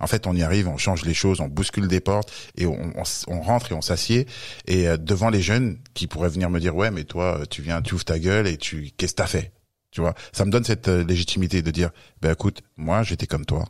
En 0.00 0.06
fait, 0.06 0.26
on 0.26 0.34
y 0.34 0.42
arrive, 0.42 0.68
on 0.68 0.76
change 0.76 1.04
les 1.04 1.14
choses, 1.14 1.40
on 1.40 1.48
bouscule 1.48 1.88
des 1.88 2.00
portes 2.00 2.32
et 2.56 2.66
on, 2.66 2.92
on, 3.26 3.40
rentre 3.40 3.72
et 3.72 3.74
on 3.74 3.82
s'assied 3.82 4.26
et 4.66 4.88
euh, 4.88 4.96
devant 4.96 5.30
les 5.30 5.42
jeunes 5.42 5.78
qui 5.94 6.06
pourraient 6.06 6.28
venir 6.28 6.50
me 6.50 6.60
dire 6.60 6.76
ouais 6.76 6.90
mais 6.90 7.04
toi 7.04 7.40
tu 7.50 7.62
viens, 7.62 7.82
tu 7.82 7.94
ouvres 7.94 8.04
ta 8.04 8.18
gueule 8.18 8.46
et 8.46 8.56
tu 8.56 8.90
qu'est-ce 8.96 9.12
que 9.12 9.16
t'as 9.16 9.26
fait, 9.26 9.52
tu 9.90 10.00
vois? 10.00 10.14
Ça 10.32 10.44
me 10.44 10.50
donne 10.50 10.64
cette 10.64 10.88
euh, 10.88 11.04
légitimité 11.04 11.62
de 11.62 11.70
dire 11.70 11.90
ben 12.20 12.32
écoute 12.32 12.62
moi 12.76 13.02
j'étais 13.02 13.26
comme 13.26 13.44
toi, 13.44 13.68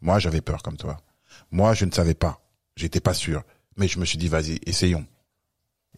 moi 0.00 0.18
j'avais 0.18 0.40
peur 0.40 0.62
comme 0.62 0.76
toi, 0.76 0.98
moi 1.50 1.74
je 1.74 1.84
ne 1.84 1.92
savais 1.92 2.14
pas, 2.14 2.40
j'étais 2.76 3.00
pas 3.00 3.14
sûr, 3.14 3.42
mais 3.76 3.86
je 3.86 3.98
me 3.98 4.04
suis 4.04 4.18
dit 4.18 4.28
vas-y 4.28 4.58
essayons. 4.66 5.06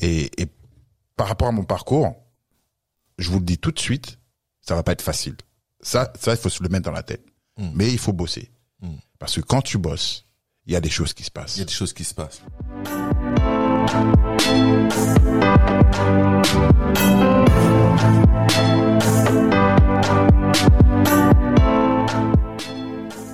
Et, 0.00 0.30
et 0.41 0.48
par 1.16 1.29
rapport 1.29 1.48
à 1.48 1.52
mon 1.52 1.64
parcours, 1.64 2.14
je 3.18 3.30
vous 3.30 3.39
le 3.39 3.45
dis 3.45 3.59
tout 3.59 3.73
de 3.73 3.79
suite, 3.79 4.18
ça 4.61 4.75
va 4.75 4.82
pas 4.82 4.93
être 4.93 5.02
facile. 5.02 5.36
Ça, 5.80 6.12
ça 6.18 6.32
il 6.32 6.39
faut 6.39 6.48
se 6.48 6.62
le 6.62 6.68
mettre 6.68 6.84
dans 6.84 6.93
la 6.93 7.02
tête. 7.02 7.25
Hmm. 7.57 7.70
Mais 7.75 7.91
il 7.91 7.98
faut 7.98 8.12
bosser. 8.12 8.50
Hmm. 8.83 8.96
Parce 9.21 9.37
que 9.37 9.41
quand 9.41 9.62
tu 9.62 9.79
bosses, 9.79 10.27
il 10.67 10.73
y 10.73 10.77
a 10.77 10.80
des 10.80 10.91
choses 10.91 11.14
qui 11.14 11.23
se 11.23 11.31
passent. 11.31 11.57
Il 11.57 11.61
y 11.61 11.63
a 11.63 11.67
des 11.67 11.72
choses 11.72 11.93
qui 11.93 12.03
se 12.03 12.14
passent. 12.14 12.43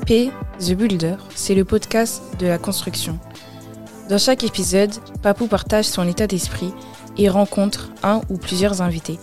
P, 0.06 0.30
The 0.58 0.72
Builder, 0.72 1.16
c'est 1.34 1.54
le 1.54 1.64
podcast 1.64 2.22
de 2.38 2.46
la 2.46 2.58
construction. 2.58 3.18
Dans 4.10 4.18
chaque 4.18 4.44
épisode, 4.44 4.92
Papou 5.22 5.46
partage 5.46 5.86
son 5.86 6.06
état 6.06 6.26
d'esprit 6.26 6.72
et 7.16 7.30
rencontre 7.30 7.90
un 8.02 8.20
ou 8.28 8.36
plusieurs 8.36 8.82
invités. 8.82 9.18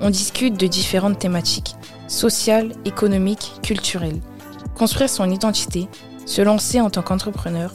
On 0.00 0.08
discute 0.08 0.58
de 0.58 0.66
différentes 0.66 1.18
thématiques, 1.18 1.74
sociales, 2.08 2.72
économiques, 2.86 3.52
culturelles 3.62 4.20
construire 4.76 5.08
son 5.08 5.30
identité, 5.30 5.88
se 6.26 6.42
lancer 6.42 6.80
en 6.80 6.90
tant 6.90 7.02
qu'entrepreneur, 7.02 7.72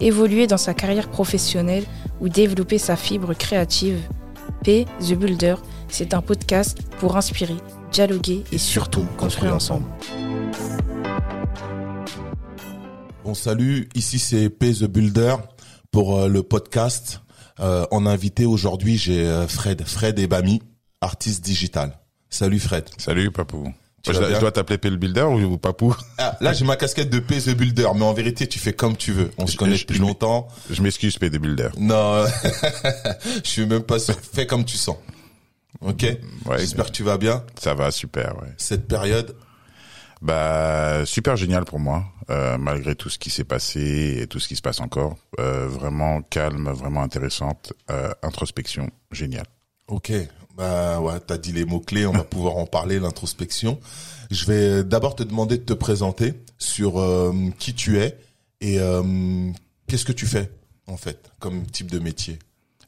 évoluer 0.00 0.46
dans 0.46 0.58
sa 0.58 0.74
carrière 0.74 1.08
professionnelle 1.08 1.84
ou 2.20 2.28
développer 2.28 2.78
sa 2.78 2.96
fibre 2.96 3.34
créative. 3.34 3.98
P, 4.62 4.86
The 5.00 5.14
Builder, 5.14 5.56
c'est 5.88 6.14
un 6.14 6.20
podcast 6.20 6.78
pour 6.98 7.16
inspirer, 7.16 7.56
dialoguer 7.90 8.44
et, 8.52 8.58
surtout 8.58 9.06
construire 9.16 9.54
ensemble. 9.54 9.86
Bon 13.24 13.34
salut, 13.34 13.88
ici 13.94 14.18
c'est 14.18 14.50
P 14.50 14.72
The 14.72 14.84
Builder 14.84 15.36
pour 15.90 16.18
euh, 16.18 16.28
le 16.28 16.42
podcast. 16.42 17.20
Euh, 17.60 17.86
en 17.90 18.06
invité 18.06 18.46
aujourd'hui 18.46 18.98
j'ai 18.98 19.26
euh, 19.26 19.46
Fred, 19.46 19.84
Fred 19.86 20.18
Ebami, 20.18 20.60
artiste 21.00 21.44
digital. 21.44 21.98
Salut 22.28 22.60
Fred. 22.60 22.88
Salut 22.98 23.30
Papou. 23.30 23.72
Je, 24.04 24.40
dois 24.40 24.50
t'appeler 24.50 24.78
P 24.78 24.90
le 24.90 24.96
Builder 24.96 25.22
ou 25.22 25.58
Papou 25.58 25.94
ah, 26.18 26.36
Là, 26.40 26.52
j'ai 26.52 26.64
ma 26.64 26.76
casquette 26.76 27.10
de 27.10 27.20
P 27.20 27.40
the 27.40 27.50
Builder, 27.50 27.88
mais 27.94 28.04
en 28.04 28.12
vérité, 28.12 28.46
tu 28.46 28.58
fais 28.58 28.72
comme 28.72 28.96
tu 28.96 29.12
veux. 29.12 29.30
On 29.38 29.46
se 29.46 29.56
connaît 29.56 29.78
depuis 29.78 29.98
longtemps. 29.98 30.48
Je 30.70 30.82
m'excuse, 30.82 31.18
P 31.18 31.30
the 31.30 31.38
Builder. 31.38 31.68
Non, 31.78 32.24
je 33.44 33.48
suis 33.48 33.66
même 33.66 33.82
pas 33.82 33.98
sûr. 33.98 34.16
Fais 34.32 34.46
comme 34.46 34.64
tu 34.64 34.76
sens. 34.76 34.96
Ok. 35.80 36.02
Ouais, 36.46 36.58
J'espère 36.58 36.86
que 36.86 36.92
tu 36.92 37.02
vas 37.02 37.18
bien. 37.18 37.44
Ça 37.60 37.74
va, 37.74 37.90
super. 37.90 38.36
Ouais. 38.40 38.48
Cette 38.56 38.88
période. 38.88 39.36
Bah 40.22 41.04
super 41.04 41.36
génial 41.36 41.64
pour 41.64 41.80
moi, 41.80 42.04
euh, 42.30 42.56
malgré 42.56 42.94
tout 42.94 43.10
ce 43.10 43.18
qui 43.18 43.28
s'est 43.28 43.42
passé 43.42 44.18
et 44.20 44.28
tout 44.28 44.38
ce 44.38 44.46
qui 44.46 44.54
se 44.54 44.62
passe 44.62 44.80
encore. 44.80 45.16
Euh, 45.40 45.66
vraiment 45.66 46.22
calme, 46.22 46.70
vraiment 46.70 47.02
intéressante, 47.02 47.72
euh, 47.90 48.12
introspection, 48.22 48.88
génial. 49.10 49.46
Ok, 49.88 50.12
bah 50.56 51.00
ouais, 51.00 51.18
t'as 51.20 51.38
dit 51.38 51.52
les 51.52 51.64
mots 51.64 51.80
clés, 51.80 52.06
on 52.06 52.12
va 52.12 52.24
pouvoir 52.24 52.56
en 52.56 52.66
parler 52.66 52.98
l'introspection. 52.98 53.78
Je 54.30 54.46
vais 54.46 54.84
d'abord 54.84 55.14
te 55.14 55.22
demander 55.22 55.58
de 55.58 55.62
te 55.62 55.72
présenter 55.72 56.34
sur 56.58 56.98
euh, 56.98 57.32
qui 57.58 57.74
tu 57.74 57.98
es 57.98 58.18
et 58.60 58.80
euh, 58.80 59.50
qu'est-ce 59.86 60.04
que 60.04 60.12
tu 60.12 60.26
fais 60.26 60.50
en 60.86 60.96
fait 60.96 61.30
comme 61.38 61.66
type 61.66 61.90
de 61.90 61.98
métier. 61.98 62.38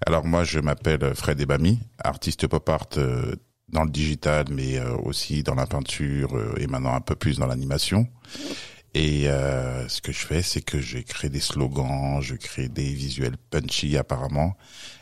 Alors 0.07 0.25
moi 0.25 0.45
je 0.45 0.59
m'appelle 0.59 1.15
Fred 1.15 1.41
Ebami, 1.41 1.81
artiste 2.03 2.47
pop 2.47 2.69
art 2.69 2.89
euh, 2.97 3.35
dans 3.69 3.85
le 3.85 3.91
digital 3.91 4.46
mais 4.51 4.81
aussi 5.05 5.42
dans 5.42 5.55
la 5.55 5.67
peinture 5.67 6.55
et 6.58 6.67
maintenant 6.67 6.95
un 6.95 7.01
peu 7.01 7.14
plus 7.14 7.39
dans 7.39 7.46
l'animation. 7.46 8.07
Et 8.95 9.29
euh, 9.29 9.89
ce 9.89 10.01
que 10.01 10.13
je 10.13 10.25
fais, 10.25 10.41
c'est 10.41 10.63
que 10.63 10.81
j'ai 10.81 11.03
créé 11.03 11.29
des 11.29 11.41
slogans, 11.41 12.21
je 12.21 12.37
crée 12.37 12.69
des 12.69 12.95
visuels 12.95 13.37
punchy 13.51 13.97
apparemment. 13.97 14.57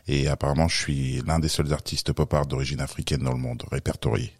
Et 0.08 0.28
apparemment, 0.28 0.66
je 0.66 0.78
suis 0.78 1.22
l'un 1.26 1.38
des 1.38 1.48
seuls 1.48 1.72
artistes 1.74 2.12
pop 2.12 2.32
art 2.32 2.46
d'origine 2.46 2.80
africaine 2.80 3.22
dans 3.22 3.32
le 3.32 3.38
monde, 3.38 3.62
répertorié. 3.70 4.32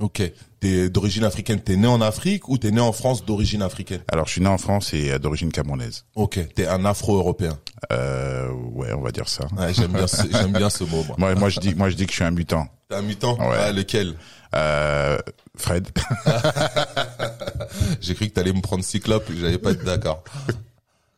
Ok. 0.00 0.22
T'es 0.60 0.90
d'origine 0.90 1.24
africaine, 1.24 1.60
t'es 1.60 1.76
né 1.76 1.86
en 1.86 2.00
Afrique 2.00 2.48
ou 2.48 2.58
t'es 2.58 2.70
né 2.70 2.80
en 2.80 2.92
France 2.92 3.24
d'origine 3.24 3.62
africaine? 3.62 4.00
Alors, 4.10 4.26
je 4.26 4.32
suis 4.32 4.40
né 4.40 4.48
en 4.48 4.58
France 4.58 4.94
et 4.94 5.12
euh, 5.12 5.18
d'origine 5.18 5.50
camerounaise. 5.50 6.04
Ok. 6.14 6.40
T'es 6.54 6.66
un 6.66 6.84
Afro-européen. 6.84 7.58
Euh, 7.92 8.48
ouais, 8.50 8.92
on 8.92 9.00
va 9.00 9.10
dire 9.10 9.28
ça. 9.28 9.46
Ouais, 9.56 9.72
j'aime 9.74 9.92
bien, 9.92 10.06
j'aime 10.32 10.52
bien 10.52 10.70
ce 10.70 10.84
mot. 10.84 11.04
Moi. 11.16 11.34
moi, 11.34 11.48
je 11.48 11.60
dis, 11.60 11.74
moi, 11.74 11.90
je 11.90 11.96
dis 11.96 12.06
que 12.06 12.12
je 12.12 12.16
suis 12.16 12.24
un 12.24 12.30
mutant. 12.30 12.66
T'es 12.88 12.96
un 12.96 13.02
mutant? 13.02 13.36
Ouais. 13.38 13.56
Ah, 13.58 13.72
lequel? 13.72 14.14
Euh, 14.54 15.18
Fred. 15.56 15.88
J'ai 18.00 18.14
cru 18.14 18.28
que 18.28 18.32
t'allais 18.32 18.52
me 18.52 18.60
prendre 18.60 18.82
Cyclope, 18.82 19.30
j'allais 19.38 19.58
pas 19.58 19.72
être 19.72 19.84
d'accord. 19.84 20.24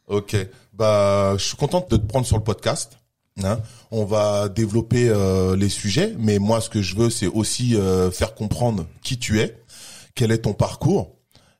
Ok. 0.08 0.36
Bah, 0.72 1.34
je 1.36 1.44
suis 1.44 1.56
content 1.56 1.86
de 1.88 1.96
te 1.96 2.06
prendre 2.06 2.26
sur 2.26 2.36
le 2.36 2.42
podcast. 2.42 2.98
Hein. 3.44 3.60
On 3.90 4.04
va 4.04 4.48
développer 4.48 5.08
euh, 5.08 5.56
les 5.56 5.68
sujets, 5.68 6.14
mais 6.18 6.38
moi, 6.38 6.60
ce 6.60 6.68
que 6.68 6.82
je 6.82 6.96
veux, 6.96 7.10
c'est 7.10 7.26
aussi 7.26 7.76
euh, 7.76 8.10
faire 8.10 8.34
comprendre 8.34 8.86
qui 9.02 9.18
tu 9.18 9.40
es, 9.40 9.56
quel 10.14 10.30
est 10.30 10.38
ton 10.38 10.52
parcours 10.52 11.16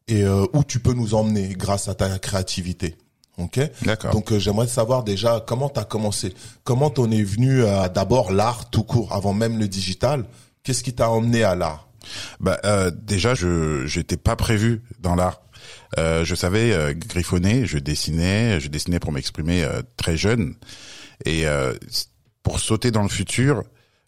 et 0.08 0.22
euh, 0.24 0.46
où 0.52 0.64
tu 0.64 0.80
peux 0.80 0.92
nous 0.92 1.14
emmener 1.14 1.48
grâce 1.50 1.88
à 1.88 1.94
ta 1.94 2.18
créativité. 2.18 2.96
Ok? 3.38 3.60
D'accord. 3.82 4.12
Donc 4.12 4.36
j'aimerais 4.36 4.66
savoir 4.66 5.02
déjà 5.02 5.42
comment 5.46 5.70
tu 5.70 5.80
as 5.80 5.84
commencé, 5.84 6.34
comment 6.64 6.90
t'en 6.90 7.10
es 7.10 7.22
venu 7.22 7.64
à 7.64 7.88
d'abord 7.88 8.32
l'art 8.32 8.68
tout 8.70 8.82
court, 8.82 9.14
avant 9.14 9.32
même 9.32 9.58
le 9.58 9.68
digital? 9.68 10.24
Qu'est-ce 10.62 10.82
qui 10.82 10.92
t'a 10.92 11.08
emmené 11.08 11.42
à 11.42 11.54
l'art? 11.54 11.88
Bah 12.40 12.60
déjà, 12.90 13.34
je 13.34 13.86
j'étais 13.86 14.18
pas 14.18 14.36
prévu 14.36 14.82
dans 14.98 15.14
l'art. 15.14 15.40
je 15.96 16.34
savais 16.34 16.94
griffonner, 16.94 17.64
je 17.64 17.78
dessinais, 17.78 18.60
je 18.60 18.68
dessinais 18.68 18.98
pour 18.98 19.12
m'exprimer 19.12 19.66
très 19.96 20.18
jeune. 20.18 20.56
Et 21.24 21.46
euh, 21.46 21.74
pour 22.42 22.60
sauter 22.60 22.90
dans 22.90 23.02
le 23.02 23.08
futur, 23.08 23.62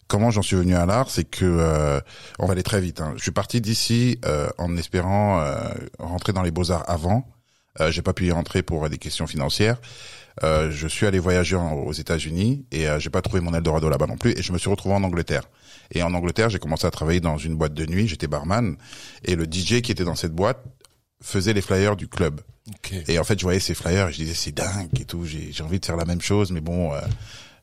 comment 0.07 0.31
j'en 0.31 0.41
suis 0.41 0.55
venu 0.55 0.75
à 0.75 0.85
l'art, 0.85 1.09
c'est 1.09 1.23
que 1.23 1.45
euh, 1.45 1.99
on 2.39 2.45
va 2.45 2.53
aller 2.53 2.63
très 2.63 2.81
vite. 2.81 3.01
Hein. 3.01 3.13
Je 3.15 3.21
suis 3.21 3.31
parti 3.31 3.61
d'ici 3.61 4.19
euh, 4.25 4.49
en 4.57 4.75
espérant 4.77 5.39
euh, 5.39 5.55
rentrer 5.99 6.33
dans 6.33 6.43
les 6.43 6.51
beaux 6.51 6.71
arts 6.71 6.89
avant. 6.89 7.27
Euh, 7.79 7.91
j'ai 7.91 8.01
pas 8.01 8.13
pu 8.13 8.27
y 8.27 8.31
rentrer 8.31 8.61
pour 8.61 8.87
des 8.89 8.97
questions 8.97 9.27
financières. 9.27 9.77
Euh, 10.43 10.71
je 10.71 10.87
suis 10.87 11.05
allé 11.05 11.19
voyager 11.19 11.55
aux 11.55 11.93
États-Unis 11.93 12.65
et 12.71 12.87
j'ai 12.97 13.09
pas 13.09 13.21
trouvé 13.21 13.39
mon 13.39 13.53
Eldorado 13.53 13.89
là-bas 13.89 14.07
non 14.07 14.17
plus. 14.17 14.37
Et 14.37 14.41
je 14.41 14.51
me 14.51 14.57
suis 14.57 14.69
retrouvé 14.69 14.95
en 14.95 15.03
Angleterre. 15.03 15.43
Et 15.91 16.01
en 16.03 16.13
Angleterre, 16.13 16.49
j'ai 16.49 16.59
commencé 16.59 16.87
à 16.87 16.91
travailler 16.91 17.19
dans 17.19 17.37
une 17.37 17.55
boîte 17.55 17.73
de 17.73 17.85
nuit. 17.85 18.07
J'étais 18.07 18.27
barman 18.27 18.77
et 19.23 19.35
le 19.35 19.45
DJ 19.45 19.81
qui 19.81 19.91
était 19.91 20.03
dans 20.03 20.15
cette 20.15 20.33
boîte 20.33 20.63
faisait 21.21 21.53
les 21.53 21.61
flyers 21.61 21.95
du 21.95 22.07
club. 22.07 22.41
Et 23.07 23.19
en 23.19 23.23
fait, 23.23 23.37
je 23.39 23.43
voyais 23.43 23.59
ces 23.59 23.73
flyers 23.73 24.07
et 24.07 24.13
je 24.13 24.17
disais 24.17 24.33
c'est 24.33 24.51
dingue 24.51 24.99
et 24.99 25.05
tout. 25.05 25.25
J'ai 25.25 25.63
envie 25.63 25.79
de 25.79 25.85
faire 25.85 25.97
la 25.97 26.05
même 26.05 26.21
chose, 26.21 26.51
mais 26.51 26.61
bon, 26.61 26.93
euh, 26.93 26.99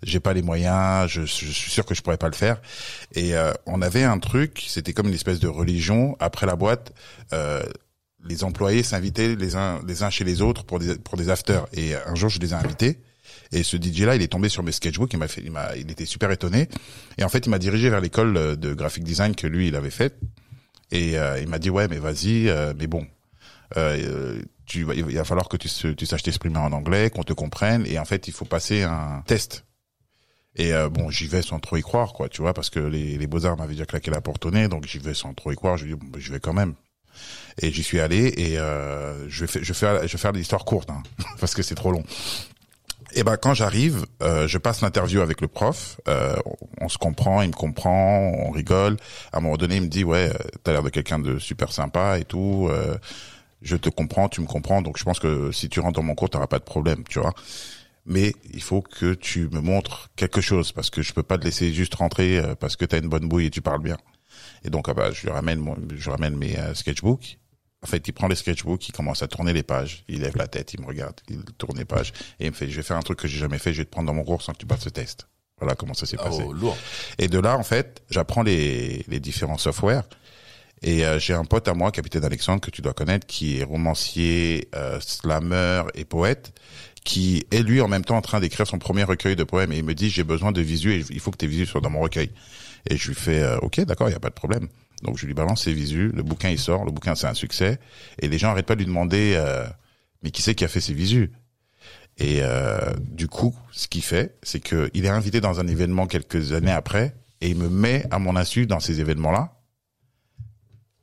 j'ai 0.02 0.20
pas 0.20 0.34
les 0.34 0.42
moyens. 0.42 1.08
Je, 1.08 1.22
je, 1.22 1.50
suis 1.50 1.70
sûr 1.70 1.86
que 1.86 1.94
je 1.94 2.02
pourrais 2.02 2.18
pas 2.18 2.28
le 2.28 2.34
faire. 2.34 2.60
Et 3.14 3.34
euh, 3.34 3.52
on 3.66 3.80
avait 3.80 4.04
un 4.04 4.18
truc, 4.18 4.64
c'était 4.68 4.92
comme 4.92 5.08
une 5.08 5.14
espèce 5.14 5.40
de 5.40 5.48
religion. 5.48 6.16
Après 6.20 6.46
la 6.46 6.54
boîte, 6.54 6.92
euh, 7.32 7.62
les 8.24 8.44
employés 8.44 8.82
s'invitaient 8.82 9.36
les 9.36 9.56
uns 9.56 9.80
les 9.86 10.02
uns 10.02 10.10
chez 10.10 10.24
les 10.24 10.42
autres 10.42 10.64
pour 10.64 10.78
des 10.78 10.96
pour 10.96 11.16
des 11.16 11.30
afters. 11.30 11.66
Et 11.72 11.94
un 11.94 12.14
jour, 12.14 12.28
je 12.28 12.38
les 12.38 12.50
ai 12.50 12.54
invités. 12.54 12.98
Et 13.52 13.62
ce 13.62 13.76
DJ 13.76 14.02
là, 14.02 14.16
il 14.16 14.22
est 14.22 14.28
tombé 14.28 14.48
sur 14.48 14.62
mes 14.62 14.70
sketchbooks, 14.70 15.12
il 15.12 15.18
m'a 15.18 15.28
fait, 15.28 15.40
il 15.42 15.50
m'a, 15.50 15.74
il 15.76 15.90
était 15.90 16.04
super 16.04 16.30
étonné. 16.30 16.68
Et 17.16 17.24
en 17.24 17.28
fait, 17.28 17.46
il 17.46 17.50
m'a 17.50 17.58
dirigé 17.58 17.88
vers 17.88 18.00
l'école 18.00 18.58
de 18.58 18.74
graphic 18.74 19.02
design 19.02 19.34
que 19.34 19.46
lui, 19.46 19.68
il 19.68 19.76
avait 19.76 19.90
faite. 19.90 20.18
Et 20.92 21.14
il 21.14 21.48
m'a 21.48 21.58
dit 21.58 21.70
ouais, 21.70 21.88
mais 21.88 21.98
vas-y, 21.98 22.52
mais 22.76 22.86
bon, 22.86 23.06
euh, 23.76 24.40
tu, 24.66 24.86
il 24.94 25.16
va 25.16 25.24
falloir 25.24 25.48
que 25.48 25.56
tu, 25.56 25.68
tu 25.94 26.06
saches 26.06 26.22
t'exprimer 26.22 26.58
en 26.58 26.72
anglais, 26.72 27.10
qu'on 27.10 27.22
te 27.22 27.32
comprenne, 27.32 27.84
et 27.86 27.98
en 27.98 28.04
fait, 28.04 28.28
il 28.28 28.34
faut 28.34 28.44
passer 28.44 28.82
un 28.82 29.22
test. 29.26 29.64
Et 30.56 30.72
euh, 30.72 30.88
bon, 30.88 31.10
j'y 31.10 31.26
vais 31.26 31.42
sans 31.42 31.60
trop 31.60 31.76
y 31.76 31.82
croire, 31.82 32.12
quoi, 32.12 32.28
tu 32.28 32.42
vois, 32.42 32.54
parce 32.54 32.70
que 32.70 32.80
les, 32.80 33.16
les 33.16 33.26
beaux-arts 33.26 33.56
m'avaient 33.56 33.74
déjà 33.74 33.86
claqué 33.86 34.10
la 34.10 34.20
porte 34.20 34.44
au 34.46 34.50
nez, 34.50 34.68
donc 34.68 34.86
j'y 34.86 34.98
vais 34.98 35.14
sans 35.14 35.32
trop 35.34 35.52
y 35.52 35.56
croire. 35.56 35.76
Je 35.76 35.86
dis, 35.86 35.94
bon, 35.94 36.18
je 36.18 36.32
vais 36.32 36.40
quand 36.40 36.52
même. 36.52 36.74
Et 37.60 37.70
j'y 37.70 37.82
suis 37.82 38.00
allé, 38.00 38.32
et 38.36 38.58
euh, 38.58 39.28
je 39.28 39.44
vais, 39.44 39.62
je 39.62 39.72
vais 39.72 40.06
je 40.06 40.12
vais 40.12 40.18
faire 40.18 40.32
l'histoire 40.32 40.64
courte, 40.64 40.90
hein, 40.90 41.02
parce 41.40 41.54
que 41.54 41.62
c'est 41.62 41.74
trop 41.74 41.92
long. 41.92 42.04
Et 43.12 43.24
ben 43.24 43.36
quand 43.36 43.54
j'arrive, 43.54 44.06
euh, 44.22 44.46
je 44.46 44.58
passe 44.58 44.82
l'interview 44.82 45.20
avec 45.20 45.40
le 45.40 45.48
prof. 45.48 46.00
Euh, 46.08 46.36
on, 46.80 46.88
se 46.88 46.98
comprend, 46.98 47.42
il 47.42 47.48
me 47.48 47.54
comprend, 47.54 48.18
on 48.18 48.50
rigole. 48.50 48.96
À 49.32 49.38
un 49.38 49.40
moment 49.40 49.56
donné, 49.56 49.76
il 49.76 49.82
me 49.82 49.88
dit 49.88 50.04
ouais, 50.04 50.32
t'as 50.62 50.72
l'air 50.72 50.82
de 50.82 50.90
quelqu'un 50.90 51.18
de 51.18 51.38
super 51.38 51.72
sympa 51.72 52.18
et 52.18 52.24
tout. 52.24 52.68
Euh, 52.70 52.96
je 53.62 53.76
te 53.76 53.88
comprends, 53.88 54.28
tu 54.28 54.40
me 54.40 54.46
comprends, 54.46 54.82
donc 54.82 54.98
je 54.98 55.04
pense 55.04 55.18
que 55.18 55.52
si 55.52 55.68
tu 55.68 55.80
rentres 55.80 55.96
dans 56.00 56.02
mon 56.06 56.14
cours, 56.14 56.30
tu 56.30 56.36
n'auras 56.36 56.46
pas 56.46 56.58
de 56.58 56.64
problème, 56.64 57.04
tu 57.08 57.18
vois. 57.20 57.34
Mais 58.06 58.34
il 58.52 58.62
faut 58.62 58.80
que 58.80 59.14
tu 59.14 59.48
me 59.50 59.60
montres 59.60 60.08
quelque 60.16 60.40
chose, 60.40 60.72
parce 60.72 60.90
que 60.90 61.02
je 61.02 61.12
peux 61.12 61.22
pas 61.22 61.36
te 61.38 61.44
laisser 61.44 61.72
juste 61.72 61.94
rentrer 61.94 62.38
euh, 62.38 62.54
parce 62.54 62.76
que 62.76 62.84
tu 62.86 62.96
as 62.96 62.98
une 62.98 63.08
bonne 63.08 63.28
bouille 63.28 63.46
et 63.46 63.50
tu 63.50 63.60
parles 63.60 63.82
bien. 63.82 63.98
Et 64.64 64.70
donc, 64.70 64.88
ah 64.88 64.94
bah, 64.94 65.10
je 65.12 65.22
lui 65.22 65.30
ramène, 65.30 65.64
je 65.94 66.10
ramène 66.10 66.36
mes 66.36 66.56
euh, 66.58 66.74
sketchbooks. 66.74 67.38
En 67.82 67.86
fait, 67.86 68.06
il 68.08 68.12
prend 68.12 68.26
les 68.28 68.34
sketchbooks, 68.36 68.88
il 68.88 68.92
commence 68.92 69.22
à 69.22 69.28
tourner 69.28 69.52
les 69.52 69.62
pages, 69.62 70.04
il 70.08 70.20
lève 70.20 70.36
la 70.36 70.48
tête, 70.48 70.74
il 70.74 70.80
me 70.80 70.86
regarde, 70.86 71.20
il 71.28 71.42
tourne 71.56 71.78
les 71.78 71.84
pages 71.86 72.12
et 72.38 72.44
il 72.46 72.50
me 72.50 72.54
fait 72.54 72.68
je 72.68 72.76
vais 72.76 72.82
faire 72.82 72.96
un 72.98 73.02
truc 73.02 73.18
que 73.18 73.28
j'ai 73.28 73.38
jamais 73.38 73.58
fait, 73.58 73.72
je 73.72 73.78
vais 73.78 73.84
te 73.86 73.90
prendre 73.90 74.06
dans 74.06 74.12
mon 74.14 74.22
cours 74.24 74.42
sans 74.42 74.52
que 74.52 74.58
tu 74.58 74.66
passes 74.66 74.80
ce 74.82 74.90
test. 74.90 75.28
Voilà 75.58 75.74
comment 75.74 75.94
ça 75.94 76.04
s'est 76.06 76.16
Ah, 76.20 76.24
passé. 76.24 76.42
oh, 76.46 76.52
lourd. 76.52 76.76
Et 77.18 77.28
de 77.28 77.38
là, 77.38 77.56
en 77.58 77.62
fait, 77.62 78.02
j'apprends 78.10 78.42
les, 78.42 79.04
les 79.08 79.20
différents 79.20 79.58
softwares. 79.58 80.04
Et 80.82 81.04
euh, 81.04 81.18
j'ai 81.18 81.34
un 81.34 81.44
pote 81.44 81.68
à 81.68 81.74
moi, 81.74 81.90
capitaine 81.92 82.24
Alexandre, 82.24 82.60
que 82.60 82.70
tu 82.70 82.80
dois 82.80 82.94
connaître, 82.94 83.26
qui 83.26 83.58
est 83.58 83.64
romancier, 83.64 84.68
euh, 84.74 84.98
slammer 85.00 85.82
et 85.94 86.04
poète, 86.04 86.52
qui 87.04 87.44
est 87.50 87.62
lui 87.62 87.80
en 87.80 87.88
même 87.88 88.04
temps 88.04 88.16
en 88.16 88.22
train 88.22 88.40
d'écrire 88.40 88.66
son 88.66 88.78
premier 88.78 89.04
recueil 89.04 89.36
de 89.36 89.44
poèmes. 89.44 89.72
Et 89.72 89.78
il 89.78 89.84
me 89.84 89.94
dit, 89.94 90.10
j'ai 90.10 90.24
besoin 90.24 90.52
de 90.52 90.60
visu 90.60 90.92
et 90.92 91.04
il 91.10 91.20
faut 91.20 91.30
que 91.30 91.36
tes 91.36 91.46
visus 91.46 91.66
soient 91.66 91.80
dans 91.80 91.90
mon 91.90 92.00
recueil. 92.00 92.30
Et 92.88 92.96
je 92.96 93.08
lui 93.08 93.14
fais, 93.14 93.42
euh, 93.42 93.58
ok, 93.58 93.80
d'accord, 93.80 94.08
il 94.08 94.12
y 94.12 94.16
a 94.16 94.20
pas 94.20 94.30
de 94.30 94.34
problème. 94.34 94.68
Donc 95.02 95.18
je 95.18 95.26
lui 95.26 95.34
balance 95.34 95.64
ses 95.64 95.72
visus, 95.72 96.10
le 96.14 96.22
bouquin 96.22 96.50
il 96.50 96.58
sort, 96.58 96.84
le 96.84 96.92
bouquin 96.92 97.14
c'est 97.14 97.26
un 97.26 97.34
succès. 97.34 97.78
Et 98.20 98.28
les 98.28 98.38
gens 98.38 98.50
arrêtent 98.50 98.66
pas 98.66 98.74
de 98.74 98.80
lui 98.80 98.86
demander, 98.86 99.34
euh, 99.36 99.66
mais 100.22 100.30
qui 100.30 100.42
c'est 100.42 100.54
qui 100.54 100.64
a 100.64 100.68
fait 100.68 100.80
ces 100.80 100.94
visus? 100.94 101.30
Et 102.18 102.40
euh, 102.42 102.92
du 103.00 103.28
coup, 103.28 103.56
ce 103.72 103.88
qu'il 103.88 104.02
fait, 104.02 104.36
c'est 104.42 104.60
qu'il 104.60 105.04
est 105.04 105.08
invité 105.08 105.40
dans 105.40 105.58
un 105.58 105.66
événement 105.66 106.06
quelques 106.06 106.52
années 106.52 106.70
après, 106.70 107.14
et 107.40 107.48
il 107.48 107.56
me 107.56 107.70
met 107.70 108.04
à 108.10 108.18
mon 108.18 108.36
insu 108.36 108.66
dans 108.66 108.80
ces 108.80 109.00
événements-là. 109.00 109.59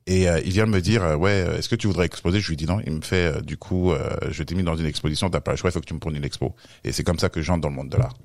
Et 0.09 0.30
euh, 0.30 0.39
il 0.45 0.51
vient 0.54 0.65
me 0.65 0.80
dire, 0.80 1.04
euh, 1.04 1.15
ouais, 1.18 1.44
euh, 1.45 1.57
est-ce 1.57 1.68
que 1.68 1.75
tu 1.75 1.86
voudrais 1.88 2.06
exposer? 2.06 2.39
Je 2.39 2.48
lui 2.48 2.56
dis 2.56 2.65
non. 2.65 2.80
Il 2.86 2.94
me 2.94 3.01
fait, 3.01 3.36
euh, 3.38 3.42
du 3.42 3.57
coup, 3.57 3.92
euh, 3.92 4.09
je 4.31 4.42
t'ai 4.42 4.56
mis 4.56 4.63
dans 4.63 4.75
une 4.77 4.86
exposition, 4.86 5.30
t'as 5.30 5.42
pas 5.42 5.51
le 5.51 5.57
choix, 5.57 5.69
il 5.69 5.74
faut 5.74 5.81
que 5.81 5.86
tu 5.86 5.94
me 5.94 6.00
prennes 6.00 6.15
une 6.15 6.24
expo. 6.24 6.56
Et 6.86 6.94
c'est 6.94 7.04
comme 7.04 7.19
ça 7.19 7.27
que 7.27 7.42
j'entre 7.42 7.62
dans 7.62 7.69
le 7.69 7.75
monde 7.75 7.89
de 7.89 7.98
l'art. 7.98 8.15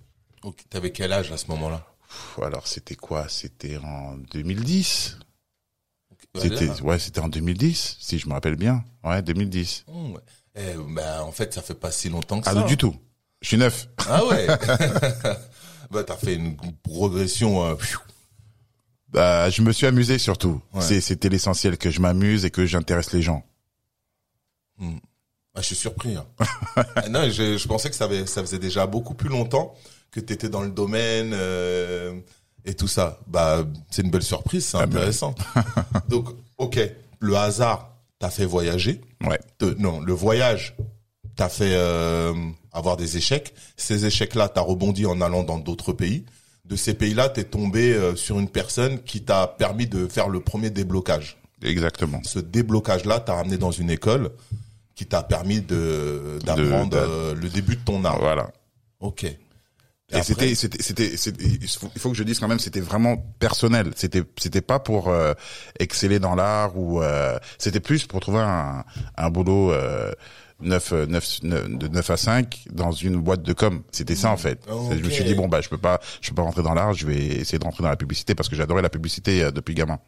Ok, 0.44 0.58
T'avais 0.70 0.93
quel 0.93 1.12
âge 1.12 1.32
à 1.32 1.37
ce 1.37 1.46
moment-là? 1.49 1.84
Alors 2.40 2.67
c'était 2.69 2.94
quoi? 2.94 3.26
C'était 3.29 3.79
en 3.79 4.17
2010. 4.32 5.19
Ouais, 6.34 6.40
C'était 6.40 6.70
ouais, 6.82 6.99
c'était 6.99 7.20
en 7.20 7.29
2010, 7.29 7.96
si 8.00 8.19
je 8.19 8.29
me 8.29 8.32
rappelle 8.32 8.56
bien. 8.56 8.84
Ouais, 9.02 9.20
2010. 9.20 9.84
Mmh, 9.88 10.12
ouais. 10.12 10.20
Eh, 10.55 10.75
bah, 10.94 11.25
en 11.25 11.32
fait, 11.32 11.52
ça 11.52 11.62
fait 11.62 11.75
pas 11.75 11.90
si 11.90 12.08
longtemps 12.11 12.40
que 12.40 12.49
Ah 12.49 12.52
ça. 12.52 12.61
non, 12.61 12.67
du 12.67 12.76
tout. 12.76 12.94
Je 13.40 13.49
suis 13.49 13.56
neuf. 13.56 13.88
Ah 14.08 14.25
ouais. 14.26 14.46
bah, 15.90 16.05
t'as 16.05 16.17
fait 16.17 16.34
une 16.34 16.56
progression. 16.82 17.76
Bah, 19.12 19.50
je 19.50 19.62
me 19.62 19.73
suis 19.73 19.87
amusé 19.87 20.19
surtout. 20.19 20.61
Ouais. 20.73 21.00
C'était 21.00 21.29
l'essentiel 21.29 21.76
que 21.79 21.91
je 21.91 22.00
m'amuse 22.00 22.44
et 22.44 22.50
que 22.50 22.64
j'intéresse 22.67 23.12
les 23.12 23.23
gens. 23.23 23.44
Hmm. 24.79 24.97
Ah, 25.55 25.61
je 25.61 25.67
suis 25.67 25.76
surpris. 25.76 26.17
hein. 26.17 26.26
Non, 27.11 27.29
je, 27.31 27.59
je 27.59 27.69
pensais 27.69 27.91
que 27.91 27.97
ça, 27.97 28.05
avait, 28.05 28.26
ça 28.26 28.41
faisait 28.41 28.59
déjà 28.59 28.87
beaucoup 28.87 29.14
plus 29.14 29.29
longtemps 29.29 29.75
que 30.11 30.20
tu 30.20 30.32
étais 30.32 30.49
dans 30.49 30.62
le 30.62 30.70
domaine 30.70 31.32
euh, 31.35 32.19
et 32.64 32.75
tout 32.75 32.88
ça. 32.88 33.19
Bah, 33.26 33.64
c'est 33.91 34.03
une 34.03 34.11
belle 34.11 34.23
surprise, 34.23 34.64
c'est 34.67 34.79
Ah 34.79 34.87
ben. 34.87 34.97
intéressant. 34.97 35.35
Donc, 36.08 36.29
ok, 36.56 36.79
le 37.20 37.37
hasard 37.37 37.91
t'a 38.19 38.31
fait 38.31 38.47
voyager. 38.47 39.03
Ouais. 39.26 39.38
Te- 39.58 39.75
non, 39.79 40.00
le 40.00 40.12
voyage 40.15 40.75
t'a 41.37 41.50
fait 41.50 41.75
euh, 41.75 42.32
avoir 42.73 42.97
des 42.97 43.19
échecs. 43.19 43.55
Ces 43.76 44.06
échecs-là, 44.06 44.49
t'as 44.49 44.61
rebondi 44.62 45.05
en 45.05 45.20
allant 45.20 45.43
dans 45.44 45.58
d'autres 45.58 45.93
pays. 45.93 46.25
De 46.64 46.76
ces 46.76 46.94
pays-là, 46.94 47.29
t'es 47.29 47.44
tombé 47.44 47.93
euh, 47.93 48.14
sur 48.14 48.38
une 48.38 48.49
personne 48.49 49.03
qui 49.03 49.23
t'a 49.23 49.47
permis 49.47 49.87
de 49.87 50.06
faire 50.06 50.29
le 50.29 50.41
premier 50.41 50.70
déblocage 50.70 51.38
Exactement. 51.62 52.20
ce 52.25 52.38
déblocage-là 52.38 53.20
t'a 53.20 53.35
ramené 53.35 53.56
dans 53.56 53.70
une 53.70 53.91
école 53.91 54.31
qui 54.94 55.06
t'a 55.06 55.23
permis 55.23 55.61
de 55.61 56.38
d'apprendre 56.44 56.97
euh, 56.97 57.35
le 57.35 57.49
début 57.49 57.76
de 57.76 57.81
ton 57.81 58.05
art. 58.05 58.19
Voilà. 58.19 58.50
Ok. 59.00 59.25
Et, 60.14 60.23
c'était, 60.23 60.55
c'était, 60.55 61.17
c'était, 61.17 61.44
il 61.44 61.69
faut, 61.69 61.91
il 61.94 62.00
faut 62.00 62.11
que 62.11 62.17
je 62.17 62.23
dise 62.23 62.38
quand 62.38 62.49
même, 62.49 62.59
c'était 62.59 62.81
vraiment 62.81 63.17
personnel. 63.38 63.93
C'était, 63.97 64.23
c'était 64.37 64.61
pas 64.61 64.79
pour 64.79 65.08
euh, 65.08 65.32
exceller 65.81 66.19
dans 66.19 66.35
l'art 66.35 66.76
ou 66.76 67.03
euh, 67.03 67.38
c'était 67.56 67.81
plus 67.81 68.06
pour 68.06 68.20
trouver 68.20 68.41
un, 68.41 68.85
un 69.17 69.31
boulot 69.31 69.73
euh, 70.62 70.69
9, 70.69 70.93
euh, 70.93 71.06
9, 71.06 71.41
de 71.43 71.88
9 71.88 72.11
à 72.11 72.17
5 72.17 72.64
dans 72.73 72.93
une 72.93 73.17
boîte 73.17 73.43
de 73.43 73.53
com. 73.53 73.82
C'était 73.93 74.17
ça 74.17 74.31
en 74.31 74.37
fait. 74.37 74.61
Ok. 74.70 74.93
Je 74.99 75.05
me 75.05 75.11
suis 75.11 75.25
dit 75.25 75.35
bon 75.35 75.49
bah 75.49 75.61
je 75.61 75.69
peux 75.69 75.79
pas, 75.79 76.00
je 76.20 76.29
peux 76.31 76.35
pas 76.37 76.43
rentrer 76.43 76.62
dans 76.62 76.75
l'art, 76.75 76.94
je 76.94 77.06
vais 77.06 77.17
essayer 77.17 77.59
de 77.59 77.64
rentrer 77.64 77.82
dans 77.82 77.88
la 77.91 77.97
publicité 77.97 78.35
parce 78.35 78.49
que 78.49 78.56
j'adorais 78.56 78.82
la 78.82 78.91
publicité 78.91 79.43
euh, 79.44 79.50
depuis 79.50 79.75
gamin. 79.75 79.99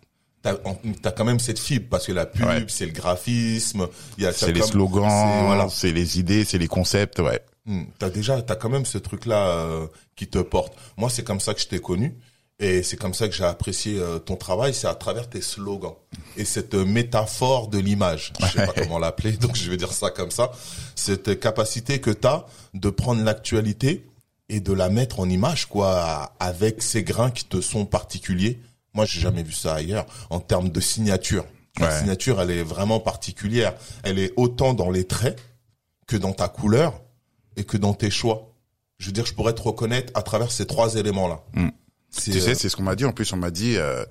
T'as 1.03 1.11
quand 1.13 1.25
même 1.25 1.41
cette 1.41 1.59
fibre 1.59 1.87
parce 1.89 2.07
que 2.07 2.13
la 2.13 2.27
pub, 2.27 2.45
Ouais. 2.47 2.65
c'est 2.69 2.85
le 2.85 2.93
graphisme, 2.93 3.87
il 4.19 4.25
y 4.25 4.27
a 4.27 4.33
C'est 4.33 4.53
les 4.53 4.61
comme- 4.61 4.69
slogans, 4.71 5.09
c'est- 5.09 5.47
Voilà. 5.47 5.69
les 5.95 6.19
idées, 6.19 6.45
c'est 6.45 6.59
les 6.59 6.69
concepts, 6.69 7.19
ouais. 7.21 7.41
Hmm. 7.65 7.85
T'as 7.99 8.11
déjà, 8.11 8.43
t'as 8.43 8.57
quand 8.57 8.69
même 8.69 8.85
ce 8.85 8.99
truc-là 8.99 9.49
euh, 9.49 9.87
qui 10.17 10.27
te 10.27 10.39
porte. 10.39 10.75
Moi, 10.99 11.09
c'est 11.09 11.25
comme 11.25 11.41
ça 11.41 11.55
que 11.55 11.61
je 11.63 11.67
t'ai 11.67 11.79
connu. 11.79 12.15
Et 12.61 12.83
c'est 12.85 12.97
comme 12.97 13.15
ça 13.15 13.27
que 13.29 13.35
j'ai 13.35 13.45
apprécié 13.45 13.99
euh, 13.99 14.19
ton 14.21 14.37
travail, 14.37 14.73
c'est 14.75 14.87
à 14.87 14.95
travers 14.95 15.29
tes 15.29 15.41
slogans 15.43 15.95
et 16.37 16.45
cette 16.45 16.75
euh, 16.75 16.85
métaphore 16.85 17.67
de 17.69 17.79
l'image. 17.79 18.33
Je 18.41 18.47
sais 18.47 18.67
pas 18.67 18.73
comment 18.73 18.99
l'appeler, 19.01 19.33
donc 19.33 19.57
je 19.57 19.69
vais 19.69 19.77
dire 19.77 19.93
ça 19.93 20.11
comme 20.11 20.31
ça. 20.31 20.53
Cette 20.95 21.41
capacité 21.41 22.01
que 22.01 22.11
t'as 22.11 22.45
de 22.73 22.91
prendre 22.91 23.23
l'actualité 23.25 24.07
et 24.49 24.61
de 24.61 24.73
la 24.73 24.89
mettre 24.89 25.19
en 25.21 25.29
image, 25.29 25.67
quoi, 25.67 26.33
avec 26.39 26.81
ces 26.83 27.03
grains 27.03 27.31
qui 27.33 27.45
te 27.45 27.61
sont 27.61 27.87
particuliers. 27.87 28.61
Moi, 28.93 29.05
j'ai 29.05 29.21
jamais 29.21 29.43
vu 29.43 29.53
ça 29.53 29.75
ailleurs 29.75 30.07
en 30.31 30.39
termes 30.39 30.69
de 30.69 30.81
signature. 30.81 31.45
La 31.81 31.87
Ouais. 31.89 31.99
signature, 31.99 32.41
elle 32.41 32.53
est 32.53 32.63
vraiment 32.63 33.01
particulière. 33.01 33.75
Elle 34.05 34.21
est 34.21 34.33
autant 34.37 34.75
dans 34.75 34.91
les 34.91 35.05
traits 35.05 35.41
que 36.07 36.17
dans 36.17 36.33
ta 36.33 36.47
couleur 36.47 37.01
et 37.57 37.65
que 37.65 37.77
dans 37.77 37.95
tes 37.95 38.11
choix. 38.11 38.53
Je 38.99 39.07
veux 39.07 39.13
dire, 39.13 39.27
je 39.27 39.35
pourrais 39.35 39.55
te 39.55 39.63
reconnaître 39.63 40.13
à 40.15 40.23
travers 40.23 40.53
ces 40.53 40.67
trois 40.67 40.95
éléments-là. 40.95 41.41
Mm. 41.55 41.69
Tu 42.15 42.33
sais, 42.41 42.51
euh, 42.51 42.55
c'est 42.55 42.69
ce 42.69 42.77
qu'on 42.77 42.83
m'a 42.83 42.95
dit. 42.97 43.05
En 43.05 43.13
plus, 43.13 43.33
on 43.33 43.37
m'a 43.37 43.51
dit, 43.51 43.77
euh, 43.77 44.05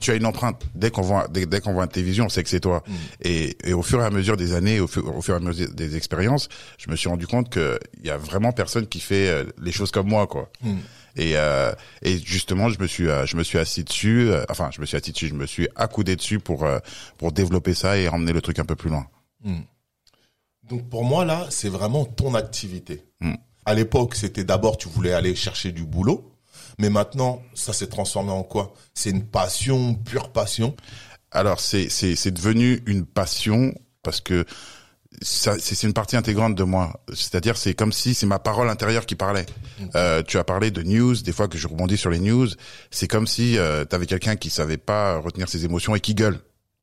tu 0.00 0.10
as 0.10 0.14
une 0.14 0.26
empreinte. 0.26 0.62
Dès 0.74 0.90
qu'on 0.90 1.02
voit, 1.02 1.28
dès, 1.28 1.46
dès 1.46 1.60
qu'on 1.60 1.72
voit 1.72 1.84
une 1.84 1.90
télévision, 1.90 2.26
on 2.26 2.28
sait 2.28 2.42
que 2.42 2.48
c'est 2.50 2.60
toi. 2.60 2.82
Mm. 2.86 2.92
Et, 3.22 3.56
et 3.64 3.72
au 3.72 3.82
fur 3.82 4.00
et 4.00 4.04
à 4.04 4.10
mesure 4.10 4.36
des 4.36 4.54
années, 4.54 4.80
au 4.80 4.86
fur, 4.86 5.14
au 5.14 5.22
fur 5.22 5.34
et 5.34 5.38
à 5.38 5.40
mesure 5.40 5.68
des 5.72 5.96
expériences, 5.96 6.48
je 6.78 6.90
me 6.90 6.96
suis 6.96 7.08
rendu 7.08 7.26
compte 7.26 7.50
que 7.50 7.78
il 8.00 8.06
y 8.06 8.10
a 8.10 8.16
vraiment 8.16 8.52
personne 8.52 8.86
qui 8.86 9.00
fait 9.00 9.28
euh, 9.28 9.44
les 9.62 9.72
choses 9.72 9.90
comme 9.90 10.08
moi, 10.08 10.26
quoi. 10.26 10.50
Mm. 10.62 10.76
Et, 11.16 11.32
euh, 11.36 11.72
et 12.02 12.18
justement, 12.18 12.68
je 12.68 12.78
me 12.80 12.86
suis, 12.86 13.08
euh, 13.08 13.26
je 13.26 13.36
me 13.36 13.42
suis 13.42 13.58
assis 13.58 13.82
dessus. 13.82 14.30
euh, 14.30 14.44
enfin, 14.50 14.70
je 14.72 14.80
me 14.80 14.86
suis 14.86 14.96
assis 14.96 15.10
dessus. 15.12 15.28
Je 15.28 15.34
me 15.34 15.46
suis 15.46 15.68
accoudé 15.74 16.14
dessus 16.14 16.38
pour 16.38 16.66
pour 17.16 17.32
développer 17.32 17.74
ça 17.74 17.96
et 17.98 18.08
emmener 18.08 18.32
le 18.32 18.40
truc 18.40 18.58
un 18.60 18.64
peu 18.64 18.76
plus 18.76 18.90
loin. 18.90 19.06
Donc 20.68 20.88
pour 20.88 21.02
moi 21.04 21.24
là, 21.24 21.46
c'est 21.50 21.70
vraiment 21.70 22.04
ton 22.04 22.34
activité. 22.34 23.02
Mm. 23.20 23.34
À 23.64 23.74
l'époque, 23.74 24.14
c'était 24.14 24.44
d'abord 24.44 24.76
tu 24.76 24.88
voulais 24.88 25.12
aller 25.12 25.34
chercher 25.34 25.72
du 25.72 25.84
boulot, 25.84 26.30
mais 26.78 26.90
maintenant 26.90 27.42
ça 27.54 27.72
s'est 27.72 27.88
transformé 27.88 28.30
en 28.30 28.42
quoi? 28.42 28.74
C'est 28.94 29.10
une 29.10 29.24
passion, 29.24 29.94
pure 29.94 30.30
passion? 30.32 30.74
Alors 31.30 31.60
c'est 31.60 31.88
c'est 31.88 32.16
c'est 32.16 32.30
devenu 32.30 32.82
une 32.86 33.04
passion 33.04 33.74
parce 34.02 34.20
que 34.20 34.44
ça 35.20 35.56
c'est 35.58 35.74
c'est 35.74 35.86
une 35.86 35.92
partie 35.92 36.16
intégrante 36.16 36.54
de 36.54 36.62
moi. 36.62 37.00
C'est-à-dire 37.12 37.56
c'est 37.56 37.74
comme 37.74 37.92
si 37.92 38.14
c'est 38.14 38.26
ma 38.26 38.38
parole 38.38 38.70
intérieure 38.70 39.04
qui 39.06 39.14
parlait. 39.14 39.46
Euh, 39.94 40.22
tu 40.22 40.38
as 40.38 40.44
parlé 40.44 40.70
de 40.70 40.82
news, 40.82 41.16
des 41.16 41.32
fois 41.32 41.48
que 41.48 41.58
je 41.58 41.68
rebondis 41.68 41.98
sur 41.98 42.10
les 42.10 42.20
news, 42.20 42.48
c'est 42.90 43.08
comme 43.08 43.26
si 43.26 43.58
euh, 43.58 43.84
tu 43.84 43.94
avais 43.94 44.06
quelqu'un 44.06 44.36
qui 44.36 44.48
savait 44.48 44.78
pas 44.78 45.18
retenir 45.18 45.48
ses 45.48 45.64
émotions 45.64 45.94
et 45.94 46.00
qui 46.00 46.14
gueule. 46.14 46.40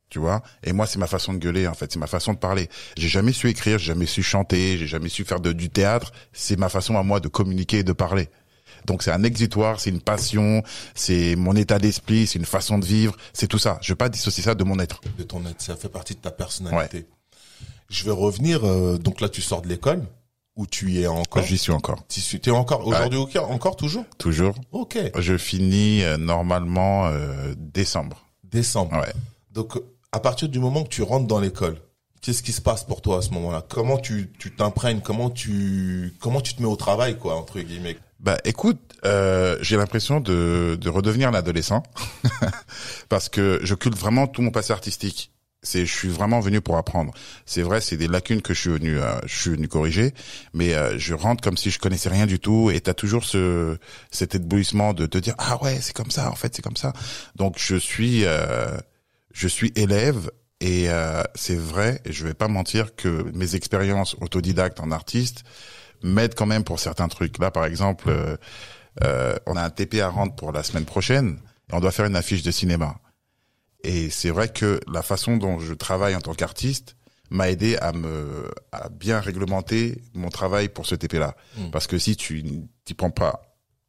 Tu 0.10 0.20
vois? 0.20 0.44
Et 0.64 0.72
moi 0.72 0.86
c'est 0.86 1.00
ma 1.00 1.08
façon 1.08 1.34
de 1.34 1.40
gueuler 1.40 1.68
en 1.68 1.74
fait, 1.74 1.92
c'est 1.92 2.00
ma 2.00 2.08
façon 2.08 2.34
de 2.34 2.38
parler. 2.38 2.70
J'ai 2.96 3.08
jamais 3.08 3.34
su 3.34 3.50
écrire, 3.50 3.80
j'ai 3.80 3.88
jamais 3.88 4.06
su 4.06 4.22
chanter, 4.22 4.78
j'ai 4.78 4.88
jamais 4.88 5.10
su 5.10 5.26
faire 5.26 5.40
de, 5.40 5.52
du 5.52 5.70
théâtre, 5.70 6.12
c'est 6.32 6.60
ma 6.60 6.70
façon 6.70 6.98
à 6.98 7.04
moi 7.04 7.20
de 7.20 7.28
communiquer 7.28 7.80
et 7.80 7.84
de 7.84 7.92
parler. 7.94 8.30
Donc 8.86 9.04
c'est 9.04 9.12
un 9.12 9.24
exutoire, 9.24 9.80
c'est 9.80 9.90
une 9.90 10.02
passion, 10.02 10.64
c'est 10.94 11.36
mon 11.36 11.56
état 11.56 11.80
d'esprit, 11.80 12.28
c'est 12.28 12.40
une 12.40 12.46
façon 12.46 12.78
de 12.78 12.86
vivre, 12.86 13.16
c'est 13.34 13.48
tout 13.48 13.58
ça. 13.60 13.78
Je 13.82 13.92
veux 13.92 13.98
pas 13.98 14.10
dissocier 14.10 14.44
ça 14.44 14.56
de 14.56 14.64
mon 14.64 14.80
être. 14.80 15.02
de 15.18 15.24
ton 15.24 15.46
être, 15.46 15.62
ça 15.62 15.76
fait 15.76 15.90
partie 15.90 16.14
de 16.16 16.20
ta 16.20 16.32
personnalité. 16.32 17.08
Je 17.90 18.04
vais 18.06 18.12
revenir. 18.12 18.66
euh, 18.66 18.98
donc 18.98 19.22
là, 19.22 19.30
tu 19.30 19.42
sors 19.42 19.62
de 19.62 19.68
l'école 19.68 20.04
où 20.56 20.66
tu 20.66 20.92
y 20.92 21.02
es 21.02 21.08
encore? 21.08 21.44
J'y 21.44 21.58
suis 21.58 21.72
encore. 21.72 22.04
Tu 22.08 22.40
t'es 22.40 22.52
encore 22.52 22.88
aujourd'hui 22.88 23.20
au 23.20 23.26
cœur, 23.28 23.52
encore 23.52 23.76
toujours? 23.76 24.06
Toujours. 24.18 24.56
Ok. 24.72 24.98
Je 25.18 25.38
finis 25.38 26.04
euh, 26.04 26.18
normalement 26.18 27.08
euh, 27.08 27.54
décembre. 27.58 28.26
Décembre. 28.44 28.94
Ouais. 28.98 29.14
Donc, 29.52 29.78
à 30.12 30.20
partir 30.20 30.48
du 30.50 30.60
moment 30.60 30.84
que 30.84 30.90
tu 30.90 31.04
rentres 31.04 31.28
dans 31.28 31.40
l'école, 31.40 31.78
qu'est-ce 32.22 32.42
qui 32.42 32.54
se 32.54 32.62
passe 32.62 32.84
pour 32.84 33.02
toi 33.02 33.18
à 33.18 33.22
ce 33.22 33.30
moment-là? 33.32 33.64
Comment 33.68 33.98
tu 33.98 34.32
tu 34.40 34.56
t'imprègnes? 34.56 35.02
Comment 35.02 35.30
tu 35.30 36.16
comment 36.20 36.42
tu 36.42 36.56
te 36.56 36.62
mets 36.62 36.68
au 36.68 36.76
travail, 36.78 37.18
quoi, 37.20 37.36
entre 37.36 37.60
guillemets? 37.60 37.98
Bah 38.20 38.38
écoute, 38.46 38.80
euh, 39.06 39.58
j'ai 39.62 39.78
l'impression 39.78 40.20
de, 40.20 40.78
de 40.80 40.90
redevenir 40.90 41.30
un 41.30 41.34
adolescent 41.34 41.84
parce 43.10 43.30
que 43.30 43.60
j'occulte 43.64 43.98
vraiment 43.98 44.28
tout 44.28 44.42
mon 44.42 44.52
passé 44.52 44.74
artistique. 44.74 45.32
C'est, 45.62 45.86
je 45.86 45.94
suis 45.94 46.10
vraiment 46.10 46.40
venu 46.42 46.62
pour 46.62 46.78
apprendre. 46.78 47.12
C'est 47.48 47.64
vrai, 47.64 47.82
c'est 47.82 47.98
des 47.98 48.08
lacunes 48.08 48.42
que 48.44 48.54
je 48.54 48.62
suis 48.62 48.70
venu, 48.70 49.00
euh, 49.00 49.16
je 49.26 49.36
suis 49.36 49.50
venu 49.50 49.68
corriger, 49.68 50.14
mais 50.54 50.76
euh, 50.76 50.98
je 51.00 51.16
rentre 51.16 51.44
comme 51.44 51.58
si 51.58 51.72
je 51.72 51.80
connaissais 51.80 52.10
rien 52.10 52.28
du 52.28 52.40
tout. 52.40 52.70
Et 52.72 52.80
t'as 52.82 52.94
toujours 52.94 53.26
ce 53.26 53.78
cet 54.12 54.36
éblouissement 54.36 54.94
de 54.94 55.08
te 55.08 55.18
dire 55.18 55.34
ah 55.40 55.62
ouais 55.64 55.80
c'est 55.82 55.94
comme 55.96 56.12
ça 56.12 56.30
en 56.32 56.36
fait 56.36 56.56
c'est 56.56 56.62
comme 56.62 56.78
ça. 56.78 56.94
Donc 57.36 57.56
je 57.58 57.76
suis 57.76 58.26
euh, 58.26 58.78
je 59.34 59.48
suis 59.48 59.72
élève 59.76 60.32
et 60.62 60.90
euh, 60.90 61.24
c'est 61.36 61.58
vrai, 61.58 62.02
et 62.06 62.14
je 62.14 62.26
vais 62.26 62.34
pas 62.34 62.48
mentir 62.48 62.96
que 62.96 63.30
mes 63.34 63.56
expériences 63.56 64.16
autodidactes 64.22 64.80
en 64.80 64.92
artiste 64.92 65.44
m'aident 66.04 66.36
quand 66.36 66.46
même 66.46 66.64
pour 66.64 66.80
certains 66.80 67.08
trucs. 67.08 67.38
Là 67.40 67.52
par 67.52 67.66
exemple, 67.66 68.10
euh, 68.10 68.38
euh, 69.04 69.36
on 69.46 69.56
a 69.56 69.64
un 69.64 69.70
TP 69.70 70.00
à 70.02 70.10
rendre 70.10 70.36
pour 70.36 70.52
la 70.52 70.64
semaine 70.64 70.86
prochaine 70.86 71.40
et 71.70 71.74
on 71.74 71.80
doit 71.80 71.92
faire 71.92 72.06
une 72.06 72.16
affiche 72.16 72.44
de 72.44 72.52
cinéma. 72.52 73.00
Et 73.84 74.10
c'est 74.10 74.32
vrai 74.32 74.50
que 74.50 74.80
la 74.92 75.02
façon 75.02 75.38
dont 75.38 75.60
je 75.60 75.74
travaille 75.74 76.16
en 76.16 76.22
tant 76.22 76.34
qu'artiste 76.34 76.96
m'a 77.30 77.50
aidé 77.50 77.78
à 77.78 77.92
me 77.92 78.50
à 78.72 78.90
bien 78.90 79.20
réglementer 79.20 80.02
mon 80.14 80.30
travail 80.30 80.70
pour 80.70 80.86
ce 80.86 80.96
TP-là. 80.96 81.36
Mm. 81.58 81.70
Parce 81.72 81.88
que 81.88 81.98
si 81.98 82.16
tu 82.16 82.44
t'y 82.84 82.94
prends 82.94 83.12
pas 83.12 83.42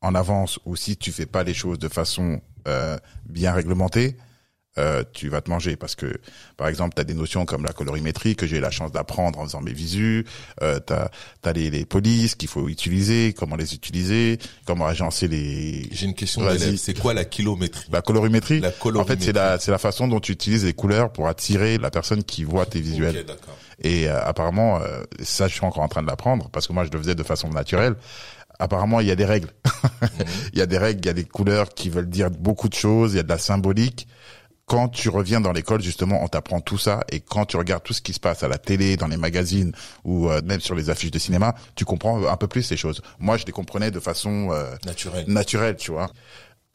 en 0.03 0.15
avance 0.15 0.59
ou 0.65 0.77
si 0.77 0.97
tu 0.97 1.13
fais 1.13 1.27
pas 1.27 1.43
les 1.43 1.55
choses 1.55 1.79
de 1.79 1.89
façon 1.89 2.41
euh, 2.69 2.99
bien 3.27 3.53
réglementée, 3.53 4.17
euh, 4.79 5.03
tu 5.13 5.29
vas 5.29 5.41
te 5.41 5.51
manger 5.51 5.77
parce 5.77 5.95
que 5.95 6.07
par 6.57 6.69
exemple 6.69 6.95
tu 6.95 7.01
as 7.01 7.05
des 7.05 7.15
notions 7.15 7.45
comme 7.45 7.65
la 7.65 7.73
colorimétrie 7.73 8.37
que 8.37 8.47
j'ai 8.47 8.59
eu 8.59 8.61
la 8.61 8.71
chance 8.71 8.93
d'apprendre 8.93 9.39
en 9.39 9.45
faisant 9.45 9.61
mes 9.61 9.73
visus 9.73 10.25
euh, 10.63 10.79
tu 10.87 10.93
as, 10.93 11.53
les, 11.53 11.71
les 11.71 11.85
polices 11.85 12.35
qu'il 12.35 12.49
faut 12.49 12.69
utiliser 12.69 13.33
comment 13.33 13.57
les 13.57 13.75
utiliser 13.75 14.39
comment 14.67 14.87
agencer 14.87 15.29
les 15.29 15.89
J'ai 15.93 16.07
une 16.07 16.15
question. 16.15 16.43
C'est 16.77 16.99
quoi 16.99 17.15
la 17.15 17.25
kilométrie? 17.25 17.87
La 17.91 18.03
colorimétrie? 18.03 18.61
La 18.61 18.69
en 18.69 18.71
fait 18.73 18.79
colorimétrie. 18.79 19.25
c'est 19.25 19.33
la 19.33 19.59
c'est 19.59 19.71
la 19.71 19.79
façon 19.79 20.09
dont 20.09 20.21
tu 20.21 20.33
utilises 20.33 20.65
les 20.65 20.73
couleurs 20.75 21.13
pour 21.13 21.29
attirer 21.29 21.79
la 21.79 21.91
personne 21.91 22.23
qui 22.25 22.45
voit 22.45 22.67
tes 22.67 22.81
visuels 22.81 23.17
Ok, 23.19 23.27
d'accord. 23.27 23.57
et 23.83 24.09
euh, 24.09 24.25
apparemment, 24.25 24.81
euh, 24.81 25.03
ça, 25.23 25.49
je 25.49 25.55
suis 25.55 25.65
encore 25.65 25.83
en 25.83 25.89
train 25.89 26.03
de 26.03 26.07
l'apprendre 26.07 26.49
parce 26.51 26.67
que 26.67 26.73
moi, 26.73 26.85
je 26.85 26.91
le 26.91 26.99
faisais 26.99 27.15
de 27.15 27.23
façon 27.23 27.49
naturelle. 27.49 27.95
Apparemment, 28.59 29.01
il 29.01 29.07
y 29.07 29.11
a 29.11 29.17
des 29.17 29.25
règles. 29.25 29.51
il 30.53 30.59
y 30.59 30.63
a 30.63 30.67
des 30.67 30.79
règles, 30.79 31.01
il 31.03 31.07
y 31.07 31.11
a 31.11 31.13
des 31.13 31.25
couleurs 31.25 31.69
qui 31.71 31.91
veulent 31.91 32.09
dire 32.09 32.31
beaucoup 32.31 32.69
de 32.69 32.75
choses, 32.75 33.13
il 33.13 33.17
y 33.17 33.21
a 33.21 33.23
de 33.23 33.29
la 33.29 33.39
symbolique. 33.39 34.09
Quand 34.67 34.89
tu 34.89 35.09
reviens 35.11 35.41
dans 35.41 35.53
l'école, 35.53 35.81
justement, 35.81 36.25
on 36.25 36.27
t'apprend 36.29 36.61
tout 36.61 36.77
ça. 36.77 37.05
Et 37.13 37.21
quand 37.21 37.47
tu 37.47 37.57
regardes 37.57 37.85
tout 37.85 37.93
ce 37.93 38.03
qui 38.03 38.13
se 38.13 38.19
passe 38.19 38.43
à 38.43 38.49
la 38.49 38.59
télé, 38.59 38.97
dans 38.97 39.07
les 39.07 39.17
magazines 39.17 39.73
ou 40.03 40.29
euh, 40.29 40.43
même 40.45 40.61
sur 40.61 40.75
les 40.75 40.91
affiches 40.91 41.13
de 41.13 41.21
cinéma, 41.21 41.55
tu 41.77 41.85
comprends 41.85 42.27
un 42.27 42.37
peu 42.37 42.49
plus 42.49 42.65
ces 42.65 42.77
choses. 42.77 43.01
Moi, 43.21 43.37
je 43.37 43.47
les 43.47 43.53
comprenais 43.53 43.93
de 43.93 44.01
façon 44.01 44.49
euh, 44.51 44.75
Naturel. 44.85 45.25
naturelle, 45.29 45.77
tu 45.77 45.93
vois. 45.93 46.11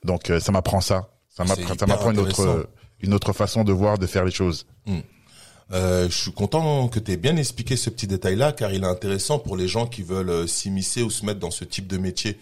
Donc, 0.06 0.30
euh, 0.30 0.40
ça 0.40 0.54
m'apprend 0.54 0.80
ça. 0.80 1.10
Ça 1.28 1.44
m'apprend, 1.44 2.12
une 2.12 2.20
autre, 2.20 2.70
une 3.02 3.14
autre 3.14 3.34
façon 3.34 3.66
de 3.66 3.74
voir, 3.74 3.98
de 3.98 4.08
faire 4.08 4.24
les 4.24 4.32
choses. 4.32 4.66
Euh, 5.74 6.10
je 6.10 6.16
suis 6.16 6.32
content 6.32 6.88
que 6.88 7.00
tu 7.00 7.12
aies 7.12 7.18
bien 7.18 7.36
expliqué 7.36 7.76
ce 7.76 7.90
petit 7.90 8.08
détail-là, 8.08 8.54
car 8.54 8.74
il 8.74 8.84
est 8.84 8.88
intéressant 8.88 9.38
pour 9.38 9.58
les 9.58 9.68
gens 9.68 9.86
qui 9.86 10.02
veulent 10.02 10.48
s'immiscer 10.48 11.02
ou 11.02 11.10
se 11.10 11.26
mettre 11.26 11.40
dans 11.40 11.52
ce 11.52 11.66
type 11.66 11.88
de 11.88 11.98
métier. 11.98 12.40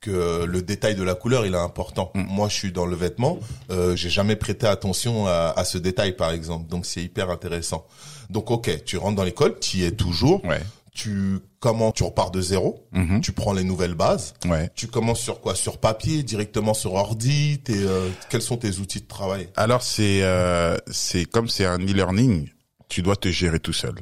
Que 0.00 0.10
euh, 0.10 0.46
le 0.46 0.60
détail 0.60 0.94
de 0.94 1.02
la 1.02 1.14
couleur, 1.14 1.46
il 1.46 1.54
est 1.54 1.58
important. 1.58 2.10
Moi, 2.14 2.48
je 2.50 2.54
suis 2.54 2.72
dans 2.72 2.84
le 2.84 2.94
vêtement, 2.94 3.38
euh, 3.70 3.96
j'ai 3.96 4.10
jamais 4.10 4.36
prêté 4.36 4.66
attention 4.66 5.26
à, 5.26 5.54
à 5.56 5.64
ce 5.64 5.78
détail, 5.78 6.14
par 6.14 6.30
exemple. 6.30 6.68
Donc, 6.68 6.84
c'est 6.84 7.02
hyper 7.02 7.30
intéressant. 7.30 7.86
Donc, 8.28 8.50
ok, 8.50 8.84
tu 8.84 8.98
rentres 8.98 9.16
dans 9.16 9.24
l'école, 9.24 9.58
tu 9.60 9.78
y 9.78 9.84
es 9.84 9.92
toujours. 9.92 10.44
Ouais. 10.44 10.60
Tu 10.92 11.40
comment 11.58 11.90
Tu 11.90 12.04
repars 12.04 12.30
de 12.30 12.40
zéro. 12.40 12.86
Mhm. 12.92 13.20
Tu 13.20 13.32
prends 13.32 13.52
les 13.52 13.64
nouvelles 13.64 13.94
bases. 13.94 14.34
Ouais. 14.44 14.70
Tu 14.76 14.86
commences 14.86 15.20
sur 15.20 15.40
quoi? 15.40 15.54
Sur 15.56 15.78
papier, 15.78 16.22
directement 16.22 16.72
sur 16.74 16.92
ordi? 16.94 17.58
T'es, 17.64 17.72
euh, 17.76 18.08
quels 18.28 18.42
sont 18.42 18.58
tes 18.58 18.78
outils 18.78 19.00
de 19.00 19.06
travail? 19.08 19.48
Alors 19.56 19.82
c'est 19.82 20.22
euh, 20.22 20.76
c'est 20.88 21.24
comme 21.24 21.48
c'est 21.48 21.64
un 21.64 21.78
e-learning, 21.78 22.48
tu 22.88 23.02
dois 23.02 23.16
te 23.16 23.28
gérer 23.28 23.58
tout 23.58 23.72
seul. 23.72 23.94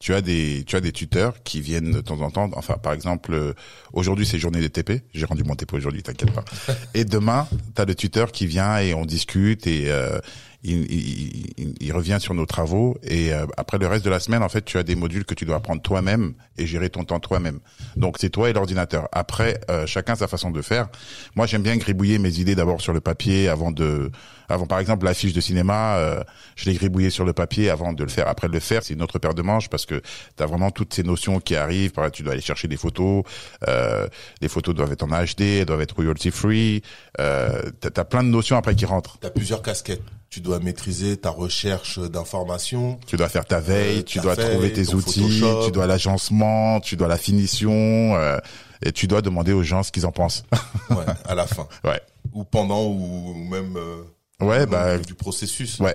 Tu 0.00 0.14
as 0.14 0.22
des 0.22 0.64
tu 0.66 0.76
as 0.76 0.80
des 0.80 0.92
tuteurs 0.92 1.42
qui 1.44 1.60
viennent 1.60 1.92
de 1.92 2.00
temps 2.00 2.20
en 2.22 2.30
temps. 2.30 2.50
Enfin 2.54 2.78
par 2.82 2.94
exemple 2.94 3.34
euh, 3.34 3.52
aujourd'hui 3.92 4.26
c'est 4.26 4.38
journée 4.38 4.60
des 4.60 4.70
TP. 4.70 5.02
J'ai 5.12 5.26
rendu 5.26 5.44
mon 5.44 5.54
TP 5.54 5.74
aujourd'hui, 5.74 6.02
t'inquiète 6.02 6.32
pas. 6.32 6.44
et 6.94 7.04
demain 7.04 7.46
tu 7.76 7.82
as 7.82 7.84
le 7.84 7.94
tuteur 7.94 8.32
qui 8.32 8.46
vient 8.46 8.78
et 8.78 8.94
on 8.94 9.04
discute 9.04 9.66
et 9.66 9.90
euh, 9.90 10.18
il, 10.62 10.90
il, 10.92 11.74
il- 11.80 11.92
revient 11.92 12.18
sur 12.20 12.34
nos 12.34 12.46
travaux 12.46 12.96
et 13.02 13.32
euh, 13.32 13.46
après 13.56 13.78
le 13.78 13.86
reste 13.86 14.04
de 14.04 14.10
la 14.10 14.20
semaine 14.20 14.42
en 14.42 14.48
fait 14.48 14.62
tu 14.64 14.76
as 14.78 14.82
des 14.82 14.94
modules 14.94 15.24
que 15.24 15.34
tu 15.34 15.44
dois 15.44 15.56
apprendre 15.56 15.80
toi-même 15.82 16.34
et 16.58 16.66
gérer 16.66 16.90
ton 16.90 17.04
temps 17.04 17.18
toi-même. 17.20 17.60
Donc 17.96 18.16
c'est 18.20 18.30
toi 18.30 18.48
et 18.50 18.52
l'ordinateur. 18.52 19.08
Après 19.12 19.60
euh, 19.70 19.86
chacun 19.86 20.14
sa 20.14 20.28
façon 20.28 20.50
de 20.50 20.62
faire. 20.62 20.88
Moi 21.34 21.46
j'aime 21.46 21.62
bien 21.62 21.76
gribouiller 21.76 22.18
mes 22.18 22.38
idées 22.38 22.54
d'abord 22.54 22.80
sur 22.80 22.92
le 22.92 23.00
papier 23.00 23.48
avant 23.48 23.70
de 23.72 24.10
avant 24.48 24.66
par 24.66 24.80
exemple 24.80 25.04
l'affiche 25.04 25.32
de 25.32 25.40
cinéma, 25.40 25.96
euh, 25.98 26.22
je 26.56 26.68
l'ai 26.68 26.74
gribouillé 26.74 27.10
sur 27.10 27.24
le 27.24 27.32
papier 27.32 27.70
avant 27.70 27.92
de 27.92 28.02
le 28.02 28.10
faire. 28.10 28.26
Après 28.26 28.48
le 28.48 28.58
faire, 28.58 28.82
c'est 28.82 28.94
une 28.94 29.02
autre 29.02 29.20
paire 29.20 29.32
de 29.34 29.42
manches 29.42 29.68
parce 29.68 29.86
que 29.86 30.02
tu 30.36 30.42
as 30.42 30.46
vraiment 30.46 30.72
toutes 30.72 30.92
ces 30.92 31.04
notions 31.04 31.38
qui 31.38 31.54
arrivent. 31.54 31.92
Par 31.92 32.02
exemple, 32.04 32.16
tu 32.16 32.22
dois 32.24 32.32
aller 32.32 32.42
chercher 32.42 32.66
des 32.66 32.76
photos. 32.76 33.22
Euh, 33.68 34.08
les 34.40 34.48
photos 34.48 34.74
doivent 34.74 34.90
être 34.90 35.04
en 35.04 35.08
HD, 35.24 35.40
elles 35.60 35.66
doivent 35.66 35.80
être 35.82 35.94
royalty 35.94 36.32
free. 36.32 36.82
Euh, 37.20 37.62
tu 37.80 37.88
as 38.00 38.04
plein 38.04 38.24
de 38.24 38.28
notions 38.28 38.56
après 38.56 38.74
qui 38.74 38.86
rentrent. 38.86 39.18
Tu 39.20 39.26
as 39.28 39.30
plusieurs 39.30 39.62
casquettes. 39.62 40.02
Tu 40.30 40.40
dois 40.40 40.60
maîtriser 40.60 41.16
ta 41.16 41.30
recherche 41.30 41.98
d'informations. 41.98 43.00
Tu 43.06 43.16
dois 43.16 43.28
faire 43.28 43.44
ta 43.44 43.58
veille, 43.58 43.98
Euh, 43.98 44.02
tu 44.02 44.18
ta 44.18 44.22
dois 44.22 44.34
veille, 44.36 44.50
trouver 44.52 44.72
tes 44.72 44.94
outils, 44.94 45.40
Photoshop. 45.40 45.66
tu 45.66 45.72
dois 45.72 45.86
l'agencement, 45.88 46.78
tu 46.80 46.96
dois 46.96 47.08
la 47.08 47.16
finition, 47.18 47.72
euh, 48.14 48.38
et 48.82 48.92
tu 48.92 49.08
dois 49.08 49.22
demander 49.22 49.52
aux 49.52 49.64
gens 49.64 49.82
ce 49.82 49.90
qu'ils 49.90 50.06
en 50.06 50.12
pensent. 50.12 50.44
Ouais, 50.90 51.04
à 51.24 51.34
la 51.34 51.46
fin. 51.48 51.66
ouais. 51.84 52.00
Ou 52.32 52.44
pendant 52.44 52.84
ou 52.84 53.34
même 53.34 53.76
euh, 53.76 54.02
Ouais, 54.40 54.62
au 54.62 54.66
bah, 54.66 54.98
du 54.98 55.14
processus. 55.14 55.80
ouais. 55.80 55.94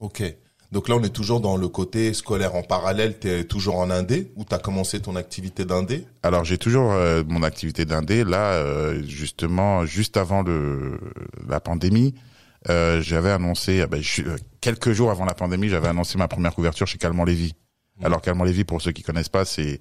Ok. 0.00 0.22
Donc 0.70 0.88
là, 0.90 0.96
on 0.96 1.02
est 1.02 1.08
toujours 1.08 1.40
dans 1.40 1.56
le 1.56 1.68
côté 1.68 2.12
scolaire 2.12 2.54
en 2.54 2.62
parallèle. 2.62 3.18
Tu 3.18 3.30
es 3.30 3.44
toujours 3.44 3.76
en 3.76 3.88
indé 3.90 4.30
ou 4.36 4.44
tu 4.44 4.54
as 4.54 4.58
commencé 4.58 5.00
ton 5.00 5.16
activité 5.16 5.64
d'indé? 5.64 6.04
Alors 6.22 6.44
j'ai 6.44 6.58
toujours 6.58 6.92
euh, 6.92 7.22
mon 7.26 7.42
activité 7.42 7.86
d'indé. 7.86 8.22
Là, 8.24 8.52
euh, 8.52 9.02
justement, 9.06 9.86
juste 9.86 10.18
avant 10.18 10.42
le 10.42 11.00
la 11.48 11.60
pandémie, 11.60 12.14
euh, 12.68 13.00
j'avais 13.00 13.30
annoncé, 13.30 13.80
euh, 13.80 13.86
ben, 13.86 14.02
je- 14.02 14.22
euh, 14.22 14.36
quelques 14.60 14.92
jours 14.92 15.10
avant 15.10 15.24
la 15.24 15.34
pandémie, 15.34 15.68
j'avais 15.68 15.88
annoncé 15.88 16.18
ma 16.18 16.28
première 16.28 16.54
couverture 16.54 16.86
chez 16.86 16.98
Calmont 16.98 17.24
Lévy. 17.24 17.54
Alors 18.02 18.22
Calmont 18.22 18.44
Lévy, 18.44 18.64
pour 18.64 18.80
ceux 18.80 18.92
qui 18.92 19.02
connaissent 19.02 19.28
pas, 19.28 19.44
c'est 19.44 19.80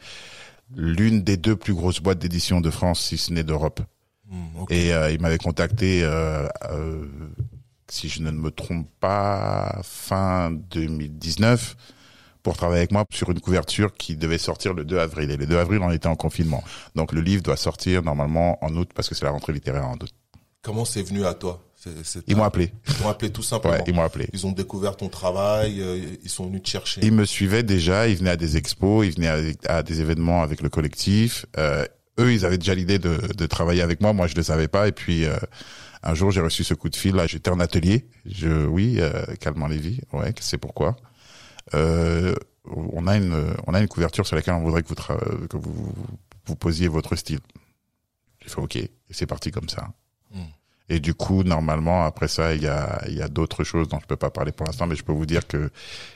l'une 0.76 1.22
des 1.24 1.38
deux 1.38 1.56
plus 1.56 1.74
grosses 1.74 2.00
boîtes 2.00 2.20
d'édition 2.20 2.62
de 2.62 2.70
France, 2.72 3.00
si 3.02 3.18
ce 3.18 3.32
n'est 3.32 3.44
d'Europe. 3.44 3.80
Ok. 4.60 4.72
Et 4.72 4.94
euh, 4.94 5.12
il 5.12 5.22
m'avait 5.22 5.38
contacté, 5.38 6.02
euh, 6.04 6.48
si 7.90 8.10
je 8.10 8.22
ne 8.22 8.32
me 8.32 8.52
trompe 8.52 8.88
pas, 9.00 9.80
fin 9.84 10.52
2019 10.52 11.76
pour 12.44 12.58
travailler 12.58 12.80
avec 12.80 12.92
moi 12.92 13.06
sur 13.12 13.30
une 13.30 13.40
couverture 13.40 13.94
qui 13.94 14.16
devait 14.16 14.38
sortir 14.38 14.74
le 14.74 14.84
2 14.86 15.00
avril. 15.00 15.32
Et 15.32 15.38
le 15.38 15.46
2 15.46 15.58
avril, 15.58 15.80
on 15.82 15.92
était 15.92 16.08
en 16.08 16.16
confinement. 16.16 16.64
Donc 16.96 17.12
le 17.12 17.22
livre 17.22 17.44
doit 17.44 17.58
sortir 17.58 18.04
normalement 18.04 18.58
en 18.64 18.76
août 18.76 18.90
parce 18.96 19.10
que 19.10 19.16
c'est 19.16 19.26
la 19.26 19.32
rentrée 19.32 19.54
littéraire 19.54 19.86
en 19.88 19.96
août. 19.96 20.10
Comment 20.62 20.86
c'est 20.86 21.04
venu 21.04 21.26
à 21.26 21.34
toi? 21.34 21.62
C'est- 21.80 22.04
c'est- 22.04 22.24
Ils 22.28 22.36
m'ont 22.36 22.44
appelé. 22.44 22.72
Ils 22.90 23.04
m'ont 23.04 23.10
appelé 23.10 23.32
tout 23.32 23.44
simplement. 23.44 23.76
Ouais, 23.76 23.84
ils 23.88 23.94
m'ont 23.94 24.02
appelé. 24.02 24.28
Ils 24.34 24.48
ont 24.48 24.52
découvert 24.52 24.98
ton 24.98 25.10
travail. 25.10 25.80
euh, 25.80 26.00
ils 26.24 26.30
sont 26.30 26.48
venus 26.48 26.64
te 26.64 26.70
chercher. 26.70 27.02
Ils 27.04 27.12
me 27.14 27.24
suivaient 27.24 27.62
déjà, 27.64 28.08
ils 28.08 28.18
venaient 28.18 28.32
à 28.32 28.36
des 28.38 28.58
expos, 28.58 29.06
ils 29.06 29.14
venaient 29.14 29.54
à, 29.68 29.76
à 29.78 29.84
des 29.84 30.02
événements 30.02 30.42
avec 30.42 30.62
le 30.64 30.70
collectif. 30.70 31.46
Euh, 31.58 31.86
eux, 32.20 32.34
ils 32.34 32.46
avaient 32.46 32.58
déjà 32.58 32.74
l'idée 32.74 32.98
de, 32.98 33.18
de 33.32 33.46
travailler 33.46 33.84
avec 33.84 34.02
moi. 34.02 34.12
Moi, 34.12 34.26
je 34.26 34.34
ne 34.34 34.38
le 34.38 34.44
savais 34.44 34.68
pas. 34.68 34.88
Et 34.88 34.92
puis, 34.92 35.26
euh, 35.26 35.38
un 36.02 36.16
jour, 36.16 36.32
j'ai 36.32 36.42
reçu 36.42 36.64
ce 36.64 36.74
coup 36.74 36.90
de 36.90 36.96
fil. 36.96 37.14
Là, 37.16 37.28
j'étais 37.28 37.52
en 37.52 37.60
atelier. 37.60 38.08
Je, 38.26 38.66
oui, 38.66 39.00
Calmant 39.40 39.68
Lévy. 39.68 40.02
Ouais, 40.14 40.34
c'est 40.40 40.58
pourquoi. 40.58 40.96
On 41.74 43.08
a 43.08 43.16
une, 43.18 43.54
on 43.68 43.74
a 43.74 43.80
une 43.80 43.88
couverture 43.88 44.26
sur 44.26 44.36
laquelle 44.36 44.56
on 44.56 44.62
voudrait 44.64 44.84
que 44.84 44.90
vous, 44.90 45.48
que 45.48 45.58
vous, 45.58 45.94
vous 46.46 46.56
posiez 46.56 46.88
votre 46.88 47.16
style. 47.16 47.40
J'ai 48.42 48.50
fait 48.50 48.60
OK. 48.62 48.76
Et 48.78 48.90
c'est 49.12 49.26
parti 49.28 49.52
comme 49.52 49.70
ça. 49.70 49.88
Et 50.90 51.00
du 51.00 51.14
coup, 51.14 51.44
normalement, 51.44 52.06
après 52.06 52.30
ça, 52.30 52.54
il 52.54 52.64
y 52.64 52.68
a, 52.68 53.02
y 53.10 53.22
a 53.22 53.28
d'autres 53.28 53.64
choses 53.66 53.90
dont 53.90 54.00
je 54.00 54.06
peux 54.06 54.16
pas 54.16 54.30
parler 54.30 54.54
pour 54.54 54.66
l'instant, 54.66 54.88
mais 54.88 54.96
je 54.96 55.04
peux 55.04 55.12
vous 55.12 55.26
dire 55.26 55.46
que 55.46 55.70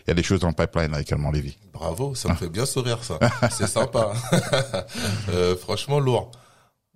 il 0.06 0.08
y 0.08 0.12
a 0.12 0.13
des 0.13 0.24
choses 0.24 0.40
dans 0.40 0.48
le 0.48 0.54
pipeline 0.54 0.94
avec 0.94 1.08
Calmant 1.08 1.32
Lévy. 1.32 1.58
Bravo, 1.74 2.16
ça 2.16 2.30
me 2.30 2.36
fait 2.36 2.50
bien 2.50 2.66
sourire 2.66 3.04
ça. 3.04 3.20
C'est 3.51 3.68
sympa. 3.68 4.13
Euh, 5.30 5.56
franchement 5.56 6.00
lourd. 6.00 6.32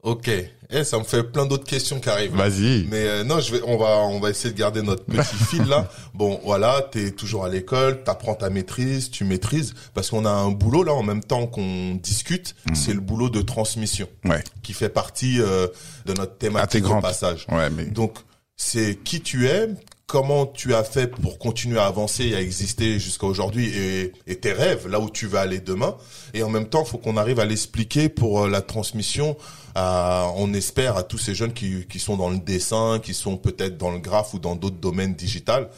Ok. 0.05 0.29
Eh, 0.71 0.83
ça 0.83 0.97
me 0.97 1.03
fait 1.03 1.23
plein 1.23 1.45
d'autres 1.45 1.63
questions 1.65 1.99
qui 1.99 2.09
arrivent. 2.09 2.35
Vas-y. 2.35 2.85
Mais 2.89 3.05
euh, 3.07 3.23
non, 3.23 3.39
je 3.39 3.51
vais, 3.51 3.61
on 3.65 3.77
va, 3.77 3.97
on 4.01 4.19
va 4.19 4.29
essayer 4.29 4.53
de 4.53 4.57
garder 4.57 4.81
notre 4.81 5.03
petit 5.03 5.35
fil 5.49 5.63
là. 5.65 5.89
Bon, 6.13 6.39
voilà, 6.43 6.87
t'es 6.91 7.11
toujours 7.11 7.43
à 7.45 7.49
l'école, 7.49 8.03
t'apprends 8.03 8.33
ta 8.35 8.49
maîtrise, 8.49 9.09
tu 9.11 9.23
maîtrises, 9.25 9.73
parce 9.93 10.09
qu'on 10.11 10.25
a 10.25 10.29
un 10.29 10.51
boulot 10.51 10.83
là 10.83 10.93
en 10.93 11.03
même 11.03 11.23
temps 11.23 11.45
qu'on 11.47 11.95
discute. 11.95 12.55
C'est 12.73 12.93
le 12.93 12.99
boulot 12.99 13.29
de 13.29 13.41
transmission 13.41 14.07
Ouais. 14.25 14.43
qui 14.63 14.73
fait 14.73 14.89
partie 14.89 15.39
euh, 15.41 15.67
de 16.05 16.13
notre 16.13 16.37
thématique 16.37 16.83
au 16.83 16.85
Intégrante. 16.87 17.01
passage. 17.03 17.45
Ouais, 17.51 17.69
mais 17.69 17.85
Donc, 17.85 18.17
c'est 18.55 18.95
qui 19.03 19.21
tu 19.21 19.47
es, 19.47 19.69
comment 20.07 20.45
tu 20.45 20.75
as 20.75 20.83
fait 20.83 21.07
pour 21.07 21.39
continuer 21.39 21.79
à 21.79 21.85
avancer 21.85 22.25
et 22.25 22.35
à 22.35 22.41
exister 22.41 22.99
jusqu'à 22.99 23.25
aujourd'hui 23.25 23.67
et, 23.75 24.13
et 24.27 24.35
tes 24.35 24.53
rêves, 24.53 24.87
là 24.87 24.99
où 24.99 25.09
tu 25.09 25.25
vas 25.25 25.41
aller 25.41 25.59
demain. 25.59 25.95
Et 26.33 26.43
en 26.43 26.49
même 26.49 26.67
temps, 26.67 26.85
faut 26.85 26.97
qu'on 26.97 27.17
arrive 27.17 27.39
à 27.39 27.45
l'expliquer 27.45 28.07
pour 28.09 28.43
euh, 28.43 28.49
la 28.49 28.61
transmission, 28.61 29.35
à, 29.73 30.27
on 30.35 30.53
espère, 30.53 30.95
à 30.97 31.03
tous 31.03 31.17
ces 31.17 31.33
jeunes 31.33 31.53
qui, 31.53 31.85
qui 31.87 31.99
sont 31.99 32.17
dans 32.17 32.29
le 32.29 32.37
dessin, 32.37 32.99
qui 33.01 33.13
sont 33.13 33.37
peut-être 33.37 33.77
dans 33.77 33.91
le 33.91 33.99
graphe 33.99 34.33
ou 34.35 34.39
dans 34.39 34.55
d'autres 34.55 34.77
domaines 34.77 35.15
digital, 35.15 35.69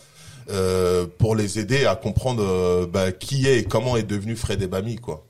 euh, 0.49 1.05
pour 1.17 1.35
les 1.35 1.59
aider 1.59 1.85
à 1.85 1.95
comprendre 1.95 2.43
euh, 2.43 2.85
bah, 2.85 3.11
qui 3.11 3.47
est 3.47 3.59
et 3.59 3.63
comment 3.63 3.97
est 3.97 4.03
devenu 4.03 4.35
Fred 4.35 4.61
Ebami, 4.61 4.95
quoi. 4.97 5.25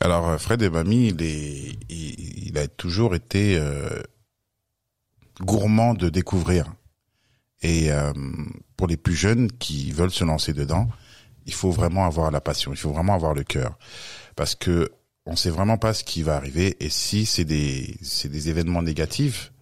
alors 0.00 0.28
euh, 0.28 0.38
Fred 0.38 0.62
et 0.62 0.70
Mamie, 0.70 1.08
il 1.08 1.22
est, 1.22 1.78
il, 1.88 2.48
il 2.48 2.58
a 2.58 2.66
toujours 2.68 3.14
été 3.14 3.56
euh, 3.58 4.02
gourmand 5.40 5.94
de 5.94 6.08
découvrir. 6.08 6.72
Et 7.62 7.92
euh, 7.92 8.12
pour 8.76 8.86
les 8.88 8.96
plus 8.96 9.14
jeunes 9.14 9.50
qui 9.52 9.92
veulent 9.92 10.10
se 10.10 10.24
lancer 10.24 10.52
dedans, 10.52 10.88
il 11.46 11.54
faut 11.54 11.70
vraiment 11.70 12.06
avoir 12.06 12.30
la 12.30 12.40
passion, 12.40 12.72
il 12.72 12.76
faut 12.76 12.92
vraiment 12.92 13.14
avoir 13.14 13.34
le 13.34 13.44
cœur, 13.44 13.78
parce 14.36 14.54
que 14.54 14.90
on 15.24 15.36
sait 15.36 15.50
vraiment 15.50 15.78
pas 15.78 15.94
ce 15.94 16.02
qui 16.02 16.22
va 16.22 16.36
arriver. 16.36 16.76
Et 16.80 16.88
si 16.88 17.26
c'est 17.26 17.44
des, 17.44 17.96
c'est 18.02 18.28
des 18.28 18.48
événements 18.48 18.82
négatifs, 18.82 19.52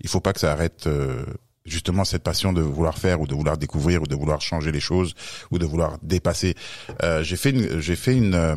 il 0.00 0.08
faut 0.08 0.20
pas 0.20 0.32
que 0.32 0.40
ça 0.40 0.52
arrête 0.52 0.86
euh, 0.86 1.24
justement 1.64 2.04
cette 2.04 2.22
passion 2.22 2.52
de 2.52 2.62
vouloir 2.62 2.98
faire 2.98 3.20
ou 3.20 3.26
de 3.26 3.34
vouloir 3.34 3.58
découvrir 3.58 4.02
ou 4.02 4.06
de 4.06 4.14
vouloir 4.14 4.40
changer 4.40 4.72
les 4.72 4.80
choses 4.80 5.14
ou 5.50 5.58
de 5.58 5.66
vouloir 5.66 5.98
dépasser. 6.02 6.54
Euh, 7.02 7.22
j'ai 7.22 7.36
fait 7.36 7.50
une, 7.50 7.80
j'ai 7.80 7.96
fait 7.96 8.16
une, 8.16 8.34
euh, 8.34 8.56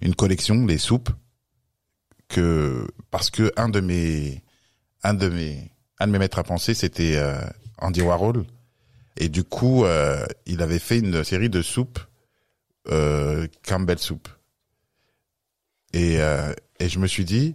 une 0.00 0.14
collection 0.14 0.66
les 0.66 0.78
soupes 0.78 1.10
que 2.28 2.86
parce 3.10 3.30
que 3.30 3.52
un 3.56 3.68
de 3.68 3.80
mes, 3.80 4.42
un 5.02 5.14
de 5.14 5.28
mes, 5.28 5.70
un 5.98 6.06
de 6.06 6.12
mes 6.12 6.18
maîtres 6.18 6.38
à 6.38 6.44
penser 6.44 6.74
c'était 6.74 7.16
euh, 7.16 7.40
Andy 7.82 8.00
Warhol 8.00 8.44
et 9.16 9.28
du 9.28 9.44
coup 9.44 9.84
euh, 9.84 10.24
il 10.46 10.62
avait 10.62 10.78
fait 10.78 10.98
une 10.98 11.24
série 11.24 11.50
de 11.50 11.62
soupes 11.62 11.98
euh, 12.90 13.46
Campbell 13.66 13.98
Soup 13.98 14.28
et 15.92 16.20
euh, 16.20 16.52
et 16.78 16.88
je 16.88 16.98
me 16.98 17.06
suis 17.06 17.24
dit 17.24 17.54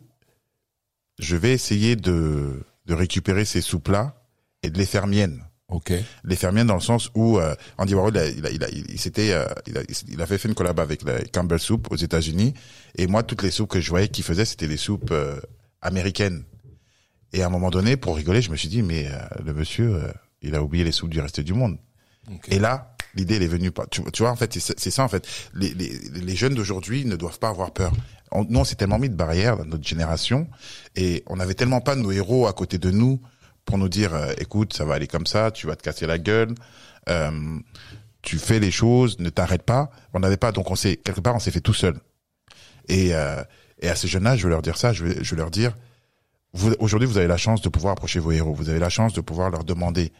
je 1.20 1.36
vais 1.36 1.52
essayer 1.52 1.96
de 1.96 2.62
de 2.86 2.94
récupérer 2.94 3.46
ces 3.46 3.62
soupes 3.62 3.88
là 3.88 4.22
et 4.64 4.70
de 4.70 4.78
les 4.78 4.86
faire 4.86 5.08
miennes. 5.08 5.44
Ok. 5.70 5.92
Les 6.24 6.36
faire 6.38 6.54
miennes 6.54 6.68
dans 6.68 6.76
le 6.76 6.80
sens 6.80 7.12
où 7.14 7.38
euh, 7.40 7.54
Andy 7.78 7.94
Warhol, 7.94 8.14
il 8.16 8.46
a, 8.46 8.50
il 8.52 8.64
a, 8.64 8.70
il 8.70 8.86
il 8.90 9.00
s'était, 9.00 9.36
il 9.66 9.78
a, 9.78 9.84
il 10.08 10.22
avait 10.22 10.38
fait 10.38 10.48
une 10.48 10.56
collab 10.56 10.80
avec 10.80 11.04
la 11.04 11.22
Campbell 11.26 11.60
Soup 11.60 11.88
aux 11.92 11.98
États-Unis. 11.98 12.54
Et 12.96 13.06
moi, 13.08 13.24
toutes 13.24 13.44
les 13.44 13.52
soupes 13.52 13.70
que 13.72 13.82
je 13.82 13.90
voyais 13.90 14.08
qu'il 14.08 14.24
faisait, 14.24 14.46
c'était 14.46 14.70
des 14.70 14.78
soupes 14.78 15.14
américaines. 15.82 16.46
Et 17.34 17.44
à 17.44 17.48
un 17.48 17.50
moment 17.50 17.70
donné, 17.70 17.98
pour 17.98 18.16
rigoler, 18.16 18.42
je 18.42 18.50
me 18.52 18.56
suis 18.56 18.70
dit, 18.70 18.82
mais 18.82 19.08
euh, 19.08 19.18
le 19.44 19.54
monsieur, 19.54 19.96
euh, 19.96 20.12
il 20.42 20.56
a 20.56 20.64
oublié 20.64 20.84
les 20.84 20.92
soupes 20.92 21.10
du 21.10 21.20
reste 21.20 21.40
du 21.42 21.54
monde. 21.54 21.78
Et 22.50 22.60
là, 22.60 22.96
l'idée, 23.16 23.36
elle 23.36 23.44
est 23.44 23.48
venue. 23.48 23.72
pas- 23.72 23.86
Tu, 23.88 24.02
tu 24.12 24.22
vois, 24.24 24.32
en 24.32 24.36
fait, 24.36 24.58
c'est 24.60 24.90
ça, 24.92 25.04
en 25.04 25.08
fait. 25.08 25.28
Les, 25.54 25.74
les, 25.74 25.92
les 26.14 26.36
jeunes 26.36 26.56
d'aujourd'hui 26.56 27.06
ne 27.06 27.16
doivent 27.16 27.40
pas 27.40 27.50
avoir 27.50 27.72
peur. 27.72 27.92
On, 28.32 28.44
nous, 28.44 28.60
on 28.60 28.64
s'est 28.66 28.76
tellement 28.76 29.00
mis 29.00 29.10
de 29.10 29.16
barrières 29.16 29.58
dans 29.58 29.66
notre 29.66 29.88
génération, 29.88 30.48
et 30.96 31.24
on 31.28 31.40
avait 31.40 31.54
tellement 31.54 31.80
pas 31.82 31.96
nos 31.96 32.12
héros 32.12 32.48
à 32.48 32.54
côté 32.54 32.78
de 32.78 32.92
nous 32.92 33.22
pour 33.66 33.78
nous 33.78 33.88
dire, 33.90 34.14
euh, 34.14 34.34
écoute, 34.40 34.74
ça 34.74 34.84
va 34.86 34.96
aller 34.96 35.08
comme 35.08 35.26
ça, 35.26 35.52
tu 35.52 35.68
vas 35.68 35.76
te 35.76 35.84
casser 35.84 36.06
la 36.08 36.18
gueule, 36.18 36.54
euh, 37.10 37.60
tu 38.22 38.38
fais 38.38 38.60
les 38.60 38.72
choses, 38.72 39.20
ne 39.20 39.30
t'arrête 39.30 39.64
pas. 39.64 39.90
On 40.14 40.20
n'avait 40.20 40.38
pas, 40.38 40.52
donc 40.52 40.70
on 40.72 40.76
s'est 40.76 40.98
quelque 40.98 41.22
part, 41.22 41.36
on 41.36 41.40
s'est 41.40 41.52
fait 41.52 41.62
tout 41.62 41.74
seul. 41.74 41.96
Et, 42.90 43.14
euh, 43.16 43.42
et 43.82 43.90
à 43.90 43.96
ces 43.96 44.08
jeunes-là, 44.08 44.36
je 44.36 44.44
veux 44.44 44.50
leur 44.50 44.62
dire 44.62 44.78
ça, 44.78 44.92
je 44.94 45.04
veux, 45.06 45.24
je 45.24 45.30
veux 45.32 45.38
leur 45.38 45.52
dire, 45.52 45.78
aujourd'hui, 46.80 47.08
vous 47.08 47.18
avez 47.18 47.28
la 47.28 47.38
chance 47.38 47.62
de 47.62 47.70
pouvoir 47.70 47.94
approcher 47.94 48.20
vos 48.20 48.32
héros, 48.32 48.54
vous 48.54 48.70
avez 48.70 48.80
la 48.80 48.90
chance 48.90 49.14
de 49.14 49.22
pouvoir 49.22 49.50
leur 49.50 49.64
demander 49.64 50.12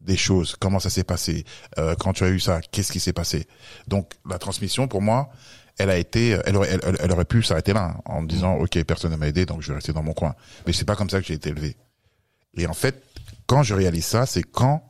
des 0.00 0.16
choses, 0.16 0.56
comment 0.58 0.80
ça 0.80 0.88
s'est 0.90 1.04
passé, 1.04 1.44
euh, 1.78 1.94
quand 1.94 2.14
tu 2.14 2.24
as 2.24 2.30
eu 2.30 2.40
ça, 2.40 2.60
qu'est-ce 2.72 2.90
qui 2.90 3.00
s'est 3.00 3.12
passé? 3.12 3.46
Donc 3.86 4.14
la 4.28 4.38
transmission, 4.38 4.88
pour 4.88 5.02
moi, 5.02 5.30
elle 5.78 5.90
a 5.90 5.98
été, 5.98 6.38
elle 6.46 6.56
aurait, 6.56 6.70
elle, 6.70 6.96
elle 7.00 7.12
aurait 7.12 7.24
pu 7.24 7.42
s'arrêter 7.42 7.72
là, 7.72 7.94
hein, 7.96 8.00
en 8.06 8.22
me 8.22 8.26
disant, 8.26 8.54
ok, 8.54 8.82
personne 8.84 9.12
ne 9.12 9.16
m'a 9.16 9.28
aidé, 9.28 9.46
donc 9.46 9.62
je 9.62 9.68
vais 9.68 9.74
rester 9.74 9.92
dans 9.92 10.02
mon 10.02 10.12
coin. 10.14 10.34
Mais 10.66 10.72
c'est 10.72 10.84
pas 10.84 10.96
comme 10.96 11.10
ça 11.10 11.20
que 11.20 11.26
j'ai 11.26 11.34
été 11.34 11.50
élevé. 11.50 11.76
Et 12.56 12.66
en 12.66 12.74
fait, 12.74 13.02
quand 13.46 13.62
je 13.62 13.74
réalise 13.74 14.04
ça, 14.06 14.26
c'est 14.26 14.42
quand 14.42 14.82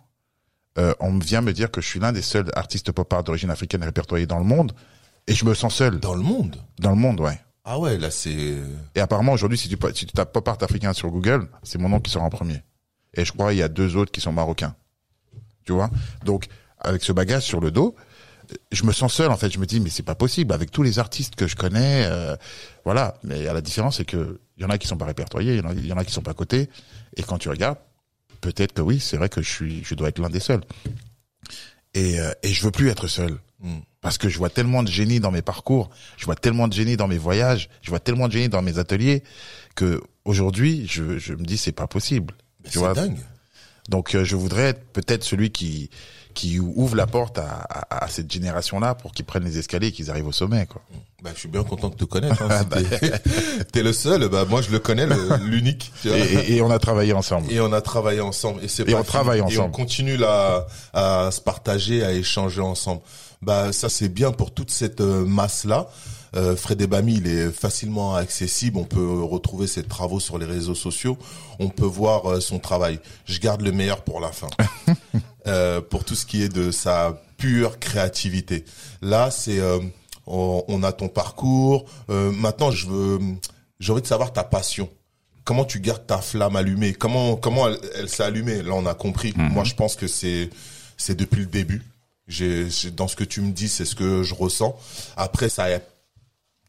euh, 0.79 0.95
on 1.01 1.19
vient 1.19 1.41
me 1.41 1.53
dire 1.53 1.71
que 1.71 1.81
je 1.81 1.89
suis 1.89 2.01
l'un 2.01 2.13
des 2.13 2.23
seuls 2.23 2.51
artistes 2.55 2.93
pop 2.93 3.13
art 3.13 3.25
d'origine 3.25 3.51
africaine 3.51 3.83
répertoriés 3.83 4.27
dans 4.27 4.39
le 4.39 4.45
monde, 4.45 4.73
et 5.27 5.35
je 5.35 5.45
me 5.45 5.55
sens 5.55 5.75
seul 5.75 5.99
Dans 6.01 6.15
le 6.15 6.23
monde? 6.23 6.57
dans 6.79 6.91
le 6.91 6.97
monde, 6.97 7.21
ouais. 7.21 7.41
Ah 7.73 7.79
ouais, 7.79 7.99
là 7.99 8.11
c'est. 8.11 8.57
Et 8.97 9.01
apparemment, 9.01 9.31
aujourd'hui, 9.31 9.57
si 9.57 9.69
tu, 9.69 9.77
si 9.95 10.05
tu 10.05 10.13
tapes 10.13 10.33
pop 10.33 10.49
art 10.49 10.59
africain 10.61 10.93
sur 10.93 11.09
Google, 11.09 11.49
c'est 11.63 11.79
mon 11.79 11.89
nom 11.89 12.01
qui 12.01 12.11
sort 12.11 12.25
en 12.25 12.29
premier. 12.29 12.65
Et 13.15 13.25
je 13.25 13.31
crois 13.31 13.51
qu'il 13.51 13.61
y 13.61 13.63
a 13.63 13.69
deux 13.69 13.95
autres 13.95 14.11
qui 14.11 14.21
sont 14.21 14.33
marocains. 14.33 14.75
Tu 15.65 15.71
vois? 15.73 15.89
Donc, 16.25 16.49
avec 16.81 17.05
ce 17.05 17.13
bagage 17.13 17.45
sur 17.45 17.61
le 17.61 17.71
dos, 17.71 17.95
je 18.73 18.83
me 18.83 18.91
sens 18.91 19.15
seul, 19.15 19.31
en 19.31 19.37
fait. 19.37 19.51
Je 19.51 19.61
me 19.61 19.67
dis, 19.67 19.79
mais 19.79 19.89
c'est 19.89 20.03
pas 20.03 20.17
possible. 20.17 20.53
Avec 20.53 20.73
tous 20.73 20.83
les 20.83 20.99
artistes 20.99 21.37
que 21.37 21.47
je 21.47 21.55
connais, 21.55 22.07
euh, 22.07 22.35
voilà. 22.85 23.15
Mais 23.23 23.47
à 23.47 23.53
la 23.53 23.61
différence, 23.61 23.99
c'est 23.99 24.05
que 24.05 24.41
il 24.57 24.65
y 24.65 24.67
en 24.67 24.71
a 24.71 24.77
qui 24.77 24.89
sont 24.89 24.99
pas 24.99 25.07
répertoriés, 25.07 25.55
il 25.55 25.59
y 25.59 25.65
en 25.65 25.71
a, 25.71 25.73
il 25.73 25.87
y 25.87 25.93
en 25.93 25.97
a 25.97 26.05
qui 26.05 26.13
sont 26.13 26.23
pas 26.23 26.35
cotés. 26.35 26.69
Et 27.17 27.23
quand 27.23 27.39
tu 27.39 27.51
regardes, 27.51 27.79
peut-être 28.41 28.73
que 28.73 28.83
oui, 28.83 28.99
c'est 28.99 29.17
vrai 29.17 29.29
que 29.29 29.43
je 29.43 29.49
suis, 29.49 29.85
je 29.85 29.95
dois 29.95 30.09
être 30.09 30.19
l'un 30.19 30.29
des 30.29 30.41
seuls. 30.41 30.65
Et, 31.95 32.19
euh, 32.19 32.33
et 32.43 32.49
je 32.49 32.65
veux 32.65 32.73
plus 32.73 32.89
être 32.89 33.07
seul. 33.07 33.39
Hmm. 33.61 33.79
Parce 34.01 34.17
que 34.17 34.29
je 34.29 34.39
vois 34.39 34.51
tellement 34.51 34.83
de 34.83 34.89
génie 34.89 35.21
dans 35.21 35.31
mes 35.31 35.43
parcours, 35.43 35.91
je 36.17 36.25
vois 36.25 36.35
tellement 36.35 36.69
de 36.69 36.73
génie 36.73 36.97
dans 36.97 37.09
mes 37.09 37.19
voyages, 37.19 37.69
je 37.83 37.91
vois 37.91 38.01
tellement 38.01 38.29
de 38.29 38.33
génie 38.33 38.49
dans 38.49 38.63
mes 38.63 38.79
ateliers 38.79 39.23
que 39.75 40.01
aujourd'hui, 40.25 40.87
je, 40.89 41.19
je 41.19 41.35
me 41.35 41.45
dis 41.45 41.59
c'est 41.59 41.73
pas 41.73 41.87
possible. 41.87 42.35
C'est 42.65 42.79
vois 42.79 42.95
dingue. 42.95 43.19
Donc 43.89 44.15
euh, 44.15 44.25
je 44.25 44.37
voudrais 44.37 44.71
être 44.71 44.85
peut-être 44.93 45.25
celui 45.25 45.51
qui 45.51 45.91
qui 46.41 46.59
ouvre 46.59 46.97
la 46.97 47.07
porte 47.07 47.39
à, 47.39 47.67
à, 47.91 48.05
à 48.05 48.09
cette 48.09 48.33
génération-là 48.33 48.95
pour 48.95 49.13
qu'ils 49.13 49.25
prennent 49.27 49.45
les 49.45 49.59
escaliers 49.59 49.89
et 49.89 49.93
qu'ils 49.93 50.11
arrivent 50.11 50.27
au 50.29 50.33
sommet 50.33 50.67
quoi. 50.67 50.81
Bah, 51.23 51.31
je 51.35 51.41
suis 51.41 51.49
bien 51.49 51.63
content 51.65 51.91
de 51.91 51.95
te 51.97 52.05
connaître. 52.05 52.41
Hein, 52.43 52.65
si 52.79 52.85
t'es- 53.01 53.65
T'es 53.73 53.83
le 53.83 53.93
seul. 53.93 54.29
Bah, 54.31 54.47
moi, 54.49 54.63
je 54.63 54.71
le 54.71 54.79
connais, 54.79 55.07
l'unique. 55.43 55.93
Et, 56.07 56.09
et- 56.09 56.57
et 56.57 56.63
on 56.63 56.71
a 56.71 56.79
travaillé 56.79 57.13
ensemble. 57.13 57.53
Et 57.53 57.61
on 57.61 57.75
a 57.75 57.83
travaillé 57.83 58.23
ensemble. 58.23 58.65
Et, 58.65 58.69
c'est 58.69 58.95
on 58.95 59.03
travaille 59.05 59.41
fini. 59.41 59.53
Et 59.53 59.59
on 59.59 59.61
ensemble. 59.65 59.75
continue 59.77 60.17
là 60.17 60.67
à 60.95 61.29
se 61.31 61.43
partager, 61.43 62.03
à 62.03 62.13
échanger 62.13 62.63
ensemble. 62.63 63.03
Bah 63.43 63.73
ça 63.73 63.89
c'est 63.91 64.09
bien 64.09 64.33
pour 64.33 64.51
toute 64.53 64.71
cette 64.71 65.01
euh, 65.03 65.25
masse 65.27 65.65
là. 65.67 65.89
Euh, 66.37 66.55
Fred 66.57 66.81
Ebami, 66.81 67.17
il 67.17 67.27
est 67.27 67.51
facilement 67.51 68.15
accessible. 68.15 68.79
On 68.79 68.85
peut 68.85 69.21
retrouver 69.23 69.67
ses 69.67 69.83
travaux 69.83 70.21
sur 70.21 70.39
les 70.39 70.47
réseaux 70.47 70.75
sociaux. 70.77 71.19
On 71.59 71.69
peut 71.69 71.85
voir 71.87 72.31
euh, 72.31 72.41
son 72.41 72.59
travail. 72.61 72.99
Je 73.27 73.41
garde 73.41 73.61
le 73.63 73.73
meilleur 73.73 74.03
pour 74.05 74.21
la 74.21 74.31
fin. 74.33 74.49
Euh, 75.47 75.81
pour 75.81 76.05
tout 76.05 76.15
ce 76.15 76.27
qui 76.27 76.43
est 76.43 76.51
de 76.51 76.71
sa 76.71 77.19
pure 77.39 77.79
créativité. 77.79 78.65
Là, 79.01 79.31
c'est 79.31 79.59
euh, 79.59 79.79
on, 80.27 80.63
on 80.69 80.83
a 80.83 80.93
ton 80.93 81.09
parcours. 81.09 81.87
Euh, 82.11 82.31
maintenant, 82.31 82.71
je 82.71 82.87
veux, 82.87 83.19
j'ai 83.79 83.91
envie 83.93 84.03
de 84.03 84.07
savoir 84.07 84.33
ta 84.35 84.45
passion. 84.45 84.89
Comment 85.45 85.65
tu 85.65 85.81
gardes 85.81 86.07
ta 86.07 86.19
flamme 86.19 86.57
allumée? 86.57 86.93
Comment 86.93 87.37
comment 87.37 87.69
elle, 87.69 87.79
elle 87.97 88.09
s'est 88.11 88.23
allumée? 88.23 88.63
Là, 88.63 88.75
on 88.75 88.85
a 88.85 88.93
compris. 88.95 89.33
Moi, 89.37 89.65
je 89.65 89.75
pense 89.75 89.97
que 89.97 90.07
c'est 90.07 90.51
c'est 90.99 91.15
depuis 91.17 91.41
le 91.41 91.47
début. 91.47 91.83
J'ai 92.29 92.69
j'ai- 92.69 92.91
dans 92.91 93.09
ce 93.09 93.17
que 93.17 93.25
tu 93.25 93.41
me 93.41 93.51
dis, 93.51 93.69
c'est 93.71 93.87
ce 93.87 93.95
que 93.95 94.23
je 94.23 94.35
ressens. 94.35 94.79
Après, 95.17 95.49
ça, 95.49 95.69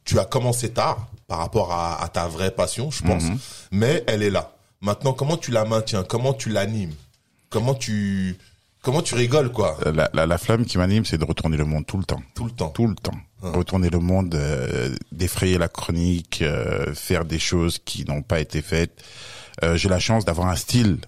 tu 0.05 0.17
as 0.17 0.25
commencé 0.25 0.69
tard 0.71 1.09
par 1.27 1.39
rapport 1.39 1.73
à, 1.73 2.01
à 2.01 2.07
ta 2.07 2.27
vraie 2.27 2.51
passion, 2.51 2.89
je 2.89 3.03
pense. 3.03 3.23
Mais 3.71 4.03
elle 4.07 4.23
est 4.23 4.29
là. 4.31 4.53
Maintenant, 4.79 5.11
comment 5.11 5.35
tu 5.37 5.51
la 5.51 5.65
maintiens? 5.65 6.03
Comment 6.05 6.33
tu 6.33 6.49
l'animes? 6.49 6.95
Comment 7.49 7.75
tu 7.75 8.37
comment 8.81 9.01
tu 9.01 9.15
rigoles 9.15 9.51
quoi? 9.51 9.77
La, 9.93 10.09
la, 10.13 10.25
la 10.25 10.37
flamme 10.37 10.65
qui 10.65 10.77
m'anime, 10.77 11.05
c'est 11.05 11.17
de 11.17 11.25
retourner 11.25 11.57
le 11.57 11.65
monde 11.65 11.85
tout 11.85 11.97
le 11.97 12.03
temps. 12.03 12.21
tout 12.35 12.45
le 12.45 12.51
temps. 12.51 12.69
tout 12.69 12.87
le 12.87 12.95
temps. 12.95 13.17
Retourner 13.41 13.89
le 13.89 13.99
monde, 13.99 14.35
euh, 14.35 14.95
défrayer 15.11 15.57
la 15.57 15.67
chronique, 15.67 16.41
euh, 16.43 16.93
faire 16.93 17.25
des 17.25 17.39
choses 17.39 17.79
qui 17.83 18.05
n'ont 18.05 18.21
pas 18.21 18.39
été 18.39 18.61
faites. 18.61 19.03
Euh, 19.63 19.75
j'ai 19.77 19.89
la 19.89 19.99
chance 19.99 20.25
d'avoir 20.25 20.47
un 20.47 20.55
style 20.55 20.99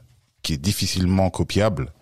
qui 0.41 0.53
est 0.53 0.57
difficilement 0.57 1.29
copiable. 1.29 1.93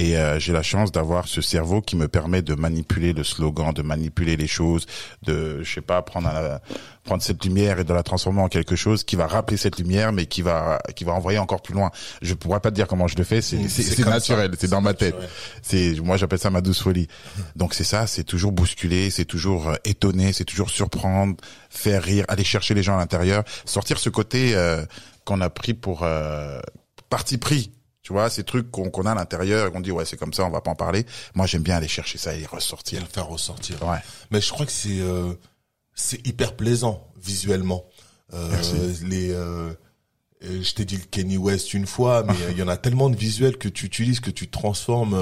Et 0.00 0.16
euh, 0.16 0.38
j'ai 0.38 0.52
la 0.52 0.62
chance 0.62 0.92
d'avoir 0.92 1.26
ce 1.26 1.40
cerveau 1.40 1.80
qui 1.82 1.96
me 1.96 2.06
permet 2.06 2.40
de 2.40 2.54
manipuler 2.54 3.12
le 3.12 3.24
slogan, 3.24 3.72
de 3.74 3.82
manipuler 3.82 4.36
les 4.36 4.46
choses, 4.46 4.86
de, 5.24 5.60
je 5.64 5.74
sais 5.74 5.80
pas, 5.80 6.02
prendre 6.02 6.28
un- 6.28 6.60
prendre 7.02 7.20
cette 7.22 7.42
lumière 7.44 7.80
et 7.80 7.84
de 7.84 7.92
la 7.92 8.04
transformer 8.04 8.42
en 8.42 8.48
quelque 8.48 8.76
chose 8.76 9.02
qui 9.02 9.16
va 9.16 9.26
rappeler 9.26 9.56
cette 9.56 9.76
lumière, 9.78 10.12
mais 10.12 10.26
qui 10.26 10.42
va 10.42 10.78
qui 10.94 11.02
va 11.02 11.14
envoyer 11.14 11.38
encore 11.40 11.62
plus 11.62 11.74
loin. 11.74 11.90
Je 12.22 12.34
pourrais 12.34 12.60
pas 12.60 12.70
te 12.70 12.76
dire 12.76 12.86
comment 12.86 13.08
je 13.08 13.16
le 13.16 13.24
fais, 13.24 13.40
c'est 13.42 13.56
Mm, 13.56 14.02
comme 14.04 14.12
naturel, 14.34 14.50
c'est 14.60 14.68
dans 14.70 14.80
ma 14.82 14.94
tête. 14.94 15.16
C'est 15.62 15.94
moi 16.00 16.16
j'appelle 16.16 16.38
ça 16.38 16.50
ma 16.50 16.60
douce 16.60 16.80
folie. 16.82 17.08
Donc 17.56 17.74
c'est 17.74 17.82
ça, 17.82 18.06
c'est 18.06 18.24
toujours 18.24 18.52
bousculer, 18.52 19.10
c'est 19.10 19.24
toujours 19.24 19.68
euh, 19.70 19.74
étonner, 19.84 20.32
c'est 20.32 20.44
toujours 20.44 20.70
surprendre, 20.70 21.34
faire 21.70 22.02
rire, 22.04 22.24
aller 22.28 22.44
chercher 22.44 22.74
les 22.74 22.84
gens 22.84 22.94
à 22.94 22.98
l'intérieur, 22.98 23.42
sortir 23.64 23.98
ce 23.98 24.10
côté 24.10 24.54
euh, 24.54 24.84
qu'on 25.24 25.40
a 25.40 25.50
pris 25.50 25.74
pour 25.74 26.02
euh, 26.04 26.60
parti 27.10 27.36
pris. 27.38 27.72
Tu 28.08 28.14
vois, 28.14 28.30
ces 28.30 28.42
trucs 28.42 28.70
qu'on 28.70 28.88
qu'on 28.88 29.04
a 29.04 29.12
à 29.12 29.14
l'intérieur 29.14 29.66
et 29.66 29.70
qu'on 29.70 29.80
dit 29.80 29.92
ouais 29.92 30.06
c'est 30.06 30.16
comme 30.16 30.32
ça, 30.32 30.42
on 30.46 30.48
va 30.48 30.62
pas 30.62 30.70
en 30.70 30.74
parler. 30.74 31.04
Moi 31.34 31.44
j'aime 31.44 31.60
bien 31.60 31.76
aller 31.76 31.88
chercher 31.88 32.16
ça 32.16 32.34
et 32.34 32.46
ressortir. 32.46 33.02
le 33.02 33.06
faire 33.06 33.26
ressortir. 33.28 33.82
Ouais. 33.82 33.98
Mais 34.30 34.40
je 34.40 34.50
crois 34.50 34.64
que 34.64 34.72
c'est 34.72 35.00
euh, 35.00 35.34
c'est 35.94 36.26
hyper 36.26 36.56
plaisant 36.56 37.06
visuellement. 37.22 37.84
Euh, 38.32 38.48
Merci. 38.50 39.04
les 39.04 39.30
euh, 39.30 39.74
euh, 40.42 40.62
je 40.62 40.72
t'ai 40.72 40.86
dit 40.86 40.96
le 40.96 41.02
Kenny 41.02 41.36
West 41.36 41.74
une 41.74 41.86
fois, 41.86 42.24
mais 42.26 42.32
il 42.50 42.56
y 42.56 42.62
en 42.62 42.68
a 42.68 42.78
tellement 42.78 43.10
de 43.10 43.16
visuels 43.16 43.58
que 43.58 43.68
tu 43.68 43.84
utilises 43.84 44.20
que 44.20 44.30
tu 44.30 44.48
transformes. 44.48 45.14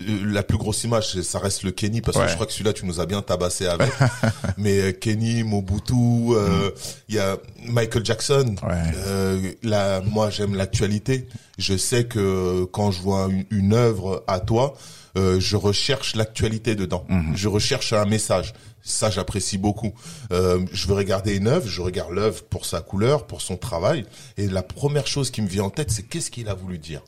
Euh, 0.00 0.04
euh, 0.08 0.32
la 0.32 0.42
plus 0.42 0.58
grosse 0.58 0.84
image, 0.84 1.20
ça 1.22 1.38
reste 1.38 1.62
le 1.62 1.70
Kenny 1.70 2.00
parce 2.00 2.18
que 2.18 2.28
je 2.28 2.34
crois 2.34 2.46
que 2.46 2.52
celui-là 2.52 2.72
tu 2.72 2.86
nous 2.86 3.00
as 3.00 3.06
bien 3.06 3.22
tabassé 3.22 3.66
avec. 3.66 3.90
mais 4.58 4.80
euh, 4.80 4.92
Kenny, 4.92 5.42
Mobutu, 5.42 5.94
euh, 5.94 6.70
il 7.08 7.14
y 7.14 7.18
a 7.18 7.38
Michael 7.64 8.04
Jackson. 8.04 8.56
Ouais. 8.62 8.74
Euh, 8.96 9.52
là, 9.62 10.00
moi 10.02 10.30
j'aime 10.30 10.54
l'actualité. 10.54 11.28
Je 11.58 11.76
sais 11.76 12.04
que 12.04 12.64
quand 12.64 12.90
je 12.90 13.00
vois 13.00 13.28
une, 13.30 13.46
une 13.50 13.72
œuvre 13.72 14.24
à 14.26 14.40
toi, 14.40 14.74
euh, 15.16 15.40
je 15.40 15.56
recherche 15.56 16.14
l'actualité 16.14 16.74
dedans. 16.74 17.06
Je 17.34 17.48
recherche 17.48 17.92
un 17.92 18.04
message. 18.04 18.52
Ça, 18.82 19.10
j'apprécie 19.10 19.58
beaucoup. 19.58 19.92
Euh, 20.30 20.64
je 20.72 20.86
veux 20.86 20.94
regarder 20.94 21.34
une 21.36 21.48
œuvre, 21.48 21.66
je 21.66 21.80
regarde 21.80 22.12
l'œuvre 22.12 22.44
pour 22.44 22.66
sa 22.66 22.80
couleur, 22.80 23.26
pour 23.26 23.40
son 23.40 23.56
travail, 23.56 24.04
et 24.36 24.46
la 24.46 24.62
première 24.62 25.08
chose 25.08 25.30
qui 25.32 25.42
me 25.42 25.48
vient 25.48 25.64
en 25.64 25.70
tête, 25.70 25.90
c'est 25.90 26.04
qu'est-ce 26.04 26.30
qu'il 26.30 26.48
a 26.48 26.54
voulu 26.54 26.78
dire? 26.78 27.02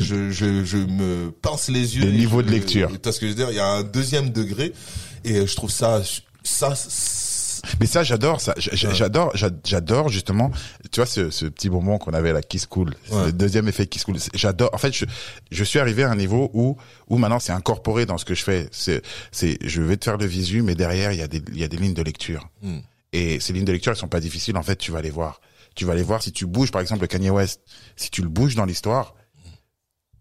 Je, 0.00 0.30
je, 0.30 0.64
je 0.64 0.76
me 0.78 1.30
pince 1.30 1.68
les 1.68 1.96
yeux. 1.96 2.04
Le 2.06 2.12
niveau 2.12 2.42
de 2.42 2.50
lecture. 2.50 2.88
Tu 2.90 2.98
vois 3.02 3.12
ce 3.12 3.20
que 3.20 3.26
je 3.26 3.30
veux 3.32 3.36
dire? 3.36 3.50
Il 3.50 3.56
y 3.56 3.60
a 3.60 3.66
un 3.66 3.82
deuxième 3.82 4.30
degré, 4.30 4.72
et 5.24 5.46
je 5.46 5.54
trouve 5.56 5.70
ça, 5.70 6.02
ça, 6.42 6.72
Mais 7.80 7.86
ça, 7.86 8.02
j'adore 8.02 8.40
ça. 8.40 8.54
J'adore, 8.58 9.30
j'a- 9.34 9.50
j'adore 9.64 10.08
justement. 10.10 10.50
Tu 10.92 11.00
vois 11.00 11.06
ce, 11.06 11.30
ce 11.30 11.46
petit 11.46 11.70
moment 11.70 11.98
qu'on 11.98 12.12
avait 12.12 12.30
à 12.30 12.34
la 12.34 12.42
Kiss 12.42 12.66
Cool, 12.66 12.90
Ouais. 13.10 13.26
le 13.26 13.32
deuxième 13.32 13.66
effet 13.68 13.86
Kiss 13.86 14.04
Cool. 14.04 14.16
J'adore. 14.34 14.70
En 14.74 14.78
fait, 14.78 14.92
je, 14.92 15.06
je 15.50 15.64
suis 15.64 15.78
arrivé 15.78 16.02
à 16.04 16.10
un 16.10 16.16
niveau 16.16 16.50
où 16.52 16.76
où 17.08 17.16
maintenant 17.18 17.40
c'est 17.40 17.52
incorporé 17.52 18.04
dans 18.06 18.18
ce 18.18 18.24
que 18.26 18.34
je 18.34 18.42
fais. 18.44 18.68
C'est 18.70 19.02
c'est 19.32 19.56
je 19.62 19.80
vais 19.82 19.96
te 19.96 20.04
faire 20.04 20.18
le 20.18 20.26
visu, 20.26 20.62
mais 20.62 20.74
derrière 20.74 21.12
il 21.12 21.18
y 21.18 21.22
a 21.22 21.28
des 21.28 21.42
il 21.52 21.58
y 21.58 21.64
a 21.64 21.68
des 21.68 21.78
lignes 21.78 21.94
de 21.94 22.02
lecture. 22.02 22.48
Hmm. 22.62 22.80
Et 23.12 23.40
ces 23.40 23.52
lignes 23.52 23.64
de 23.64 23.72
lecture, 23.72 23.92
elles 23.92 23.98
sont 23.98 24.08
pas 24.08 24.20
difficiles. 24.20 24.56
En 24.56 24.62
fait, 24.62 24.76
tu 24.76 24.90
vas 24.92 25.00
les 25.00 25.10
voir. 25.10 25.40
Tu 25.76 25.84
vas 25.84 25.94
les 25.94 26.02
voir 26.02 26.22
si 26.22 26.32
tu 26.32 26.46
bouges, 26.46 26.70
par 26.70 26.80
exemple, 26.82 27.00
le 27.02 27.06
Kanye 27.06 27.30
West. 27.30 27.60
Si 27.96 28.10
tu 28.10 28.22
le 28.22 28.28
bouges 28.28 28.54
dans 28.56 28.64
l'histoire, 28.64 29.14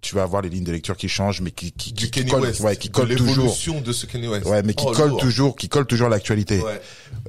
tu 0.04 0.14
vas 0.16 0.22
avoir 0.24 0.42
les 0.44 0.50
lignes 0.50 0.64
de 0.64 0.72
lecture 0.72 0.96
qui 0.96 1.10
changent, 1.10 1.42
mais 1.42 1.50
qui 1.52 1.72
qui, 1.72 1.94
Du 1.94 2.06
qui, 2.06 2.12
Kenny 2.12 2.30
collent, 2.30 2.42
West. 2.44 2.60
ouais, 2.62 2.76
qui 2.76 2.90
de 2.90 2.94
collent 2.94 3.16
toujours. 3.16 3.82
de 3.82 3.92
ce 3.92 4.06
Kenny 4.06 4.28
West. 4.28 4.46
Ouais, 4.46 4.62
mais 4.62 4.74
qui 4.76 4.86
Oh, 4.88 4.92
collent 4.92 5.10
lourd. 5.10 5.20
toujours, 5.20 5.56
qui 5.56 5.70
collent 5.70 5.88
toujours 5.88 6.08
à 6.08 6.10
l'actualité. 6.12 6.60
Ouais. 6.60 6.80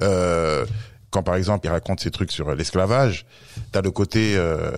Euh, 0.03 0.65
quand 1.09 1.23
par 1.23 1.35
exemple 1.35 1.65
il 1.65 1.69
raconte 1.69 2.01
ces 2.01 2.11
trucs 2.11 2.31
sur 2.31 2.53
l'esclavage, 2.53 3.25
t'as 3.71 3.81
le 3.81 3.89
côté 3.91 4.35
euh, 4.35 4.71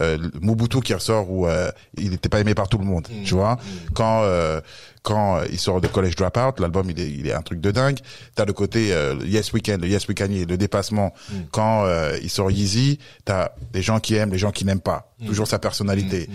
euh, 0.00 0.16
Mobutu 0.40 0.80
qui 0.80 0.94
ressort 0.94 1.30
où 1.30 1.46
euh, 1.46 1.70
il 1.98 2.10
n'était 2.10 2.28
pas 2.28 2.40
aimé 2.40 2.54
par 2.54 2.68
tout 2.68 2.78
le 2.78 2.84
monde, 2.84 3.06
Mm. 3.10 3.22
tu 3.24 3.34
vois. 3.34 3.58
Quand 3.94 4.22
euh, 4.22 4.60
quand 5.02 5.42
il 5.50 5.58
sort 5.58 5.80
de 5.80 5.88
College 5.88 6.14
Dropout, 6.16 6.60
l'album 6.60 6.88
il 6.90 6.98
est 7.00 7.10
il 7.10 7.26
est 7.26 7.32
un 7.34 7.42
truc 7.42 7.60
de 7.60 7.70
dingue. 7.70 7.98
T'as 8.34 8.44
le 8.44 8.52
côté 8.52 8.92
euh, 8.92 9.16
Yes 9.26 9.52
Weekend, 9.52 9.82
le 9.82 9.88
Yes 9.88 10.06
Weekend, 10.08 10.30
le 10.32 10.56
dépassement. 10.56 11.12
Mm. 11.30 11.34
Quand 11.50 11.84
euh, 11.84 12.16
il 12.22 12.30
sort 12.30 12.50
Yeezy, 12.50 12.98
t'as 13.24 13.50
les 13.74 13.82
gens 13.82 14.00
qui 14.00 14.14
aiment, 14.14 14.30
les 14.32 14.38
gens 14.38 14.52
qui 14.52 14.64
n'aiment 14.64 14.80
pas. 14.80 15.12
Mm. 15.20 15.26
Toujours 15.26 15.46
sa 15.46 15.58
personnalité. 15.58 16.28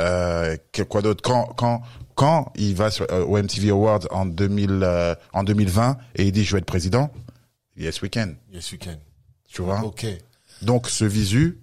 Euh, 0.00 0.56
que- 0.72 0.82
quoi 0.82 1.02
d'autre? 1.02 1.22
Quand 1.22 1.46
quand 1.56 1.82
quand 2.14 2.52
il 2.56 2.74
va 2.74 2.90
sur, 2.90 3.06
au 3.28 3.36
MTV 3.38 3.70
Awards 3.70 4.06
en 4.10 4.24
2000 4.26 4.80
euh, 4.82 5.14
en 5.32 5.42
2020 5.44 5.96
et 6.16 6.24
il 6.24 6.32
dit 6.32 6.44
je 6.44 6.52
vais 6.52 6.58
être 6.58 6.64
président, 6.64 7.10
Yes 7.76 8.00
Weekend, 8.02 8.36
Yes, 8.52 8.72
can. 8.80 8.92
tu 9.48 9.62
vois? 9.62 9.80
Ok. 9.84 10.06
Donc 10.62 10.88
ce 10.88 11.04
visu, 11.04 11.58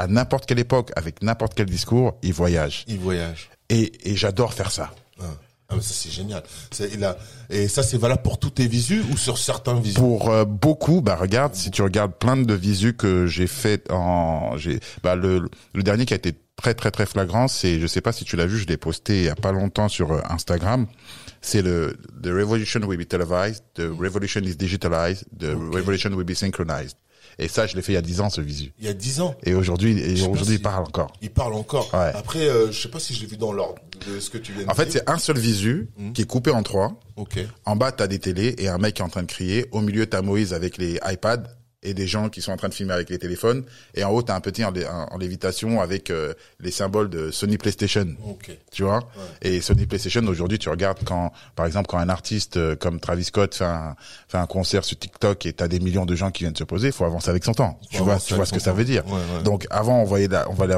à 0.00 0.06
n'importe 0.06 0.46
quelle 0.46 0.58
époque, 0.58 0.90
avec 0.96 1.22
n'importe 1.22 1.52
quel 1.54 1.66
discours, 1.66 2.16
il 2.22 2.32
voyage. 2.32 2.84
Il 2.88 2.98
voyage. 2.98 3.50
Et, 3.68 3.92
et 4.10 4.16
j'adore 4.16 4.52
faire 4.54 4.70
ça. 4.70 4.90
Ah, 5.20 5.24
Ah, 5.68 5.76
mais 5.76 5.82
ça 5.82 5.94
c'est 5.94 6.10
génial. 6.10 6.42
C'est- 6.72 6.90
il 6.94 7.04
a... 7.04 7.16
Et 7.48 7.68
ça 7.68 7.82
c'est 7.84 7.96
valable 7.98 8.22
pour 8.22 8.38
tous 8.38 8.50
tes 8.50 8.66
visus 8.66 9.02
ou 9.12 9.16
sur 9.16 9.38
certains 9.38 9.78
visus? 9.78 9.94
Pour 10.00 10.30
euh, 10.30 10.44
beaucoup, 10.44 11.00
bah 11.00 11.14
regarde, 11.16 11.54
si 11.54 11.70
tu 11.70 11.82
regardes 11.82 12.12
plein 12.18 12.36
de 12.36 12.54
visus 12.54 12.94
que 12.94 13.26
j'ai 13.28 13.46
fait 13.46 13.88
en, 13.92 14.56
j'ai, 14.56 14.80
bah 15.04 15.14
le, 15.14 15.48
le 15.74 15.82
dernier 15.84 16.06
qui 16.06 16.14
a 16.14 16.16
été 16.16 16.34
très 16.56 16.74
très 16.74 16.90
très 16.90 17.06
flagrant, 17.06 17.46
c'est, 17.46 17.78
je 17.78 17.86
sais 17.86 18.00
pas 18.00 18.10
si 18.12 18.24
tu 18.24 18.34
l'as 18.36 18.46
vu, 18.46 18.58
je 18.58 18.66
l'ai 18.66 18.76
posté 18.76 19.18
il 19.18 19.24
y 19.26 19.28
a 19.28 19.36
pas 19.36 19.52
longtemps 19.52 19.88
sur 19.88 20.10
euh, 20.12 20.20
Instagram. 20.28 20.86
C'est 21.40 21.62
le 21.62 21.96
The 22.22 22.26
Revolution 22.28 22.80
will 22.82 22.98
be 22.98 23.06
televised, 23.08 23.62
The 23.74 23.88
Revolution 23.96 24.42
is 24.44 24.56
digitalized, 24.56 25.24
The. 25.38 25.54
Revolution 25.72 26.10
will 26.14 26.26
be 26.26 26.34
synchronized. 26.34 26.96
Et 27.42 27.48
ça, 27.48 27.66
je 27.66 27.74
l'ai 27.74 27.82
fait 27.82 27.92
il 27.92 27.94
y 27.94 27.98
a 27.98 28.02
10 28.02 28.20
ans 28.20 28.28
ce 28.30 28.40
visu. 28.40 28.72
Il 28.78 28.84
y 28.84 28.88
a 28.88 28.92
10 28.92 29.20
ans. 29.22 29.34
Et 29.44 29.54
aujourd'hui, 29.54 29.98
et 29.98 30.12
aujourd'hui, 30.12 30.44
si- 30.44 30.52
il 30.52 30.62
parle 30.62 30.82
encore. 30.84 31.10
Il 31.22 31.30
parle 31.30 31.54
encore. 31.54 31.88
Ouais. 31.94 32.12
Après, 32.14 32.40
euh, 32.48 32.70
je 32.70 32.80
sais 32.80 32.88
pas 32.90 33.00
si 33.00 33.14
je 33.14 33.20
l'ai 33.22 33.26
vu 33.26 33.36
dans 33.38 33.52
l'ordre 33.52 33.76
de 34.06 34.20
ce 34.20 34.28
que 34.30 34.38
tu 34.38 34.52
viens 34.52 34.64
de 34.64 34.70
En 34.70 34.74
fait, 34.74 34.84
dire. 34.86 35.00
c'est 35.06 35.10
un 35.10 35.16
seul 35.18 35.38
visu 35.38 35.88
Mhm. 35.98 36.12
qui 36.12 36.22
est 36.22 36.26
coupé 36.26 36.50
en 36.50 36.62
trois. 36.62 36.92
Ok. 37.16 37.38
En 37.64 37.76
bas, 37.76 37.92
t'as 37.92 38.06
des 38.06 38.18
télés 38.18 38.54
et 38.58 38.68
un 38.68 38.78
mec 38.78 38.94
qui 38.94 39.02
est 39.02 39.04
en 39.04 39.08
train 39.08 39.22
de 39.22 39.26
crier. 39.30 39.66
Au 39.72 39.80
milieu, 39.80 40.06
t'as 40.06 40.20
Moïse 40.22 40.52
avec 40.52 40.76
les 40.78 41.00
iPads 41.04 41.44
et 41.82 41.94
des 41.94 42.06
gens 42.06 42.28
qui 42.28 42.42
sont 42.42 42.52
en 42.52 42.56
train 42.58 42.68
de 42.68 42.74
filmer 42.74 42.92
avec 42.92 43.08
les 43.08 43.18
téléphones. 43.18 43.64
Et 43.94 44.04
en 44.04 44.10
haut, 44.10 44.20
t'as 44.22 44.34
un 44.34 44.40
petit 44.40 44.62
en, 44.64 44.70
lé- 44.70 44.86
en- 44.86 45.08
en 45.14 45.16
lévitation 45.16 45.80
avec 45.80 46.10
euh, 46.10 46.34
les 46.60 46.70
symboles 46.70 47.08
de 47.08 47.30
Sony 47.30 47.56
PlayStation. 47.56 48.06
Ok. 48.28 48.50
Tu 48.70 48.82
vois? 48.82 49.00
Et 49.40 49.60
Sony 49.62 49.86
PlayStation, 49.86 50.22
aujourd'hui, 50.26 50.58
tu 50.58 50.68
regardes 50.68 50.98
quand, 51.04 51.32
par 51.56 51.64
exemple, 51.64 51.86
quand 51.88 51.96
un 51.98 52.10
artiste 52.10 52.58
euh, 52.58 52.76
comme 52.76 53.00
Travis 53.00 53.24
Scott 53.24 53.54
fait 53.54 53.64
un, 53.64 53.96
fait 54.28 54.36
un 54.36 54.46
concert 54.46 54.84
sur 54.84 54.98
TikTok 54.98 55.46
et 55.46 55.54
t'as 55.54 55.68
des 55.68 55.80
millions 55.80 56.04
de 56.04 56.14
gens 56.14 56.30
qui 56.30 56.44
viennent 56.44 56.54
se 56.56 56.64
poser, 56.64 56.88
il 56.88 56.92
faut 56.92 57.06
avancer 57.06 57.30
avec 57.30 57.44
son 57.44 57.54
temps. 57.54 57.80
Tu 57.90 57.96
vois, 58.02 58.18
tu 58.18 58.34
vois 58.34 58.44
ce 58.44 58.52
que 58.52 58.60
ça 58.60 58.74
veut 58.74 58.84
dire. 58.84 59.06
Ouais, 59.06 59.12
ouais. 59.14 59.42
Donc, 59.44 59.66
avant, 59.70 60.02
on 60.02 60.04
voyait 60.04 60.28
la, 60.28 60.50
on 60.50 60.54
voyait 60.54 60.74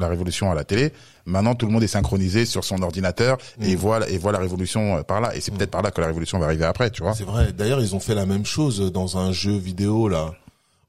la 0.00 0.08
révolution 0.08 0.50
à 0.50 0.54
la 0.56 0.64
télé. 0.64 0.92
Maintenant, 1.26 1.54
tout 1.54 1.66
le 1.66 1.72
monde 1.72 1.82
est 1.82 1.86
synchronisé 1.88 2.44
sur 2.44 2.64
son 2.64 2.82
ordinateur 2.82 3.38
Mm. 3.58 3.62
et 3.64 3.76
voit, 3.76 4.10
et 4.10 4.18
voit 4.18 4.32
la 4.32 4.38
révolution 4.38 4.96
euh, 4.98 5.02
par 5.02 5.20
là. 5.20 5.34
Et 5.36 5.40
c'est 5.40 5.52
peut-être 5.52 5.70
par 5.70 5.82
là 5.82 5.90
que 5.90 6.00
la 6.00 6.06
révolution 6.08 6.38
va 6.38 6.46
arriver 6.46 6.64
après, 6.64 6.90
tu 6.90 7.02
vois. 7.02 7.14
C'est 7.14 7.24
vrai. 7.24 7.52
D'ailleurs, 7.52 7.80
ils 7.80 7.94
ont 7.94 8.00
fait 8.00 8.14
la 8.14 8.26
même 8.26 8.44
chose 8.44 8.92
dans 8.92 9.18
un 9.18 9.32
jeu 9.32 9.56
vidéo 9.56 10.08
là 10.08 10.34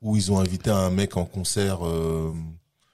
où 0.01 0.15
ils 0.17 0.31
ont 0.31 0.39
invité 0.39 0.69
un 0.69 0.89
mec 0.89 1.15
en 1.17 1.25
concert. 1.25 1.85
Euh... 1.85 2.31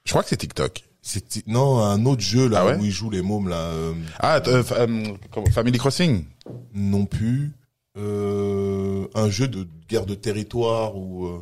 Je 0.06 0.12
crois 0.12 0.22
que 0.24 0.30
c'est 0.30 0.38
TikTok. 0.38 0.84
C'était 1.02 1.42
non 1.48 1.80
un 1.80 2.06
autre 2.06 2.22
jeu 2.22 2.50
là 2.50 2.60
Ah 2.62 2.66
ouais 2.68 2.76
où 2.78 2.84
ils 2.86 2.92
jouent 2.92 3.10
les 3.10 3.22
mômes 3.22 3.48
là 3.48 3.56
euh, 3.56 3.94
Ah, 4.20 4.42
euh, 4.48 4.64
euh, 4.74 5.04
comment- 5.32 5.50
Family 5.50 5.78
Crossing. 5.78 6.26
non 6.74 7.06
plus 7.06 7.52
euh, 7.98 9.08
un 9.16 9.30
jeu 9.30 9.48
de 9.48 9.68
guerre 9.88 10.06
de 10.06 10.16
territoire 10.16 10.96
ou 10.98 11.26
euh, 11.26 11.40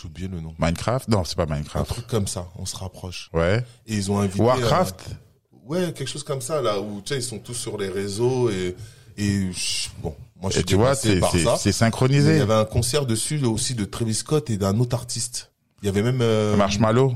j'ai 0.00 0.08
oublié 0.08 0.28
le 0.28 0.40
nom. 0.40 0.54
Minecraft? 0.58 1.08
Non, 1.08 1.24
c'est 1.24 1.36
pas 1.36 1.44
Un 1.44 1.54
Minecraft. 1.56 1.88
truc 1.90 2.06
comme 2.06 2.26
ça, 2.26 2.46
on 2.56 2.66
se 2.66 2.76
rapproche. 2.76 3.30
Ouais. 3.32 3.64
Et 3.86 3.94
ils 3.94 4.10
ont 4.10 4.18
invité 4.18 4.42
Warcraft? 4.42 5.00
euh, 5.10 5.56
ouais, 5.66 5.92
quelque 5.92 6.08
chose 6.08 6.24
comme 6.24 6.40
ça 6.40 6.60
là 6.62 6.80
où 6.80 7.00
tu 7.00 7.14
sais 7.14 7.20
ils 7.20 7.22
sont 7.22 7.38
tous 7.38 7.54
sur 7.54 7.76
les 7.78 7.88
réseaux 7.88 8.50
et 8.50 8.74
et 9.16 9.50
bon, 10.00 10.14
moi 10.40 10.50
je 10.50 10.56
Et 10.56 10.58
suis 10.58 10.64
tu 10.64 10.74
vois, 10.76 10.94
c'est 10.94 11.16
Mais 11.20 11.20
Il 11.64 11.72
synchronisé. 11.72 12.36
y 12.38 12.40
avait 12.40 12.54
un 12.54 12.64
concert 12.64 13.04
dessus 13.06 13.44
aussi 13.44 13.74
de 13.74 13.84
Travis 13.84 14.14
Scott 14.14 14.48
et 14.50 14.56
d'un 14.56 14.78
autre 14.78 14.94
artiste. 14.94 15.50
Il 15.82 15.86
y 15.86 15.88
avait 15.88 16.02
même 16.02 16.20
euh, 16.22 16.56
Marshmallow? 16.56 17.14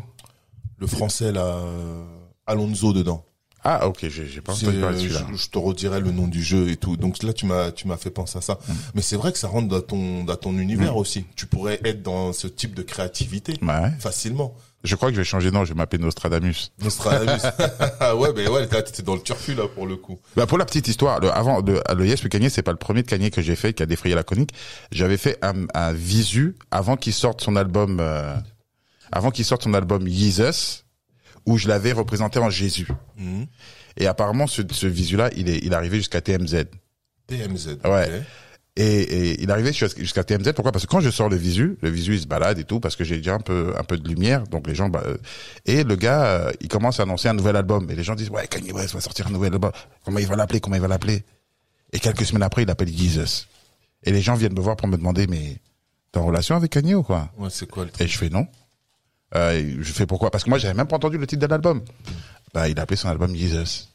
le 0.79 0.87
français 0.88 1.31
là, 1.31 1.45
euh, 1.45 2.03
Alonso 2.47 2.92
dedans. 2.92 3.25
Ah, 3.64 3.87
ok, 3.87 4.07
j'ai 4.09 4.40
pas 4.40 4.53
entendu 4.55 4.81
parler 4.81 4.96
de 4.96 5.03
celui-là. 5.03 5.27
je, 5.31 5.37
je 5.37 5.48
te 5.48 5.57
redirai 5.59 6.01
le 6.01 6.11
nom 6.11 6.27
du 6.27 6.42
jeu 6.42 6.68
et 6.70 6.77
tout. 6.77 6.96
Donc 6.96 7.22
là, 7.22 7.33
tu 7.33 7.46
m'as, 7.46 7.70
tu 7.70 7.87
m'as 7.87 7.96
fait 7.96 8.11
penser 8.11 8.38
à 8.38 8.40
ça. 8.40 8.55
Mm. 8.66 8.72
Mais 8.94 9.03
c'est 9.03 9.16
vrai 9.16 9.31
que 9.33 9.38
ça 9.38 9.46
rentre 9.48 9.68
dans 9.68 9.81
ton, 9.81 10.25
dans 10.25 10.35
ton 10.37 10.59
univers 10.59 10.96
aussi. 10.96 11.25
Tu 11.37 11.46
pourrais 11.46 11.81
être 11.85 12.03
dans 12.03 12.33
ce 12.33 12.48
type 12.48 12.75
de 12.75 12.83
créativité 12.83 13.55
Ouais. 13.62 13.90
facilement. 14.01 14.55
Je 14.85 14.96
crois 14.96 15.11
que 15.11 15.14
je 15.14 15.20
vais 15.20 15.25
changer 15.25 15.51
de 15.51 15.55
nom, 15.55 15.64
je 15.64 15.75
vais 15.75 15.77
m'appeler 15.79 16.03
Nostradamus. 16.03 16.72
Nostradamus. 16.83 17.42
Ouais, 18.16 18.33
ben 18.33 18.48
ouais, 18.48 18.66
t'es 18.66 18.83
t'es 18.83 19.03
dans 19.05 19.14
le 19.14 19.20
turfu 19.20 19.55
là 19.55 19.68
pour 19.72 19.87
le 19.87 19.94
coup. 19.94 20.18
Bah 20.37 20.46
pour 20.46 20.59
la 20.59 20.64
petite 20.64 20.88
histoire, 20.88 21.20
le, 21.20 21.31
avant 21.31 21.61
le, 21.61 21.81
le 21.96 22.05
Yes 22.07 22.20
We 22.25 22.29
Kanye, 22.31 22.51
c'est 22.51 22.62
pas 22.62 22.72
le 22.72 22.79
premier 22.79 23.05
Kanye 23.05 23.31
que 23.31 23.42
j'ai 23.42 23.55
fait 23.55 23.72
qui 23.75 23.85
a 23.85 23.87
défrayé 23.87 24.16
la 24.16 24.25
chronique. 24.25 24.51
J'avais 24.90 25.16
fait 25.18 25.38
un, 25.40 25.66
un 25.75 25.92
visu 25.92 26.57
avant 26.72 26.96
qu'il 26.96 27.12
sorte 27.12 27.40
son 27.42 27.55
album, 27.55 27.98
euh, 28.01 28.35
avant 29.12 29.31
qu'il 29.31 29.44
sorte 29.44 29.62
son 29.62 29.72
album 29.75 30.09
Yeezus, 30.09 30.82
où 31.46 31.59
je 31.59 31.68
l'avais 31.68 31.92
représenté 31.92 32.38
en 32.38 32.50
Jésus. 32.50 32.88
Mhm. 33.16 33.46
Et 33.96 34.07
apparemment, 34.07 34.46
ce, 34.46 34.62
ce 34.70 34.87
visu-là, 34.87 35.31
il 35.37 35.48
est, 35.48 35.59
il 35.62 35.74
arrivé 35.74 35.98
jusqu'à 35.98 36.20
TMZ. 36.20 36.64
TMZ. 37.26 37.78
Ouais. 37.85 38.22
Et, 38.74 39.02
et 39.02 39.42
il 39.42 39.50
est 39.50 39.52
arrivé 39.52 39.72
jusqu'à 39.72 40.24
TMZ. 40.24 40.52
Pourquoi? 40.55 40.72
Parce 40.72 40.87
que 40.87 40.90
quand 40.90 41.00
je 41.00 41.11
sors 41.11 41.28
le 41.28 41.37
visu, 41.37 41.76
le 41.83 41.90
visu 41.90 42.14
il 42.14 42.20
se 42.22 42.26
balade 42.26 42.59
et 42.59 42.64
tout, 42.64 42.81
parce 42.81 42.96
que 42.96 43.05
j'ai 43.05 43.16
déjà 43.18 43.35
un 43.35 43.40
peu 43.40 43.74
un 43.78 43.85
peu 43.85 43.98
de 43.98 44.09
lumière, 44.09 44.44
donc 44.44 44.66
les 44.66 44.74
gens. 44.74 44.88
Bah, 44.88 45.02
euh, 45.05 45.18
et 45.66 45.85
le 45.85 45.94
gars, 45.94 46.24
euh, 46.24 46.52
il 46.62 46.68
commence 46.68 46.98
à 46.98 47.02
annoncer 47.02 47.28
un 47.28 47.35
nouvel 47.35 47.57
album, 47.57 47.90
et 47.90 47.94
les 47.94 48.02
gens 48.02 48.14
disent 48.14 48.31
ouais 48.31 48.46
Kanye 48.46 48.72
West 48.72 48.94
va 48.94 49.00
sortir 49.02 49.26
un 49.26 49.31
nouvel 49.31 49.52
album. 49.52 49.72
Comment 50.05 50.20
il 50.20 50.26
va 50.26 50.37
l'appeler? 50.37 50.61
Comment 50.61 50.76
il 50.76 50.81
va 50.83 50.88
l'appeler? 50.88 51.22
Et 51.92 51.98
quelques 51.98 52.24
semaines 52.24 52.42
après, 52.44 52.62
il 52.62 52.70
appelle 52.70 52.88
Jesus. 52.88 53.46
Et 54.05 54.11
les 54.11 54.22
gens 54.22 54.37
viennent 54.37 54.55
me 54.55 54.61
voir 54.61 54.76
pour 54.76 54.88
me 54.88 54.96
demander 54.96 55.26
mais 55.26 55.59
t'es 56.11 56.18
en 56.18 56.24
relation 56.24 56.57
avec 56.57 56.70
Kanye 56.70 56.94
ou 56.94 57.02
quoi? 57.02 57.31
Ouais, 57.37 57.50
c'est 57.50 57.68
quoi 57.68 57.85
le 57.85 57.90
truc? 57.90 58.07
Et 58.07 58.09
je 58.11 58.16
fais 58.16 58.31
non. 58.31 58.46
Euh, 59.35 59.53
et 59.53 59.77
je 59.81 59.92
fais 59.92 60.07
pourquoi? 60.07 60.31
Parce 60.31 60.45
que 60.45 60.51
moi 60.51 60.59
j'avais 60.59 60.75
même 60.75 60.87
pas 60.87 60.97
entendu 60.97 61.18
le 61.18 61.27
titre 61.27 61.42
de 61.42 61.47
l'album. 61.47 61.83
Bah 62.55 62.68
il 62.68 62.79
a 62.79 62.83
appelé 62.83 62.97
son 62.97 63.09
album 63.09 63.35
Jesus. 63.35 63.88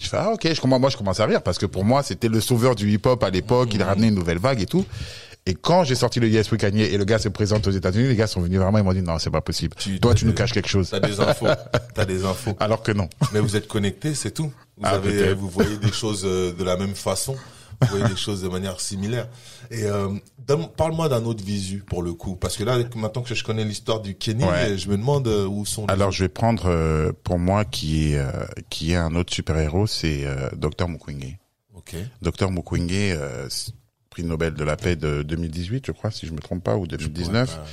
Je 0.00 0.08
fais 0.08 0.16
ah 0.18 0.30
ok, 0.32 0.52
je 0.52 0.60
commence, 0.60 0.80
moi 0.80 0.90
je 0.90 0.96
commence 0.96 1.20
à 1.20 1.26
rire 1.26 1.42
parce 1.42 1.58
que 1.58 1.66
pour 1.66 1.84
moi 1.84 2.02
c'était 2.02 2.28
le 2.28 2.40
sauveur 2.40 2.74
du 2.74 2.90
hip-hop 2.90 3.22
à 3.22 3.30
l'époque, 3.30 3.70
il 3.74 3.82
a 3.82 3.86
ramené 3.86 4.08
une 4.08 4.14
nouvelle 4.14 4.38
vague 4.38 4.60
et 4.60 4.66
tout. 4.66 4.84
Et 5.44 5.54
quand 5.54 5.82
j'ai 5.82 5.96
sorti 5.96 6.20
le 6.20 6.28
Yes 6.28 6.50
We 6.52 6.60
Kanye 6.60 6.82
et 6.82 6.96
le 6.98 7.04
gars 7.04 7.18
se 7.18 7.28
présente 7.28 7.66
aux 7.66 7.70
États-Unis, 7.72 8.06
les 8.08 8.14
gars 8.16 8.26
sont 8.28 8.40
venus 8.40 8.60
vraiment 8.60 8.78
ils 8.78 8.84
m'ont 8.84 8.92
dit 8.92 9.02
non 9.02 9.18
c'est 9.18 9.30
pas 9.30 9.40
possible. 9.40 9.74
Tu- 9.76 9.98
Toi 9.98 10.14
tu 10.14 10.24
nous 10.26 10.34
caches 10.34 10.52
quelque 10.52 10.68
chose. 10.68 10.90
T'as 10.90 11.00
des 11.00 11.18
infos. 11.20 11.46
T'as 11.94 12.04
des 12.04 12.24
infos. 12.24 12.56
Alors 12.60 12.82
que 12.82 12.92
non. 12.92 13.08
Mais 13.32 13.40
vous 13.40 13.56
êtes 13.56 13.66
connectés, 13.68 14.14
c'est 14.14 14.30
tout. 14.32 14.52
Vous 14.76 14.82
Ah, 14.84 14.90
avez, 14.94 15.34
vous 15.34 15.48
voyez 15.48 15.76
des 15.78 15.92
choses 15.92 16.22
euh, 16.24 16.52
de 16.52 16.64
la 16.64 16.76
même 16.76 16.94
façon. 16.94 17.36
Vous 17.82 17.96
voyez 17.98 18.06
des 18.08 18.16
choses 18.16 18.42
de 18.42 18.48
manière 18.48 18.80
similaire. 18.80 19.28
Et 19.70 19.84
euh, 19.84 20.08
parle-moi 20.76 21.08
d'un 21.08 21.24
autre 21.24 21.42
visu 21.44 21.78
pour 21.86 22.02
le 22.02 22.14
coup, 22.14 22.36
parce 22.36 22.56
que 22.56 22.64
là, 22.64 22.78
maintenant 22.96 23.22
que 23.22 23.34
je 23.34 23.44
connais 23.44 23.64
l'histoire 23.64 24.00
du 24.00 24.14
Kenny, 24.14 24.44
Ouais. 24.44 24.76
je 24.78 24.88
me 24.88 24.96
demande 24.96 25.26
euh, 25.28 25.46
où 25.46 25.64
sont. 25.66 25.86
les 25.86 25.92
Alors 25.92 26.10
je 26.10 26.24
vais 26.24 26.28
prendre 26.28 26.66
euh, 26.66 27.12
pour 27.24 27.38
moi 27.38 27.64
qui 27.64 28.12
est 28.12 28.18
euh, 28.18 28.30
qui 28.70 28.92
est 28.92 28.96
un 28.96 29.14
autre 29.14 29.32
super 29.32 29.56
héros, 29.58 29.86
c'est 29.86 30.24
euh, 30.26 30.48
Dr 30.56 30.88
Mukwege. 30.88 31.36
Ok. 31.74 31.94
Dr 32.22 32.50
Mukwege, 32.50 33.16
euh, 33.18 33.48
prix 34.10 34.24
Nobel 34.24 34.54
de 34.54 34.64
la 34.64 34.76
paix 34.76 34.94
de 34.96 35.22
2018, 35.22 35.86
je 35.86 35.92
crois, 35.92 36.10
si 36.10 36.26
je 36.26 36.32
me 36.32 36.38
trompe 36.38 36.62
pas, 36.62 36.76
ou 36.76 36.86
2019. 36.86 37.50
Ouais, 37.50 37.56
bah, 37.56 37.64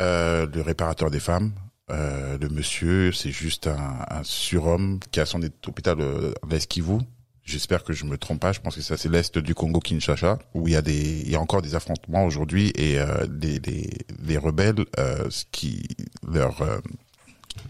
Euh, 0.00 0.46
le 0.54 0.60
réparateur 0.62 1.10
des 1.10 1.20
femmes. 1.20 1.52
Euh, 1.90 2.36
le 2.38 2.50
monsieur, 2.50 3.12
c'est 3.12 3.30
juste 3.30 3.66
un, 3.66 4.04
un 4.10 4.22
surhomme 4.22 5.00
qui 5.10 5.20
a 5.20 5.26
son 5.26 5.40
hôpital 5.66 5.96
euh, 6.00 6.32
à 6.46 6.52
l'Esquivou. 6.52 7.00
J'espère 7.48 7.82
que 7.82 7.94
je 7.94 8.04
me 8.04 8.18
trompe 8.18 8.40
pas. 8.40 8.52
Je 8.52 8.60
pense 8.60 8.76
que 8.76 8.82
ça 8.82 8.98
c'est 8.98 9.08
l'est 9.08 9.38
du 9.38 9.54
Congo 9.54 9.80
Kinshasa 9.80 10.38
où 10.52 10.68
il 10.68 10.74
y 10.74 10.76
a 10.76 10.82
des, 10.82 11.22
il 11.22 11.30
y 11.30 11.34
a 11.34 11.40
encore 11.40 11.62
des 11.62 11.74
affrontements 11.74 12.26
aujourd'hui 12.26 12.72
et 12.74 12.98
euh, 12.98 13.26
les, 13.40 13.58
les, 13.60 13.90
les 14.22 14.36
rebelles, 14.36 14.84
euh, 14.98 15.30
qui 15.50 15.88
leur 16.30 16.60
euh, 16.60 16.78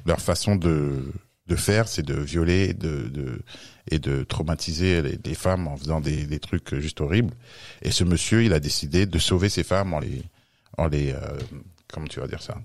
leur 0.04 0.20
façon 0.20 0.56
de 0.56 1.04
de 1.46 1.56
faire, 1.56 1.86
c'est 1.86 2.02
de 2.02 2.14
violer, 2.14 2.74
de, 2.74 3.06
de 3.08 3.40
et 3.90 4.00
de 4.00 4.24
traumatiser 4.24 5.00
les, 5.00 5.34
femmes 5.34 5.68
en 5.68 5.76
faisant 5.76 6.00
des, 6.00 6.26
des, 6.26 6.40
trucs 6.40 6.74
juste 6.74 7.00
horribles. 7.00 7.32
Et 7.80 7.92
ce 7.92 8.02
monsieur, 8.02 8.42
il 8.42 8.52
a 8.52 8.60
décidé 8.60 9.06
de 9.06 9.18
sauver 9.18 9.48
ces 9.48 9.62
femmes 9.62 9.94
en 9.94 10.00
les, 10.00 10.22
en 10.76 10.88
les, 10.88 11.12
euh, 11.12 11.38
comment 11.86 12.06
tu 12.06 12.18
vas 12.18 12.26
dire 12.26 12.42
ça, 12.42 12.58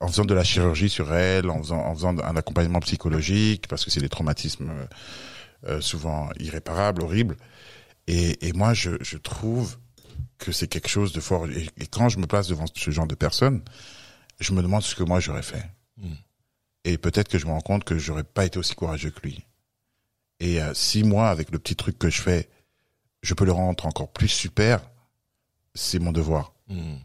en 0.00 0.08
faisant 0.08 0.24
de 0.24 0.34
la 0.34 0.44
chirurgie 0.44 0.88
sur 0.88 1.14
elles, 1.14 1.48
en 1.50 1.58
faisant, 1.58 1.78
en 1.78 1.94
faisant 1.94 2.18
un 2.18 2.36
accompagnement 2.36 2.80
psychologique, 2.80 3.66
parce 3.68 3.84
que 3.84 3.90
c'est 3.90 4.00
des 4.00 4.08
traumatismes 4.08 4.70
euh, 5.66 5.80
souvent 5.80 6.28
irréparables, 6.38 7.02
horribles. 7.02 7.36
Et, 8.06 8.46
et 8.46 8.52
moi, 8.52 8.74
je, 8.74 8.90
je 9.00 9.16
trouve 9.16 9.78
que 10.38 10.52
c'est 10.52 10.68
quelque 10.68 10.88
chose 10.88 11.12
de 11.12 11.20
fort. 11.20 11.46
Et, 11.46 11.68
et, 11.78 11.86
quand 11.86 12.08
je 12.08 12.18
me 12.18 12.26
place 12.26 12.48
devant 12.48 12.66
ce 12.72 12.90
genre 12.90 13.06
de 13.06 13.14
personnes, 13.14 13.62
je 14.38 14.52
me 14.52 14.62
demande 14.62 14.82
ce 14.82 14.94
que 14.94 15.02
moi 15.02 15.18
j'aurais 15.18 15.42
fait. 15.42 15.64
Mm. 15.96 16.12
Et 16.84 16.98
peut-être 16.98 17.28
que 17.28 17.38
je 17.38 17.46
me 17.46 17.52
rends 17.52 17.60
compte 17.60 17.84
que 17.84 17.98
j'aurais 17.98 18.24
pas 18.24 18.44
été 18.44 18.58
aussi 18.58 18.74
courageux 18.74 19.10
que 19.10 19.20
lui. 19.22 19.44
Et 20.40 20.62
euh, 20.62 20.74
si 20.74 21.02
moi, 21.02 21.30
avec 21.30 21.50
le 21.50 21.58
petit 21.58 21.74
truc 21.74 21.98
que 21.98 22.10
je 22.10 22.20
fais, 22.20 22.48
je 23.22 23.34
peux 23.34 23.44
le 23.44 23.52
rendre 23.52 23.86
encore 23.86 24.12
plus 24.12 24.28
super, 24.28 24.88
c'est 25.74 25.98
mon 25.98 26.12
devoir. 26.12 26.52
Mm. 26.68 26.96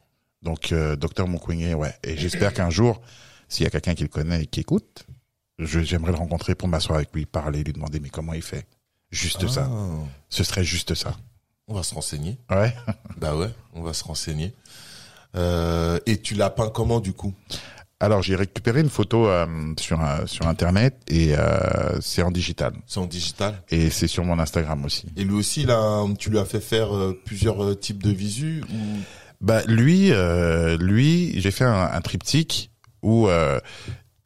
Donc, 0.41 0.71
euh, 0.71 0.95
docteur 0.95 1.27
Mukwege, 1.27 1.75
ouais. 1.75 1.93
Et 2.03 2.17
j'espère 2.17 2.53
qu'un 2.53 2.69
jour, 2.69 3.01
s'il 3.47 3.63
y 3.63 3.67
a 3.67 3.69
quelqu'un 3.69 3.95
qui 3.95 4.03
le 4.03 4.09
connaît 4.09 4.43
et 4.43 4.47
qui 4.47 4.61
écoute, 4.61 5.05
j'aimerais 5.59 6.11
le 6.11 6.17
rencontrer 6.17 6.55
pour 6.55 6.67
m'asseoir 6.67 6.97
avec 6.97 7.13
lui, 7.13 7.25
parler, 7.25 7.63
lui 7.63 7.73
demander 7.73 7.99
mais 7.99 8.09
comment 8.09 8.33
il 8.33 8.41
fait? 8.41 8.65
Juste 9.11 9.43
ah. 9.45 9.51
ça. 9.51 9.69
Ce 10.29 10.43
serait 10.43 10.63
juste 10.63 10.95
ça. 10.95 11.15
On 11.67 11.73
va 11.73 11.83
se 11.83 11.93
renseigner. 11.93 12.37
Ouais. 12.49 12.73
bah 13.17 13.35
ouais, 13.35 13.49
on 13.73 13.81
va 13.81 13.93
se 13.93 14.03
renseigner. 14.03 14.53
Euh, 15.35 15.99
et 16.05 16.17
tu 16.17 16.35
l'as 16.35 16.49
peint 16.49 16.69
comment 16.69 16.99
du 16.99 17.13
coup? 17.13 17.33
Alors 18.01 18.23
j'ai 18.23 18.35
récupéré 18.35 18.81
une 18.81 18.89
photo 18.89 19.27
euh, 19.27 19.45
sur 19.79 20.03
euh, 20.03 20.25
sur 20.25 20.47
internet 20.47 20.99
et 21.07 21.35
euh, 21.37 22.01
c'est 22.01 22.23
en 22.23 22.31
digital. 22.31 22.73
C'est 22.87 22.99
en 22.99 23.05
digital? 23.05 23.61
Et 23.69 23.91
c'est 23.91 24.07
sur 24.07 24.25
mon 24.25 24.39
Instagram 24.39 24.83
aussi. 24.85 25.05
Et 25.15 25.23
lui 25.23 25.35
aussi 25.35 25.65
là, 25.65 26.03
tu 26.17 26.31
lui 26.31 26.39
as 26.39 26.45
fait 26.45 26.59
faire 26.59 26.89
plusieurs 27.25 27.79
types 27.79 28.01
de 28.01 28.09
visu 28.09 28.63
ou? 28.71 28.75
Bah 29.41 29.61
lui, 29.67 30.11
lui, 30.79 31.41
j'ai 31.41 31.51
fait 31.51 31.65
un, 31.65 31.89
un, 31.91 32.01
triptyque 32.01 32.71
où 33.01 33.27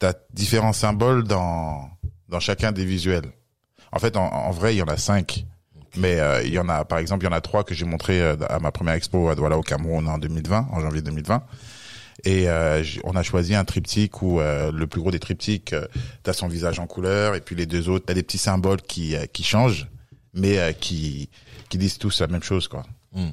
tu 0.00 0.06
as 0.06 0.14
différents 0.32 0.74
symboles 0.74 1.24
dans 1.24 1.88
dans 2.28 2.40
chacun 2.40 2.70
des 2.72 2.84
visuels. 2.84 3.32
En 3.92 3.98
fait, 3.98 4.16
en, 4.16 4.26
en 4.26 4.50
vrai, 4.50 4.74
il 4.74 4.78
y 4.78 4.82
en 4.82 4.88
a 4.88 4.96
cinq. 4.96 5.46
Mais 5.96 6.18
il 6.44 6.52
y 6.52 6.58
en 6.58 6.68
a, 6.68 6.84
par 6.84 6.98
exemple, 6.98 7.24
il 7.24 7.28
y 7.28 7.30
en 7.30 7.36
a 7.36 7.40
trois 7.40 7.64
que 7.64 7.74
j'ai 7.74 7.86
montré 7.86 8.20
à 8.20 8.58
ma 8.58 8.70
première 8.70 8.94
expo 8.94 9.30
à 9.30 9.34
Douala 9.34 9.56
au 9.56 9.62
Cameroun 9.62 10.06
en 10.06 10.18
2020, 10.18 10.68
en 10.70 10.80
janvier 10.80 11.00
2020. 11.00 11.42
Et 12.24 12.48
euh, 12.48 12.82
on 13.04 13.14
a 13.14 13.22
choisi 13.22 13.54
un 13.54 13.64
triptyque 13.64 14.22
où 14.22 14.40
euh, 14.40 14.72
le 14.72 14.86
plus 14.86 15.00
gros 15.00 15.10
des 15.10 15.18
triptyques, 15.18 15.72
euh, 15.74 15.86
t'as 16.22 16.32
son 16.32 16.48
visage 16.48 16.78
en 16.78 16.86
couleur, 16.86 17.34
et 17.34 17.40
puis 17.40 17.54
les 17.54 17.66
deux 17.66 17.88
autres, 17.88 18.06
t'as 18.06 18.14
des 18.14 18.22
petits 18.22 18.38
symboles 18.38 18.82
qui 18.82 19.14
euh, 19.14 19.26
qui 19.26 19.42
changent, 19.42 19.86
mais 20.32 20.58
euh, 20.58 20.72
qui 20.72 21.28
qui 21.68 21.78
disent 21.78 21.98
tous 21.98 22.20
la 22.20 22.26
même 22.26 22.42
chose, 22.42 22.68
quoi. 22.68 22.84
Mm. 23.12 23.30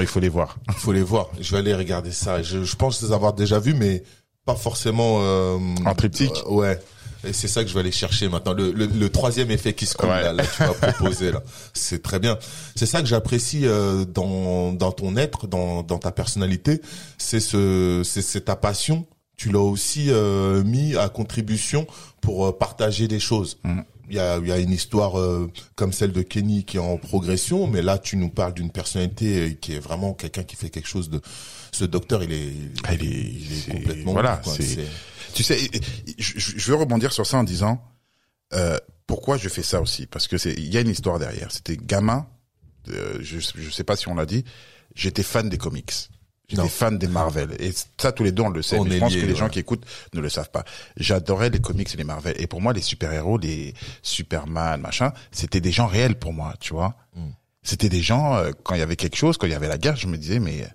Il 0.00 0.06
faut 0.06 0.20
les 0.20 0.28
voir. 0.28 0.56
Il 0.68 0.74
faut 0.74 0.92
les 0.92 1.02
voir. 1.02 1.28
Je 1.40 1.52
vais 1.52 1.58
aller 1.58 1.74
regarder 1.74 2.12
ça. 2.12 2.42
Je, 2.42 2.64
je 2.64 2.76
pense 2.76 3.02
les 3.02 3.12
avoir 3.12 3.32
déjà 3.32 3.58
vus, 3.58 3.74
mais 3.74 4.02
pas 4.44 4.54
forcément 4.54 5.16
en 5.16 5.94
triptyque. 5.94 6.32
ouais. 6.48 6.80
Et 7.24 7.32
c'est 7.32 7.46
ça 7.46 7.62
que 7.62 7.68
je 7.68 7.74
vais 7.74 7.80
aller 7.80 7.92
chercher 7.92 8.28
maintenant. 8.28 8.52
Le, 8.52 8.72
le, 8.72 8.86
le 8.86 9.08
troisième 9.08 9.50
effet 9.52 9.74
qui 9.74 9.86
se 9.86 9.94
coule 9.94 10.08
là, 10.08 10.32
là, 10.32 10.42
tu 10.44 10.60
vas 10.62 10.72
proposer 10.72 11.30
là, 11.30 11.40
c'est 11.72 12.02
très 12.02 12.18
bien. 12.18 12.36
C'est 12.74 12.86
ça 12.86 13.00
que 13.00 13.06
j'apprécie 13.06 13.60
euh, 13.64 14.04
dans 14.04 14.72
dans 14.72 14.90
ton 14.90 15.16
être, 15.16 15.46
dans 15.46 15.84
dans 15.84 15.98
ta 15.98 16.10
personnalité. 16.10 16.80
C'est 17.18 17.38
ce 17.38 18.02
c'est 18.04 18.46
ta 18.46 18.56
passion. 18.56 19.06
Tu 19.36 19.50
l'as 19.50 19.60
aussi 19.60 20.06
euh, 20.10 20.64
mis 20.64 20.96
à 20.96 21.08
contribution 21.08 21.86
pour 22.20 22.46
euh, 22.46 22.52
partager 22.52 23.06
des 23.06 23.20
choses. 23.20 23.58
Mm. 23.62 23.80
Il 24.12 24.16
y 24.16 24.20
a, 24.20 24.36
y 24.40 24.52
a 24.52 24.58
une 24.58 24.72
histoire 24.72 25.18
euh, 25.18 25.50
comme 25.74 25.90
celle 25.90 26.12
de 26.12 26.20
Kenny 26.20 26.64
qui 26.64 26.76
est 26.76 26.80
en 26.80 26.98
progression, 26.98 27.66
mais 27.66 27.80
là 27.80 27.96
tu 27.96 28.18
nous 28.18 28.28
parles 28.28 28.52
d'une 28.52 28.70
personnalité 28.70 29.56
qui 29.58 29.72
est 29.72 29.78
vraiment 29.78 30.12
quelqu'un 30.12 30.42
qui 30.42 30.54
fait 30.54 30.68
quelque 30.68 30.86
chose 30.86 31.08
de. 31.08 31.22
Ce 31.72 31.86
docteur, 31.86 32.22
il 32.22 32.30
est, 32.30 32.52
ah, 32.84 32.92
il 32.92 33.04
est, 33.04 33.08
il 33.08 33.52
est 33.58 33.72
complètement. 33.72 34.12
Voilà, 34.12 34.42
tu 35.32 35.42
sais, 35.42 35.70
je, 36.18 36.70
veux 36.70 36.76
rebondir 36.76 37.10
sur 37.10 37.24
ça 37.24 37.38
en 37.38 37.42
disant 37.42 37.82
euh, 38.52 38.76
pourquoi 39.06 39.38
je 39.38 39.48
fais 39.48 39.62
ça 39.62 39.80
aussi, 39.80 40.04
parce 40.04 40.28
que 40.28 40.36
c'est 40.36 40.52
il 40.52 40.70
y 40.70 40.76
a 40.76 40.82
une 40.82 40.90
histoire 40.90 41.18
derrière. 41.18 41.50
C'était 41.50 41.78
gamin, 41.78 42.26
euh, 42.90 43.16
je 43.22 43.38
je 43.40 43.70
sais 43.70 43.84
pas 43.84 43.96
si 43.96 44.08
on 44.08 44.14
l'a 44.14 44.26
dit, 44.26 44.44
j'étais 44.94 45.22
fan 45.22 45.48
des 45.48 45.56
comics. 45.56 46.10
J'étais 46.56 46.68
fan 46.68 46.98
des 46.98 47.08
Marvel. 47.08 47.56
Et 47.58 47.72
ça, 47.98 48.12
tous 48.12 48.24
les 48.24 48.32
deux, 48.32 48.42
on 48.42 48.50
le 48.50 48.62
sait. 48.62 48.78
mais 48.80 48.92
je 48.92 48.98
pense 48.98 49.14
que 49.14 49.26
les 49.26 49.36
gens 49.36 49.48
qui 49.48 49.58
écoutent 49.58 49.84
ne 50.12 50.20
le 50.20 50.28
savent 50.28 50.50
pas. 50.50 50.64
J'adorais 50.96 51.50
les 51.50 51.60
comics 51.60 51.92
et 51.92 51.96
les 51.96 52.04
Marvel. 52.04 52.34
Et 52.38 52.46
pour 52.46 52.60
moi, 52.60 52.72
les 52.72 52.80
super-héros, 52.80 53.38
les 53.38 53.74
Superman, 54.02 54.80
machin, 54.80 55.12
c'était 55.30 55.60
des 55.60 55.72
gens 55.72 55.86
réels 55.86 56.18
pour 56.18 56.32
moi, 56.32 56.54
tu 56.60 56.72
vois. 56.72 56.94
Hmm. 57.14 57.30
C'était 57.62 57.88
des 57.88 58.02
gens, 58.02 58.34
euh, 58.36 58.50
quand 58.64 58.74
il 58.74 58.78
y 58.78 58.82
avait 58.82 58.96
quelque 58.96 59.16
chose, 59.16 59.38
quand 59.38 59.46
il 59.46 59.52
y 59.52 59.56
avait 59.56 59.68
la 59.68 59.78
guerre, 59.78 59.96
je 59.96 60.08
me 60.08 60.16
disais, 60.16 60.40
mais 60.40 60.66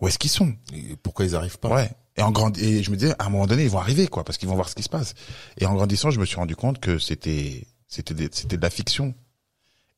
où 0.00 0.08
est-ce 0.08 0.18
qu'ils 0.18 0.30
sont? 0.30 0.54
Et 0.74 0.96
Pourquoi 1.02 1.24
ils 1.24 1.34
arrivent 1.34 1.58
pas? 1.58 1.68
Ouais. 1.68 1.90
Et 2.16 2.22
en 2.22 2.30
grand, 2.32 2.56
et 2.58 2.82
je 2.82 2.90
me 2.90 2.96
disais, 2.96 3.14
à 3.18 3.26
un 3.26 3.28
moment 3.30 3.46
donné, 3.46 3.64
ils 3.64 3.70
vont 3.70 3.78
arriver, 3.78 4.08
quoi, 4.08 4.24
parce 4.24 4.38
qu'ils 4.38 4.48
vont 4.48 4.56
voir 4.56 4.68
ce 4.68 4.74
qui 4.74 4.82
se 4.82 4.88
passe. 4.88 5.14
Et 5.58 5.66
en 5.66 5.74
grandissant, 5.74 6.10
je 6.10 6.18
me 6.18 6.24
suis 6.24 6.36
rendu 6.36 6.56
compte 6.56 6.80
que 6.80 6.98
c'était, 6.98 7.64
c'était, 7.86 8.28
c'était 8.32 8.56
de 8.56 8.62
la 8.62 8.70
fiction. 8.70 9.14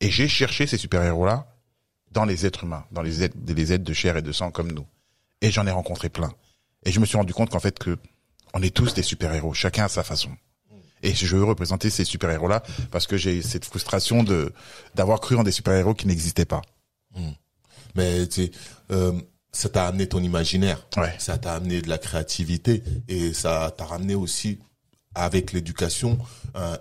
Et 0.01 0.11
j'ai 0.11 0.29
cherché 0.29 0.67
ces 0.67 0.77
super-héros-là 0.77 1.47
dans 2.13 2.25
les 2.25 2.47
êtres 2.47 2.65
humains, 2.65 2.85
dans 2.93 3.03
les 3.03 3.23
êtres, 3.23 3.37
les 3.47 3.73
êtres 3.73 3.85
de 3.85 3.93
chair 3.93 4.17
et 4.17 4.23
de 4.23 4.33
sang 4.33 4.51
comme 4.51 4.73
nous. 4.73 4.87
Et 5.41 5.51
j'en 5.51 5.67
ai 5.67 5.71
rencontré 5.71 6.09
plein. 6.09 6.33
Et 6.85 6.93
je 6.93 7.01
me 7.01 7.07
suis 7.07 7.17
rendu 7.17 7.33
compte 7.33 7.51
qu'en 7.51 7.61
fait, 7.61 7.79
que 7.79 7.99
on 8.55 8.63
est 8.63 8.75
tous 8.75 8.95
des 8.95 9.03
super-héros, 9.03 9.55
chacun 9.55 9.85
à 9.85 9.89
sa 9.89 10.03
façon. 10.03 10.31
Et 11.03 11.15
je 11.15 11.37
veux 11.37 11.45
représenter 11.45 11.89
ces 11.89 12.05
super-héros-là 12.05 12.63
parce 12.91 13.07
que 13.07 13.17
j'ai 13.17 13.41
cette 13.43 13.65
frustration 13.65 14.23
de 14.23 14.53
d'avoir 14.95 15.21
cru 15.21 15.37
en 15.37 15.43
des 15.43 15.53
super-héros 15.53 15.95
qui 15.95 16.07
n'existaient 16.07 16.45
pas. 16.45 16.61
Mmh. 17.17 17.31
Mais 17.95 18.27
tu 18.27 18.47
sais, 18.47 18.51
euh, 18.91 19.19
ça 19.53 19.69
t'a 19.69 19.87
amené 19.87 20.09
ton 20.09 20.23
imaginaire, 20.23 20.87
ouais. 20.97 21.15
ça 21.19 21.39
t'a 21.39 21.55
amené 21.55 21.83
de 21.83 21.89
la 21.89 21.99
créativité 21.99 22.83
et 23.09 23.33
ça 23.33 23.73
t'a 23.77 23.85
ramené 23.85 24.15
aussi 24.15 24.59
avec 25.15 25.53
l'éducation 25.53 26.19
un, 26.55 26.79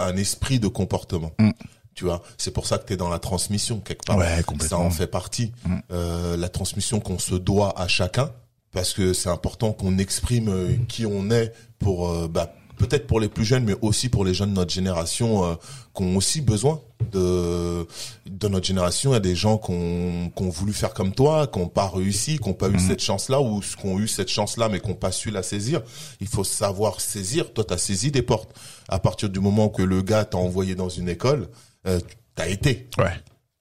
un, 0.00 0.16
esprit 0.16 0.58
de 0.58 0.66
comportement. 0.66 1.32
Mm. 1.38 1.50
Tu 1.94 2.04
vois, 2.04 2.22
c'est 2.38 2.52
pour 2.52 2.66
ça 2.66 2.78
que 2.78 2.86
tu 2.86 2.92
es 2.94 2.96
dans 2.96 3.08
la 3.08 3.18
transmission 3.18 3.80
quelque 3.80 4.04
part. 4.04 4.16
Ouais, 4.16 4.42
ça 4.60 4.78
en 4.78 4.90
fait 4.90 5.06
partie. 5.06 5.52
Mm. 5.64 5.76
Euh, 5.92 6.36
la 6.36 6.48
transmission 6.48 7.00
qu'on 7.00 7.18
se 7.18 7.34
doit 7.34 7.78
à 7.78 7.88
chacun 7.88 8.30
parce 8.72 8.92
que 8.92 9.12
c'est 9.12 9.28
important 9.28 9.72
qu'on 9.72 9.98
exprime 9.98 10.48
euh, 10.48 10.76
qui 10.88 11.06
on 11.06 11.30
est 11.30 11.52
pour 11.78 12.08
euh, 12.08 12.28
bah, 12.28 12.54
peut-être 12.76 13.06
pour 13.06 13.20
les 13.20 13.28
plus 13.28 13.44
jeunes, 13.44 13.64
mais 13.64 13.76
aussi 13.82 14.08
pour 14.08 14.24
les 14.24 14.32
jeunes 14.32 14.50
de 14.50 14.54
notre 14.54 14.72
génération 14.72 15.44
euh, 15.44 15.54
qui 15.94 16.02
ont 16.02 16.16
aussi 16.16 16.40
besoin 16.40 16.80
de 17.12 17.86
de 18.26 18.48
notre 18.48 18.66
génération. 18.66 19.10
Il 19.10 19.14
y 19.14 19.16
a 19.16 19.20
des 19.20 19.34
gens 19.34 19.58
qui 19.58 19.72
ont, 19.72 20.30
qui 20.34 20.42
ont 20.42 20.48
voulu 20.48 20.72
faire 20.72 20.94
comme 20.94 21.12
toi, 21.12 21.46
qui 21.46 21.58
n'ont 21.58 21.68
pas 21.68 21.88
réussi, 21.88 22.38
qui 22.38 22.48
n'ont 22.48 22.54
pas 22.54 22.68
eu 22.68 22.74
mhm. 22.74 22.78
cette 22.78 23.02
chance-là, 23.02 23.40
ou 23.40 23.60
qui 23.60 23.86
ont 23.86 23.98
eu 23.98 24.08
cette 24.08 24.28
chance-là, 24.28 24.68
mais 24.68 24.80
qui 24.80 24.88
n'ont 24.88 24.94
pas 24.94 25.12
su 25.12 25.30
la 25.30 25.42
saisir. 25.42 25.82
Il 26.20 26.28
faut 26.28 26.44
savoir 26.44 27.00
saisir. 27.00 27.52
Toi, 27.52 27.64
tu 27.64 27.74
as 27.74 27.78
saisi 27.78 28.10
des 28.10 28.22
portes. 28.22 28.50
À 28.88 28.98
partir 28.98 29.28
du 29.28 29.40
moment 29.40 29.68
que 29.68 29.82
le 29.82 30.02
gars 30.02 30.24
t'a 30.24 30.38
envoyé 30.38 30.74
dans 30.74 30.88
une 30.88 31.08
école, 31.08 31.48
euh, 31.86 32.00
tu 32.36 32.42
as 32.42 32.48
été. 32.48 32.88
Ouais 32.98 33.12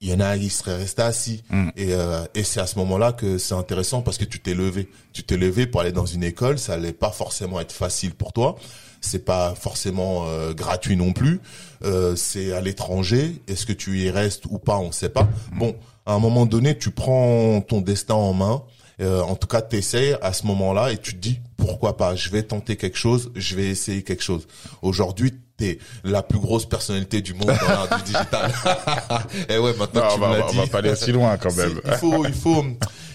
il 0.01 0.10
y 0.10 0.13
en 0.13 0.21
a 0.21 0.38
qui 0.38 0.49
seraient 0.49 0.77
restés 0.77 1.01
assis 1.01 1.43
mm. 1.49 1.69
et 1.75 1.93
euh, 1.93 2.23
et 2.34 2.45
c'est 2.45 2.62
à 2.62 2.67
ce 2.67 2.77
moment-là 2.77 3.12
que 3.12 3.38
c'est 3.38 3.53
intéressant 3.53 4.01
parce 4.01 4.17
que 4.17 4.23
tu 4.23 4.39
t'es 4.39 4.53
levé 4.53 4.88
tu 5.12 5.23
t'es 5.23 5.36
levé 5.36 5.67
pour 5.67 5.82
aller 5.82 5.91
dans 5.91 6.05
une 6.05 6.23
école 6.23 6.58
ça 6.58 6.75
allait 6.75 6.93
pas 6.93 7.12
forcément 7.12 7.60
être 7.60 7.73
facile 7.73 8.15
pour 8.15 8.32
toi 8.32 8.55
c'est 9.01 9.25
pas 9.25 9.55
forcément 9.55 10.25
euh, 10.27 10.53
gratuit 10.53 10.95
non 10.95 11.13
plus. 11.13 11.39
Euh, 11.84 12.15
c'est 12.15 12.53
à 12.53 12.62
l'étranger. 12.62 13.41
Est-ce 13.47 13.65
que 13.65 13.73
tu 13.73 13.99
y 13.99 14.10
restes 14.10 14.45
ou 14.49 14.60
pas? 14.60 14.77
On 14.77 14.91
sait 14.91 15.10
pas. 15.10 15.27
Bon, 15.53 15.75
à 16.05 16.13
un 16.13 16.19
moment 16.19 16.45
donné, 16.45 16.77
tu 16.77 16.91
prends 16.91 17.62
ton 17.62 17.82
destin 17.82 18.15
en 18.15 18.34
main. 18.34 18.63
Euh, 19.01 19.21
en 19.21 19.36
tout 19.36 19.47
cas, 19.47 19.62
tu 19.62 19.77
essaies 19.77 20.17
à 20.21 20.34
ce 20.34 20.45
moment-là 20.47 20.91
et 20.91 20.97
tu 20.97 21.13
te 21.13 21.19
dis 21.19 21.39
pourquoi 21.55 21.95
pas? 21.95 22.15
Je 22.15 22.29
vais 22.29 22.43
tenter 22.43 22.75
quelque 22.75 22.97
chose. 22.97 23.32
Je 23.36 23.55
vais 23.55 23.67
essayer 23.67 24.03
quelque 24.03 24.23
chose. 24.23 24.47
Aujourd'hui, 24.82 25.34
t'es 25.60 25.78
la 26.04 26.24
plus 26.24 26.39
grosse 26.39 26.65
personnalité 26.65 27.22
du 27.22 27.34
monde 27.34 27.48
dans 27.48 27.67
l'art 27.67 27.98
du 27.98 28.04
digital. 28.04 28.52
et 29.50 29.58
ouais, 29.58 29.74
maintenant 29.78 30.02
tu 30.08 30.15
on 30.15 30.17
va, 30.17 30.48
on 30.50 30.54
va 30.54 30.67
pas 30.67 30.78
aller 30.80 30.95
si 30.95 31.12
loin 31.12 31.38
quand 31.38 31.56
même. 31.56 31.80
Il 31.86 31.93
faut, 31.93 32.26
il 32.26 32.34
faut, 32.34 32.65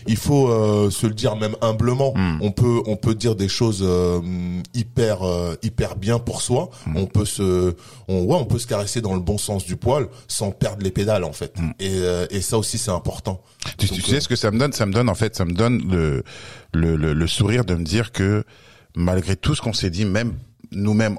il 0.06 0.16
faut 0.16 0.48
euh, 0.48 0.90
se 0.90 1.06
le 1.06 1.14
dire 1.14 1.36
même 1.36 1.56
humblement. 1.62 2.12
Hmm. 2.14 2.38
On 2.42 2.52
peut 2.52 2.82
on 2.86 2.96
peut 2.96 3.14
dire 3.14 3.34
des 3.34 3.48
choses 3.48 3.82
euh, 3.82 4.20
hyper 4.74 5.22
euh, 5.22 5.56
hyper 5.62 5.96
bien 5.96 6.18
pour 6.18 6.42
soi. 6.42 6.70
Hmm. 6.86 6.96
On 6.98 7.06
peut 7.06 7.24
se 7.24 7.74
on 8.08 8.22
ouais 8.24 8.36
on 8.36 8.44
peut 8.44 8.58
se 8.58 8.66
caresser 8.66 9.00
dans 9.00 9.14
le 9.14 9.20
bon 9.20 9.38
sens 9.38 9.64
du 9.64 9.76
poil 9.76 10.08
sans 10.28 10.50
perdre 10.50 10.82
les 10.82 10.90
pédales 10.90 11.24
en 11.24 11.32
fait. 11.32 11.58
Hmm. 11.58 11.70
Et 11.80 12.02
et 12.30 12.40
ça 12.42 12.58
aussi 12.58 12.78
c'est 12.78 12.90
important. 12.90 13.40
Tu, 13.78 13.88
tu 13.88 14.02
sais 14.02 14.20
ce 14.20 14.28
que 14.28 14.36
ça 14.36 14.50
me 14.50 14.58
donne? 14.58 14.72
Ça 14.72 14.84
me 14.84 14.92
donne 14.92 15.08
en 15.08 15.14
fait 15.14 15.34
ça 15.34 15.44
me 15.44 15.52
donne 15.52 15.82
le 15.90 16.22
le, 16.72 16.96
le, 16.96 17.14
le 17.14 17.26
sourire 17.26 17.64
de 17.64 17.74
me 17.74 17.84
dire 17.84 18.12
que 18.12 18.44
malgré 18.94 19.36
tout 19.36 19.54
ce 19.54 19.62
qu'on 19.62 19.72
s'est 19.72 19.90
dit 19.90 20.04
même 20.04 20.34
nous-mêmes 20.74 21.18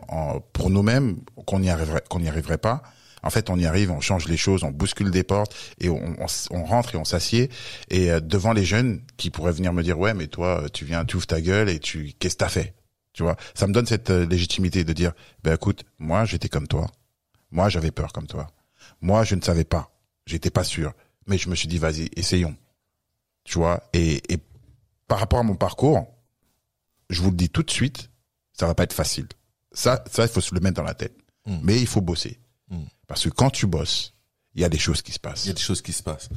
pour 0.53 0.69
nous-mêmes 0.69 1.17
qu'on 1.45 1.59
n'y 1.59 1.69
arriverait 1.69 2.03
qu'on 2.09 2.19
n'y 2.19 2.29
arriverait 2.29 2.57
pas. 2.57 2.81
En 3.23 3.31
fait, 3.31 3.49
on 3.49 3.57
y 3.57 3.65
arrive, 3.65 3.89
on 3.89 4.01
change 4.01 4.27
les 4.27 4.37
choses, 4.37 4.63
on 4.63 4.69
bouscule 4.69 5.09
des 5.09 5.23
portes 5.23 5.55
et 5.79 5.89
on, 5.89 6.15
on, 6.51 6.63
rentre 6.63 6.93
et 6.93 6.97
on 6.97 7.05
s'assied. 7.05 7.49
Et 7.89 8.11
euh, 8.11 8.19
devant 8.19 8.53
les 8.53 8.63
jeunes 8.63 9.01
qui 9.17 9.31
pourraient 9.31 9.51
venir 9.51 9.73
me 9.73 9.81
dire 9.81 9.97
ouais, 9.97 10.13
mais 10.13 10.27
toi, 10.27 10.65
tu 10.71 10.85
viens, 10.85 11.05
tu 11.05 11.15
ouvres 11.15 11.25
ta 11.25 11.41
gueule 11.41 11.67
et 11.69 11.79
tu 11.79 12.13
qu'est-ce 12.19 12.35
que 12.35 12.39
t'as 12.39 12.49
fait? 12.49 12.75
Tu 13.13 13.23
vois, 13.23 13.35
ça 13.55 13.65
me 13.65 13.73
donne 13.73 13.87
cette 13.87 14.11
euh, 14.11 14.27
légitimité 14.27 14.83
de 14.83 14.93
dire, 14.93 15.13
ben 15.43 15.55
écoute, 15.55 15.85
moi 15.97 16.25
j'étais 16.25 16.49
comme 16.49 16.67
toi, 16.67 16.85
moi 17.49 17.67
j'avais 17.67 17.91
peur 17.91 18.13
comme 18.13 18.27
toi, 18.27 18.47
moi 19.01 19.23
je 19.23 19.33
ne 19.33 19.41
savais 19.41 19.63
pas, 19.63 19.91
j'étais 20.27 20.51
pas 20.51 20.63
sûr, 20.63 20.93
mais 21.25 21.39
je 21.39 21.49
me 21.49 21.55
suis 21.55 21.67
dit 21.67 21.79
vas-y, 21.79 22.09
essayons. 22.15 22.55
Tu 23.43 23.57
vois, 23.57 23.81
et, 23.93 24.21
et 24.31 24.37
par 25.07 25.17
rapport 25.17 25.39
à 25.39 25.43
mon 25.43 25.55
parcours, 25.55 26.05
je 27.09 27.21
vous 27.21 27.31
le 27.31 27.37
dis 27.37 27.49
tout 27.49 27.63
de 27.63 27.71
suite, 27.71 28.09
ça 28.53 28.67
va 28.67 28.75
pas 28.75 28.83
être 28.83 28.93
facile. 28.93 29.27
Ça, 29.75 30.03
ça 30.11 30.23
il 30.23 30.29
faut 30.29 30.41
se 30.41 30.55
le 30.55 30.61
mettre 30.61 30.77
dans 30.77 30.83
la 30.83 30.95
tête. 30.95 31.13
Mm. 31.45 31.57
Mais 31.61 31.79
il 31.79 31.85
faut 31.87 32.01
bosser, 32.01 32.39
Mm. 32.71 32.77
parce 33.07 33.23
que 33.25 33.29
quand 33.29 33.51
tu 33.51 33.67
bosses, 33.67 34.13
il 34.55 34.61
y 34.61 34.65
a 34.65 34.69
des 34.69 34.79
choses 34.79 35.03
qui 35.03 35.11
se 35.11 35.19
passent. 35.19 35.45
Il 35.45 35.49
y 35.49 35.51
a 35.51 35.53
des 35.53 35.61
choses 35.61 35.83
qui 35.83 35.93
se 35.93 36.01
passent. 36.01 36.29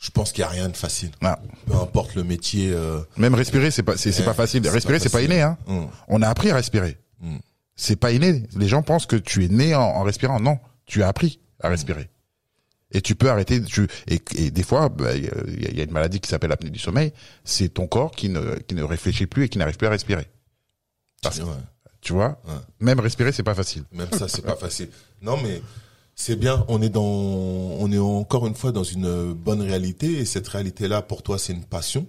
Je 0.00 0.10
pense 0.10 0.30
qu'il 0.32 0.42
y 0.42 0.44
a 0.44 0.48
rien 0.48 0.68
de 0.68 0.76
facile. 0.76 1.10
Ah. 1.22 1.40
Peu 1.66 1.74
importe 1.74 2.14
le 2.14 2.22
métier. 2.24 2.70
euh, 2.72 3.00
Même 3.16 3.34
respirer, 3.34 3.70
c'est 3.70 3.82
pas, 3.82 3.96
c'est, 3.96 4.24
pas 4.24 4.34
facile. 4.34 4.68
Respirer, 4.68 4.98
c'est 5.00 5.08
pas 5.10 5.22
inné, 5.22 5.40
hein. 5.40 5.56
mm. 5.66 5.86
On 6.08 6.20
a 6.22 6.28
appris 6.28 6.50
à 6.50 6.54
respirer. 6.56 6.98
C'est 7.80 7.96
pas 7.96 8.10
inné. 8.12 8.42
Les 8.56 8.68
gens 8.68 8.82
pensent 8.82 9.06
que 9.06 9.16
tu 9.16 9.44
es 9.44 9.48
né 9.48 9.74
en, 9.74 9.80
en 9.82 10.02
respirant. 10.02 10.40
Non, 10.40 10.58
tu 10.84 11.02
as 11.02 11.08
appris 11.08 11.40
à 11.60 11.68
respirer. 11.68 12.10
Et 12.90 13.00
tu 13.02 13.14
peux 13.14 13.30
arrêter. 13.30 13.62
Tu, 13.62 13.86
et, 14.08 14.20
et 14.36 14.50
des 14.50 14.62
fois, 14.62 14.88
bah, 14.88 15.14
il 15.14 15.24
y, 15.24 15.28
a- 15.28 15.32
il 15.70 15.76
y 15.76 15.80
a 15.80 15.84
une 15.84 15.90
maladie 15.92 16.20
qui 16.20 16.28
s'appelle 16.28 16.50
l'apnée 16.50 16.70
du 16.70 16.78
sommeil. 16.78 17.12
C'est 17.44 17.68
ton 17.68 17.86
corps 17.86 18.10
qui 18.12 18.28
ne, 18.30 18.56
qui 18.66 18.74
ne 18.74 18.82
réfléchit 18.82 19.26
plus 19.26 19.44
et 19.44 19.48
qui 19.48 19.58
n'arrive 19.58 19.76
plus 19.76 19.86
à 19.86 19.90
respirer. 19.90 20.26
Parce 21.22 21.38
Ouais. 21.40 21.46
Tu 22.08 22.14
vois, 22.14 22.40
Ouais. 22.48 22.54
même 22.80 23.00
respirer, 23.00 23.32
c'est 23.32 23.42
pas 23.42 23.54
facile. 23.54 23.84
Même 23.92 24.08
ça, 24.12 24.28
c'est 24.28 24.40
pas 24.40 24.56
facile. 24.56 24.88
Non, 25.20 25.36
mais 25.42 25.60
c'est 26.14 26.36
bien. 26.36 26.64
On 26.68 26.80
est 26.80 26.88
dans, 26.88 27.02
on 27.04 27.92
est 27.92 27.98
encore 27.98 28.46
une 28.46 28.54
fois 28.54 28.72
dans 28.72 28.82
une 28.82 29.34
bonne 29.34 29.60
réalité 29.60 30.06
et 30.18 30.24
cette 30.24 30.48
réalité-là, 30.48 31.02
pour 31.02 31.22
toi, 31.22 31.38
c'est 31.38 31.52
une 31.52 31.64
passion. 31.66 32.06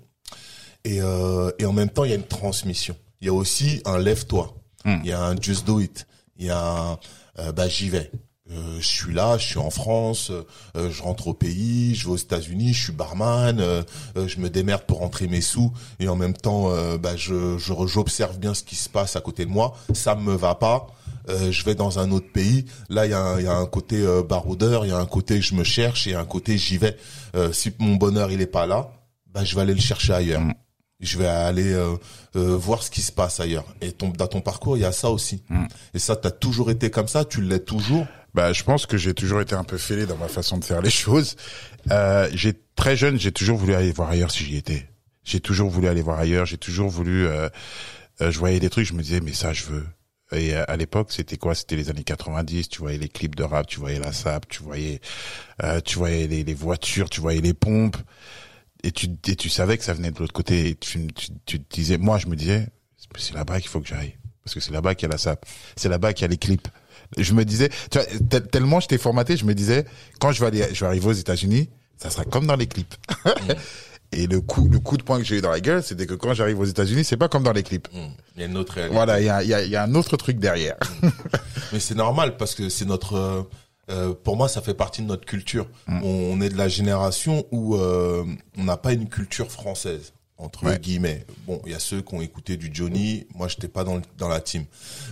Et, 0.86 1.02
euh, 1.02 1.52
et 1.60 1.66
en 1.66 1.74
même 1.74 1.90
temps, 1.90 2.06
il 2.06 2.12
y 2.12 2.14
a 2.14 2.16
une 2.16 2.24
transmission. 2.24 2.96
Il 3.20 3.26
y 3.28 3.30
a 3.30 3.34
aussi 3.34 3.82
un 3.84 3.98
lève-toi. 3.98 4.56
Mm. 4.86 5.00
Il 5.04 5.10
y 5.10 5.12
a 5.12 5.22
un 5.22 5.36
just 5.36 5.68
do 5.68 5.82
it. 5.82 6.08
Il 6.38 6.46
y 6.46 6.50
a 6.50 6.62
un, 6.94 7.00
euh, 7.40 7.52
bah, 7.52 7.68
j'y 7.68 7.90
vais. 7.90 8.10
Euh, 8.52 8.78
je 8.80 8.88
suis 8.88 9.14
là, 9.14 9.38
je 9.38 9.46
suis 9.46 9.60
en 9.60 9.70
France, 9.70 10.32
euh, 10.76 10.90
je 10.92 11.04
rentre 11.04 11.28
au 11.28 11.34
pays, 11.36 11.94
je 11.94 12.06
vais 12.08 12.14
aux 12.14 12.18
États-Unis, 12.18 12.74
je 12.74 12.84
suis 12.86 12.94
barman, 12.94 13.60
euh, 13.60 13.84
euh, 14.18 14.28
je 14.28 14.40
me 14.40 14.50
démerde 14.50 14.84
pour 14.88 15.00
rentrer 15.00 15.28
mes 15.28 15.42
sous 15.42 15.72
et 16.00 16.08
en 16.08 16.16
même 16.16 16.34
temps, 16.34 16.72
euh, 16.72 16.98
bah, 16.98 17.16
je, 17.16 17.58
je 17.60 17.74
j'observe 17.86 18.40
bien 18.40 18.56
ce 18.56 18.64
qui 18.64 18.76
se 18.76 18.90
passe 18.90 19.16
à 19.16 19.22
côté 19.22 19.46
de 19.46 19.52
moi. 19.52 19.76
Ça 19.94 20.16
me 20.16 20.34
va 20.34 20.56
pas, 20.56 20.88
euh, 21.30 21.52
je 21.52 21.64
vais 21.64 21.76
dans 21.76 22.00
un 22.00 22.10
autre 22.12 22.32
pays. 22.32 22.66
Là, 22.90 23.06
il 23.06 23.12
y 23.12 23.14
a, 23.14 23.20
un- 23.22 23.40
y 23.40 23.46
a 23.48 23.54
un 23.56 23.68
côté 23.68 23.98
euh, 24.02 24.24
baroudeur, 24.24 24.84
il 24.84 24.90
y 24.90 24.94
a 24.94 24.98
un 24.98 25.06
côté 25.06 25.42
je 25.42 25.54
me 25.54 25.64
cherche 25.64 26.08
et 26.08 26.16
un 26.16 26.26
côté 26.26 26.58
j'y 26.58 26.80
vais. 26.80 26.98
Euh, 27.36 27.54
si 27.54 27.72
mon 27.78 27.98
bonheur 27.98 28.32
il 28.32 28.42
est 28.42 28.48
pas 28.48 28.66
là, 28.66 28.90
bah, 29.32 29.44
je 29.44 29.54
vais 29.54 29.62
aller 29.62 29.76
le 29.76 29.80
chercher 29.82 30.14
ailleurs. 30.14 30.42
Mm. 30.42 30.54
Je 31.02 31.18
vais 31.18 31.28
aller 31.28 31.72
euh, 31.72 31.96
euh, 32.36 32.58
voir 32.58 32.84
ce 32.84 32.90
qui 32.92 33.02
se 33.02 33.12
passe 33.14 33.40
ailleurs. 33.40 33.64
Et 33.80 33.94
ton, 33.94 34.10
dans 34.10 34.28
ton 34.28 34.42
parcours, 34.42 34.76
il 34.76 34.82
y 34.82 34.86
a 34.86 34.92
ça 34.92 35.10
aussi. 35.12 35.44
Mm. 35.50 35.66
Et 35.94 36.00
ça, 36.00 36.16
t'as 36.18 36.32
toujours 36.32 36.72
été 36.72 36.90
comme 36.90 37.08
ça, 37.08 37.24
tu 37.24 37.42
l'es 37.42 37.60
toujours. 37.60 38.06
Bah, 38.34 38.54
je 38.54 38.64
pense 38.64 38.86
que 38.86 38.98
j'ai 38.98 39.14
toujours 39.14 39.42
été 39.42 39.56
un 39.56 39.64
peu 39.64 39.78
fêlé 39.78 40.06
dans 40.06 40.18
ma 40.18 40.28
façon 40.28 40.58
de 40.58 40.66
faire 40.66 40.82
les 40.82 40.90
choses. 40.90 41.36
Euh, 41.92 42.30
j'ai 42.34 42.54
très 42.76 42.96
jeune, 42.96 43.20
j'ai 43.20 43.32
toujours 43.32 43.58
voulu 43.58 43.74
aller 43.74 43.92
voir 43.92 44.10
ailleurs 44.10 44.32
si 44.32 44.44
j'y 44.46 44.58
étais. 44.58 44.88
J'ai 45.24 45.40
toujours 45.40 45.70
voulu 45.70 45.88
aller 45.88 46.02
voir 46.02 46.20
ailleurs. 46.20 46.46
J'ai 46.46 46.58
toujours 46.58 46.90
voulu. 46.90 47.26
euh, 47.28 47.50
euh, 48.22 48.32
je 48.32 48.40
voyais 48.40 48.60
des 48.60 48.70
trucs, 48.70 48.86
je 48.86 48.94
me 48.94 49.02
disais 49.02 49.22
mais 49.22 49.34
ça 49.34 49.54
je 49.54 49.64
veux. 49.66 49.86
Et 50.32 50.56
euh, 50.56 50.64
à 50.68 50.78
l'époque, 50.78 51.12
c'était 51.12 51.38
quoi? 51.38 51.56
C'était 51.56 51.76
les 51.76 51.90
années 51.90 52.04
90. 52.04 52.70
Tu 52.70 52.80
voyais 52.80 52.98
les 53.00 53.10
clips 53.10 53.36
de 53.36 53.44
rap, 53.44 53.66
tu 53.68 53.80
voyais 53.80 54.00
la 54.00 54.12
sap, 54.12 54.48
tu 54.48 54.62
voyais, 54.62 55.02
euh, 55.64 55.82
tu 55.82 55.98
voyais 55.98 56.28
les, 56.28 56.44
les 56.44 56.54
voitures, 56.54 57.10
tu 57.10 57.20
voyais 57.22 57.42
les 57.42 57.54
pompes, 57.56 57.98
et 58.84 58.92
tu 58.92 59.08
et 59.28 59.36
tu 59.36 59.50
savais 59.50 59.78
que 59.78 59.84
ça 59.84 59.94
venait 59.94 60.12
de 60.12 60.20
l'autre 60.20 60.34
côté. 60.34 60.76
Tu, 60.76 61.08
tu, 61.08 61.32
tu 61.46 61.60
disais, 61.72 61.98
moi 61.98 62.20
je 62.20 62.28
me 62.28 62.36
disais, 62.36 62.68
c'est 63.18 63.34
là-bas 63.34 63.60
qu'il 63.60 63.70
faut 63.70 63.82
que 63.82 63.88
j'aille, 63.88 64.18
parce 64.44 64.54
que 64.54 64.60
c'est 64.60 64.72
là-bas 64.72 64.94
qu'il 64.94 65.08
y 65.08 65.12
a 65.12 65.14
la 65.14 65.18
sap, 65.18 65.46
c'est 65.76 65.90
là-bas 65.90 66.14
qu'il 66.14 66.24
y 66.24 66.26
a 66.26 66.30
les 66.30 66.38
clips. 66.38 66.68
Je 67.18 67.34
me 67.34 67.44
disais, 67.46 67.70
tu 67.92 67.98
vois, 67.98 68.06
tel- 68.30 68.48
tellement 68.48 68.80
j'étais 68.80 68.98
formaté, 68.98 69.36
je 69.38 69.46
me 69.46 69.54
disais, 69.56 69.86
quand 70.20 70.32
je 70.32 70.40
vais 70.42 70.48
aller, 70.48 70.68
je 70.74 70.80
vais 70.82 70.86
arriver 70.88 71.08
aux 71.08 71.12
États-Unis, 71.14 71.70
ça 71.98 72.10
sera 72.10 72.24
comme 72.24 72.46
dans 72.48 72.56
les 72.56 72.68
clips. 72.68 72.96
Et 74.12 74.26
le 74.26 74.42
coup, 74.42 74.68
le 74.72 74.80
coup 74.80 74.98
de 74.98 75.04
poing 75.04 75.20
que 75.20 75.24
j'ai 75.24 75.38
eu 75.38 75.42
dans 75.42 75.52
la 75.52 75.60
gueule, 75.60 75.84
c'était 75.84 76.08
que 76.08 76.16
quand 76.16 76.34
j'arrive 76.34 76.60
aux 76.60 76.66
États-Unis, 76.66 77.04
c'est 77.04 77.18
pas 77.18 77.28
comme 77.30 77.44
dans 77.44 77.52
les 77.52 77.62
clips. 77.62 77.88
Mm. 77.94 77.98
Il 78.36 78.42
y 78.42 78.44
a 78.44 78.48
une 78.48 78.58
autre 78.58 78.74
réalité. 78.74 78.96
Voilà, 78.96 79.20
il 79.20 79.26
y 79.26 79.30
a, 79.30 79.44
il 79.44 79.50
y, 79.50 79.54
a, 79.54 79.64
il 79.64 79.70
y 79.70 79.76
a 79.76 79.84
un 79.84 79.94
autre 79.94 80.18
truc 80.18 80.40
derrière. 80.40 80.78
Mais 81.72 81.80
c'est 81.80 81.94
normal 81.96 82.36
parce 82.38 82.56
que 82.56 82.70
c'est 82.70 82.86
notre. 82.86 83.14
euh, 83.16 83.44
euh, 83.92 84.14
pour 84.24 84.36
moi, 84.36 84.48
ça 84.48 84.62
fait 84.62 84.74
partie 84.74 85.02
de 85.04 85.08
notre 85.08 85.26
culture. 85.26 85.68
On, 85.88 86.02
on 86.04 86.42
est 86.42 86.50
de 86.50 86.58
la 86.58 86.68
génération 86.70 87.46
où 87.52 87.76
euh, 87.76 88.24
on 88.58 88.64
n'a 88.64 88.78
pas 88.78 88.94
une 88.94 89.10
culture 89.10 89.52
française 89.52 90.14
entre 90.40 90.64
Ouais. 90.66 90.80
guillemets. 90.80 91.26
Bon, 91.46 91.62
il 91.66 91.72
y 91.72 91.76
a 91.76 91.80
ceux 91.80 92.02
qui 92.02 92.16
ont 92.16 92.22
écouté 92.22 92.58
du 92.58 92.70
Johnny. 92.74 93.26
Moi, 93.36 93.48
j'étais 93.48 93.68
pas 93.68 93.84
dans 93.84 93.96
le- 93.98 94.02
dans 94.18 94.28
la 94.30 94.40
team. 94.42 94.66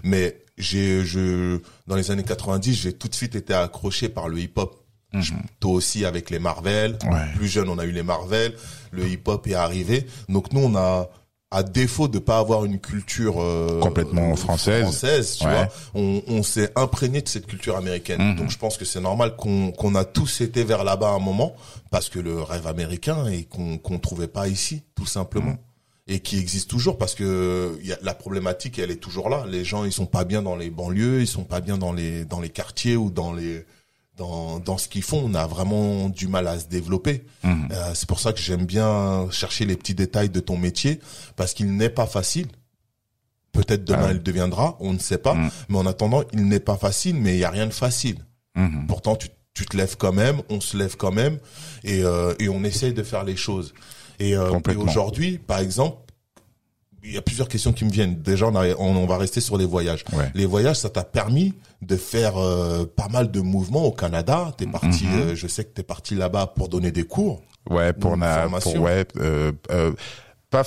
Mais 0.03 0.37
j'ai 0.57 1.05
je 1.05 1.59
dans 1.85 1.95
les 1.95 2.09
années 2.11 2.23
90, 2.23 2.73
j'ai 2.73 2.93
tout 2.93 3.07
de 3.07 3.13
suite 3.15 3.35
été 3.35 3.53
accroché 3.53 4.09
par 4.09 4.27
le 4.29 4.39
hip-hop. 4.39 4.83
Je- 5.13 5.33
Toi 5.59 5.71
aussi 5.71 6.03
avec 6.05 6.29
les 6.29 6.39
Marvel. 6.39 6.97
Ouais. 7.05 7.25
Plus 7.35 7.47
jeune, 7.47 7.69
on 7.69 7.77
a 7.77 7.85
eu 7.85 7.91
les 7.91 8.03
Marvel. 8.03 8.53
Le 8.91 9.07
hip-hop 9.07 9.45
est 9.47 9.53
arrivé. 9.53 10.05
Donc 10.29 10.51
nous, 10.51 10.59
on 10.61 10.75
a 10.75 11.09
à 11.49 11.63
défaut 11.63 12.07
de 12.09 12.19
pas 12.19 12.39
avoir 12.39 12.65
une 12.65 12.77
culture 12.79 13.35
euh, 13.41 13.79
Complètement 13.79 14.35
française. 14.35 14.81
française, 14.83 15.37
tu 15.39 15.45
Ouais. 15.45 15.53
vois, 15.53 15.67
on, 15.95 16.21
on 16.27 16.43
s'est 16.43 16.71
imprégné 16.75 17.21
de 17.21 17.29
cette 17.29 17.47
culture 17.47 17.77
américaine. 17.77 18.21
Mhm. 18.21 18.35
Donc 18.35 18.49
je 18.49 18.57
pense 18.57 18.77
que 18.77 18.83
c'est 18.83 18.99
normal 18.99 19.35
qu'on 19.37 19.71
qu'on 19.71 19.95
a 19.95 20.03
tous 20.03 20.41
été 20.41 20.63
vers 20.65 20.83
là-bas 20.83 21.07
à 21.09 21.13
un 21.13 21.19
moment 21.19 21.55
parce 21.89 22.09
que 22.09 22.19
le 22.19 22.41
rêve 22.41 22.67
américain 22.67 23.27
et 23.27 23.43
qu'on 23.45 23.77
qu'on 23.77 23.97
trouvait 23.99 24.27
pas 24.27 24.47
ici, 24.49 24.83
tout 24.95 25.05
simplement. 25.05 25.51
Mhm. 25.51 25.57
Et 26.09 26.19
qui 26.21 26.37
existe 26.39 26.69
toujours 26.69 26.97
parce 26.97 27.15
que 27.15 27.77
y 27.83 27.91
a, 27.91 27.97
la 28.01 28.13
problématique 28.13 28.77
elle 28.79 28.91
est 28.91 28.95
toujours 28.97 29.29
là. 29.29 29.45
Les 29.49 29.63
gens 29.63 29.85
ils 29.85 29.91
sont 29.93 30.05
pas 30.05 30.25
bien 30.25 30.41
dans 30.41 30.55
les 30.55 30.69
banlieues, 30.69 31.21
ils 31.21 31.27
sont 31.27 31.43
pas 31.45 31.61
bien 31.61 31.77
dans 31.77 31.93
les 31.93 32.25
dans 32.25 32.39
les 32.41 32.49
quartiers 32.49 32.95
ou 32.97 33.09
dans 33.09 33.31
les 33.33 33.65
dans 34.17 34.59
dans 34.59 34.77
ce 34.77 34.87
qu'ils 34.87 35.03
font. 35.03 35.21
On 35.25 35.33
a 35.35 35.47
vraiment 35.47 36.09
du 36.09 36.27
mal 36.27 36.47
à 36.47 36.59
se 36.59 36.65
développer. 36.67 37.25
Mhm. 37.43 37.69
Euh, 37.71 37.91
c'est 37.93 38.07
pour 38.07 38.19
ça 38.19 38.33
que 38.33 38.39
j'aime 38.39 38.65
bien 38.65 39.27
chercher 39.31 39.65
les 39.65 39.75
petits 39.77 39.93
détails 39.95 40.29
de 40.29 40.39
ton 40.39 40.57
métier 40.57 40.99
parce 41.35 41.53
qu'il 41.53 41.75
n'est 41.75 41.89
pas 41.89 42.07
facile. 42.07 42.47
Peut-être 43.53 43.85
demain 43.85 44.07
Ah. 44.09 44.11
il 44.11 44.21
deviendra, 44.21 44.75
on 44.79 44.93
ne 44.93 44.99
sait 44.99 45.17
pas. 45.17 45.33
Mm. 45.33 45.49
Mais 45.69 45.77
en 45.77 45.85
attendant, 45.87 46.23
il 46.33 46.47
n'est 46.47 46.59
pas 46.59 46.77
facile, 46.77 47.15
mais 47.15 47.35
il 47.35 47.39
y 47.39 47.43
a 47.43 47.49
rien 47.49 47.65
de 47.65 47.73
facile. 47.73 48.17
Mhm. 48.55 48.85
Pourtant, 48.87 49.15
tu, 49.15 49.29
tu 49.53 49.65
te 49.65 49.75
lèves 49.75 49.97
quand 49.97 50.13
même, 50.13 50.41
on 50.49 50.61
se 50.61 50.77
lève 50.77 50.95
quand 50.95 51.11
même, 51.11 51.39
et, 51.83 52.03
euh, 52.03 52.35
et 52.39 52.49
on 52.49 52.63
essaye 52.63 52.93
de 52.93 53.01
faire 53.03 53.23
les 53.23 53.35
choses. 53.35 53.73
Et, 54.19 54.35
euh, 54.35 54.59
et 54.69 54.75
aujourd'hui, 54.75 55.37
par 55.39 55.59
exemple, 55.59 55.97
il 57.07 57.13
y 57.13 57.17
a 57.17 57.21
plusieurs 57.21 57.47
questions 57.47 57.73
qui 57.73 57.85
me 57.85 57.89
viennent. 57.91 58.15
Déjà, 58.21 58.47
on, 58.47 58.55
a- 58.55 58.75
on, 58.77 58.95
on 58.95 59.05
va 59.05 59.17
rester 59.17 59.39
sur 59.41 59.57
les 59.57 59.65
voyages. 59.65 60.03
Ouais. 60.13 60.29
Les 60.35 60.45
voyages, 60.45 60.77
ça 60.77 60.89
t'a 60.89 61.03
permis 61.03 61.53
de 61.81 61.95
faire 61.95 62.37
euh, 62.37 62.85
pas 62.85 63.07
mal 63.07 63.31
de 63.31 63.39
mouvements 63.39 63.85
au 63.85 63.91
Canada. 63.91 64.51
T'es 64.57 64.65
parti, 64.67 65.05
Mhm. 65.05 65.19
euh, 65.21 65.35
je 65.35 65.47
sais 65.47 65.63
que 65.63 65.69
t'es 65.69 65.83
parti 65.83 66.15
là-bas 66.15 66.47
pour 66.55 66.69
donner 66.69 66.91
des 66.91 67.03
cours. 67.03 67.41
Ouais, 67.69 67.93
pour 67.93 68.11
formation. 68.11 68.71
pour 68.73 68.81
ouais, 68.81 69.05
euh, 69.19 69.51
pas 70.49 70.63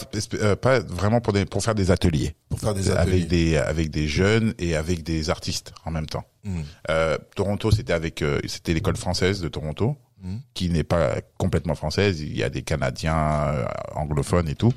pas 0.61 0.81
vraiment 0.81 1.20
pour 1.22 1.33
des 1.33 1.46
pour 1.46 1.62
faire 1.64 1.74
des 1.74 1.90
ateliers, 1.90 2.35
Pour 2.50 2.61
faire 2.61 2.74
des 2.74 2.90
ateliers. 2.90 3.14
avec 3.14 3.29
des 3.29 3.57
avec 3.57 3.90
des 3.90 4.07
jeunes 4.09 4.53
et 4.59 4.76
avec 4.76 5.03
des 5.03 5.31
artistes 5.31 5.72
en 5.87 5.90
même 5.90 6.05
temps. 6.07 6.24
Mm. 6.44 6.61
Euh, 6.90 7.16
Toronto, 7.35 7.70
c'était 7.70 7.94
avec 7.94 8.22
c'était 8.46 8.74
l'école 8.74 8.96
française 8.98 9.40
de 9.40 9.48
Toronto, 9.48 9.96
Mm. 10.23 10.37
qui 10.53 10.69
n'est 10.69 10.85
pas 10.85 11.23
complètement 11.39 11.75
française. 11.75 12.21
Il 12.21 12.37
y 12.37 12.43
a 12.43 12.51
des 12.51 12.61
Canadiens 12.61 13.55
euh, 13.55 13.65
anglophones 13.95 14.49
et 14.51 14.55
tout. 14.55 14.75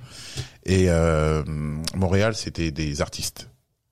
Et 0.65 0.85
euh, 0.87 1.43
Montréal, 1.95 2.33
c'était 2.33 2.71
des 2.71 3.01
artistes. 3.01 3.49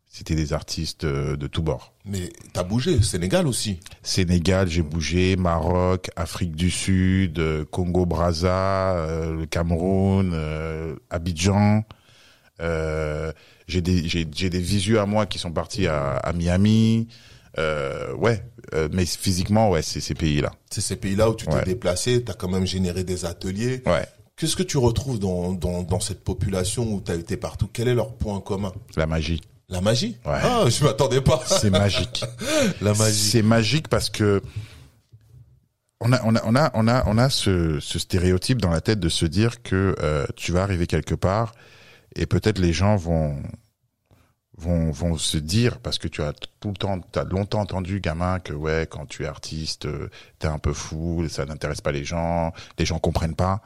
C'était 0.08 0.36
des 0.36 0.54
artistes 0.54 1.04
euh, 1.04 1.36
de 1.36 1.48
tous 1.48 1.62
bords. 1.62 1.94
Mais 2.06 2.32
t'as 2.54 2.64
bougé, 2.64 3.02
Sénégal 3.02 3.48
aussi. 3.48 3.82
Sénégal, 4.02 4.70
j'ai 4.70 4.82
bougé, 4.82 5.36
Maroc, 5.36 6.10
Afrique 6.16 6.56
du 6.56 6.72
Sud, 6.72 7.40
euh, 7.40 7.66
Congo 7.66 8.06
Brazza, 8.06 8.96
euh, 8.96 9.36
le 9.36 9.46
Cameroun, 9.46 10.32
euh, 10.34 10.96
Abidjan. 11.10 11.84
J'ai 13.68 13.82
des 13.82 14.08
j'ai 14.08 14.28
j'ai 14.34 14.50
des 14.50 14.60
visus 14.60 15.00
à 15.00 15.06
moi 15.06 15.26
qui 15.26 15.38
sont 15.40 15.52
partis 15.52 15.88
à, 15.88 16.18
à 16.18 16.32
Miami. 16.34 17.08
Euh, 17.60 18.14
ouais, 18.16 18.44
euh, 18.74 18.88
mais 18.94 19.06
physiquement 19.06 19.70
ouais, 19.70 19.82
c'est 19.82 20.00
ces 20.00 20.16
pays-là. 20.16 20.52
C'est 20.70 20.82
ces 20.82 20.96
pays-là 20.96 21.30
où 21.30 21.36
tu 21.36 21.46
t'es 21.46 21.54
Ouais. 21.54 21.64
déplacé, 21.66 22.24
t'as 22.24 22.34
quand 22.34 22.48
même 22.50 22.66
généré 22.66 23.04
des 23.04 23.26
ateliers. 23.26 23.84
Ouais, 23.86 24.06
Qu'est-ce 24.38 24.56
que 24.56 24.64
tu 24.64 24.78
retrouves 24.78 25.20
dans, 25.20 25.52
dans, 25.52 25.84
dans 25.84 26.00
cette 26.00 26.24
population 26.24 26.92
où 26.94 27.02
tu 27.02 27.12
as 27.12 27.16
été 27.16 27.38
partout? 27.38 27.70
Quel 27.72 27.88
est 27.90 27.94
leur 27.94 28.14
point 28.16 28.40
commun? 28.40 28.72
La 28.96 29.06
magie. 29.06 29.42
La 29.70 29.82
magie? 29.82 30.18
Ouais. 30.26 30.40
Ah, 30.42 30.64
je 30.68 30.84
m'attendais 30.84 31.22
pas. 31.22 31.42
C'est 31.46 31.70
magique. 31.70 32.24
La 32.82 32.94
magie. 32.94 33.14
C'est 33.20 33.42
magique 33.44 33.88
parce 33.88 34.10
que 34.10 34.42
on 36.00 36.12
a 36.14 36.22
on 36.26 36.36
a 36.36 36.42
on 36.46 36.56
a 36.56 36.72
on 36.74 36.88
a 36.88 37.04
on 37.08 37.18
a 37.18 37.30
ce, 37.30 37.80
ce 37.80 38.00
stéréotype 38.00 38.60
dans 38.62 38.72
la 38.72 38.82
tête 38.82 39.00
de 39.00 39.10
se 39.10 39.26
dire 39.26 39.62
que 39.62 39.96
euh, 40.02 40.26
tu 40.36 40.52
vas 40.52 40.64
arriver 40.64 40.88
quelque 40.88 41.14
part 41.16 41.54
et 42.16 42.26
peut-être 42.26 42.58
les 42.60 42.74
gens 42.74 42.96
vont 42.96 43.38
vont 44.62 44.92
vont 44.92 45.18
se 45.18 45.38
dire 45.38 45.80
parce 45.80 45.98
que 45.98 46.08
tu 46.08 46.22
as 46.22 46.34
tout 46.60 46.70
le 46.70 46.76
temps 46.76 47.00
tu 47.12 47.20
as 47.20 47.24
longtemps 47.24 47.60
entendu 47.62 48.00
gamin 48.00 48.40
que 48.40 48.54
ouais 48.54 48.88
quand 48.90 49.06
tu 49.08 49.24
es 49.24 49.28
artiste 49.28 49.86
euh, 49.86 50.10
t'es 50.40 50.48
un 50.48 50.60
peu 50.60 50.74
fou 50.74 51.28
ça 51.30 51.46
n'intéresse 51.46 51.82
pas 51.82 51.92
les 51.92 52.04
gens 52.06 52.54
les 52.78 52.86
gens 52.86 53.00
comprennent 53.00 53.36
pas 53.36 53.62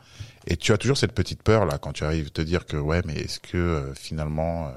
et 0.47 0.57
tu 0.57 0.71
as 0.73 0.77
toujours 0.77 0.97
cette 0.97 1.11
petite 1.13 1.43
peur 1.43 1.65
là 1.65 1.77
quand 1.77 1.93
tu 1.93 2.03
arrives 2.03 2.31
te 2.31 2.41
dire 2.41 2.65
que 2.65 2.77
ouais 2.77 3.01
mais 3.05 3.15
est-ce 3.15 3.39
que 3.39 3.57
euh, 3.57 3.93
finalement 3.93 4.67
euh, 4.67 4.71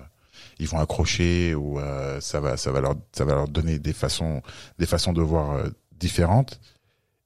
ils 0.58 0.66
vont 0.68 0.80
accrocher 0.80 1.54
ou 1.54 1.78
euh, 1.78 2.20
ça 2.20 2.40
va 2.40 2.56
ça 2.56 2.72
va 2.72 2.80
leur 2.80 2.96
ça 3.12 3.24
va 3.24 3.34
leur 3.34 3.48
donner 3.48 3.78
des 3.78 3.92
façons 3.92 4.42
des 4.78 4.86
façons 4.86 5.12
de 5.12 5.22
voir 5.22 5.62
différentes 5.92 6.60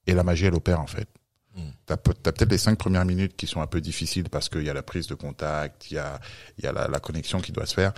et 0.06 0.14
la 0.14 0.22
magie 0.24 0.46
elle 0.46 0.54
opère 0.54 0.80
en 0.80 0.86
fait. 0.86 1.08
Mm. 1.54 1.60
T'as 1.86 1.96
peut- 1.98 2.14
t'as 2.14 2.32
peut-être 2.32 2.50
les 2.50 2.58
cinq 2.58 2.78
premières 2.78 3.04
minutes 3.04 3.36
qui 3.36 3.46
sont 3.46 3.60
un 3.60 3.66
peu 3.66 3.80
difficiles 3.80 4.28
parce 4.30 4.48
qu'il 4.48 4.62
y 4.64 4.70
a 4.70 4.74
la 4.74 4.82
prise 4.82 5.06
de 5.06 5.14
contact, 5.14 5.90
il 5.90 5.94
y 5.94 5.98
a 5.98 6.18
y 6.62 6.66
a 6.66 6.72
la, 6.72 6.88
la 6.88 6.98
connexion 7.00 7.40
qui 7.40 7.52
doit 7.52 7.66
se 7.66 7.74
faire 7.74 7.92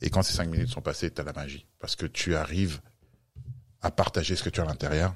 et 0.00 0.10
quand 0.10 0.22
ces 0.22 0.34
cinq 0.34 0.48
minutes 0.48 0.68
sont 0.70 0.80
passées, 0.80 1.10
t'as 1.10 1.24
la 1.24 1.32
magie 1.32 1.66
parce 1.78 1.96
que 1.96 2.06
tu 2.06 2.34
arrives 2.36 2.80
à 3.80 3.90
partager 3.90 4.36
ce 4.36 4.42
que 4.42 4.50
tu 4.50 4.60
as 4.60 4.64
à 4.64 4.66
l'intérieur. 4.66 5.14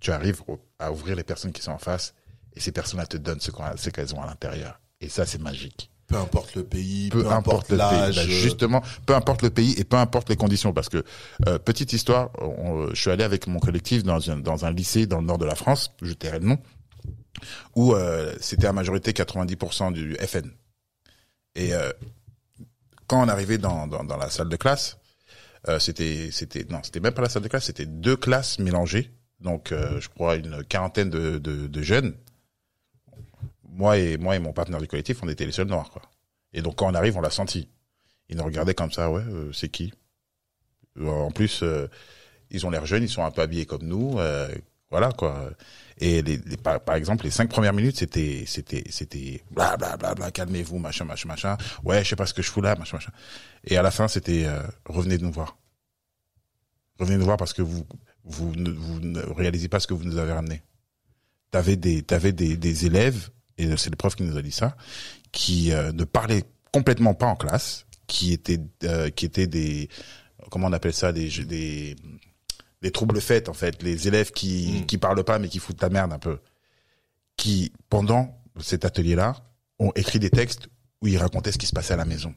Tu 0.00 0.10
arrives 0.12 0.42
à 0.78 0.92
ouvrir 0.92 1.16
les 1.16 1.24
personnes 1.24 1.52
qui 1.52 1.62
sont 1.62 1.72
en 1.72 1.78
face 1.78 2.14
et 2.54 2.60
ces 2.60 2.72
personnes-là 2.72 3.06
te 3.06 3.16
donnent 3.16 3.40
ce 3.40 3.90
qu'elles 3.90 4.14
ont 4.14 4.22
à 4.22 4.26
l'intérieur. 4.26 4.80
Et 5.00 5.08
ça, 5.08 5.24
c'est 5.26 5.40
magique. 5.40 5.90
Peu 6.06 6.16
importe 6.16 6.54
le 6.54 6.62
pays, 6.64 7.08
Peu, 7.08 7.26
importe, 7.30 7.70
le 7.70 7.76
pays. 7.78 7.78
l'âge. 7.78 8.14
Bah, 8.16 8.22
justement, 8.26 8.82
peu 9.06 9.14
importe 9.14 9.42
le 9.42 9.50
pays 9.50 9.74
et 9.78 9.84
peu 9.84 9.96
importe 9.96 10.28
les 10.28 10.36
conditions. 10.36 10.72
Parce 10.72 10.88
que, 10.88 11.02
euh, 11.48 11.58
petite 11.58 11.92
histoire, 11.92 12.30
on- 12.40 12.88
je 12.90 13.00
suis 13.00 13.10
allé 13.10 13.24
avec 13.24 13.46
mon 13.48 13.58
collectif 13.58 14.04
dans 14.04 14.30
un, 14.30 14.36
dans 14.36 14.64
un 14.64 14.70
lycée 14.70 15.06
dans 15.06 15.20
le 15.20 15.26
nord 15.26 15.38
de 15.38 15.44
la 15.46 15.56
France, 15.56 15.90
je 16.02 16.12
tairai 16.12 16.38
le 16.38 16.46
nom, 16.46 16.58
où 17.74 17.94
euh, 17.94 18.34
c'était 18.40 18.66
à 18.68 18.72
majorité 18.72 19.12
90% 19.12 19.90
du 19.92 20.14
FN. 20.16 20.50
Et 21.56 21.74
euh, 21.74 21.90
quand 23.06 23.24
on 23.24 23.28
arrivait 23.28 23.58
dans, 23.58 23.86
dans, 23.86 24.04
dans 24.04 24.16
la 24.16 24.30
salle 24.30 24.48
de 24.48 24.56
classe, 24.56 24.98
euh, 25.68 25.78
c'était 25.78 26.30
c'était 26.30 26.64
non, 26.70 26.80
c'était 26.82 27.00
même 27.00 27.14
pas 27.14 27.22
la 27.22 27.28
salle 27.28 27.42
de 27.42 27.48
classe, 27.48 27.66
c'était 27.66 27.86
deux 27.86 28.16
classes 28.16 28.58
mélangées. 28.58 29.10
Donc, 29.40 29.72
euh, 29.72 30.00
je 30.00 30.08
crois 30.08 30.36
une 30.36 30.64
quarantaine 30.64 31.10
de, 31.10 31.38
de, 31.38 31.66
de 31.66 31.82
jeunes. 31.82 32.16
Moi 33.64 33.98
et 33.98 34.16
moi 34.16 34.36
et 34.36 34.38
mon 34.38 34.52
partenaire 34.52 34.80
du 34.80 34.86
collectif, 34.86 35.22
on 35.22 35.28
était 35.28 35.44
les 35.44 35.52
seuls 35.52 35.66
noirs, 35.66 35.90
quoi. 35.90 36.02
Et 36.52 36.62
donc 36.62 36.76
quand 36.76 36.90
on 36.90 36.94
arrive, 36.94 37.16
on 37.16 37.20
l'a 37.20 37.30
senti. 37.30 37.68
Ils 38.28 38.36
nous 38.36 38.44
regardaient 38.44 38.74
comme 38.74 38.92
ça, 38.92 39.10
ouais, 39.10 39.22
euh, 39.22 39.52
c'est 39.52 39.68
qui? 39.68 39.92
En 41.00 41.30
plus, 41.30 41.62
ils 42.50 42.64
ont 42.66 42.70
l'air 42.70 42.86
jeunes, 42.86 43.02
ils 43.02 43.10
sont 43.10 43.22
un 43.22 43.30
peu 43.30 43.42
habillés 43.42 43.66
comme 43.66 43.82
nous, 43.82 44.18
voilà 44.90 45.12
quoi. 45.12 45.50
Et 45.98 46.20
les, 46.22 46.38
par, 46.58 46.94
exemple, 46.94 47.24
les 47.24 47.30
cinq 47.30 47.48
premières 47.48 47.72
minutes, 47.72 47.96
c'était, 47.96 48.44
c'était, 48.46 48.84
c'était, 48.90 49.42
bla 49.50 49.76
bla 49.76 49.96
bla 49.96 50.14
bla, 50.14 50.30
calmez-vous, 50.30 50.78
machin, 50.78 51.04
machin, 51.04 51.28
machin. 51.28 51.56
Ouais, 51.84 52.04
je 52.04 52.10
sais 52.10 52.16
pas 52.16 52.26
ce 52.26 52.34
que 52.34 52.42
je 52.42 52.50
fous 52.50 52.60
là, 52.60 52.76
machin, 52.76 52.98
machin. 52.98 53.12
Et 53.64 53.76
à 53.76 53.82
la 53.82 53.90
fin, 53.90 54.06
c'était, 54.06 54.44
euh, 54.44 54.62
revenez 54.84 55.16
nous 55.18 55.32
voir. 55.32 55.56
Revenez 56.98 57.16
nous 57.16 57.24
voir 57.24 57.38
parce 57.38 57.54
que 57.54 57.62
vous, 57.62 57.86
vous 58.24 58.54
ne, 58.54 58.70
vous 58.70 59.34
réalisez 59.34 59.68
pas 59.68 59.80
ce 59.80 59.86
que 59.86 59.94
vous 59.94 60.04
nous 60.04 60.18
avez 60.18 60.32
ramené. 60.32 60.62
T'avais 61.50 61.76
des, 61.76 62.02
t'avais 62.02 62.32
des, 62.32 62.56
des 62.56 62.86
élèves, 62.86 63.30
et 63.56 63.76
c'est 63.78 63.90
le 63.90 63.96
prof 63.96 64.14
qui 64.14 64.24
nous 64.24 64.36
a 64.36 64.42
dit 64.42 64.52
ça, 64.52 64.76
qui 65.32 65.72
euh, 65.72 65.92
ne 65.92 66.04
parlaient 66.04 66.44
complètement 66.72 67.14
pas 67.14 67.26
en 67.26 67.36
classe, 67.36 67.86
qui 68.06 68.32
étaient, 68.34 68.60
euh, 68.84 69.08
qui 69.08 69.24
étaient 69.24 69.46
des, 69.46 69.88
comment 70.50 70.66
on 70.66 70.72
appelle 70.72 70.92
ça, 70.92 71.12
des, 71.12 71.30
des, 71.44 71.96
des 72.82 72.90
troubles 72.90 73.20
faits 73.20 73.48
en 73.48 73.54
fait, 73.54 73.82
les 73.82 74.06
élèves 74.08 74.32
qui, 74.32 74.80
Mm. 74.82 74.86
qui 74.86 74.98
parlent 74.98 75.24
pas 75.24 75.38
mais 75.38 75.48
qui 75.48 75.58
foutent 75.58 75.82
la 75.82 75.88
merde 75.88 76.12
un 76.12 76.18
peu, 76.18 76.38
qui 77.36 77.72
pendant 77.88 78.38
cet 78.60 78.84
atelier-là 78.84 79.36
ont 79.78 79.92
écrit 79.94 80.18
des 80.18 80.30
textes 80.30 80.68
où 81.02 81.06
ils 81.08 81.18
racontaient 81.18 81.52
ce 81.52 81.58
qui 81.58 81.66
se 81.66 81.72
passait 81.74 81.94
à 81.94 81.98
la 81.98 82.04
maison. 82.06 82.34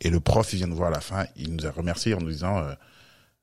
Et 0.00 0.08
le 0.08 0.20
prof, 0.20 0.50
il 0.52 0.56
vient 0.56 0.66
nous 0.66 0.76
voir 0.76 0.88
à 0.88 0.92
la 0.92 1.00
fin, 1.00 1.26
il 1.36 1.54
nous 1.54 1.66
a 1.66 1.70
remercié 1.70 2.14
en 2.14 2.20
nous 2.20 2.30
disant 2.30 2.58
euh, 2.58 2.72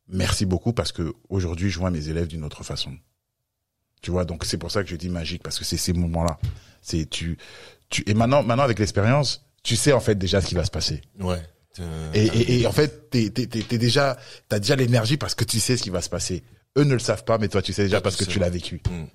merci 0.07 0.45
beaucoup 0.45 0.73
parce 0.73 0.91
que 0.91 1.13
aujourd'hui 1.29 1.69
je 1.69 1.77
vois 1.77 1.91
mes 1.91 2.09
élèves 2.09 2.27
d'une 2.27 2.43
autre 2.43 2.63
façon. 2.63 2.97
Tu 4.01 4.11
vois, 4.11 4.25
donc 4.25 4.45
c'est 4.45 4.57
pour 4.57 4.71
ça 4.71 4.83
que 4.83 4.89
je 4.89 4.95
dis 4.95 5.09
magique 5.09 5.43
parce 5.43 5.57
que 5.59 5.65
c'est 5.65 5.77
ces 5.77 5.93
moments-là. 5.93 6.39
C'est 6.81 7.07
tu, 7.09 7.37
tu 7.89 8.03
et 8.07 8.13
maintenant, 8.13 8.41
maintenant 8.43 8.63
avec 8.63 8.79
l'expérience, 8.79 9.45
tu 9.63 9.75
sais 9.75 9.91
en 9.91 9.99
fait 9.99 10.15
déjà 10.15 10.39
ce 10.41 10.47
qui 10.47 10.55
va 10.55 10.65
se 10.65 10.71
passer. 10.71 11.01
Ouais. 11.19 11.41
Euh, 11.79 12.11
Et, 12.13 12.25
et, 12.25 12.61
et 12.61 12.67
en 12.67 12.71
fait, 12.71 13.09
t'es, 13.09 13.29
t'es, 13.29 13.47
t'es, 13.47 13.61
t'es 13.61 13.77
déjà, 13.77 14.17
t'as 14.49 14.59
déjà 14.59 14.75
l'énergie 14.75 15.17
parce 15.17 15.35
que 15.35 15.43
tu 15.43 15.59
sais 15.59 15.77
ce 15.77 15.83
qui 15.83 15.89
va 15.89 16.01
se 16.01 16.09
passer. 16.09 16.43
Eux 16.77 16.83
ne 16.83 16.93
le 16.93 16.99
savent 16.99 17.23
pas, 17.23 17.37
mais 17.37 17.47
toi 17.47 17.61
tu 17.61 17.73
sais 17.73 17.83
déjà 17.83 18.01
parce 18.01 18.15
que 18.15 18.25
tu 18.25 18.39
l'as 18.39 18.49
vécu. 18.49 18.81
hmm. 18.89 19.05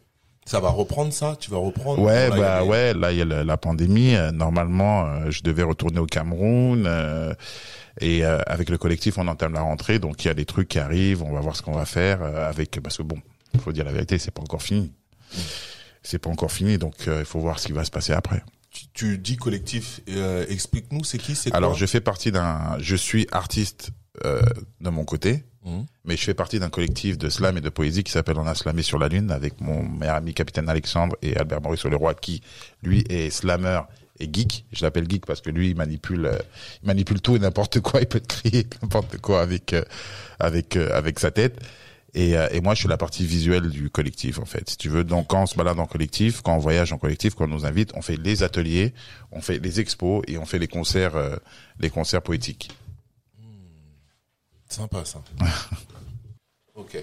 Ça 0.44 0.58
va 0.58 0.70
reprendre 0.70 1.12
ça? 1.12 1.36
Tu 1.38 1.52
vas 1.52 1.58
reprendre 1.58 2.02
Ouais, 2.02 2.28
Là, 2.28 2.34
il 2.36 2.40
y 2.40 2.42
a 2.42 2.58
bah 2.58 2.64
ouais, 2.64 2.94
là 2.94 3.12
il 3.12 3.18
y 3.18 3.22
a 3.22 3.24
la, 3.24 3.44
la 3.44 3.56
pandémie. 3.56 4.16
Euh, 4.16 4.32
Normalement, 4.32 5.04
euh, 5.06 5.30
je 5.30 5.42
devais 5.44 5.62
retourner 5.62 6.00
au 6.00 6.06
Cameroun 6.06 6.84
euh, 6.86 7.32
et 8.00 8.24
euh, 8.24 8.40
avec 8.46 8.68
le 8.68 8.76
collectif, 8.76 9.18
on 9.18 9.28
entame 9.28 9.52
la 9.52 9.60
rentrée, 9.60 10.00
donc 10.00 10.24
il 10.24 10.28
y 10.28 10.30
a 10.32 10.34
des 10.34 10.44
trucs 10.44 10.66
qui 10.68 10.80
arrivent. 10.80 11.22
On 11.22 11.32
va 11.32 11.40
voir 11.40 11.54
ce 11.54 11.62
qu'on 11.62 11.74
va 11.74 11.84
faire 11.84 12.22
avec 12.22 12.80
parce 12.82 12.96
que 12.96 13.04
bon, 13.04 13.18
il 13.54 13.60
faut 13.60 13.70
dire 13.70 13.84
la 13.84 13.92
vérité, 13.92 14.18
c'est 14.18 14.32
pas 14.32 14.42
encore 14.42 14.62
fini. 14.62 14.92
C'est 16.02 16.18
pas 16.18 16.30
encore 16.30 16.50
fini, 16.50 16.76
donc 16.76 16.94
il 17.06 17.24
faut 17.24 17.38
voir 17.38 17.60
ce 17.60 17.66
qui 17.68 17.72
va 17.72 17.84
se 17.84 17.92
passer 17.92 18.12
après. 18.12 18.42
Tu, 18.92 19.18
dis 19.18 19.36
collectif, 19.36 20.00
euh, 20.08 20.44
explique-nous, 20.48 21.04
c'est 21.04 21.18
qui, 21.18 21.34
c'est 21.34 21.50
quoi 21.50 21.56
Alors, 21.58 21.74
je 21.74 21.86
fais 21.86 22.00
partie 22.00 22.32
d'un, 22.32 22.76
je 22.80 22.96
suis 22.96 23.26
artiste 23.32 23.90
euh, 24.24 24.42
de 24.80 24.90
mon 24.90 25.04
côté, 25.04 25.44
Mhm. 25.64 25.86
mais 26.04 26.16
je 26.16 26.24
fais 26.24 26.34
partie 26.34 26.58
d'un 26.58 26.70
collectif 26.70 27.16
de 27.18 27.28
slam 27.28 27.56
et 27.56 27.60
de 27.60 27.68
poésie 27.68 28.02
qui 28.02 28.10
s'appelle 28.10 28.36
On 28.36 28.46
a 28.46 28.54
slamé 28.54 28.82
sur 28.82 28.98
la 28.98 29.06
lune 29.08 29.30
avec 29.30 29.60
mon 29.60 29.84
meilleur 29.84 30.16
ami 30.16 30.34
capitaine 30.34 30.68
Alexandre 30.68 31.16
et 31.22 31.36
Albert 31.36 31.60
Maurice 31.62 31.84
Leroy 31.84 32.14
qui 32.14 32.42
lui 32.82 33.04
est 33.08 33.30
slammer 33.30 33.80
et 34.18 34.28
geek. 34.32 34.64
Je 34.72 34.84
l'appelle 34.84 35.08
geek 35.08 35.24
parce 35.24 35.40
que 35.40 35.50
lui 35.50 35.70
il 35.70 35.76
manipule, 35.76 36.26
euh, 36.26 36.38
il 36.82 36.86
manipule 36.88 37.20
tout 37.20 37.36
et 37.36 37.38
n'importe 37.38 37.78
quoi. 37.80 38.00
Il 38.00 38.06
peut 38.08 38.18
te 38.20 38.26
crier 38.26 38.66
n'importe 38.82 39.18
quoi 39.18 39.40
avec 39.40 39.72
euh, 39.72 39.84
avec 40.40 40.76
euh, 40.76 40.96
avec 40.98 41.20
sa 41.20 41.30
tête. 41.30 41.60
Et, 42.14 42.36
euh, 42.36 42.46
et 42.50 42.60
moi, 42.60 42.74
je 42.74 42.80
suis 42.80 42.88
la 42.88 42.98
partie 42.98 43.24
visuelle 43.24 43.70
du 43.70 43.88
collectif, 43.88 44.38
en 44.38 44.44
fait. 44.44 44.68
Si 44.68 44.76
tu 44.76 44.90
veux, 44.90 45.02
donc 45.02 45.28
quand 45.28 45.42
on 45.42 45.46
se 45.46 45.56
balade 45.56 45.78
en 45.80 45.86
collectif, 45.86 46.42
quand 46.42 46.54
on 46.54 46.58
voyage 46.58 46.92
en 46.92 46.98
collectif, 46.98 47.34
quand 47.34 47.44
on 47.44 47.48
nous 47.48 47.64
invite, 47.64 47.92
on 47.94 48.02
fait 48.02 48.16
les 48.16 48.42
ateliers, 48.42 48.92
on 49.30 49.40
fait 49.40 49.58
les 49.58 49.80
expos 49.80 50.22
et 50.28 50.36
on 50.36 50.44
fait 50.44 50.58
les 50.58 50.68
concerts, 50.68 51.16
euh, 51.16 51.36
les 51.80 51.88
concerts 51.88 52.20
poétiques. 52.22 52.70
Sympa 54.68 55.04
ça. 55.04 55.22
ok. 56.74 57.02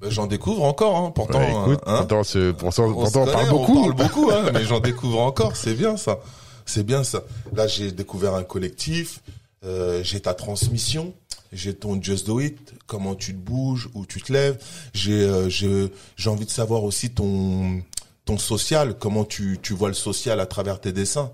Ben, 0.00 0.10
j'en 0.10 0.26
découvre 0.26 0.62
encore, 0.64 0.96
hein. 0.96 1.10
Pourtant, 1.10 1.38
Ouais, 1.38 1.72
écoute, 1.72 1.80
hein, 1.86 1.96
pourtant, 1.98 2.22
ce- 2.24 2.50
pourtant, 2.52 2.84
on, 2.84 2.92
pourtant, 2.94 3.24
parle 3.26 3.48
beaucoup. 3.48 3.78
On 3.78 3.92
parle 3.94 4.08
beaucoup, 4.08 4.30
hein, 4.30 4.50
mais 4.52 4.64
j'en 4.64 4.80
découvre 4.90 5.20
encore. 5.20 5.56
C'est 5.56 5.74
bien 5.74 5.96
ça. 5.96 6.18
C'est 6.66 6.82
bien 6.84 7.02
ça. 7.04 7.22
Là, 7.54 7.66
j'ai 7.66 7.92
découvert 7.92 8.34
un 8.34 8.42
collectif. 8.44 9.20
euh, 9.64 10.02
j'ai 10.04 10.20
ta 10.20 10.34
transmission. 10.34 11.14
J'ai 11.56 11.74
ton 11.74 12.00
Just 12.00 12.26
Do 12.26 12.38
It. 12.40 12.74
Comment 12.86 13.14
tu 13.14 13.32
te 13.32 13.38
bouges, 13.38 13.88
où 13.94 14.04
tu 14.04 14.20
te 14.20 14.32
lèves. 14.32 14.58
J'ai, 14.92 15.22
euh, 15.22 15.48
j'ai, 15.48 15.90
envie 16.28 16.44
de 16.44 16.50
savoir 16.50 16.84
aussi 16.84 17.10
ton 17.10 17.82
ton 18.26 18.38
social. 18.38 18.94
Comment 18.98 19.24
tu 19.24 19.58
tu 19.62 19.72
vois 19.72 19.88
le 19.88 19.94
social 19.94 20.38
à 20.40 20.46
travers 20.46 20.80
tes 20.80 20.92
dessins? 20.92 21.32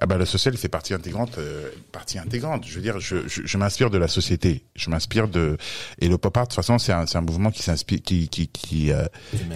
Ah 0.00 0.06
bah, 0.06 0.16
le 0.16 0.24
social 0.24 0.54
il 0.54 0.58
fait 0.58 0.68
partie 0.68 0.94
intégrante, 0.94 1.38
euh, 1.38 1.70
partie 1.90 2.18
intégrante. 2.18 2.64
Je 2.64 2.76
veux 2.76 2.82
dire, 2.82 3.00
je, 3.00 3.26
je, 3.26 3.42
je 3.44 3.58
m'inspire 3.58 3.90
de 3.90 3.98
la 3.98 4.06
société. 4.06 4.62
Je 4.76 4.90
m'inspire 4.90 5.26
de 5.26 5.56
et 5.98 6.06
le 6.06 6.18
pop 6.18 6.36
art 6.36 6.44
de 6.44 6.50
toute 6.50 6.54
façon 6.54 6.78
c'est 6.78 6.92
un, 6.92 7.04
un 7.12 7.20
mouvement 7.20 7.50
qui 7.50 7.64
s'inspire, 7.64 8.00
qui 8.02 8.28
qui 8.28 8.46
qui 8.46 8.92
euh, 8.92 9.06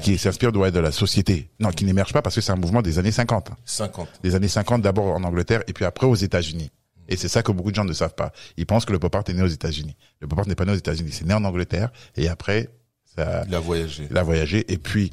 qui 0.02 0.18
s'inspire 0.18 0.50
de, 0.50 0.58
ouais, 0.58 0.72
de 0.72 0.80
la 0.80 0.90
société. 0.90 1.48
Non, 1.60 1.70
qui 1.70 1.84
n'émerge 1.84 2.12
pas 2.12 2.22
parce 2.22 2.34
que 2.34 2.40
c'est 2.40 2.50
un 2.50 2.56
mouvement 2.56 2.82
des 2.82 2.98
années 2.98 3.12
50. 3.12 3.50
50. 3.64 4.08
Des 4.24 4.34
années 4.34 4.48
50 4.48 4.82
d'abord 4.82 5.14
en 5.14 5.22
Angleterre 5.22 5.62
et 5.68 5.72
puis 5.72 5.84
après 5.84 6.06
aux 6.06 6.16
États-Unis. 6.16 6.72
Et 7.10 7.16
c'est 7.16 7.28
ça 7.28 7.42
que 7.42 7.52
beaucoup 7.52 7.70
de 7.70 7.76
gens 7.76 7.84
ne 7.84 7.92
savent 7.92 8.14
pas. 8.14 8.32
Ils 8.56 8.66
pensent 8.66 8.84
que 8.84 8.92
le 8.92 8.98
pop 8.98 9.14
art 9.14 9.24
est 9.26 9.34
né 9.34 9.42
aux 9.42 9.46
États-Unis. 9.48 9.96
Le 10.20 10.28
pop 10.28 10.38
art 10.38 10.46
n'est 10.46 10.54
pas 10.54 10.64
né 10.64 10.72
aux 10.72 10.76
États-Unis. 10.76 11.10
C'est 11.12 11.26
né 11.26 11.34
en 11.34 11.44
Angleterre 11.44 11.92
et 12.16 12.28
après 12.28 12.70
ça 13.16 13.44
Il 13.48 13.54
a 13.54 13.60
voyagé. 13.60 14.06
il 14.08 14.16
a 14.16 14.22
voyagé. 14.22 14.72
Et 14.72 14.78
puis, 14.78 15.10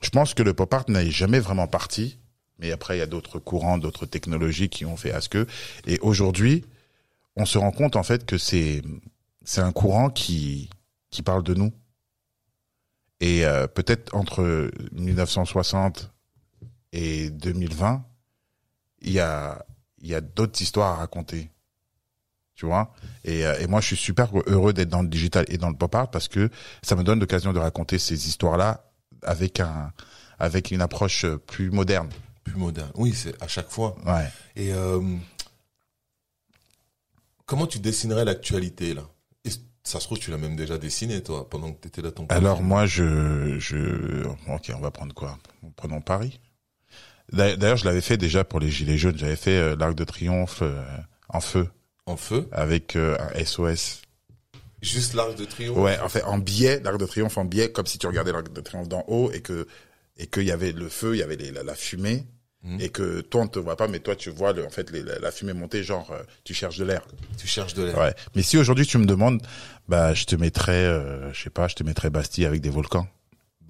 je 0.00 0.10
pense 0.10 0.32
que 0.32 0.42
le 0.42 0.54
pop 0.54 0.72
art 0.72 0.84
n'est 0.88 1.10
jamais 1.10 1.40
vraiment 1.40 1.66
parti. 1.66 2.18
Mais 2.60 2.70
après, 2.72 2.96
il 2.96 3.00
y 3.00 3.02
a 3.02 3.06
d'autres 3.06 3.38
courants, 3.38 3.78
d'autres 3.78 4.06
technologies 4.06 4.68
qui 4.68 4.84
ont 4.84 4.96
fait 4.96 5.12
à 5.12 5.20
ce 5.20 5.28
que. 5.28 5.46
Et 5.86 5.98
aujourd'hui, 6.00 6.64
on 7.36 7.46
se 7.46 7.58
rend 7.58 7.72
compte 7.72 7.96
en 7.96 8.02
fait 8.02 8.24
que 8.26 8.38
c'est 8.38 8.82
c'est 9.44 9.60
un 9.60 9.72
courant 9.72 10.10
qui 10.10 10.70
qui 11.10 11.22
parle 11.22 11.42
de 11.42 11.54
nous. 11.54 11.72
Et 13.20 13.44
euh, 13.44 13.66
peut-être 13.66 14.14
entre 14.14 14.70
1960 14.92 16.10
et 16.92 17.30
2020, 17.30 18.04
il 19.02 19.12
y 19.12 19.20
a 19.20 19.64
il 20.00 20.08
y 20.08 20.14
a 20.14 20.20
d'autres 20.20 20.60
histoires 20.62 20.92
à 20.92 20.96
raconter. 20.96 21.50
Tu 22.54 22.66
vois? 22.66 22.92
Et, 23.24 23.46
euh, 23.46 23.58
et 23.58 23.66
moi, 23.66 23.80
je 23.80 23.86
suis 23.86 23.96
super 23.96 24.30
heureux 24.46 24.72
d'être 24.74 24.90
dans 24.90 25.02
le 25.02 25.08
digital 25.08 25.46
et 25.48 25.56
dans 25.56 25.70
le 25.70 25.76
pop 25.76 25.94
art 25.94 26.10
parce 26.10 26.28
que 26.28 26.50
ça 26.82 26.94
me 26.94 27.02
donne 27.02 27.18
l'occasion 27.18 27.52
de 27.52 27.58
raconter 27.58 27.98
ces 27.98 28.28
histoires-là 28.28 28.84
avec 29.22 29.60
un 29.60 29.92
avec 30.38 30.70
une 30.70 30.80
approche 30.80 31.26
plus 31.46 31.70
moderne. 31.70 32.08
Plus 32.44 32.56
moderne. 32.56 32.90
Oui, 32.94 33.12
c'est 33.14 33.40
à 33.42 33.48
chaque 33.48 33.70
fois. 33.70 33.96
Ouais. 34.06 34.28
Et 34.56 34.72
euh, 34.72 35.00
comment 37.46 37.66
tu 37.66 37.78
dessinerais 37.78 38.24
l'actualité 38.24 38.94
là? 38.94 39.02
Et 39.44 39.50
Ça 39.82 40.00
se 40.00 40.04
trouve, 40.06 40.18
tu 40.18 40.30
l'as 40.30 40.38
même 40.38 40.56
déjà 40.56 40.78
dessiné 40.78 41.22
toi 41.22 41.48
pendant 41.48 41.72
que 41.72 41.80
tu 41.80 41.88
étais 41.88 42.02
là 42.02 42.10
ton. 42.10 42.26
Alors 42.28 42.62
moi, 42.62 42.86
je 42.86 43.58
je 43.58 44.26
ok, 44.48 44.72
on 44.74 44.80
va 44.80 44.90
prendre 44.90 45.14
quoi? 45.14 45.38
Prenons 45.76 46.00
Paris. 46.00 46.40
D'a- 47.32 47.56
D'ailleurs, 47.56 47.76
je 47.76 47.84
l'avais 47.84 48.00
fait 48.00 48.16
déjà 48.16 48.44
pour 48.44 48.60
les 48.60 48.70
gilets 48.70 48.98
jaunes. 48.98 49.16
J'avais 49.18 49.36
fait 49.36 49.56
euh, 49.56 49.76
l'arc 49.76 49.94
de 49.94 50.04
triomphe 50.04 50.60
euh, 50.62 50.82
en 51.28 51.40
feu 51.40 51.68
en 52.06 52.16
feu, 52.16 52.48
avec 52.50 52.96
euh, 52.96 53.16
un 53.36 53.44
SOS. 53.44 54.02
juste 54.82 55.14
l'arc 55.14 55.36
de 55.36 55.44
triomphe? 55.44 55.76
Ouais, 55.78 55.98
en 56.00 56.08
fait, 56.08 56.22
en 56.24 56.38
biais, 56.38 56.80
l'arc 56.82 56.98
de 56.98 57.06
triomphe 57.06 57.38
en 57.38 57.44
biais, 57.44 57.70
comme 57.70 57.86
si 57.86 57.98
tu 57.98 58.06
regardais 58.06 58.32
l'arc 58.32 58.52
de 58.52 58.60
triomphe 58.60 58.88
d'en 58.88 59.04
haut 59.06 59.30
et 59.32 59.40
que 59.42 59.66
et 60.16 60.26
qu'il 60.26 60.42
y 60.42 60.50
avait 60.52 60.72
le 60.72 60.88
feu, 60.88 61.14
il 61.14 61.18
y 61.18 61.22
avait 61.22 61.36
les- 61.36 61.50
la, 61.52 61.62
la 61.62 61.74
fumée 61.74 62.26
Mhm. 62.62 62.78
et 62.80 62.88
que 62.90 63.20
toi 63.22 63.40
on 63.42 63.46
te 63.48 63.58
voit 63.58 63.76
pas, 63.76 63.88
mais 63.88 64.00
toi 64.00 64.14
tu 64.16 64.28
vois 64.28 64.52
le, 64.52 64.66
en 64.66 64.70
fait 64.70 64.90
les- 64.90 65.02
la, 65.02 65.18
la 65.18 65.30
fumée 65.30 65.54
monter, 65.54 65.82
genre 65.82 66.12
tu 66.44 66.52
cherches 66.52 66.76
de 66.78 66.84
l'air. 66.84 67.00
Tu 67.38 67.46
cherches 67.46 67.72
de 67.74 67.84
l'air. 67.84 67.96
Ouais. 67.96 68.14
Mais 68.34 68.42
si 68.42 68.58
aujourd'hui 68.58 68.86
tu 68.86 68.98
me 68.98 69.06
demandes, 69.06 69.40
bah 69.88 70.12
je 70.12 70.24
te 70.24 70.36
mettrais, 70.36 70.72
euh, 70.84 71.32
je 71.32 71.42
sais 71.44 71.48
pas, 71.50 71.68
je 71.68 71.74
te 71.76 71.84
mettrais 71.84 72.10
Bastille 72.10 72.44
avec 72.44 72.60
des 72.60 72.68
volcans. 72.70 73.06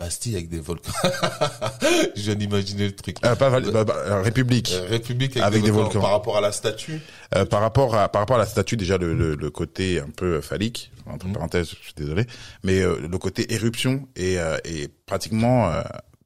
Bastille 0.01 0.34
avec 0.34 0.48
des 0.48 0.59
volcans. 0.61 0.90
Je 2.16 2.22
viens 2.22 2.34
d'imaginer 2.34 2.86
le 2.86 2.96
truc. 2.96 3.18
Euh, 3.24 3.36
pas 3.36 3.51
Val- 3.51 3.70
bah, 3.70 3.84
bah, 3.84 3.94
euh, 3.98 4.22
République. 4.22 4.72
Euh, 4.72 4.86
République 4.88 5.36
avec, 5.36 5.46
Avec 5.46 5.61
des, 5.62 5.66
des 5.68 5.72
volcans. 5.72 6.01
Par 6.01 6.11
rapport 6.12 6.36
à 6.36 6.40
la 6.40 6.53
statue. 6.53 7.01
Euh, 7.36 7.44
par 7.44 7.61
rapport 7.61 7.94
à 7.94 8.09
par 8.09 8.22
rapport 8.22 8.36
à 8.36 8.38
la 8.40 8.46
statue 8.46 8.76
déjà 8.76 8.96
le, 8.98 9.14
le, 9.14 9.34
le 9.36 9.51
côté 9.51 10.01
un 10.01 10.09
peu 10.11 10.40
phallique 10.40 10.90
entre 11.07 11.26
Mhm. 11.26 11.34
parenthèses 11.34 11.68
je 11.70 11.84
suis 11.84 11.94
désolé 11.96 12.24
mais 12.64 12.80
euh, 12.80 12.98
le 13.09 13.18
côté 13.18 13.53
éruption 13.55 14.09
et 14.16 14.38
euh, 14.40 14.57
et 14.64 14.88
pratiquement 15.07 15.70
euh, 15.70 15.82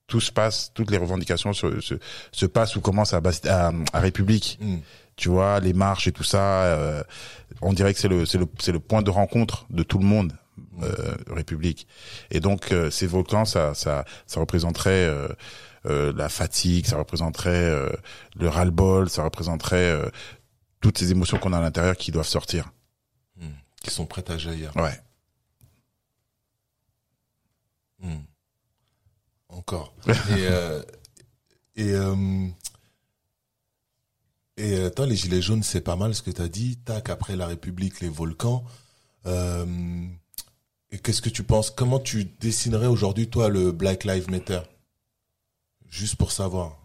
tout 0.07 0.21
se 0.21 0.31
passe 0.33 0.71
toutes 0.73 0.91
les 0.91 0.97
revendications 0.99 1.53
se 1.53 1.81
se, 1.81 1.95
se 2.33 2.47
passent 2.47 2.77
ou 2.77 2.81
commencent 2.81 3.13
à, 3.13 3.21
Basti- 3.21 3.49
à 3.49 3.73
à 3.93 4.01
République 4.01 4.59
Hmm. 4.63 4.79
tu 5.17 5.29
vois 5.29 5.61
les 5.61 5.73
marches 5.75 6.07
et 6.09 6.13
tout 6.13 6.25
ça 6.25 6.63
euh, 6.65 7.03
on 7.61 7.73
dirait 7.75 7.93
que 7.93 8.01
c'est 8.01 8.09
le 8.09 8.25
c'est 8.25 8.39
le 8.39 8.47
c'est 8.59 8.73
le 8.73 8.81
point 8.81 9.03
de 9.03 9.11
rencontre 9.11 9.67
de 9.71 9.83
tout 9.83 9.99
le 9.99 10.07
monde 10.07 10.33
euh, 10.83 11.15
République 11.31 11.87
et 12.31 12.41
donc 12.41 12.73
euh, 12.73 12.91
ces 12.91 13.07
volcans 13.07 13.45
ça 13.45 13.75
ça 13.75 14.05
ça 14.27 14.41
représenterait 14.41 15.07
euh, 15.07 15.29
euh, 15.87 16.13
la 16.17 16.29
fatigue 16.29 16.87
ça 16.87 16.97
représenterait 16.97 17.51
euh, 17.51 17.91
le 18.37 18.49
ras-le-bol 18.49 19.09
ça 19.09 19.23
représenterait 19.23 19.77
euh, 19.91 20.09
toutes 20.81 20.99
ces 20.99 21.11
émotions 21.13 21.39
qu'on 21.39 21.53
a 21.53 21.59
à 21.59 21.61
l'intérieur 21.61 21.97
qui 21.97 22.11
doivent 22.11 22.27
sortir 22.27 22.73
Hmm. 23.37 23.51
Qui 23.83 23.91
sont 23.91 24.07
prêtes 24.07 24.31
à 24.31 24.39
jaillir. 24.39 24.71
ouais 24.77 25.01
Hmm. 28.01 28.23
Encore. 29.49 29.95
et 30.07 30.13
euh, 30.47 30.83
et 31.77 31.93
euh, 31.93 32.47
et 34.57 34.77
euh, 34.79 34.87
attends, 34.89 35.07
les 35.07 35.17
gilets 35.17 35.43
jaunes, 35.43 35.63
c'est 35.63 35.81
pas 35.81 35.97
mal 35.97 36.15
ce 36.15 36.23
que 36.23 36.31
t'as 36.31 36.49
dit. 36.49 36.77
Tac, 36.77 37.09
après 37.09 37.35
la 37.35 37.47
République, 37.47 38.01
les 38.01 38.09
volcans. 38.09 38.65
Euh, 39.27 39.67
et 40.95 40.99
qu'est-ce 40.99 41.21
que 41.21 41.29
tu 41.29 41.43
penses? 41.43 41.71
Comment 41.71 41.99
tu 41.99 42.25
dessinerais 42.25 42.87
aujourd'hui, 42.87 43.29
toi, 43.29 43.49
le 43.49 43.73
Black 43.73 44.05
Lives 44.05 44.31
Matter? 44.31 44.61
Juste 45.89 46.15
pour 46.17 46.31
savoir. 46.31 46.79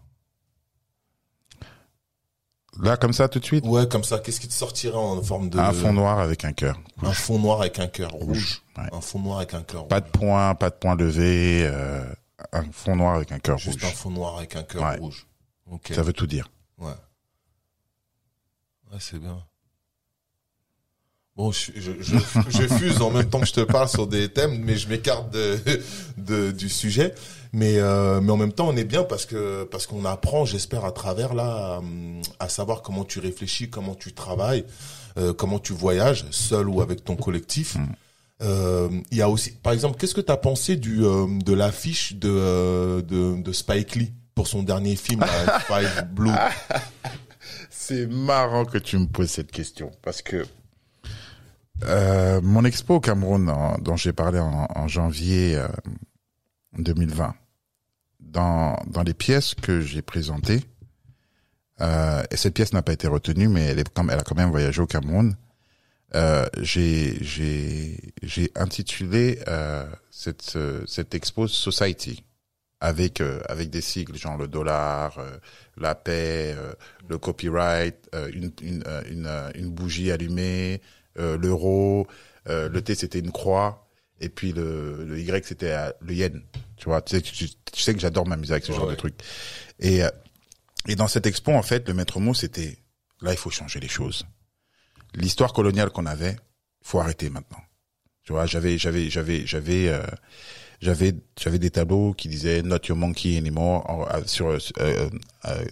là 2.82 2.96
comme 2.96 3.12
ça 3.12 3.28
tout 3.28 3.38
de 3.38 3.44
suite? 3.44 3.64
Ouais, 3.64 3.86
comme 3.88 4.02
ça, 4.04 4.18
qu'est-ce 4.18 4.40
qui 4.40 4.48
te 4.48 4.52
sortirait 4.52 4.96
en 4.96 5.22
forme 5.22 5.48
de 5.50 5.58
un 5.58 5.72
fond 5.72 5.92
noir 5.92 6.18
avec 6.18 6.44
un 6.44 6.52
cœur 6.52 6.80
un 7.02 7.12
fond 7.12 7.38
noir 7.38 7.60
avec 7.60 7.78
un 7.78 7.86
cœur 7.86 8.10
rouge. 8.12 8.62
ouais. 8.76 8.84
Un 8.92 9.00
fond 9.00 9.18
noir 9.20 9.38
avec 9.38 9.54
un 9.54 9.62
cœur 9.62 9.86
pas 9.88 9.96
rouge. 10.00 10.04
de 10.12 10.18
point 10.18 10.54
pas 10.54 10.70
de 10.70 10.74
point 10.76 10.94
levé 10.96 11.62
euh, 11.66 12.04
un 12.52 12.64
fond 12.72 12.96
noir 12.96 13.14
avec 13.16 13.32
un 13.32 13.38
cœur 13.38 13.58
Juste 13.58 13.80
rouge 13.80 13.90
un 13.92 13.94
fond 13.94 14.10
noir 14.10 14.38
avec 14.38 14.56
un 14.56 14.62
cœur 14.64 14.82
Ouais. 14.82 14.98
rouge. 14.98 15.26
Ça 15.90 16.02
veut 16.02 16.12
tout 16.12 16.26
dire 16.26 16.50
Ouais. 16.78 16.92
Ouais, 18.90 18.98
c'est 18.98 19.18
bien. 19.18 19.44
Bon, 21.40 21.52
je, 21.52 21.70
je, 21.74 21.92
je, 22.00 22.16
je 22.50 22.68
fuse 22.68 23.00
en 23.00 23.10
même 23.10 23.24
temps 23.30 23.40
que 23.40 23.46
je 23.46 23.54
te 23.54 23.62
parle 23.62 23.88
sur 23.88 24.06
des 24.06 24.28
thèmes, 24.28 24.60
mais 24.62 24.76
je 24.76 24.86
m'écarte 24.90 25.30
de, 25.32 25.58
de, 26.18 26.50
du 26.50 26.68
sujet. 26.68 27.14
Mais, 27.54 27.78
euh, 27.78 28.20
mais 28.20 28.30
en 28.30 28.36
même 28.36 28.52
temps, 28.52 28.68
on 28.68 28.76
est 28.76 28.84
bien 28.84 29.04
parce 29.04 29.24
que 29.24 29.64
parce 29.64 29.86
qu'on 29.86 30.04
apprend, 30.04 30.44
j'espère, 30.44 30.84
à 30.84 30.92
travers 30.92 31.32
là, 31.32 31.80
à, 32.38 32.44
à 32.44 32.48
savoir 32.50 32.82
comment 32.82 33.04
tu 33.04 33.20
réfléchis, 33.20 33.70
comment 33.70 33.94
tu 33.94 34.12
travailles, 34.12 34.66
euh, 35.16 35.32
comment 35.32 35.58
tu 35.58 35.72
voyages, 35.72 36.26
seul 36.30 36.68
ou 36.68 36.82
avec 36.82 37.04
ton 37.04 37.16
collectif. 37.16 37.78
Euh, 38.42 38.90
Il 39.10 39.16
y 39.16 39.22
a 39.22 39.30
aussi, 39.30 39.52
par 39.52 39.72
exemple, 39.72 39.96
qu'est-ce 39.98 40.14
que 40.14 40.20
tu 40.20 40.32
as 40.32 40.36
pensé 40.36 40.76
du 40.76 40.98
de 40.98 41.54
l'affiche 41.54 42.16
de, 42.16 43.00
de 43.00 43.40
de 43.40 43.52
Spike 43.54 43.96
Lee 43.96 44.12
pour 44.34 44.46
son 44.46 44.62
dernier 44.62 44.94
film 44.94 45.24
Five 45.68 46.06
Blue? 46.12 46.30
C'est 47.70 48.06
marrant 48.06 48.66
que 48.66 48.76
tu 48.76 48.98
me 48.98 49.06
poses 49.06 49.30
cette 49.30 49.50
question 49.50 49.90
parce 50.02 50.20
que 50.20 50.44
euh, 51.84 52.40
mon 52.42 52.64
expo 52.64 52.96
au 52.96 53.00
Cameroun 53.00 53.52
dont 53.80 53.96
j'ai 53.96 54.12
parlé 54.12 54.38
en, 54.38 54.88
janvier 54.88 55.56
euh, 55.56 55.68
2020, 56.78 57.34
dans, 58.20 58.76
dans 58.86 59.02
les 59.02 59.14
pièces 59.14 59.54
que 59.54 59.80
j'ai 59.80 60.02
présentées, 60.02 60.62
euh, 61.80 62.22
et 62.30 62.36
cette 62.36 62.54
pièce 62.54 62.72
n'a 62.72 62.82
pas 62.82 62.92
été 62.92 63.08
retenue, 63.08 63.48
mais 63.48 63.64
elle, 63.64 63.78
est 63.78 63.98
elle 63.98 64.18
a 64.18 64.22
quand 64.22 64.36
même 64.36 64.50
voyagé 64.50 64.82
au 64.82 64.86
Cameroun, 64.86 65.34
euh, 66.14 66.46
j'ai 66.60 67.96
intitulé 68.56 69.38
euh, 69.46 69.88
cette 70.10 70.56
euh, 70.56 70.82
cette 70.86 71.14
expo 71.14 71.46
Society 71.46 72.24
avec 72.80 73.20
euh, 73.20 73.40
avec 73.48 73.70
des 73.70 73.80
sigles 73.80 74.16
genre 74.16 74.36
le 74.36 74.48
dollar, 74.48 75.18
euh, 75.18 75.36
la 75.76 75.94
paix, 75.94 76.54
euh, 76.56 76.72
le 77.08 77.18
copyright, 77.18 78.08
euh, 78.14 78.28
une 78.34 78.50
une 78.62 78.82
euh, 78.86 79.02
une, 79.08 79.26
euh, 79.26 79.70
bougie 79.70 80.10
allumée, 80.10 80.80
euh, 80.82 80.99
l'euro, 81.16 82.06
euh, 82.48 82.68
le 82.68 82.82
T 82.82 82.94
c'était 82.94 83.18
une 83.18 83.32
croix 83.32 83.88
et 84.20 84.28
puis 84.28 84.52
le 84.52 85.04
le 85.04 85.18
Y 85.20 85.44
c'était 85.44 85.72
euh, 85.72 85.90
le 86.00 86.14
yen. 86.14 86.42
Tu 86.76 86.86
vois, 86.86 87.02
tu 87.02 87.16
sais, 87.16 87.20
tu, 87.22 87.48
tu 87.48 87.82
sais 87.82 87.92
que 87.94 88.00
j'adore 88.00 88.26
m'amuser 88.26 88.52
avec 88.52 88.64
ce 88.64 88.72
Ouais, 88.72 88.78
genre 88.78 88.86
ouais. 88.86 88.92
de 88.94 88.98
trucs. 88.98 89.14
Et 89.80 90.02
euh, 90.02 90.08
et 90.88 90.94
dans 90.96 91.08
cette 91.08 91.26
expo 91.26 91.52
en 91.52 91.62
fait, 91.62 91.86
le 91.88 91.94
maître 91.94 92.20
mot 92.20 92.32
c'était 92.34 92.78
là 93.20 93.32
il 93.32 93.36
faut 93.38 93.50
changer 93.50 93.80
les 93.80 93.88
choses. 93.88 94.24
L'histoire 95.14 95.52
coloniale 95.52 95.90
qu'on 95.90 96.06
avait, 96.06 96.32
il 96.82 96.86
faut 96.88 97.00
arrêter 97.00 97.28
maintenant. 97.30 97.60
Tu 98.22 98.32
vois, 98.32 98.46
j'avais 98.46 98.78
j'avais 98.78 99.10
j'avais 99.10 99.44
j'avais 99.46 99.88
euh, 99.88 100.02
j'avais 100.80 101.14
j'avais 101.38 101.58
des 101.58 101.70
tableaux 101.70 102.14
qui 102.14 102.28
disaient 102.28 102.62
not 102.62 102.78
your 102.88 102.96
monkey 102.96 103.36
anymore 103.36 104.08
euh, 104.14 104.22
sur 104.26 104.48
euh, 104.48 104.58
euh, 104.78 105.10
euh, 105.46 105.64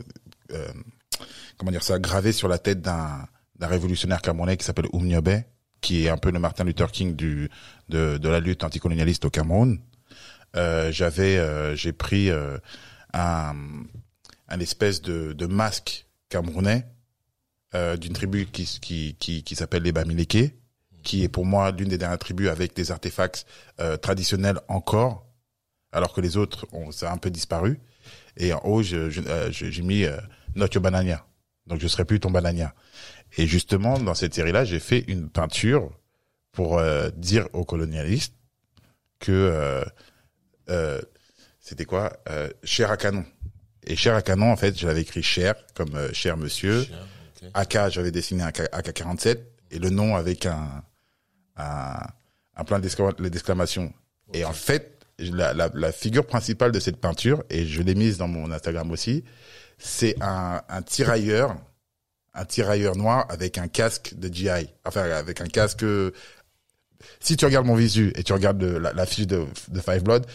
euh, 0.53 0.68
comment 1.57 1.70
dire 1.70 1.82
ça 1.82 1.99
gravé 1.99 2.32
sur 2.32 2.49
la 2.49 2.59
tête 2.59 2.80
d'un 2.82 3.26
d'un 3.59 3.66
révolutionnaire 3.66 4.22
camerounais 4.22 4.56
qui 4.56 4.64
s'appelle 4.64 4.86
Oumniobé 4.92 5.44
qui 5.80 6.04
est 6.04 6.09
un 6.09 6.16
peu 6.16 6.30
le 6.30 6.38
Martin 6.38 6.64
Luther 6.64 6.90
King 6.90 7.14
du 7.14 7.50
de 7.88 8.18
de 8.18 8.28
la 8.28 8.40
lutte 8.40 8.64
anticolonialiste 8.64 9.24
au 9.24 9.30
Cameroun 9.30 9.80
euh, 10.56 10.90
j'avais 10.90 11.36
euh, 11.36 11.76
j'ai 11.76 11.92
pris 11.92 12.30
euh, 12.30 12.59
un 13.12 13.54
un 14.48 14.61
espèce 14.61 15.02
de 15.02 15.32
de 15.32 15.46
masque 15.46 16.06
camerounais 16.28 16.86
euh, 17.74 17.96
d'une 17.96 18.12
tribu 18.12 18.46
qui 18.46 18.64
qui 18.80 19.16
qui, 19.18 19.42
qui 19.42 19.54
s'appelle 19.54 19.82
les 19.82 19.92
Bamileke 19.92 20.54
qui 21.02 21.22
est 21.22 21.28
pour 21.28 21.46
moi 21.46 21.70
l'une 21.70 21.88
des 21.88 21.98
dernières 21.98 22.18
tribus 22.18 22.48
avec 22.48 22.74
des 22.74 22.90
artefacts 22.90 23.46
euh, 23.80 23.96
traditionnels 23.96 24.61
encore, 24.68 25.26
alors 25.92 26.12
que 26.12 26.20
les 26.20 26.36
autres 26.36 26.66
ont 26.72 26.92
ça 26.92 27.11
a 27.11 27.14
un 27.14 27.18
peu 27.18 27.30
disparu. 27.30 27.80
Et 28.36 28.52
en 28.52 28.61
haut, 28.64 28.82
euh, 28.92 29.11
j'ai 29.50 29.82
mis 29.82 30.04
Not 30.54 30.68
your 30.74 30.82
banania. 30.82 31.24
Donc 31.66 31.80
je 31.80 31.88
serai 31.88 32.04
plus 32.04 32.20
ton 32.20 32.30
banania. 32.30 32.74
Et 33.37 33.47
justement, 33.47 33.99
dans 33.99 34.14
cette 34.14 34.35
série-là, 34.35 34.64
j'ai 34.64 34.81
fait 34.81 35.05
une 35.09 35.29
peinture 35.29 35.91
pour 36.53 36.79
euh, 36.79 37.11
dire 37.16 37.47
aux 37.53 37.64
colonialistes 37.64 38.35
que 39.20 39.33
euh, 39.33 39.85
euh, 40.70 41.01
c'était 41.61 41.85
quoi 41.85 42.12
euh, 42.31 42.49
Cher 42.64 42.91
à 42.91 42.97
canon. 42.97 43.24
Et 43.85 43.97
cher 43.97 44.14
à 44.14 44.22
canon, 44.22 44.51
en 44.51 44.57
fait, 44.57 44.79
je 44.79 44.87
l'avais 44.87 45.03
écrit 45.03 45.22
cher 45.22 45.55
comme 45.74 45.95
euh, 45.95 46.12
cher 46.12 46.37
monsieur. 46.37 46.81
Ok. 47.43 47.51
AK, 47.55 47.91
j'avais 47.91 48.11
dessiné 48.11 48.43
un 48.43 48.49
AK-47 48.49 49.39
et 49.70 49.79
le 49.79 49.91
nom 49.91 50.16
avec 50.16 50.47
un 50.47 50.83
un, 51.57 51.99
un 52.57 52.64
plein 52.64 52.79
d'exclama- 52.81 53.14
d'exclamations. 53.29 53.93
Et 54.33 54.45
en 54.45 54.53
fait, 54.53 55.05
la, 55.18 55.53
la, 55.55 55.70
la 55.74 55.91
figure 55.93 56.24
principale 56.26 56.70
de 56.70 56.79
cette 56.81 56.99
peinture, 56.99 57.43
et 57.51 57.66
je 57.66 57.83
l'ai 57.83 57.95
mise 57.97 58.16
dans 58.18 58.29
mon 58.29 58.51
Instagram 58.53 58.91
aussi, 58.93 59.24
c'est 59.79 60.14
un, 60.20 60.62
un 60.68 60.83
tirailleur, 60.83 61.57
un 62.39 62.45
tirailleur 62.45 62.97
noir 62.97 63.26
avec 63.28 63.59
un 63.59 63.68
casque 63.68 64.14
de 64.16 64.32
GI, 64.32 64.49
enfin 64.84 65.03
avec 65.11 65.41
un 65.41 65.47
casque. 65.49 65.84
Si 67.20 67.36
tu 67.36 67.45
regardes 67.45 67.66
mon 67.66 67.74
visu 67.74 68.12
et 68.16 68.22
tu 68.22 68.32
regardes 68.32 68.61
le- 68.62 68.78
la, 68.78 68.93
la 68.93 69.07
fiche 69.07 69.26
de, 69.26 69.45
de 69.68 69.80
Five 69.80 70.03
Blood, 70.03 70.26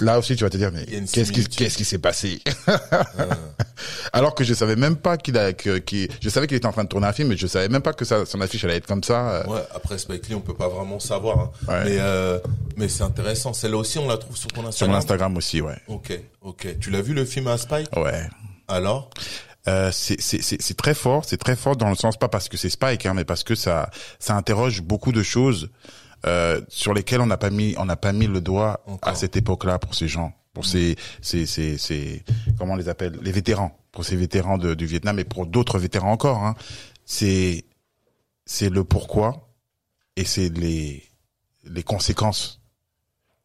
là 0.00 0.18
aussi 0.18 0.36
tu 0.36 0.44
vas 0.44 0.50
te 0.50 0.56
dire 0.56 0.70
mais 0.72 0.84
qu'est-ce 0.86 1.10
qui 1.12 1.24
similitude. 1.24 1.56
qu'est-ce 1.56 1.76
qui 1.76 1.84
s'est 1.84 1.98
passé? 1.98 2.40
Ah. 2.66 2.78
alors 4.12 4.34
que 4.34 4.44
je 4.44 4.54
savais 4.54 4.76
même 4.76 4.96
pas 4.96 5.16
qu'il 5.16 5.36
a 5.36 5.52
que 5.52 5.78
qu'il 5.78 6.08
je 6.20 6.28
savais 6.28 6.46
qu'il 6.46 6.56
était 6.56 6.66
en 6.66 6.72
train 6.72 6.84
de 6.84 6.88
tourner 6.88 7.06
un 7.08 7.12
film 7.12 7.28
mais 7.28 7.36
je 7.36 7.46
savais 7.46 7.68
même 7.68 7.82
pas 7.82 7.92
que 7.92 8.04
ça, 8.04 8.24
son 8.24 8.40
affiche 8.40 8.64
allait 8.64 8.76
être 8.76 8.86
comme 8.86 9.02
ça 9.02 9.30
euh. 9.30 9.46
Ouais, 9.46 9.62
après 9.74 9.98
Spike 9.98 10.28
Lee, 10.28 10.34
on 10.36 10.40
peut 10.40 10.54
pas 10.54 10.68
vraiment 10.68 11.00
savoir. 11.00 11.38
hein. 11.38 11.50
Ouais. 11.68 11.84
Mais 11.84 11.96
euh, 11.98 12.38
mais 12.76 12.88
c'est 12.88 13.02
intéressant. 13.02 13.52
Celle-là 13.52 13.76
aussi, 13.78 13.98
on 13.98 14.08
la 14.08 14.16
trouve 14.16 14.36
sur 14.36 14.48
ton 14.48 14.60
sur 14.60 14.68
Instagram? 14.68 14.90
mon 14.92 14.98
Instagram 14.98 15.36
aussi 15.36 15.60
ouais 15.60 15.76
Ok, 15.88 16.18
ok. 16.42 16.78
Tu 16.80 16.90
l'as 16.90 17.02
vu 17.02 17.14
le 17.14 17.24
film 17.24 17.48
à 17.48 17.58
Spike? 17.58 17.88
Ouais 17.96 18.28
Alors? 18.68 19.10
Euh, 19.68 19.90
c'est 19.92 20.76
très 20.76 20.94
fort 20.94 21.24
c'est 21.26 21.36
très 21.36 21.54
fort 21.54 21.76
dans 21.76 21.90
le 21.90 21.94
sens 21.94 22.16
pas 22.16 22.28
parce 22.28 22.48
que 22.48 22.56
c'est 22.56 22.70
Spike 22.70 23.04
hein, 23.04 23.12
mais 23.12 23.26
parce 23.26 23.44
que 23.44 23.54
ça 23.54 23.90
ça 24.18 24.34
interroge 24.34 24.80
beaucoup 24.80 25.12
de 25.12 25.22
choses 25.22 25.70
euh, 26.26 26.62
sur 26.68 26.94
lesquelles 26.94 27.20
on 27.20 27.26
n'a 27.26 27.36
pas 27.36 27.50
mis 27.50 27.74
on 27.76 27.84
n'a 27.84 27.96
pas 27.96 28.12
mis 28.12 28.26
le 28.26 28.40
doigt 28.40 28.80
Encore. 28.86 29.10
à 29.10 29.14
cette 29.14 29.36
époque-là 29.36 29.78
pour 29.78 29.94
ces 29.94 30.08
gens 30.08 30.32
pour 30.54 30.64
ces 30.64 30.96
ces 31.20 31.44
ces 31.44 31.76
ces 31.76 32.24
comment 32.58 32.72
on 32.72 32.76
les 32.76 32.88
appelle 32.88 33.18
les 33.20 33.32
vétérans 33.32 33.78
pour 33.92 34.06
ces 34.06 34.16
vétérans 34.16 34.56
de, 34.56 34.72
du 34.72 34.86
Vietnam 34.86 35.18
et 35.18 35.24
pour 35.24 35.44
d'autres 35.44 35.78
vétérans 35.78 36.12
encore 36.12 36.42
hein. 36.42 36.54
c'est 37.04 37.66
c'est 38.46 38.70
le 38.70 38.82
pourquoi 38.82 39.50
et 40.16 40.24
c'est 40.24 40.48
les 40.48 41.04
les 41.64 41.82
conséquences 41.82 42.62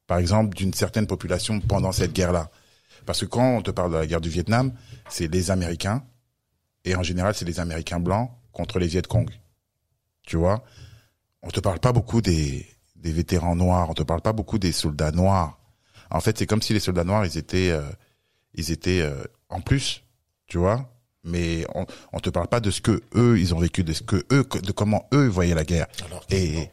par 0.07 0.17
exemple 0.19 0.55
d'une 0.55 0.73
certaine 0.73 1.07
population 1.07 1.59
pendant 1.59 1.91
cette 1.91 2.13
guerre-là 2.13 2.49
Parce 3.05 3.21
que 3.21 3.25
quand 3.25 3.57
on 3.57 3.61
te 3.61 3.71
parle 3.71 3.91
de 3.91 3.97
la 3.97 4.07
guerre 4.07 4.21
du 4.21 4.29
Vietnam, 4.29 4.73
c'est 5.09 5.27
les 5.31 5.51
Américains, 5.51 6.03
et 6.83 6.95
en 6.95 7.03
général, 7.03 7.33
c'est 7.33 7.45
les 7.45 7.59
Américains 7.59 7.99
blancs 7.99 8.31
contre 8.51 8.79
les 8.79 8.87
Viet 8.87 9.03
Cong. 9.07 9.29
Tu 10.23 10.37
vois? 10.37 10.63
On 11.41 11.49
te 11.49 11.59
parle 11.59 11.79
pas 11.79 11.91
beaucoup 11.91 12.21
des, 12.21 12.65
des 12.95 13.11
vétérans 13.11 13.55
noirs, 13.55 13.89
on 13.89 13.93
te 13.93 14.03
parle 14.03 14.21
pas 14.21 14.33
beaucoup 14.33 14.57
des 14.57 14.71
soldats 14.71 15.11
noirs. 15.11 15.59
En 16.09 16.19
fait, 16.19 16.37
c'est 16.37 16.45
comme 16.45 16.61
si 16.61 16.73
les 16.73 16.79
soldats 16.79 17.03
noirs, 17.03 17.25
ils 17.25 17.37
étaient, 17.37 17.71
euh, 17.71 17.83
ils 18.53 18.71
étaient 18.71 19.01
euh, 19.01 19.23
en 19.49 19.61
plus, 19.61 20.03
tu 20.47 20.57
vois? 20.57 20.91
Mais 21.23 21.65
on, 21.73 21.87
on 22.13 22.19
te 22.19 22.29
parle 22.29 22.47
pas 22.47 22.59
de 22.59 22.69
ce 22.69 22.81
que 22.81 23.01
eux 23.15 23.39
ils 23.39 23.55
ont 23.55 23.59
vécu, 23.59 23.83
de 23.83 23.93
ce 23.93 24.03
que 24.03 24.23
eux, 24.31 24.47
de 24.61 24.71
comment 24.71 25.07
eux 25.11 25.25
voyaient 25.27 25.55
la 25.55 25.63
guerre. 25.63 25.87
Alors 26.05 26.23
Et, 26.29 26.69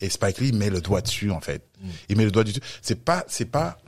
et 0.00 0.10
Spike 0.10 0.38
Lee 0.38 0.52
met 0.52 0.68
le 0.68 0.82
doigt 0.82 1.00
dessus 1.00 1.30
en 1.30 1.40
fait. 1.40 1.66
Il 2.10 2.18
met 2.18 2.24
le 2.26 2.30
doigt 2.30 2.44
dessus. 2.44 2.60
C'est 2.82 3.02
pas, 3.02 3.24
c'est 3.26 3.46
pas, 3.46 3.78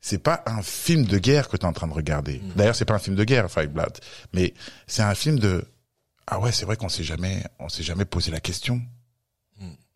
c'est 0.00 0.22
pas 0.22 0.42
un 0.46 0.62
film 0.62 1.04
de 1.04 1.18
guerre 1.18 1.48
que 1.48 1.56
tu 1.56 1.62
es 1.64 1.68
en 1.68 1.72
train 1.72 1.88
de 1.88 1.92
regarder. 1.94 2.40
D'ailleurs, 2.56 2.76
c'est 2.76 2.84
pas 2.84 2.94
un 2.94 3.00
film 3.00 3.16
de 3.16 3.24
guerre, 3.24 3.50
Five 3.50 3.68
Blood, 3.68 3.98
mais 4.32 4.54
c'est 4.86 5.02
un 5.02 5.14
film 5.14 5.38
de 5.38 5.64
ah 6.26 6.38
ouais, 6.40 6.52
c'est 6.52 6.66
vrai 6.66 6.76
qu'on 6.76 6.90
s'est 6.90 7.04
jamais, 7.04 7.42
on 7.58 7.68
s'est 7.68 7.82
jamais 7.82 8.04
posé 8.04 8.30
la 8.30 8.40
question 8.40 8.82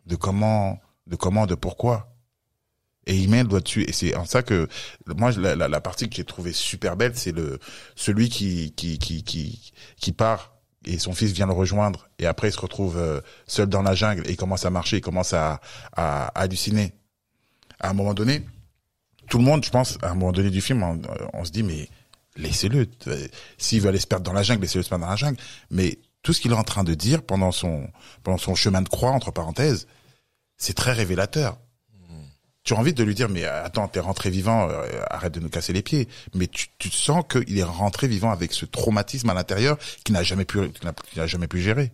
de 0.05 0.15
comment, 0.15 0.81
de 1.07 1.15
comment, 1.15 1.45
de 1.45 1.55
pourquoi. 1.55 2.09
Et 3.05 3.15
il 3.17 3.29
met 3.29 3.43
le 3.43 3.49
doigt 3.49 3.59
dessus. 3.59 3.83
Et 3.83 3.91
c'est 3.91 4.15
en 4.15 4.25
ça 4.25 4.43
que 4.43 4.67
moi, 5.15 5.31
la, 5.33 5.55
la, 5.55 5.67
la 5.67 5.81
partie 5.81 6.09
que 6.09 6.15
j'ai 6.15 6.23
trouvée 6.23 6.53
super 6.53 6.95
belle, 6.95 7.15
c'est 7.15 7.31
le 7.33 7.59
celui 7.95 8.29
qui 8.29 8.73
qui 8.73 8.97
qui 8.97 9.23
qui 9.23 9.73
qui 9.97 10.11
part 10.11 10.53
et 10.85 10.97
son 10.99 11.13
fils 11.13 11.31
vient 11.31 11.47
le 11.47 11.53
rejoindre 11.53 12.09
et 12.19 12.25
après 12.25 12.49
il 12.49 12.51
se 12.51 12.59
retrouve 12.59 12.97
euh, 12.97 13.21
seul 13.47 13.67
dans 13.67 13.81
la 13.81 13.95
jungle 13.95 14.27
et 14.27 14.31
il 14.31 14.37
commence 14.37 14.65
à 14.65 14.69
marcher, 14.69 14.97
il 14.97 15.01
commence 15.01 15.33
à, 15.33 15.61
à, 15.95 16.25
à 16.27 16.41
halluciner. 16.41 16.93
À 17.79 17.89
un 17.89 17.93
moment 17.93 18.13
donné, 18.13 18.45
tout 19.33 19.39
le 19.39 19.45
monde, 19.45 19.65
je 19.65 19.71
pense, 19.71 19.97
à 20.03 20.11
un 20.11 20.13
moment 20.13 20.31
donné 20.31 20.51
du 20.51 20.61
film, 20.61 20.83
on, 20.83 21.01
on 21.33 21.43
se 21.43 21.49
dit 21.49 21.63
mais 21.63 21.89
laissez-le. 22.35 22.87
Euh, 23.07 23.27
S'il 23.57 23.81
veut 23.81 23.89
aller 23.89 23.99
se 23.99 24.05
perdre 24.05 24.23
dans 24.23 24.31
la 24.31 24.43
jungle, 24.43 24.61
laissez-le 24.61 24.83
se 24.83 24.89
perdre 24.89 25.05
dans 25.05 25.09
la 25.09 25.15
jungle. 25.15 25.39
Mais 25.71 25.97
tout 26.21 26.33
ce 26.33 26.39
qu'il 26.39 26.51
est 26.51 26.55
en 26.55 26.63
train 26.63 26.83
de 26.83 26.93
dire 26.93 27.23
pendant 27.23 27.51
son 27.51 27.89
pendant 28.21 28.37
son 28.37 28.53
chemin 28.53 28.83
de 28.83 28.89
croix 28.89 29.09
entre 29.09 29.31
parenthèses, 29.31 29.87
c'est 30.55 30.75
très 30.75 30.91
révélateur. 30.93 31.57
Tu 32.63 32.75
as 32.75 32.77
envie 32.77 32.93
de 32.93 33.03
lui 33.03 33.15
dire 33.15 33.27
mais 33.27 33.43
attends 33.45 33.87
t'es 33.87 33.99
rentré 33.99 34.29
vivant 34.29 34.69
euh, 34.69 35.01
arrête 35.09 35.33
de 35.33 35.39
nous 35.39 35.49
casser 35.49 35.73
les 35.73 35.81
pieds 35.81 36.07
mais 36.35 36.45
tu, 36.45 36.67
tu 36.77 36.91
sens 36.91 37.23
qu'il 37.27 37.57
est 37.57 37.63
rentré 37.63 38.07
vivant 38.07 38.29
avec 38.29 38.53
ce 38.53 38.67
traumatisme 38.67 39.31
à 39.31 39.33
l'intérieur 39.33 39.79
qu'il 40.03 40.13
n'a 40.13 40.21
jamais 40.21 40.45
pu 40.45 40.69
qu'il 40.69 41.17
n'a 41.17 41.27
jamais 41.27 41.47
pu 41.47 41.59
gérer 41.59 41.91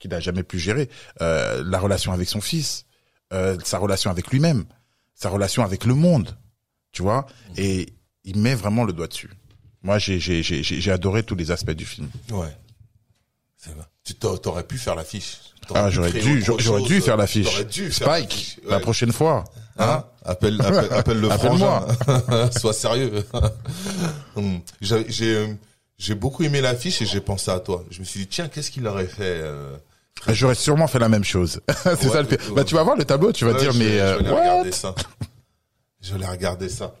qu'il 0.00 0.10
n'a 0.10 0.20
jamais 0.20 0.42
pu 0.42 0.58
gérer 0.58 0.90
Euh, 1.22 1.64
la 1.64 1.78
relation 1.80 2.12
avec 2.12 2.28
son 2.28 2.42
fils 2.42 2.84
euh, 3.32 3.56
sa 3.64 3.78
relation 3.78 4.10
avec 4.10 4.28
lui-même 4.28 4.66
sa 5.14 5.30
relation 5.30 5.64
avec 5.64 5.86
le 5.86 5.94
monde 5.94 6.36
tu 6.98 7.02
vois 7.04 7.26
et 7.56 7.86
il 8.24 8.38
met 8.38 8.56
vraiment 8.56 8.82
le 8.82 8.92
doigt 8.92 9.06
dessus 9.06 9.30
moi 9.84 9.98
j'ai 10.00 10.18
j'ai 10.18 10.42
j'ai 10.42 10.64
j'ai 10.64 10.80
j'ai 10.80 10.90
adoré 10.90 11.22
tous 11.22 11.36
les 11.36 11.52
aspects 11.52 11.70
du 11.82 11.86
film 11.86 12.08
Ouais. 12.32 12.52
C'est 13.56 13.70
vrai. 13.74 13.84
Tu 14.04 14.14
t'a- 14.14 14.36
t'aurais 14.38 14.64
pu 14.64 14.78
faire 14.78 14.96
l'affiche. 14.96 15.38
Ah 15.74 15.90
j'aurais 15.90 16.10
dû 16.12 16.42
j'aurais 16.58 16.82
dû 16.82 17.00
faire 17.00 17.16
l'affiche 17.16 17.46
Spike 17.92 18.58
la 18.66 18.76
Ouais. 18.76 18.82
prochaine 18.82 19.12
fois 19.12 19.44
Hein 19.78 20.04
appelle, 20.24 20.60
appelle, 20.60 20.92
appelle 21.00 21.20
le 21.20 21.30
Appelle-moi. 21.30 21.86
frangin. 22.02 22.50
Sois 22.58 22.72
sérieux. 22.72 23.24
J'ai, 24.80 25.04
j'ai, 25.08 25.34
euh, 25.36 25.46
j'ai 25.98 26.14
beaucoup 26.16 26.42
aimé 26.42 26.60
l'affiche 26.60 27.00
et 27.02 27.06
j'ai 27.06 27.20
pensé 27.20 27.50
à 27.52 27.60
toi. 27.60 27.84
Je 27.90 28.00
me 28.00 28.04
suis 28.04 28.20
dit, 28.20 28.26
tiens, 28.26 28.48
qu'est-ce 28.48 28.70
qu'il 28.72 28.86
aurait 28.88 29.06
fait 29.06 29.38
euh, 29.42 29.76
J'aurais 30.28 30.54
sûrement 30.56 30.88
fait 30.88 30.98
la 30.98 31.08
même 31.08 31.22
chose. 31.24 31.60
c'est 31.84 31.90
Ouais, 32.04 32.08
ça 32.12 32.22
le 32.22 32.26
pire. 32.28 32.38
ouais. 32.48 32.54
Bah 32.56 32.64
tu 32.64 32.74
vas 32.74 32.82
voir 32.82 32.96
le 32.96 33.04
tableau, 33.04 33.30
tu 33.32 33.44
vas 33.44 33.54
dire 33.54 33.70
je 33.72 33.78
mais 33.78 34.00
euh, 34.00 34.18
je 34.18 34.24
vais 34.24 34.30
regarder 34.30 34.72
ça. 34.72 34.94
Aller 36.14 36.26
regarder 36.26 36.68
ça. 36.68 36.94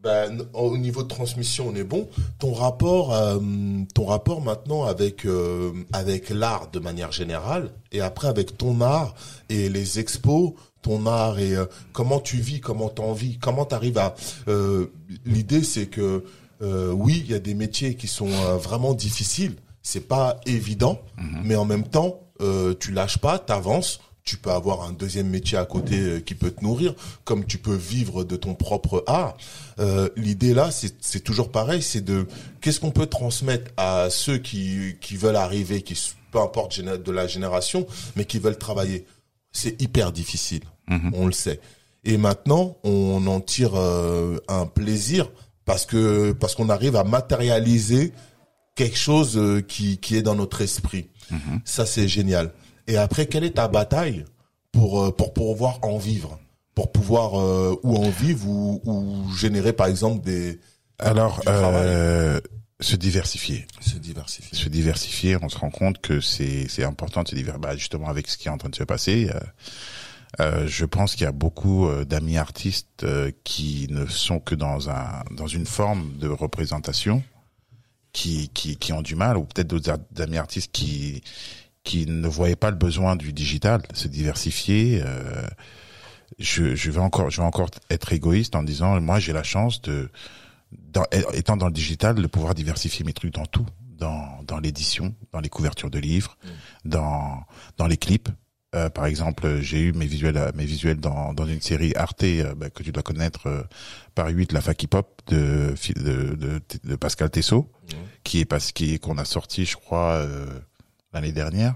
Ben, 0.00 0.46
au 0.52 0.76
niveau 0.76 1.02
de 1.02 1.08
transmission, 1.08 1.68
on 1.68 1.74
est 1.74 1.82
bon. 1.84 2.08
Ton 2.38 2.52
rapport, 2.52 3.12
euh, 3.14 3.38
ton 3.94 4.06
rapport 4.06 4.40
maintenant 4.40 4.84
avec 4.84 5.24
euh, 5.26 5.72
avec 5.92 6.30
l'art 6.30 6.70
de 6.70 6.78
manière 6.78 7.10
générale, 7.10 7.72
et 7.90 8.00
après 8.00 8.28
avec 8.28 8.56
ton 8.56 8.80
art 8.80 9.14
et 9.48 9.68
les 9.68 9.98
expos, 9.98 10.52
ton 10.82 11.06
art 11.06 11.40
et 11.40 11.56
euh, 11.56 11.66
comment 11.92 12.20
tu 12.20 12.36
vis, 12.36 12.60
comment 12.60 12.88
t'en 12.90 13.12
vis, 13.12 13.38
comment 13.38 13.64
t'arrives 13.64 13.98
à. 13.98 14.14
euh, 14.46 14.86
L'idée, 15.24 15.64
c'est 15.64 15.86
que 15.86 16.24
euh, 16.62 16.92
oui, 16.92 17.22
il 17.24 17.32
y 17.32 17.34
a 17.34 17.40
des 17.40 17.54
métiers 17.54 17.96
qui 17.96 18.06
sont 18.06 18.30
euh, 18.30 18.56
vraiment 18.56 18.94
difficiles. 18.94 19.56
C'est 19.82 20.06
pas 20.06 20.40
évident, 20.46 21.00
mais 21.44 21.56
en 21.56 21.64
même 21.64 21.84
temps, 21.88 22.20
euh, 22.40 22.74
tu 22.78 22.92
lâches 22.92 23.18
pas, 23.18 23.38
t'avances. 23.40 24.00
Tu 24.28 24.36
peux 24.36 24.50
avoir 24.50 24.82
un 24.82 24.92
deuxième 24.92 25.30
métier 25.30 25.56
à 25.56 25.64
côté 25.64 25.98
euh, 25.98 26.20
qui 26.20 26.34
peut 26.34 26.50
te 26.50 26.62
nourrir, 26.62 26.94
comme 27.24 27.46
tu 27.46 27.56
peux 27.56 27.74
vivre 27.74 28.24
de 28.24 28.36
ton 28.36 28.54
propre 28.54 29.02
art. 29.06 29.38
Euh, 29.78 30.10
L'idée 30.16 30.52
là, 30.52 30.68
c'est 30.70 31.20
toujours 31.20 31.50
pareil, 31.50 31.80
c'est 31.80 32.02
de 32.02 32.26
qu'est-ce 32.60 32.78
qu'on 32.78 32.90
peut 32.90 33.06
transmettre 33.06 33.70
à 33.78 34.10
ceux 34.10 34.36
qui 34.36 34.96
qui 35.00 35.16
veulent 35.16 35.36
arriver, 35.36 35.80
qui 35.80 35.98
peu 36.30 36.40
importe 36.40 36.78
de 36.78 37.10
la 37.10 37.26
génération, 37.26 37.86
mais 38.16 38.26
qui 38.26 38.38
veulent 38.38 38.58
travailler. 38.58 39.06
C'est 39.50 39.80
hyper 39.80 40.12
difficile, 40.12 40.64
on 41.14 41.24
le 41.24 41.32
sait. 41.32 41.58
Et 42.04 42.18
maintenant, 42.18 42.76
on 42.84 43.26
en 43.26 43.40
tire 43.40 43.76
euh, 43.76 44.36
un 44.48 44.66
plaisir 44.66 45.30
parce 45.64 45.86
que 45.86 46.32
parce 46.32 46.54
qu'on 46.54 46.68
arrive 46.68 46.96
à 46.96 47.04
matérialiser 47.04 48.12
quelque 48.74 48.98
chose 48.98 49.40
qui 49.68 49.96
qui 49.96 50.16
est 50.16 50.22
dans 50.22 50.34
notre 50.34 50.60
esprit. 50.60 51.08
Ça 51.64 51.86
c'est 51.86 52.08
génial. 52.08 52.52
Et 52.88 52.96
après, 52.96 53.26
quelle 53.26 53.44
est 53.44 53.56
ta 53.56 53.68
bataille 53.68 54.24
pour 54.72 55.02
euh, 55.02 55.14
pour 55.14 55.34
pouvoir 55.34 55.78
en 55.82 55.98
vivre, 55.98 56.40
pour 56.74 56.90
pouvoir 56.90 57.38
euh, 57.38 57.78
ou 57.82 57.96
en 57.96 58.08
vivre 58.08 58.48
ou, 58.48 58.80
ou 58.84 59.32
générer 59.36 59.74
par 59.74 59.86
exemple 59.86 60.24
des 60.24 60.58
Alors 60.98 61.40
euh, 61.46 62.40
se 62.80 62.96
diversifier. 62.96 63.66
se 63.80 63.98
diversifier. 63.98 64.58
se 64.58 64.68
diversifier, 64.70 65.36
on 65.42 65.50
se 65.50 65.58
rend 65.58 65.70
compte 65.70 66.00
que 66.00 66.20
c'est 66.20 66.82
important 66.82 67.22
de 67.22 67.28
se 67.28 67.34
diversifier. 67.34 67.60
Bah, 67.60 67.76
justement 67.76 68.08
avec 68.08 68.26
ce 68.26 68.38
qui 68.38 68.48
est 68.48 68.50
en 68.50 68.58
train 68.58 68.70
de 68.70 68.76
se 68.76 68.84
passer, 68.84 69.30
euh, 70.40 70.66
je 70.66 70.86
pense 70.86 71.14
qu'il 71.14 71.24
y 71.24 71.28
a 71.28 71.32
beaucoup 71.32 71.88
d'amis 72.06 72.38
artistes 72.38 73.04
qui 73.44 73.86
ne 73.90 74.06
sont 74.06 74.40
que 74.40 74.54
dans 74.54 74.88
un 74.88 75.24
dans 75.30 75.46
une 75.46 75.66
forme 75.66 76.16
de 76.16 76.28
représentation, 76.28 77.22
qui 78.12 78.48
qui 78.54 78.76
qui 78.76 78.94
ont 78.94 79.02
du 79.02 79.14
mal, 79.14 79.36
ou 79.36 79.44
peut-être 79.44 79.68
d'autres 79.68 79.92
amis 80.22 80.38
artistes 80.38 80.72
qui 80.72 81.22
qui 81.84 82.06
ne 82.06 82.28
voyaient 82.28 82.56
pas 82.56 82.70
le 82.70 82.76
besoin 82.76 83.16
du 83.16 83.32
digital, 83.32 83.82
se 83.94 84.08
diversifier. 84.08 85.02
Euh, 85.04 85.46
je, 86.38 86.74
je 86.74 86.90
vais 86.90 87.00
encore 87.00 87.30
je 87.30 87.40
vais 87.40 87.46
encore 87.46 87.70
être 87.90 88.12
égoïste 88.12 88.54
en 88.54 88.62
disant 88.62 89.00
moi 89.00 89.18
j'ai 89.18 89.32
la 89.32 89.42
chance 89.42 89.80
de 89.82 90.10
dans, 90.72 91.04
étant 91.32 91.56
dans 91.56 91.66
le 91.66 91.72
digital, 91.72 92.16
de 92.16 92.26
pouvoir 92.26 92.54
diversifier 92.54 93.04
mes 93.04 93.14
trucs 93.14 93.32
dans 93.32 93.46
tout, 93.46 93.64
dans, 93.96 94.42
dans 94.46 94.58
l'édition, 94.60 95.14
dans 95.32 95.40
les 95.40 95.48
couvertures 95.48 95.88
de 95.90 95.98
livres, 95.98 96.36
dans, 96.84 97.42
dans 97.78 97.86
les 97.86 97.96
clips. 97.96 98.28
Euh, 98.74 98.90
par 98.90 99.06
exemple, 99.06 99.60
j'ai 99.62 99.80
eu 99.80 99.92
mes 99.94 100.04
visuels, 100.04 100.52
mes 100.54 100.66
visuels 100.66 101.00
dans, 101.00 101.32
dans 101.32 101.46
une 101.46 101.62
série 101.62 101.94
Arte 101.96 102.22
euh, 102.24 102.54
bah, 102.54 102.68
que 102.68 102.82
tu 102.82 102.92
dois 102.92 103.02
connaître, 103.02 103.46
euh, 103.46 103.62
par 104.14 104.28
8, 104.28 104.52
la 104.52 104.60
fac 104.60 104.82
hip 104.82 104.90
hop 104.92 105.22
de, 105.28 105.74
de, 105.96 106.34
de, 106.34 106.60
de 106.84 106.96
Pascal 106.96 107.30
Tessot, 107.30 107.72
qui 108.24 108.40
est 108.40 108.44
parce 108.44 108.72
qui 108.72 108.92
est- 108.92 108.98
qu'on 108.98 109.16
a 109.16 109.24
sorti, 109.24 109.64
je 109.64 109.74
crois, 109.76 110.16
euh, 110.16 110.46
l'année 111.12 111.32
dernière, 111.32 111.74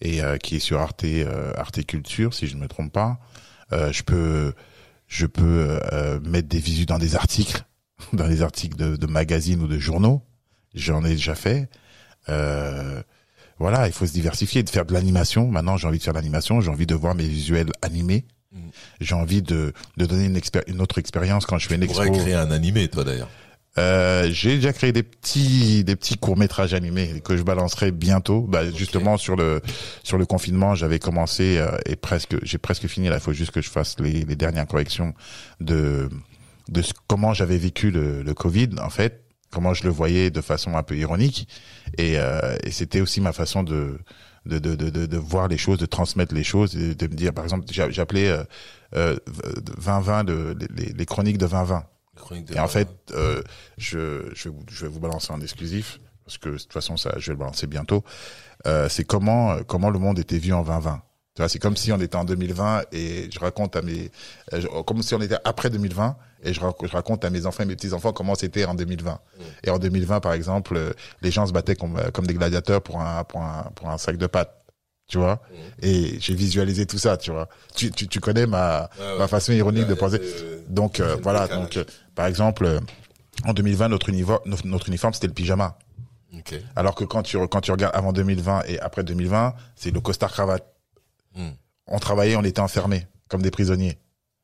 et 0.00 0.22
euh, 0.22 0.36
qui 0.36 0.56
est 0.56 0.60
sur 0.60 0.80
Arte, 0.80 1.04
euh, 1.04 1.52
Arte 1.56 1.84
Culture, 1.86 2.34
si 2.34 2.46
je 2.46 2.56
ne 2.56 2.60
me 2.60 2.68
trompe 2.68 2.92
pas. 2.92 3.18
Euh, 3.72 3.92
je 3.92 4.02
peux, 4.02 4.52
je 5.06 5.26
peux 5.26 5.78
euh, 5.92 6.20
mettre 6.20 6.48
des 6.48 6.58
visus 6.58 6.86
dans 6.86 6.98
des 6.98 7.16
articles, 7.16 7.64
dans 8.12 8.28
des 8.28 8.42
articles 8.42 8.76
de, 8.76 8.96
de 8.96 9.06
magazines 9.06 9.62
ou 9.62 9.66
de 9.68 9.78
journaux. 9.78 10.22
J'en 10.74 11.04
ai 11.04 11.10
déjà 11.10 11.34
fait. 11.34 11.68
Euh, 12.28 13.02
voilà, 13.58 13.86
il 13.86 13.92
faut 13.92 14.06
se 14.06 14.12
diversifier, 14.12 14.62
de 14.62 14.68
faire 14.68 14.84
de 14.84 14.92
l'animation. 14.92 15.48
Maintenant, 15.48 15.76
j'ai 15.78 15.88
envie 15.88 15.98
de 15.98 16.02
faire 16.02 16.12
de 16.12 16.18
l'animation. 16.18 16.60
J'ai 16.60 16.70
envie 16.70 16.86
de 16.86 16.94
voir 16.94 17.14
mes 17.14 17.26
visuels 17.26 17.70
animés. 17.80 18.26
Mm. 18.52 18.58
J'ai 19.00 19.14
envie 19.14 19.40
de, 19.40 19.72
de 19.96 20.04
donner 20.06 20.26
une, 20.26 20.38
une 20.66 20.80
autre 20.82 20.98
expérience 20.98 21.46
quand 21.46 21.56
je 21.58 21.66
fais 21.66 21.76
une 21.76 21.80
Tu 21.82 21.86
pourrais 21.86 22.08
expo. 22.08 22.22
créer 22.22 22.34
un 22.34 22.50
animé, 22.50 22.88
toi 22.88 23.04
d'ailleurs. 23.04 23.30
Euh, 23.78 24.28
j'ai 24.32 24.56
déjà 24.56 24.72
créé 24.72 24.92
des 24.92 25.02
petits 25.02 25.84
des 25.84 25.96
petits 25.96 26.16
courts 26.16 26.36
métrages 26.38 26.72
animés 26.72 27.20
que 27.22 27.36
je 27.36 27.42
balancerai 27.42 27.90
bientôt. 27.92 28.42
Bah, 28.42 28.70
justement 28.70 29.16
sur 29.18 29.36
le 29.36 29.60
sur 30.02 30.16
le 30.18 30.24
confinement, 30.26 30.74
j'avais 30.74 30.98
commencé 30.98 31.58
euh, 31.58 31.76
et 31.84 31.96
presque 31.96 32.36
j'ai 32.42 32.58
presque 32.58 32.86
fini. 32.86 33.08
Là, 33.08 33.16
il 33.16 33.20
faut 33.20 33.32
juste 33.34 33.50
que 33.50 33.60
je 33.60 33.68
fasse 33.70 33.96
les, 34.00 34.24
les 34.24 34.36
dernières 34.36 34.66
corrections 34.66 35.12
de 35.60 36.08
de 36.68 36.82
ce- 36.82 36.92
comment 37.06 37.34
j'avais 37.34 37.58
vécu 37.58 37.90
le, 37.90 38.22
le 38.22 38.34
Covid 38.34 38.70
en 38.82 38.90
fait, 38.90 39.24
comment 39.50 39.74
je 39.74 39.84
le 39.84 39.90
voyais 39.90 40.30
de 40.30 40.40
façon 40.40 40.76
un 40.76 40.82
peu 40.82 40.96
ironique 40.96 41.46
et, 41.98 42.14
euh, 42.18 42.56
et 42.64 42.70
c'était 42.70 43.00
aussi 43.00 43.20
ma 43.20 43.32
façon 43.32 43.62
de 43.62 43.98
de, 44.46 44.58
de, 44.60 44.74
de, 44.76 45.06
de, 45.06 45.16
voir 45.18 45.48
les 45.48 45.58
choses, 45.58 45.78
de 45.80 45.86
transmettre 45.86 46.32
les 46.32 46.44
choses, 46.44 46.76
et 46.76 46.94
de 46.94 47.06
me 47.08 47.14
dire, 47.14 47.32
par 47.32 47.42
exemple, 47.42 47.64
j'a- 47.72 47.90
j'appelais 47.90 48.28
euh, 48.28 48.44
euh, 48.94 49.16
2020 49.76 50.22
de, 50.22 50.56
les, 50.76 50.92
les 50.92 51.04
chroniques 51.06 51.36
de 51.38 51.46
2020. 51.48 51.82
De- 52.42 52.54
Et 52.54 52.58
en 52.60 52.68
fait, 52.68 52.88
euh, 53.12 53.42
je, 53.78 54.30
je, 54.34 54.48
vais 54.48 54.54
vous, 54.54 54.64
je 54.70 54.86
vais 54.86 54.90
vous 54.92 55.00
balancer 55.00 55.32
en 55.32 55.40
exclusif 55.40 55.98
parce 56.24 56.38
que 56.38 56.48
de 56.50 56.58
toute 56.58 56.72
façon, 56.72 56.96
ça, 56.96 57.12
je 57.18 57.26
vais 57.26 57.32
le 57.34 57.38
balancer 57.38 57.66
bientôt. 57.66 58.02
Euh, 58.66 58.88
c'est 58.88 59.04
comment 59.04 59.52
euh, 59.52 59.62
comment 59.66 59.90
le 59.90 59.98
monde 59.98 60.18
était 60.18 60.38
vu 60.38 60.52
en 60.52 60.62
2020. 60.62 61.02
Tu 61.34 61.42
vois, 61.42 61.48
c'est 61.50 61.58
comme 61.58 61.76
si 61.76 61.92
on 61.92 62.00
était 62.00 62.16
en 62.16 62.24
2020 62.24 62.84
et 62.92 63.28
je 63.30 63.38
raconte 63.38 63.76
à 63.76 63.82
mes, 63.82 64.10
euh, 64.54 64.62
comme 64.84 65.02
si 65.02 65.14
on 65.14 65.20
était 65.20 65.36
après 65.44 65.68
2020 65.68 66.16
et 66.42 66.54
je, 66.54 66.60
rac- 66.60 66.86
je 66.86 66.90
raconte 66.92 67.24
à 67.26 67.30
mes 67.30 67.44
enfants 67.44 67.62
et 67.62 67.66
mes 67.66 67.76
petits 67.76 67.92
enfants 67.92 68.12
comment 68.14 68.34
c'était 68.34 68.64
en 68.64 68.74
2020. 68.74 69.20
Et 69.62 69.68
en 69.70 69.78
2020, 69.78 70.20
par 70.20 70.32
exemple, 70.32 70.76
euh, 70.76 70.92
les 71.20 71.30
gens 71.30 71.46
se 71.46 71.52
battaient 71.52 71.76
comme, 71.76 72.00
comme 72.14 72.26
des 72.26 72.32
gladiateurs 72.34 72.80
pour 72.80 73.00
un, 73.02 73.22
pour 73.24 73.42
un, 73.42 73.70
pour 73.74 73.90
un 73.90 73.98
sac 73.98 74.16
de 74.16 74.26
pâtes. 74.26 74.62
Tu 75.08 75.18
vois 75.18 75.40
Et 75.82 76.18
j'ai 76.18 76.34
visualisé 76.34 76.84
tout 76.86 76.98
ça, 76.98 77.16
tu 77.18 77.30
vois. 77.30 77.48
Tu, 77.76 77.90
tu, 77.92 78.08
tu 78.08 78.18
connais 78.18 78.46
ma, 78.46 78.88
Ouais, 78.98 79.04
ouais. 79.12 79.18
ma 79.18 79.28
façon 79.28 79.52
ironique 79.52 79.84
Ouais, 79.84 79.90
de 79.90 79.94
penser. 79.94 80.20
Donc 80.68 80.98
euh, 81.00 81.16
voilà, 81.22 81.46
donc 81.48 81.76
par 82.16 82.26
exemple, 82.26 82.80
en 83.44 83.52
2020, 83.52 83.88
notre 83.90 84.08
uniforme, 84.08 84.40
notre, 84.64 84.88
uniforme 84.88 85.14
c'était 85.14 85.28
le 85.28 85.34
pyjama. 85.34 85.78
Ok. 86.36 86.54
Alors 86.74 86.94
que 86.96 87.04
quand 87.04 87.22
tu, 87.22 87.38
quand 87.46 87.60
tu 87.60 87.70
regardes 87.70 87.94
avant 87.94 88.12
2020 88.12 88.64
et 88.66 88.80
après 88.80 89.04
2020, 89.04 89.54
c'est 89.76 89.92
le 89.92 90.00
costard 90.00 90.32
cravate. 90.32 90.66
Hmm. 91.36 91.50
On 91.86 91.98
travaillait, 91.98 92.34
on 92.36 92.42
était 92.42 92.60
enfermés, 92.60 93.06
comme 93.28 93.42
des 93.42 93.50
prisonniers. 93.50 93.98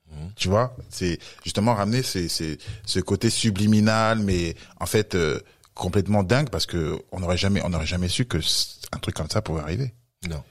Hmm. 0.06 0.28
Tu 0.36 0.48
vois, 0.48 0.76
c'est 0.90 1.18
justement 1.42 1.74
ramener 1.74 2.02
c'est 2.02 2.28
c'est 2.28 2.58
ce 2.84 3.00
côté 3.00 3.30
subliminal, 3.30 4.18
mais 4.18 4.54
en 4.78 4.86
fait 4.86 5.14
euh, 5.14 5.40
complètement 5.74 6.22
dingue 6.22 6.50
parce 6.50 6.66
que 6.66 7.02
on 7.10 7.20
n'aurait 7.20 7.38
jamais 7.38 7.62
on 7.64 7.70
n'aurait 7.70 7.86
jamais 7.86 8.08
su 8.08 8.26
que 8.26 8.38
un 8.92 8.98
truc 8.98 9.14
comme 9.14 9.30
ça 9.30 9.40
pouvait 9.40 9.62
arriver. 9.62 9.94
Non. 10.28 10.42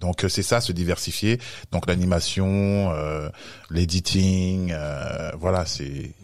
Donc 0.00 0.24
euh, 0.24 0.28
c'est 0.28 0.42
ça, 0.42 0.60
se 0.60 0.72
diversifier. 0.72 1.38
Donc 1.72 1.86
l'animation, 1.86 2.46
euh, 2.46 3.28
l'editing, 3.70 4.72
euh, 4.72 5.32
voilà, 5.38 5.66
c'est 5.66 6.14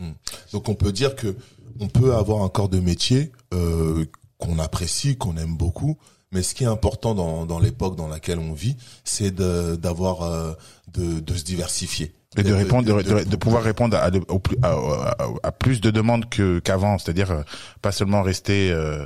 Donc 0.53 0.69
on 0.69 0.75
peut 0.75 0.93
dire 0.93 1.17
que 1.17 1.37
on 1.81 1.89
peut 1.89 2.15
avoir 2.15 2.43
un 2.43 2.49
corps 2.49 2.69
de 2.69 2.81
métier 2.81 3.33
euh, 3.55 4.05
qu'on 4.39 4.59
apprécie, 4.59 5.17
qu'on 5.17 5.37
aime 5.37 5.57
beaucoup, 5.57 5.97
mais 6.33 6.43
ce 6.43 6.55
qui 6.55 6.65
est 6.65 6.69
important 6.69 7.15
dans, 7.15 7.47
dans 7.47 7.59
l'époque 7.59 7.97
dans 7.97 8.09
laquelle 8.09 8.39
on 8.39 8.53
vit, 8.53 8.77
c'est 9.05 9.35
d'avoir 9.35 10.57
de, 10.93 11.21
de 11.21 11.35
se 11.35 11.45
diversifier. 11.45 12.13
Et 12.39 12.43
de 12.43 12.53
répondre, 12.55 12.87
de, 12.87 13.03
de- 13.03 13.19
de- 13.25 13.25
de 13.29 13.37
pouvoir 13.37 13.63
répondre 13.63 13.97
à, 13.97 14.11
plus, 14.11 14.57
à, 14.63 14.71
à- 14.73 15.29
à 15.43 15.53
plus 15.53 15.81
de 15.83 15.91
demandes 15.91 16.29
que 16.31 16.61
qu'avant, 16.61 16.97
c'est-à-dire 16.99 17.31
euh, 17.31 17.43
pas 17.83 17.93
seulement 17.93 18.23
rester 18.23 18.71
euh, 18.73 19.05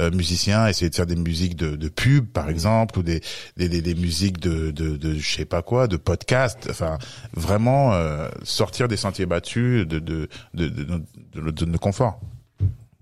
euh, 0.00 0.10
musicien, 0.10 0.66
essayer 0.68 0.90
de 0.90 0.94
faire 0.94 1.06
des 1.06 1.16
musiques 1.16 1.56
de, 1.56 1.88
pub 1.88 2.26
par 2.26 2.50
exemple, 2.50 2.98
ou 2.98 3.02
des 3.02 3.22
des, 3.56 3.70
des, 3.70 3.80
des 3.80 3.94
musiques 3.94 4.38
de, 4.40 4.70
de 4.72 5.14
je 5.14 5.36
sais 5.36 5.46
pas 5.46 5.62
quoi, 5.62 5.86
de 5.88 5.96
podcast, 5.96 6.68
enfin 6.70 6.98
vraiment 7.32 7.94
euh, 7.94 8.28
sortir 8.42 8.88
des 8.88 8.98
sentiers 8.98 9.24
battus 9.26 9.86
de 9.88 9.98
de 9.98 10.28
de 10.52 10.68
de, 10.68 11.64
nos 11.64 11.78
conforts. 11.78 12.20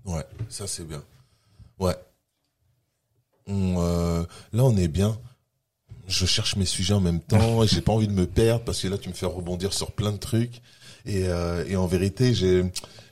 Ouais, 0.05 0.23
ça 0.47 0.67
c'est 0.67 0.87
bien. 0.87 1.03
Ouais. 1.79 1.95
On, 3.47 3.75
euh, 3.79 4.23
là 4.53 4.63
on 4.63 4.75
est 4.77 4.87
bien. 4.87 5.17
Je 6.07 6.25
cherche 6.25 6.55
mes 6.55 6.65
sujets 6.65 6.93
en 6.93 6.99
même 7.01 7.19
temps 7.19 7.63
et 7.63 7.67
j'ai 7.67 7.81
pas 7.81 7.91
envie 7.91 8.07
de 8.07 8.13
me 8.13 8.27
perdre 8.27 8.63
parce 8.63 8.81
que 8.81 8.87
là 8.87 8.97
tu 8.97 9.09
me 9.09 9.13
fais 9.13 9.25
rebondir 9.25 9.73
sur 9.73 9.91
plein 9.91 10.11
de 10.11 10.17
trucs 10.17 10.61
et, 11.05 11.23
euh, 11.25 11.63
et 11.67 11.75
en 11.75 11.87
vérité 11.87 12.33
j'ai 12.33 12.63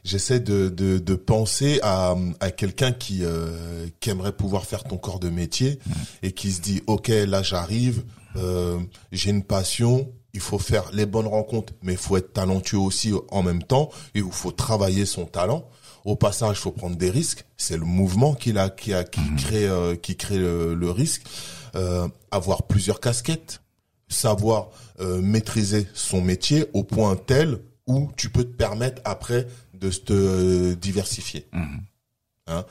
j'essaie 0.04 0.40
de, 0.40 0.70
de, 0.70 1.00
de 1.00 1.16
penser 1.16 1.80
à, 1.82 2.16
à 2.40 2.52
quelqu'un 2.52 2.92
qui 2.92 3.20
euh, 3.24 3.88
qui 4.00 4.10
aimerait 4.10 4.34
pouvoir 4.34 4.66
faire 4.66 4.84
ton 4.84 4.98
corps 4.98 5.20
de 5.20 5.30
métier 5.30 5.80
et 6.22 6.34
qui 6.34 6.52
se 6.52 6.62
dit 6.62 6.82
ok 6.88 7.08
là 7.08 7.42
j'arrive 7.42 8.04
euh, 8.36 8.80
j'ai 9.12 9.30
une 9.32 9.44
passion 9.44 10.12
il 10.34 10.40
faut 10.42 10.60
faire 10.60 10.90
les 10.94 11.06
bonnes 11.06 11.28
rencontres 11.28 11.74
mais 11.82 11.94
il 11.94 11.98
faut 12.00 12.18
être 12.18 12.34
talentueux 12.34 12.78
aussi 12.80 13.12
en 13.32 13.42
même 13.44 13.64
temps 13.64 13.90
et 14.14 14.20
il 14.20 14.32
faut 14.32 14.52
travailler 14.52 15.06
son 15.06 15.26
talent 15.26 15.68
au 16.06 16.16
passage, 16.18 16.58
il 16.58 16.60
faut 16.60 16.72
prendre 16.72 16.98
des 16.98 17.10
risques. 17.10 17.46
C'est 17.56 17.78
le 17.78 17.86
mouvement 17.86 18.34
qui 18.34 18.58
a, 18.58 18.70
qui 18.70 18.94
a, 18.94 19.06
qui 19.06 19.22
crée, 19.38 19.68
euh, 19.68 19.96
qui 19.96 20.18
crée 20.18 20.38
le, 20.38 20.76
le 20.76 20.92
risque. 20.92 21.22
Euh, 21.76 22.08
avoir 22.30 22.64
plusieurs 22.64 23.00
casquettes, 23.00 23.62
savoir 24.08 24.70
euh, 25.00 25.22
maîtriser 25.22 25.88
son 25.94 26.22
métier 26.22 26.66
au 26.74 26.84
point 26.84 27.16
tel 27.16 27.60
où 27.88 28.12
tu 28.16 28.30
peux 28.30 28.44
te 28.44 28.56
permettre 28.56 29.02
après 29.06 29.48
de 29.74 29.90
te 29.90 30.74
diversifier. 30.74 31.48
Hein 32.48 32.66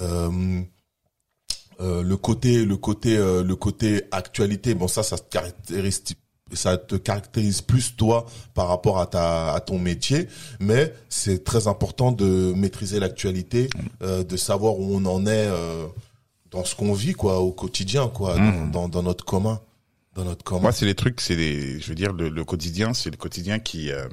Euh, 0.00 0.62
euh, 1.80 2.02
le 2.02 2.16
côté, 2.16 2.64
le 2.64 2.76
côté, 2.76 3.16
euh, 3.16 3.42
le 3.42 3.56
côté 3.56 4.02
actualité. 4.10 4.74
Bon, 4.74 4.88
ça, 4.88 5.02
ça 5.02 5.16
se 5.16 5.22
caractérise 5.22 6.02
ça 6.52 6.76
te 6.76 6.94
caractérise 6.94 7.60
plus 7.60 7.96
toi 7.96 8.24
par 8.54 8.68
rapport 8.68 9.00
à 9.00 9.06
ta 9.06 9.52
à 9.52 9.60
ton 9.60 9.80
métier 9.80 10.28
mais 10.60 10.94
c'est 11.08 11.42
très 11.42 11.66
important 11.66 12.12
de 12.12 12.52
maîtriser 12.54 13.00
l'actualité 13.00 13.68
euh, 14.02 14.22
de 14.22 14.36
savoir 14.36 14.78
où 14.78 14.94
on 14.94 15.04
en 15.06 15.26
est 15.26 15.48
euh, 15.48 15.86
dans 16.56 16.64
ce 16.64 16.74
qu'on 16.74 16.92
vit 16.94 17.12
quoi 17.12 17.38
au 17.40 17.52
quotidien 17.52 18.08
quoi 18.08 18.36
dans, 18.36 18.66
dans, 18.66 18.88
dans 18.88 19.02
notre 19.02 19.24
commun 19.24 19.60
dans 20.14 20.24
notre 20.24 20.42
commun 20.42 20.62
Moi, 20.62 20.72
c'est 20.72 20.86
les 20.86 20.94
trucs, 20.94 21.20
c'est 21.20 21.36
les, 21.36 21.78
je 21.78 21.86
veux 21.88 21.94
dire, 21.94 22.14
le, 22.14 22.30
le 22.30 22.44
quotidien, 22.44 22.94
c'est 22.94 23.10
le 23.10 23.18
quotidien 23.18 23.58
qui, 23.58 23.92
euh, 23.92 24.08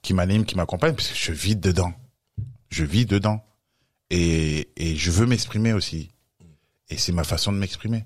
qui 0.00 0.14
m'anime, 0.14 0.44
qui 0.44 0.54
m'accompagne, 0.54 0.94
parce 0.94 1.08
que 1.08 1.16
je 1.16 1.32
vis 1.32 1.56
dedans. 1.56 1.92
Je 2.70 2.84
vis 2.84 3.04
dedans. 3.04 3.44
Et, 4.10 4.68
et 4.76 4.94
je 4.94 5.10
veux 5.10 5.26
m'exprimer 5.26 5.72
aussi. 5.72 6.10
Et 6.88 6.96
c'est 6.98 7.10
ma 7.10 7.24
façon 7.24 7.50
de 7.52 7.58
m'exprimer. 7.58 8.04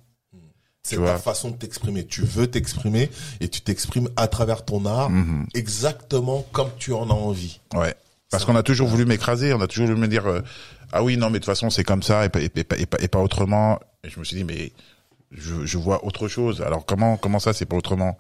c'est 0.83 0.97
ta 0.97 1.03
vois. 1.03 1.19
façon 1.19 1.51
de 1.51 1.57
t'exprimer 1.57 2.07
tu 2.07 2.23
veux 2.23 2.47
t'exprimer 2.47 3.11
et 3.41 3.49
tu 3.51 3.61
t'exprimes 3.61 4.09
à 4.17 4.27
travers 4.27 4.65
ton 4.65 4.87
art 4.87 5.11
Mhm. 5.11 5.47
exactement 5.53 6.47
comme 6.53 6.71
tu 6.79 6.95
en 6.95 7.11
as 7.11 7.13
envie 7.13 7.61
Ouais. 7.75 7.95
Parce 8.31 8.45
qu'on 8.47 8.57
a 8.57 8.63
toujours 8.63 8.89
voulu 8.89 9.05
m'écraser, 9.05 9.53
on 9.53 9.61
a 9.61 9.67
toujours 9.67 9.89
voulu 9.89 10.01
me 10.01 10.09
dire, 10.09 10.27
euh, 10.27 10.41
ah 10.93 11.03
oui, 11.03 11.17
non, 11.17 11.27
mais 11.29 11.35
de 11.35 11.45
toute 11.45 11.47
façon, 11.47 11.71
c'est 11.71 11.85
comme 11.85 12.03
ça, 12.03 12.25
et 12.25 12.29
pas, 12.29 12.41
et, 12.41 12.49
pas- 12.49 12.77
et 12.79 12.87
pas, 12.87 12.99
et 13.01 13.09
pas 13.09 13.21
autrement. 13.21 13.79
Et 14.05 14.11
je 14.11 14.19
me 14.19 14.25
suis 14.25 14.37
dit, 14.37 14.45
mais 14.45 14.73
je, 15.33 15.67
je 15.67 15.79
vois 15.79 16.05
autre 16.05 16.29
chose. 16.29 16.63
Alors 16.63 16.85
comment, 16.87 17.17
comment 17.17 17.39
ça, 17.39 17.53
c'est 17.53 17.67
pas 17.67 17.77
autrement? 17.77 18.17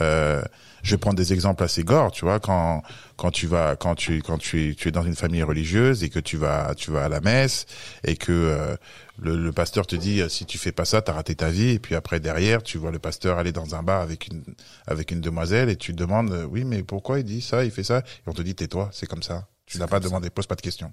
Euh, 0.00 0.42
Je 0.82 0.90
vais 0.92 0.98
prendre 0.98 1.16
des 1.16 1.32
exemples 1.32 1.64
assez 1.64 1.82
gore, 1.84 2.12
tu 2.12 2.24
vois, 2.26 2.38
quand, 2.38 2.82
quand 3.16 3.30
tu 3.32 3.46
vas, 3.46 3.76
quand 3.76 3.94
tu, 3.96 4.22
quand 4.22 4.38
tu 4.38 4.70
es, 4.70 4.74
tu 4.74 4.88
es 4.88 4.92
dans 4.92 5.02
une 5.02 5.16
famille 5.16 5.42
religieuse 5.42 6.04
et 6.04 6.10
que 6.10 6.20
tu 6.20 6.36
vas, 6.36 6.74
tu 6.76 6.90
vas 6.92 7.06
à 7.06 7.08
la 7.08 7.20
messe 7.20 7.66
et 8.04 8.14
que 8.16 8.30
euh, 8.30 8.76
le, 9.18 9.36
le 9.36 9.52
pasteur 9.52 9.86
te 9.86 9.96
dit, 9.96 10.20
euh, 10.20 10.28
si 10.28 10.44
tu 10.44 10.58
fais 10.58 10.70
pas 10.72 10.84
ça, 10.84 11.00
t'as 11.02 11.14
raté 11.14 11.34
ta 11.34 11.48
vie. 11.48 11.70
Et 11.70 11.78
puis 11.78 11.94
après, 11.96 12.20
derrière, 12.20 12.62
tu 12.62 12.76
vois 12.78 12.92
le 12.92 12.98
pasteur 13.00 13.38
aller 13.38 13.52
dans 13.52 13.74
un 13.74 13.82
bar 13.82 14.00
avec 14.02 14.28
une, 14.28 14.44
avec 14.86 15.10
une 15.10 15.20
demoiselle 15.22 15.70
et 15.70 15.76
tu 15.76 15.92
te 15.92 15.96
demandes, 15.98 16.30
euh, 16.30 16.44
oui, 16.44 16.64
mais 16.64 16.82
pourquoi 16.82 17.18
il 17.18 17.24
dit 17.24 17.40
ça, 17.40 17.64
il 17.64 17.70
fait 17.70 17.82
ça? 17.84 17.98
Et 18.00 18.28
on 18.28 18.32
te 18.32 18.42
dit, 18.42 18.54
tais-toi, 18.54 18.90
c'est 18.92 19.06
comme 19.06 19.22
ça. 19.24 19.48
Tu 19.64 19.78
n'as 19.78 19.88
pas 19.88 19.98
demandé, 19.98 20.30
pose 20.30 20.46
pas 20.46 20.54
de 20.56 20.60
questions. 20.62 20.92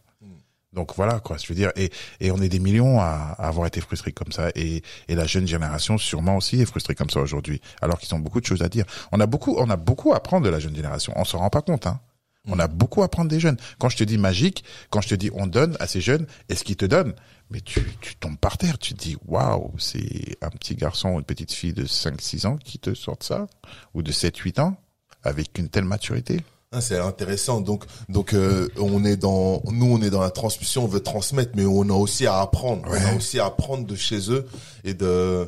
Donc 0.74 0.96
voilà 0.96 1.20
quoi, 1.20 1.38
je 1.38 1.48
veux 1.48 1.56
dire, 1.56 1.72
et, 1.76 1.92
et 2.20 2.32
on 2.32 2.42
est 2.42 2.50
des 2.50 2.60
millions 2.60 3.00
à, 3.00 3.36
avoir 3.38 3.68
été 3.68 3.80
frustrés 3.80 4.12
comme 4.12 4.32
ça, 4.32 4.50
et, 4.56 4.82
et 5.08 5.16
la 5.16 5.26
jeune 5.26 5.48
génération 5.48 5.98
sûrement 5.98 6.38
aussi 6.38 6.60
est 6.62 6.66
frustrée 6.66 6.96
comme 6.96 7.12
ça 7.12 7.20
aujourd'hui, 7.20 7.62
alors 7.82 8.00
qu'ils 8.00 8.14
ont 8.16 8.20
beaucoup 8.20 8.42
de 8.42 8.46
choses 8.46 8.64
à 8.64 8.70
dire. 8.70 8.86
On 9.12 9.20
a 9.20 9.28
beaucoup, 9.28 9.56
on 9.58 9.70
a 9.70 9.76
beaucoup 9.76 10.14
à 10.14 10.18
apprendre 10.18 10.46
de 10.46 10.50
la 10.50 10.60
jeune 10.60 10.76
génération. 10.76 11.14
On 11.16 11.26
s'en 11.26 11.38
rend 11.38 11.50
pas 11.50 11.62
compte, 11.62 11.86
hein. 11.88 12.00
On 12.50 12.60
a 12.60 12.68
beaucoup 12.68 13.04
à 13.04 13.06
apprendre 13.06 13.30
des 13.30 13.40
jeunes. 13.40 13.56
Quand 13.80 13.88
je 13.88 13.96
te 13.96 14.04
dis 14.04 14.18
magique, 14.18 14.66
quand 14.90 15.00
je 15.00 15.08
te 15.08 15.16
dis 15.16 15.32
on 15.34 15.48
donne 15.48 15.78
à 15.80 15.88
ces 15.88 16.02
jeunes, 16.02 16.26
et 16.50 16.56
ce 16.56 16.66
qu'ils 16.66 16.76
te 16.76 16.84
donnent, 16.86 17.14
mais 17.50 17.62
tu, 17.62 17.82
tu 18.02 18.16
tombes 18.16 18.38
par 18.38 18.58
terre, 18.58 18.78
tu 18.78 18.94
te 18.94 19.00
dis 19.00 19.16
waouh, 19.26 19.72
c'est 19.78 20.38
un 20.42 20.50
petit 20.50 20.76
garçon 20.76 21.10
ou 21.12 21.20
une 21.20 21.24
petite 21.24 21.54
fille 21.54 21.72
de 21.72 21.86
5-6 21.86 22.48
ans 22.48 22.58
qui 22.58 22.80
te 22.80 22.94
sortent 22.96 23.24
ça, 23.24 23.48
ou 23.94 24.02
de 24.02 24.12
7-8 24.12 24.60
ans, 24.60 24.76
avec 25.24 25.58
une 25.58 25.70
telle 25.70 25.86
maturité? 25.86 26.42
Ah, 26.76 26.82
c'est 26.82 26.98
intéressant. 26.98 27.62
Donc, 27.62 27.86
donc 28.10 28.34
euh, 28.34 28.68
on 28.80 29.06
est 29.06 29.16
dans, 29.16 29.62
nous, 29.72 29.86
on 29.86 30.02
est 30.02 30.10
dans 30.10 30.22
la 30.22 30.32
transmission, 30.32 30.86
on 30.86 30.88
veut 30.88 31.02
transmettre, 31.02 31.52
mais 31.56 31.66
on 31.66 31.84
a 31.84 31.94
aussi 31.94 32.26
à 32.26 32.40
apprendre. 32.40 32.82
On 32.88 33.14
a 33.14 33.16
aussi 33.16 33.40
à 33.40 33.46
apprendre 33.46 33.86
de 33.86 33.96
chez 33.96 34.32
eux 34.32 34.48
et 34.84 34.96
de, 34.96 35.48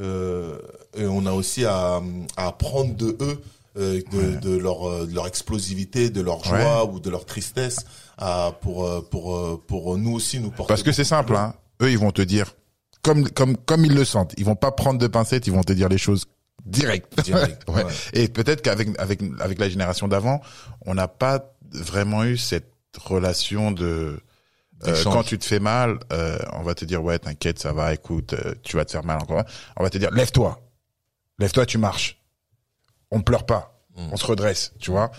euh, 0.00 0.58
et 0.96 1.06
on 1.06 1.24
a 1.26 1.32
aussi 1.32 1.64
à, 1.64 2.00
à 2.36 2.48
apprendre 2.48 2.94
de 2.96 3.16
eux, 3.20 3.40
euh, 3.78 4.00
de, 4.12 4.40
de 4.40 4.56
leur, 4.56 4.88
euh, 4.88 5.06
de 5.06 5.14
leur 5.14 5.28
explosivité, 5.28 6.10
de 6.10 6.20
leur 6.20 6.42
joie 6.44 6.84
ou 6.84 6.98
de 6.98 7.10
leur 7.10 7.24
tristesse, 7.24 7.78
à, 8.18 8.52
pour, 8.60 8.84
euh, 8.84 9.00
pour, 9.08 9.36
euh, 9.36 9.62
pour 9.64 9.96
nous 9.96 10.12
aussi 10.12 10.40
nous 10.40 10.50
porter. 10.50 10.68
Parce 10.68 10.82
que 10.82 10.90
c'est 10.92 11.04
simple, 11.04 11.36
hein. 11.36 11.54
Eux, 11.80 11.92
ils 11.92 11.98
vont 11.98 12.10
te 12.10 12.22
dire, 12.22 12.56
comme, 13.02 13.28
comme, 13.30 13.56
comme 13.56 13.84
ils 13.84 13.94
le 13.94 14.04
sentent. 14.04 14.34
Ils 14.36 14.44
vont 14.44 14.56
pas 14.56 14.72
prendre 14.72 14.98
de 14.98 15.06
pincettes, 15.06 15.46
ils 15.46 15.52
vont 15.52 15.62
te 15.62 15.72
dire 15.72 15.88
les 15.88 15.96
choses 15.96 16.24
direct. 16.70 17.20
Direct, 17.22 17.62
Ouais. 17.68 17.84
ouais. 17.84 17.92
Et 18.12 18.28
peut-être 18.28 18.62
qu'avec, 18.62 18.88
avec, 18.98 19.20
avec 19.40 19.58
la 19.58 19.68
génération 19.68 20.08
d'avant, 20.08 20.40
on 20.86 20.94
n'a 20.94 21.08
pas 21.08 21.52
vraiment 21.72 22.24
eu 22.24 22.36
cette 22.36 22.72
relation 22.98 23.70
de, 23.70 24.20
euh, 24.86 25.04
quand 25.04 25.22
tu 25.22 25.38
te 25.38 25.44
fais 25.44 25.60
mal, 25.60 25.98
euh, 26.12 26.38
on 26.52 26.62
va 26.62 26.74
te 26.74 26.84
dire, 26.84 27.02
ouais, 27.04 27.18
t'inquiète, 27.18 27.58
ça 27.58 27.72
va, 27.72 27.92
écoute, 27.92 28.32
euh, 28.32 28.54
tu 28.62 28.76
vas 28.76 28.84
te 28.84 28.90
faire 28.92 29.04
mal 29.04 29.18
encore. 29.20 29.44
On 29.76 29.82
va 29.82 29.90
te 29.90 29.98
dire, 29.98 30.10
lève-toi. 30.10 30.58
Lève-toi, 31.38 31.66
tu 31.66 31.78
marches. 31.78 32.18
On 33.10 33.18
ne 33.18 33.22
pleure 33.22 33.44
pas. 33.46 33.76
On 34.12 34.16
se 34.16 34.24
redresse, 34.24 34.72
tu 34.78 34.90
vois. 34.90 35.10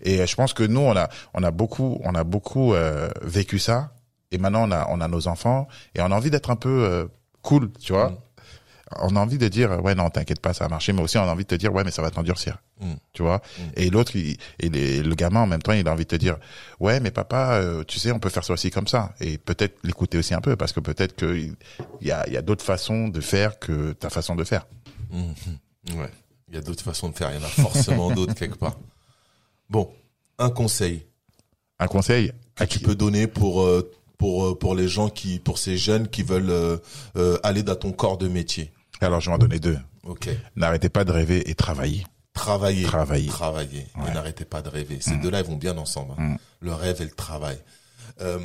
Et 0.00 0.20
euh, 0.20 0.26
je 0.26 0.34
pense 0.34 0.54
que 0.54 0.62
nous, 0.62 0.80
on 0.80 0.96
a, 0.96 1.10
on 1.34 1.42
a 1.42 1.50
beaucoup, 1.50 2.00
on 2.04 2.14
a 2.14 2.24
beaucoup 2.24 2.72
euh, 2.72 3.10
vécu 3.20 3.58
ça. 3.58 3.92
Et 4.30 4.38
maintenant, 4.38 4.66
on 4.66 4.72
a, 4.72 4.86
on 4.88 5.00
a 5.02 5.08
nos 5.08 5.28
enfants 5.28 5.68
et 5.94 6.00
on 6.00 6.06
a 6.06 6.14
envie 6.14 6.30
d'être 6.30 6.48
un 6.50 6.56
peu 6.56 6.84
euh, 6.84 7.06
cool, 7.42 7.70
tu 7.80 7.92
vois. 7.92 8.16
On 8.98 9.14
a 9.14 9.20
envie 9.20 9.38
de 9.38 9.46
dire, 9.48 9.82
ouais, 9.84 9.94
non, 9.94 10.10
t'inquiète 10.10 10.40
pas, 10.40 10.52
ça 10.52 10.64
va 10.64 10.68
marcher. 10.70 10.92
Mais 10.92 11.00
aussi, 11.02 11.16
on 11.16 11.22
a 11.22 11.26
envie 11.32 11.44
de 11.44 11.48
te 11.48 11.54
dire, 11.54 11.72
ouais, 11.72 11.84
mais 11.84 11.92
ça 11.92 12.02
va 12.02 12.10
t'endurcir, 12.10 12.58
Mm. 12.80 12.94
tu 13.12 13.22
vois? 13.22 13.40
Et 13.76 13.88
l'autre, 13.88 14.16
il- 14.16 14.36
et 14.58 14.68
les- 14.68 15.02
le 15.02 15.14
gamin, 15.14 15.42
en 15.42 15.46
même 15.46 15.62
temps, 15.62 15.72
il 15.72 15.86
a 15.86 15.92
envie 15.92 16.04
de 16.04 16.08
te 16.08 16.16
dire, 16.16 16.38
ouais, 16.80 16.98
mais 16.98 17.10
papa, 17.12 17.54
euh, 17.60 17.84
tu 17.84 17.98
sais, 18.00 18.10
on 18.10 18.18
peut 18.18 18.30
faire 18.30 18.42
ça 18.44 18.52
aussi 18.52 18.70
comme 18.70 18.88
ça. 18.88 19.14
Et 19.20 19.38
peut-être 19.38 19.78
l'écouter 19.84 20.18
aussi 20.18 20.34
un 20.34 20.40
peu, 20.40 20.56
parce 20.56 20.72
que 20.72 20.80
peut-être 20.80 21.14
qu'il 21.14 21.54
y 22.00 22.10
a, 22.10 22.26
il 22.26 22.32
y 22.32 22.36
a 22.36 22.42
d'autres 22.42 22.64
façons 22.64 23.06
de 23.08 23.20
faire 23.20 23.58
que 23.60 23.92
ta 23.92 24.10
façon 24.10 24.34
de 24.34 24.42
faire. 24.44 24.66
Mhm. 25.12 25.98
Ouais. 26.00 26.10
Il 26.48 26.56
y 26.56 26.58
a 26.58 26.60
d'autres 26.62 26.82
façons 26.82 27.08
de 27.10 27.16
faire. 27.16 27.30
Il 27.32 27.40
y 27.40 27.42
en 27.42 27.46
a 27.46 27.48
forcément 27.48 28.10
d'autres 28.14 28.34
quelque 28.34 28.56
part. 28.58 28.76
Bon, 29.68 29.88
un 30.38 30.50
conseil 30.50 31.06
Un 31.78 31.86
conseil? 31.86 32.32
Que 32.56 32.64
tu 32.64 32.80
peux 32.80 32.96
donner 32.96 33.26
pour 33.28 33.62
euh, 33.62 33.88
pour 34.18 34.46
euh, 34.46 34.58
pour 34.58 34.74
les 34.74 34.88
gens 34.88 35.08
qui 35.08 35.38
pour 35.38 35.58
ces 35.58 35.76
jeunes 35.78 36.08
qui 36.08 36.22
veulent 36.24 36.50
euh, 36.50 37.38
aller 37.44 37.62
dans 37.62 37.76
ton 37.76 37.92
corps 37.92 38.18
de 38.18 38.26
métier. 38.28 38.72
Alors, 39.00 39.20
je 39.20 39.30
vais 39.30 39.34
en 39.34 39.38
donner 39.38 39.58
deux. 39.58 39.78
Ok. 40.04 40.28
N'arrêtez 40.56 40.88
pas 40.88 41.04
de 41.04 41.12
rêver 41.12 41.48
et 41.50 41.54
travaillez. 41.54 42.04
Travailler. 42.34 42.84
Travailler. 42.84 43.26
Travailler. 43.28 43.86
Et 44.08 44.14
n'arrêtez 44.14 44.44
pas 44.44 44.62
de 44.62 44.68
rêver. 44.68 44.98
Ces 45.00 45.16
deux-là, 45.16 45.40
ils 45.40 45.46
vont 45.46 45.56
bien 45.56 45.76
ensemble. 45.78 46.12
hein. 46.18 46.22
Mm. 46.22 46.36
Le 46.60 46.72
rêve 46.74 46.96
et 47.00 47.04
le 47.04 47.10
travail. 47.10 47.58
Euh, 48.20 48.38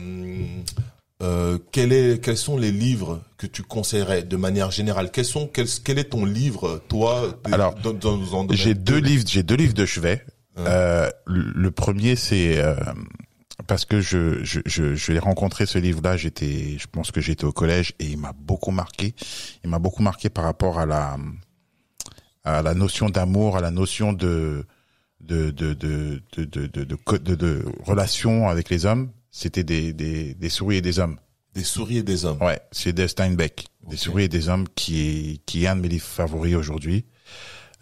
euh, 1.23 1.57
quel 1.71 1.93
est, 1.93 2.21
quels 2.23 2.37
sont 2.37 2.57
les 2.57 2.71
livres 2.71 3.21
que 3.37 3.47
tu 3.47 3.63
conseillerais 3.63 4.23
de 4.23 4.35
manière 4.37 4.71
générale? 4.71 5.11
Quels 5.11 5.25
sont, 5.25 5.47
quel, 5.47 5.67
quel 5.83 5.97
est 5.99 6.05
ton 6.09 6.25
livre, 6.25 6.81
toi 6.89 7.33
Alors, 7.51 7.75
J'ai 8.51 8.73
deux 8.73 8.99
de- 9.01 9.05
livres, 9.07 9.23
j'ai 9.27 9.43
deux 9.43 9.55
livres 9.55 9.73
de 9.73 9.85
chevet. 9.85 10.25
Hein. 10.57 10.63
Euh, 10.67 11.09
le 11.25 11.71
premier, 11.71 12.15
c'est 12.15 12.61
parce 13.67 13.85
que 13.85 14.01
je, 14.01 14.43
je, 14.43 14.59
je, 14.65 14.95
je 14.95 15.11
l'ai 15.11 15.19
rencontré 15.19 15.65
ce 15.65 15.77
livre-là. 15.77 16.17
J'étais, 16.17 16.77
je 16.77 16.87
pense 16.87 17.11
que 17.11 17.21
j'étais 17.21 17.45
au 17.45 17.51
collège 17.51 17.93
et 17.99 18.05
il 18.05 18.17
m'a 18.17 18.33
beaucoup 18.33 18.71
marqué. 18.71 19.15
Il 19.63 19.69
m'a 19.69 19.79
beaucoup 19.79 20.03
marqué 20.03 20.29
par 20.29 20.43
rapport 20.43 20.79
à 20.79 20.85
la 20.85 21.17
à 22.43 22.61
la 22.61 22.73
notion 22.73 23.09
d'amour, 23.09 23.57
à 23.57 23.61
la 23.61 23.71
notion 23.71 24.13
de 24.13 24.65
de 25.21 25.49
de 25.51 25.73
de 25.73 26.21
de 26.35 26.45
de, 26.45 26.67
de, 26.67 26.83
de, 26.83 26.95
co- 26.95 27.17
de- 27.17 27.35
de 27.35 27.65
relation 27.83 28.49
avec 28.49 28.69
les 28.69 28.85
hommes. 28.85 29.09
C'était 29.31 29.63
des, 29.63 29.93
des 29.93 30.33
des 30.33 30.49
souris 30.49 30.77
et 30.77 30.81
des 30.81 30.99
hommes. 30.99 31.17
Des 31.53 31.63
souris 31.63 31.97
et 31.99 32.03
des 32.03 32.25
hommes. 32.25 32.41
Ouais, 32.41 32.59
c'est 32.71 32.93
de 32.93 33.07
Steinbeck, 33.07 33.65
des 33.87 33.97
souris 33.97 34.25
et 34.25 34.27
des 34.27 34.49
hommes, 34.49 34.67
qui 34.75 35.01
est 35.01 35.37
qui 35.45 35.63
est 35.63 35.67
un 35.67 35.77
de 35.77 35.81
mes 35.81 35.87
livres 35.87 36.05
favoris 36.05 36.55
aujourd'hui. 36.55 37.05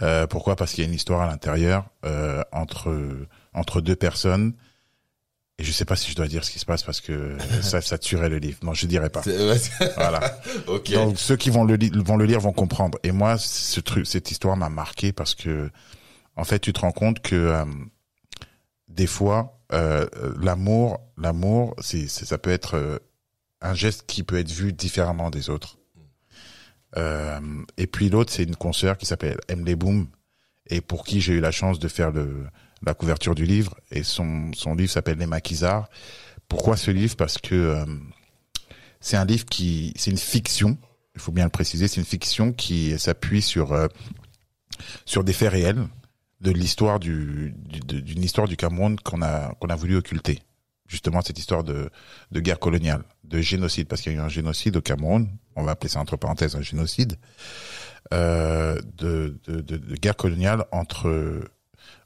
Euh, 0.02 0.28
pourquoi? 0.28 0.56
Parce 0.56 0.74
qu'il 0.74 0.84
y 0.84 0.88
a 0.88 0.90
une 0.90 0.96
histoire 0.96 1.22
à 1.22 1.28
l'intérieur 1.28 1.90
euh, 2.06 2.42
entre 2.52 3.28
entre 3.54 3.82
deux 3.82 3.96
personnes. 3.96 4.54
Et 5.60 5.64
je 5.64 5.72
sais 5.72 5.86
pas 5.86 5.96
si 5.96 6.10
je 6.10 6.16
dois 6.16 6.28
dire 6.28 6.44
ce 6.44 6.50
qui 6.52 6.58
se 6.60 6.66
passe 6.66 6.82
parce 6.84 7.00
que 7.00 7.38
ça 7.62 7.80
ça 7.82 7.98
tuerait 7.98 8.30
le 8.30 8.38
livre. 8.38 8.58
Non, 8.64 8.74
je 8.74 8.88
dirais 8.88 9.10
pas. 9.10 9.22
Voilà. 9.96 10.20
Donc 10.68 11.18
ceux 11.20 11.36
qui 11.38 11.50
vont 11.52 11.64
le 11.64 11.76
li- 11.76 11.92
vont 11.94 12.18
le 12.18 12.26
lire 12.26 12.40
vont 12.40 12.54
comprendre. 12.54 12.98
Et 13.04 13.12
moi, 13.12 13.38
ce 13.38 13.80
truc, 13.80 14.08
cette 14.08 14.32
histoire 14.32 14.58
m'a 14.58 14.70
marqué 14.70 15.12
parce 15.14 15.36
que 15.36 15.70
en 16.36 16.44
fait, 16.44 16.60
tu 16.60 16.74
te 16.74 16.80
rends 16.80 16.92
compte 16.92 17.20
que 17.22 17.36
euh, 17.36 17.66
des 18.88 19.06
fois, 19.06 19.60
euh, 19.72 20.08
l'amour, 20.42 21.00
l'amour, 21.18 21.76
c'est, 21.80 22.08
ça 22.08 22.40
peut 22.40 22.50
être 22.50 22.76
euh, 22.76 22.98
un 23.62 23.76
geste 23.76 24.06
qui 24.08 24.24
peut 24.24 24.40
être 24.40 24.50
vu 24.52 24.74
différemment 24.74 25.30
des 25.30 25.50
autres. 25.52 25.78
Et 27.78 27.88
puis 27.88 28.10
l'autre, 28.10 28.32
c'est 28.32 28.44
une 28.44 28.56
consoeur 28.56 28.98
qui 29.00 29.08
s'appelle 29.08 29.40
Emily 29.48 29.76
Boom 29.76 30.08
et 30.68 30.80
pour 30.80 31.06
qui 31.06 31.22
j'ai 31.22 31.34
eu 31.34 31.40
la 31.40 31.50
chance 31.52 31.80
de 31.80 31.88
faire 31.88 32.12
le, 32.12 32.46
la 32.86 32.94
couverture 32.94 33.36
du 33.36 33.46
livre. 33.46 33.76
Et 33.92 34.04
son, 34.04 34.52
son 34.54 34.76
livre 34.76 34.92
s'appelle 34.92 35.18
Les 35.18 35.28
Maquisards. 35.28 35.90
Pourquoi 36.48 36.78
ce 36.78 36.92
livre? 36.92 37.16
Parce 37.16 37.38
que 37.38 37.56
euh, 37.56 37.86
c'est 39.00 39.18
un 39.18 39.26
livre 39.26 39.46
qui, 39.46 39.94
c'est 39.96 40.12
une 40.12 40.18
fiction. 40.18 40.78
Il 41.16 41.22
faut 41.22 41.32
bien 41.32 41.46
le 41.46 41.52
préciser, 41.52 41.88
c'est 41.88 42.00
une 42.02 42.08
fiction 42.08 42.54
qui 42.54 42.98
s'appuie 42.98 43.42
sur 43.42 43.72
euh, 43.74 43.88
sur 45.06 45.24
des 45.24 45.34
faits 45.34 45.52
réels 45.52 45.88
de 46.42 46.52
l'histoire 46.52 47.00
du, 47.00 47.54
d'une 47.56 48.24
histoire 48.24 48.48
du 48.48 48.58
Cameroun 48.58 49.00
qu'on 49.00 49.22
a 49.22 49.54
qu'on 49.60 49.68
a 49.68 49.76
voulu 49.76 49.96
occulter. 49.96 50.40
Justement, 50.88 51.22
cette 51.22 51.40
histoire 51.40 51.64
de 51.64 51.90
de 52.32 52.40
guerre 52.40 52.60
coloniale, 52.60 53.04
de 53.24 53.40
génocide, 53.42 53.88
parce 53.88 54.02
qu'il 54.02 54.12
y 54.12 54.16
a 54.16 54.20
eu 54.20 54.22
un 54.22 54.30
génocide 54.30 54.76
au 54.76 54.82
Cameroun. 54.82 55.30
On 55.56 55.64
va 55.64 55.72
appeler 55.72 55.90
ça 55.90 56.00
entre 56.00 56.18
parenthèses 56.18 56.56
un 56.56 56.62
génocide 56.62 57.16
euh, 58.14 58.82
de, 58.98 59.40
de, 59.46 59.62
de 59.62 59.96
guerre 59.96 60.16
coloniale 60.16 60.66
entre 60.72 61.42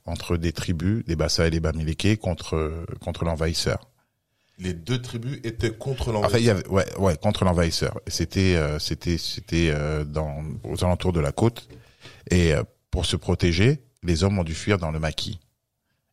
entre 0.08 0.38
des 0.38 0.52
tribus, 0.54 1.06
des 1.06 1.16
Bassa 1.16 1.48
et 1.48 1.52
des 1.52 1.60
Bamileke, 1.60 2.20
contre 2.20 2.86
contre 3.00 3.26
l'envahisseur. 3.26 3.90
Les 4.60 4.74
deux 4.74 5.00
tribus 5.02 5.40
étaient 5.44 5.72
contre 5.72 6.08
il 6.08 6.14
l'envahisseur. 6.14 6.42
y 6.42 6.50
avait, 6.50 6.68
ouais, 6.68 6.98
ouais, 6.98 7.16
contre 7.18 7.46
l'envahisseur. 7.46 8.00
C'était, 8.08 8.56
euh, 8.56 8.80
c'était, 8.80 9.20
c'était 9.20 9.70
euh, 9.70 10.04
dans 10.04 10.44
aux 10.64 10.84
alentours 10.84 11.14
de 11.14 11.20
la 11.20 11.32
côte. 11.32 11.68
Et 12.32 12.54
euh, 12.54 12.64
pour 12.90 13.06
se 13.06 13.16
protéger, 13.16 13.84
les 14.02 14.24
hommes 14.24 14.40
ont 14.40 14.44
dû 14.44 14.56
fuir 14.56 14.80
dans 14.80 14.92
le 14.92 15.00
maquis. 15.00 15.40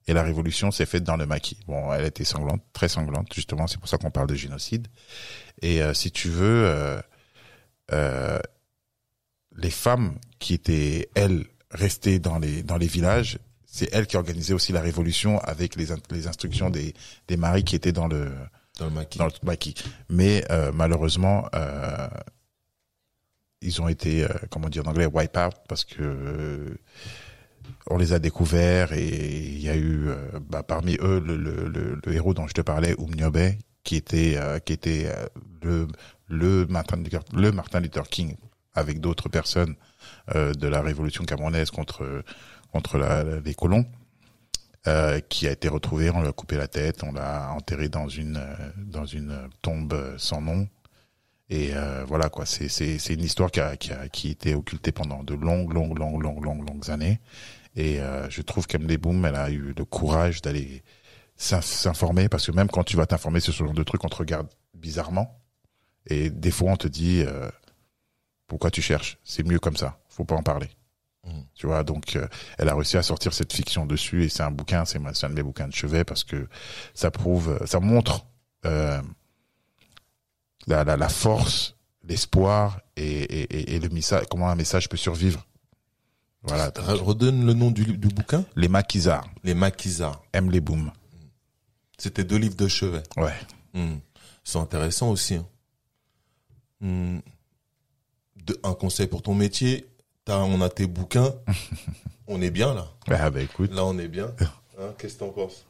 Et 0.07 0.12
la 0.12 0.22
révolution 0.22 0.70
s'est 0.70 0.84
faite 0.84 1.05
dans 1.05 1.16
le 1.16 1.24
maquis. 1.24 1.59
Bon, 1.66 1.90
elle 1.95 2.05
était 2.05 2.24
sanglante, 2.24 2.62
très 2.74 2.88
sanglante, 2.88 3.32
justement. 3.32 3.66
C'est 3.66 3.78
pour 3.78 3.88
ça 3.88 3.97
qu'on 3.97 4.11
parle 4.11 4.26
de 4.26 4.34
génocide. 4.34 4.88
Et 5.62 5.82
euh, 5.82 5.95
si 5.95 6.11
tu 6.11 6.28
veux, 6.28 6.66
euh, 6.66 7.01
euh, 7.92 8.38
les 9.57 9.70
femmes 9.70 10.18
qui 10.38 10.53
étaient 10.53 11.09
elles 11.14 11.47
restées 11.70 12.18
dans 12.18 12.38
les 12.38 12.62
dans 12.62 12.76
les 12.76 12.86
villages, 12.86 13.38
c'est 13.76 13.88
elles 13.92 14.06
qui 14.06 14.16
organisaient 14.16 14.54
aussi 14.54 14.72
la 14.72 14.80
révolution 14.80 15.40
avec 15.40 15.74
les 15.74 15.86
les 16.10 16.26
instructions 16.28 16.70
des 16.70 16.94
des 17.28 17.36
maris 17.36 17.64
qui 17.64 17.74
étaient 17.74 17.96
dans 18.00 18.06
le 18.06 18.30
Dans 18.78 18.86
le 18.86 18.92
maquis. 18.92 19.18
dans 19.18 19.26
le 19.26 19.32
maquis. 19.42 19.74
Mais 20.08 20.44
euh, 20.50 20.70
malheureusement, 20.72 21.48
euh, 21.54 22.08
ils 23.60 23.80
ont 23.82 23.88
été, 23.88 24.24
euh, 24.24 24.28
comment 24.50 24.68
dire 24.68 24.86
en 24.86 24.90
anglais, 24.90 25.06
wipe 25.06 25.36
out 25.36 25.54
parce 25.68 25.84
que 25.84 26.02
euh, 26.02 26.74
on 27.88 27.96
les 27.98 28.12
a 28.12 28.18
découverts 28.18 28.92
et 28.92 29.08
il 29.56 29.60
y 29.60 29.68
a 29.68 29.76
eu 29.76 30.08
euh, 30.08 30.16
bah, 30.50 30.62
parmi 30.62 30.96
eux 31.00 31.18
le, 31.18 31.36
le, 31.36 31.68
le, 31.68 31.98
le 32.04 32.12
héros 32.12 32.34
dont 32.34 32.46
je 32.46 32.54
te 32.54 32.60
parlais, 32.62 32.94
Oumniobe, 32.98 33.54
qui 33.82 33.96
était 33.96 34.34
euh, 34.36 34.58
qui 34.60 34.72
était 34.74 35.08
le 35.62 35.88
le 36.28 36.66
Martin 36.66 36.96
Luther, 36.98 37.20
le 37.32 37.50
Martin 37.52 37.80
Luther 37.80 38.06
King 38.08 38.36
avec 38.74 39.00
d'autres 39.00 39.28
personnes 39.28 39.74
euh, 40.34 40.52
de 40.52 40.68
la 40.68 40.80
révolution 40.82 41.24
camerounaise 41.24 41.70
contre 41.70 42.22
contre 42.74 42.98
les 43.44 43.54
colons 43.54 43.86
euh, 44.88 45.20
qui 45.20 45.46
a 45.46 45.52
été 45.52 45.68
retrouvé, 45.68 46.10
on 46.10 46.20
lui 46.20 46.28
a 46.28 46.32
coupé 46.32 46.56
la 46.56 46.66
tête, 46.66 47.04
on 47.04 47.12
l'a 47.12 47.52
enterré 47.52 47.88
dans 47.88 48.08
une 48.08 48.36
euh, 48.36 48.70
dans 48.76 49.06
une 49.06 49.48
tombe 49.62 49.94
sans 50.18 50.40
nom. 50.40 50.68
Et 51.50 51.70
euh, 51.74 52.04
voilà 52.04 52.28
quoi, 52.30 52.46
c'est 52.46 52.66
une 53.10 53.22
histoire 53.22 53.50
qui 53.52 53.60
a 53.60 53.76
qui 53.76 53.92
a 53.92 54.08
qui 54.08 54.30
était 54.30 54.54
occultée 54.54 54.90
pendant 54.90 55.22
de 55.22 55.34
longues 55.34 55.72
longues 55.72 55.96
longues 55.98 56.22
longues 56.22 56.44
longues 56.44 56.68
longues 56.68 56.90
années. 56.90 57.20
Et 57.76 57.98
je 58.28 58.40
trouve 58.42 58.68
qu'Emily 58.68 58.98
Boom, 58.98 59.26
elle 59.26 59.34
a 59.34 59.50
eu 59.50 59.74
le 59.76 59.84
courage 59.84 60.40
d'aller 60.42 60.84
s'in- 61.36 61.60
s'informer 61.60 62.28
parce 62.28 62.46
que 62.46 62.52
même 62.52 62.68
quand 62.68 62.84
tu 62.84 62.96
vas 62.96 63.04
t'informer 63.04 63.40
sur 63.40 63.52
ce 63.52 63.64
genre 63.64 63.74
de 63.74 63.82
trucs, 63.82 64.04
on 64.04 64.08
te 64.08 64.14
regarde 64.16 64.46
bizarrement. 64.74 65.40
Et 66.06 66.30
des 66.30 66.52
fois, 66.52 66.70
on 66.70 66.76
te 66.76 66.86
dit 66.86 67.24
pourquoi 68.46 68.70
tu 68.70 68.80
cherches? 68.80 69.18
C'est 69.24 69.42
mieux 69.44 69.58
comme 69.58 69.76
ça. 69.76 69.98
Faut 70.08 70.24
pas 70.24 70.36
en 70.36 70.42
parler. 70.44 70.68
Mm. 71.26 71.40
Tu 71.54 71.66
vois, 71.66 71.82
donc 71.84 72.16
euh, 72.16 72.26
elle 72.58 72.68
a 72.68 72.74
réussi 72.74 72.96
à 72.98 73.02
sortir 73.02 73.32
cette 73.32 73.52
fiction 73.52 73.86
dessus 73.86 74.24
et 74.24 74.28
c'est 74.28 74.42
un 74.42 74.50
bouquin, 74.50 74.84
c'est 74.84 74.98
un 74.98 75.30
de 75.30 75.34
mes 75.34 75.42
bouquins 75.42 75.68
de 75.68 75.74
chevet 75.74 76.04
parce 76.04 76.22
que 76.24 76.48
ça 76.94 77.10
prouve, 77.10 77.58
ça 77.66 77.80
montre 77.80 78.26
euh, 78.66 79.00
la, 80.66 80.84
la, 80.84 80.96
la 80.96 81.08
force, 81.08 81.76
l'espoir 82.02 82.80
et, 82.96 83.02
et, 83.22 83.74
et- 83.74 83.80
le 83.80 83.88
message, 83.88 84.24
comment 84.30 84.48
un 84.50 84.54
message 84.54 84.88
peut 84.88 84.96
survivre. 84.98 85.46
Voilà. 86.42 86.68
Re- 86.70 86.96
Redonne 87.02 87.46
le 87.46 87.54
nom 87.54 87.70
du, 87.70 87.84
du 87.84 88.08
bouquin. 88.08 88.44
Les 88.54 88.68
maquisards 88.68 89.26
Les 89.44 89.54
maquisards. 89.54 90.22
aiment 90.34 90.50
les 90.50 90.60
booms. 90.60 90.90
C'était 91.96 92.24
deux 92.24 92.36
livres 92.36 92.56
de 92.56 92.68
chevet. 92.68 93.02
Ouais. 93.16 93.32
Hmm. 93.72 93.96
C'est 94.42 94.58
intéressant 94.58 95.10
aussi. 95.10 95.36
hein. 95.36 95.46
De- 98.36 98.60
un 98.62 98.74
conseil 98.74 99.06
pour 99.06 99.22
ton 99.22 99.34
métier. 99.34 99.88
T'as, 100.24 100.38
on 100.38 100.60
a 100.60 100.68
tes 100.68 100.86
bouquins. 100.86 101.34
on 102.26 102.40
est 102.40 102.50
bien 102.50 102.74
là. 102.74 102.86
Ah 103.10 103.30
bah 103.30 103.40
écoute. 103.40 103.72
Là, 103.74 103.84
on 103.84 103.98
est 103.98 104.08
bien. 104.08 104.30
Hein, 104.76 104.92
Qu'est-ce 104.98 105.14
que 105.14 105.18
t'en 105.20 105.28
penses? 105.28 105.64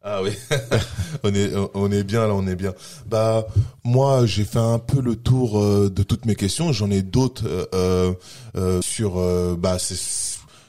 Ah 0.00 0.22
oui, 0.22 0.30
on 1.24 1.34
est 1.34 1.50
on 1.74 1.90
est 1.90 2.04
bien 2.04 2.28
là, 2.28 2.34
on 2.34 2.46
est 2.46 2.54
bien. 2.54 2.72
Bah 3.06 3.44
moi, 3.82 4.24
j'ai 4.26 4.44
fait 4.44 4.60
un 4.60 4.78
peu 4.78 5.00
le 5.00 5.16
tour 5.16 5.60
euh, 5.60 5.90
de 5.90 6.04
toutes 6.04 6.24
mes 6.24 6.36
questions. 6.36 6.70
J'en 6.72 6.88
ai 6.92 7.02
d'autres 7.02 7.68
euh, 7.74 8.14
euh, 8.56 8.80
sur. 8.80 9.16
bah, 9.56 9.76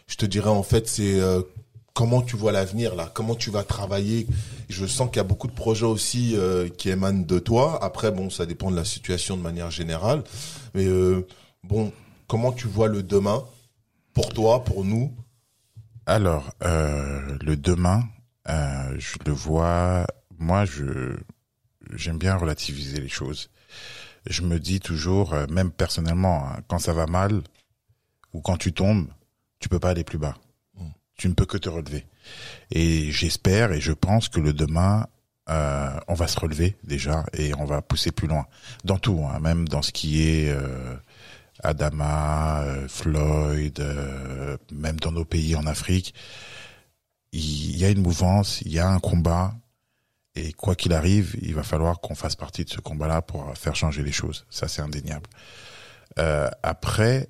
je 0.07 0.15
te 0.15 0.25
dirais 0.25 0.49
en 0.49 0.63
fait, 0.63 0.87
c'est 0.87 1.19
euh, 1.19 1.41
comment 1.97 2.21
tu 2.21 2.35
vois 2.35 2.51
l'avenir 2.51 2.93
là, 2.93 3.09
comment 3.11 3.33
tu 3.33 3.49
vas 3.49 3.63
travailler? 3.63 4.27
Je 4.69 4.85
sens 4.85 5.07
qu'il 5.07 5.17
y 5.17 5.19
a 5.19 5.23
beaucoup 5.23 5.47
de 5.47 5.53
projets 5.53 5.87
aussi 5.87 6.35
euh, 6.35 6.69
qui 6.69 6.89
émanent 6.89 7.25
de 7.25 7.39
toi. 7.39 7.83
Après, 7.83 8.11
bon, 8.11 8.29
ça 8.29 8.45
dépend 8.45 8.69
de 8.69 8.75
la 8.75 8.85
situation 8.85 9.35
de 9.35 9.41
manière 9.41 9.71
générale, 9.71 10.23
mais 10.75 10.85
euh, 10.85 11.25
bon, 11.63 11.91
comment 12.27 12.51
tu 12.51 12.67
vois 12.67 12.87
le 12.87 13.01
demain 13.01 13.43
pour 14.13 14.29
toi, 14.29 14.63
pour 14.63 14.85
nous? 14.85 15.11
Alors, 16.05 16.51
euh, 16.63 17.35
le 17.41 17.57
demain, 17.57 18.03
je 18.45 19.17
le 19.25 19.31
vois. 19.31 20.05
Moi, 20.37 20.65
je 20.65 21.17
j'aime 21.95 22.19
bien 22.19 22.35
relativiser 22.35 23.01
les 23.01 23.09
choses. 23.09 23.49
Je 24.27 24.43
me 24.43 24.59
dis 24.59 24.79
toujours, 24.79 25.33
même 25.49 25.71
personnellement, 25.71 26.45
hein, 26.45 26.59
quand 26.67 26.77
ça 26.77 26.93
va 26.93 27.07
mal 27.07 27.41
ou 28.33 28.41
quand 28.41 28.57
tu 28.57 28.71
tombes, 28.71 29.07
tu 29.59 29.67
peux 29.67 29.79
pas 29.79 29.89
aller 29.89 30.03
plus 30.03 30.19
bas. 30.19 30.35
Tu 31.17 31.27
ne 31.27 31.33
peux 31.33 31.45
que 31.45 31.57
te 31.57 31.67
relever. 31.67 32.05
Et 32.71 33.11
j'espère 33.11 33.71
et 33.71 33.81
je 33.81 33.91
pense 33.91 34.29
que 34.29 34.39
le 34.39 34.53
demain, 34.53 35.07
euh, 35.49 35.99
on 36.07 36.13
va 36.13 36.27
se 36.27 36.39
relever 36.39 36.75
déjà 36.83 37.25
et 37.33 37.53
on 37.55 37.65
va 37.65 37.81
pousser 37.81 38.11
plus 38.11 38.27
loin 38.27 38.45
dans 38.83 38.97
tout, 38.99 39.25
hein, 39.25 39.39
même 39.39 39.67
dans 39.67 39.81
ce 39.81 39.91
qui 39.91 40.21
est 40.29 40.49
euh, 40.49 40.95
Adama, 41.63 42.61
euh, 42.63 42.87
Floyd, 42.87 43.83
même 44.71 44.99
dans 44.99 45.11
nos 45.11 45.25
pays 45.25 45.55
en 45.55 45.65
Afrique, 45.65 46.13
il 47.31 47.77
y 47.77 47.85
a 47.85 47.89
une 47.89 48.01
mouvance, 48.01 48.61
il 48.61 48.71
y 48.73 48.79
a 48.79 48.89
un 48.89 48.99
combat, 48.99 49.55
et 50.35 50.53
quoi 50.53 50.75
qu'il 50.75 50.93
arrive, 50.93 51.35
il 51.41 51.55
va 51.55 51.63
falloir 51.63 51.99
qu'on 51.99 52.15
fasse 52.15 52.35
partie 52.35 52.63
de 52.63 52.69
ce 52.69 52.79
combat-là 52.79 53.21
pour 53.21 53.57
faire 53.57 53.75
changer 53.75 54.03
les 54.03 54.11
choses. 54.11 54.45
Ça, 54.49 54.67
c'est 54.67 54.81
indéniable. 54.81 55.27
Après, 56.63 57.27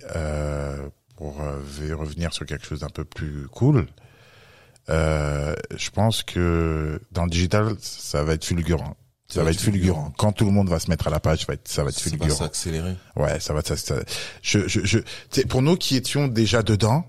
pour 1.18 1.42
euh, 1.42 1.60
revenir 1.96 2.34
sur 2.34 2.46
quelque 2.46 2.66
chose 2.66 2.82
d'un 2.82 2.90
peu 2.90 3.04
plus 3.04 3.48
cool, 3.48 3.88
euh, 4.90 5.56
je 5.76 5.90
pense 5.90 6.24
que 6.24 7.02
dans 7.12 7.26
le 7.26 7.30
digital, 7.30 7.76
ça 7.82 8.24
va 8.24 8.34
être 8.34 8.46
fulgurant. 8.46 8.96
Ça, 9.28 9.44
va 9.44 9.52
être 9.52 9.60
fulgurant. 9.60 10.14
Quand 10.18 10.32
tout 10.32 10.46
le 10.46 10.52
monde 10.52 10.70
va 10.70 10.80
se 10.80 10.90
mettre 10.90 11.08
à 11.08 11.10
la 11.10 11.20
page, 11.20 11.40
ça 11.40 11.46
va 11.48 11.54
être, 11.56 11.68
ça 11.68 11.84
va 11.84 11.90
être 11.90 12.00
fulgurant. 12.00 12.30
Ça 12.30 12.46
va 12.46 12.46
s'accélérer. 12.46 12.96
Ouais, 13.18 13.42
ça 13.42 13.54
va. 13.54 13.62
Ça, 13.62 13.76
je, 14.42 14.68
je, 14.70 14.80
je, 14.86 15.42
pour 15.48 15.62
nous 15.62 15.76
qui 15.76 15.98
étions 15.98 16.30
déjà 16.30 16.64
dedans, 16.64 17.06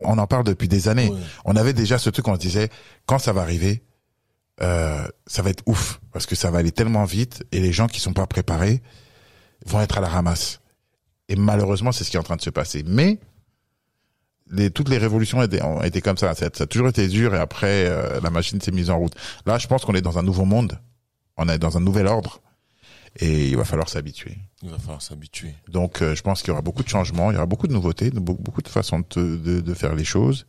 on 0.00 0.18
en 0.18 0.26
parle 0.26 0.42
depuis 0.42 0.66
des 0.66 0.88
années. 0.88 1.12
On 1.44 1.54
avait 1.54 1.72
déjà 1.72 1.98
ce 1.98 2.10
truc, 2.10 2.26
on 2.26 2.34
se 2.34 2.40
disait, 2.40 2.68
quand 3.06 3.20
ça 3.20 3.32
va 3.32 3.42
arriver, 3.42 3.84
euh, 4.60 5.06
ça 5.26 5.42
va 5.42 5.50
être 5.50 5.62
ouf 5.66 6.00
parce 6.12 6.26
que 6.26 6.34
ça 6.34 6.50
va 6.50 6.58
aller 6.58 6.72
tellement 6.72 7.04
vite 7.04 7.44
et 7.50 7.60
les 7.60 7.72
gens 7.72 7.88
qui 7.88 8.00
sont 8.00 8.12
pas 8.12 8.26
préparés 8.26 8.82
vont 9.66 9.80
être 9.80 9.98
à 9.98 10.00
la 10.00 10.08
ramasse. 10.08 10.60
Et 11.28 11.36
malheureusement, 11.36 11.92
c'est 11.92 12.04
ce 12.04 12.10
qui 12.10 12.16
est 12.16 12.20
en 12.20 12.24
train 12.24 12.36
de 12.36 12.42
se 12.42 12.50
passer. 12.50 12.84
Mais 12.86 13.18
les, 14.50 14.70
toutes 14.70 14.88
les 14.88 14.98
révolutions 14.98 15.38
ont 15.38 15.82
été 15.82 16.00
comme 16.00 16.18
ça. 16.18 16.34
Ça, 16.34 16.46
a 16.46 16.66
toujours 16.66 16.88
été 16.88 17.08
dur 17.08 17.34
et 17.34 17.38
après, 17.38 17.86
euh, 17.86 18.20
la 18.20 18.30
machine 18.30 18.60
s'est 18.60 18.72
mise 18.72 18.90
en 18.90 18.98
route. 18.98 19.14
Là, 19.46 19.58
je 19.58 19.66
pense 19.66 19.84
qu'on 19.84 19.94
est 19.94 20.02
dans 20.02 20.18
un 20.18 20.22
nouveau 20.22 20.44
monde. 20.44 20.78
On 21.36 21.48
est 21.48 21.58
dans 21.58 21.76
un 21.76 21.80
nouvel 21.80 22.06
ordre. 22.06 22.40
Et 23.20 23.48
il 23.48 23.56
va 23.56 23.64
falloir 23.64 23.88
s'habituer. 23.88 24.38
Il 24.62 24.70
va 24.70 24.78
falloir 24.78 25.00
s'habituer. 25.00 25.54
Donc, 25.68 26.02
euh, 26.02 26.16
je 26.16 26.22
pense 26.22 26.40
qu'il 26.40 26.48
y 26.48 26.50
aura 26.50 26.62
beaucoup 26.62 26.82
de 26.82 26.88
changements, 26.88 27.30
il 27.30 27.34
y 27.34 27.36
aura 27.36 27.46
beaucoup 27.46 27.68
de 27.68 27.72
nouveautés, 27.72 28.10
beaucoup 28.10 28.60
de 28.60 28.68
façons 28.68 29.04
de, 29.14 29.36
de, 29.36 29.60
de 29.60 29.74
faire 29.74 29.94
les 29.94 30.04
choses. 30.04 30.46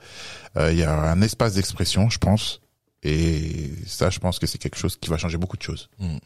Euh, 0.58 0.72
il 0.72 0.80
y 0.80 0.84
a 0.84 1.12
un 1.12 1.22
espace 1.22 1.54
d'expression, 1.54 2.10
je 2.10 2.18
pense. 2.18 2.62
Et 3.04 3.72
ça, 3.86 4.10
je 4.10 4.18
pense 4.18 4.40
que 4.40 4.48
c'est 4.48 4.58
quelque 4.58 4.78
chose 4.78 4.98
qui 4.98 5.12
va 5.12 5.18
changer 5.18 5.38
beaucoup 5.38 5.58
de 5.58 5.62
choses. 5.62 5.90
Hmm 6.00 6.18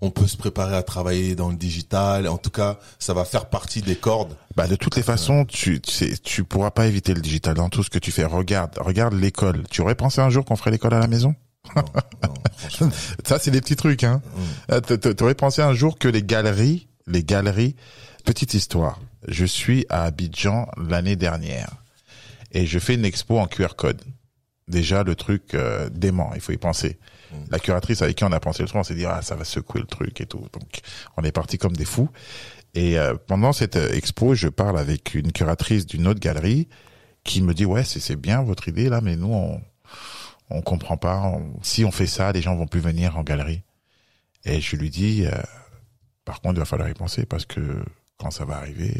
on 0.00 0.10
peut 0.10 0.26
se 0.26 0.36
préparer 0.36 0.76
à 0.76 0.82
travailler 0.82 1.34
dans 1.34 1.50
le 1.50 1.56
digital. 1.56 2.26
En 2.28 2.38
tout 2.38 2.50
cas, 2.50 2.78
ça 2.98 3.14
va 3.14 3.24
faire 3.24 3.46
partie 3.46 3.82
des 3.82 3.96
cordes. 3.96 4.34
Bah 4.56 4.66
de 4.66 4.76
toutes 4.76 4.96
les 4.96 5.02
façons, 5.02 5.44
tu 5.44 5.80
tu, 5.80 6.18
tu 6.18 6.44
pourras 6.44 6.70
pas 6.70 6.86
éviter 6.86 7.14
le 7.14 7.20
digital 7.20 7.54
dans 7.54 7.68
tout 7.68 7.82
ce 7.82 7.90
que 7.90 7.98
tu 7.98 8.10
fais. 8.10 8.24
Regarde, 8.24 8.72
regarde 8.78 9.14
l'école. 9.14 9.64
Tu 9.70 9.82
aurais 9.82 9.94
pensé 9.94 10.20
un 10.20 10.30
jour 10.30 10.44
qu'on 10.44 10.56
ferait 10.56 10.70
l'école 10.70 10.94
à 10.94 11.00
la 11.00 11.06
maison? 11.06 11.34
Non, 11.76 11.84
Ça 13.24 13.38
c'est 13.38 13.50
des 13.50 13.60
petits 13.60 13.76
trucs 13.76 14.04
hein. 14.04 14.22
Mm. 14.34 14.72
Euh, 14.72 14.80
tu 15.14 15.22
aurais 15.22 15.34
pensé 15.34 15.62
un 15.62 15.74
jour 15.74 15.98
que 15.98 16.08
les 16.08 16.22
galeries, 16.22 16.88
les 17.06 17.22
galeries, 17.22 17.76
petite 18.24 18.54
histoire. 18.54 19.00
Je 19.28 19.44
suis 19.44 19.84
à 19.90 20.04
Abidjan 20.04 20.68
l'année 20.76 21.16
dernière 21.16 21.70
et 22.52 22.66
je 22.66 22.78
fais 22.78 22.94
une 22.94 23.04
expo 23.04 23.38
en 23.38 23.46
QR 23.46 23.74
code. 23.76 24.00
Déjà 24.70 25.02
le 25.02 25.16
truc 25.16 25.54
euh, 25.54 25.90
dément, 25.90 26.30
il 26.34 26.40
faut 26.40 26.52
y 26.52 26.56
penser. 26.56 26.98
La 27.50 27.58
curatrice 27.58 28.02
avec 28.02 28.16
qui 28.16 28.24
on 28.24 28.32
a 28.32 28.40
pensé 28.40 28.62
le 28.62 28.68
truc, 28.68 28.80
on 28.80 28.84
s'est 28.84 28.94
dit 28.94 29.04
ah 29.04 29.20
ça 29.22 29.34
va 29.34 29.44
secouer 29.44 29.80
le 29.80 29.86
truc 29.86 30.20
et 30.20 30.26
tout. 30.26 30.46
Donc 30.52 30.80
on 31.16 31.24
est 31.24 31.32
parti 31.32 31.58
comme 31.58 31.76
des 31.76 31.84
fous. 31.84 32.08
Et 32.74 32.98
euh, 32.98 33.14
pendant 33.26 33.52
cette 33.52 33.76
euh, 33.76 33.92
expo, 33.92 34.34
je 34.34 34.48
parle 34.48 34.78
avec 34.78 35.14
une 35.14 35.32
curatrice 35.32 35.86
d'une 35.86 36.06
autre 36.06 36.20
galerie 36.20 36.68
qui 37.24 37.42
me 37.42 37.52
dit 37.52 37.64
ouais 37.66 37.84
c'est 37.84 38.00
c'est 38.00 38.16
bien 38.16 38.42
votre 38.42 38.68
idée 38.68 38.88
là, 38.88 39.00
mais 39.00 39.16
nous 39.16 39.32
on 39.32 39.60
on 40.50 40.62
comprend 40.62 40.96
pas. 40.96 41.34
si 41.62 41.84
on 41.84 41.92
fait 41.92 42.06
ça, 42.06 42.32
les 42.32 42.42
gens 42.42 42.56
vont 42.56 42.66
plus 42.66 42.80
venir 42.80 43.16
en 43.16 43.22
galerie. 43.22 43.62
Et 44.44 44.60
je 44.60 44.76
lui 44.76 44.90
dis 44.90 45.26
euh, 45.26 45.30
par 46.24 46.40
contre 46.40 46.56
il 46.56 46.60
va 46.60 46.64
falloir 46.64 46.88
y 46.88 46.94
penser 46.94 47.26
parce 47.26 47.44
que 47.44 47.82
quand 48.18 48.30
ça 48.30 48.44
va 48.44 48.56
arriver, 48.56 48.92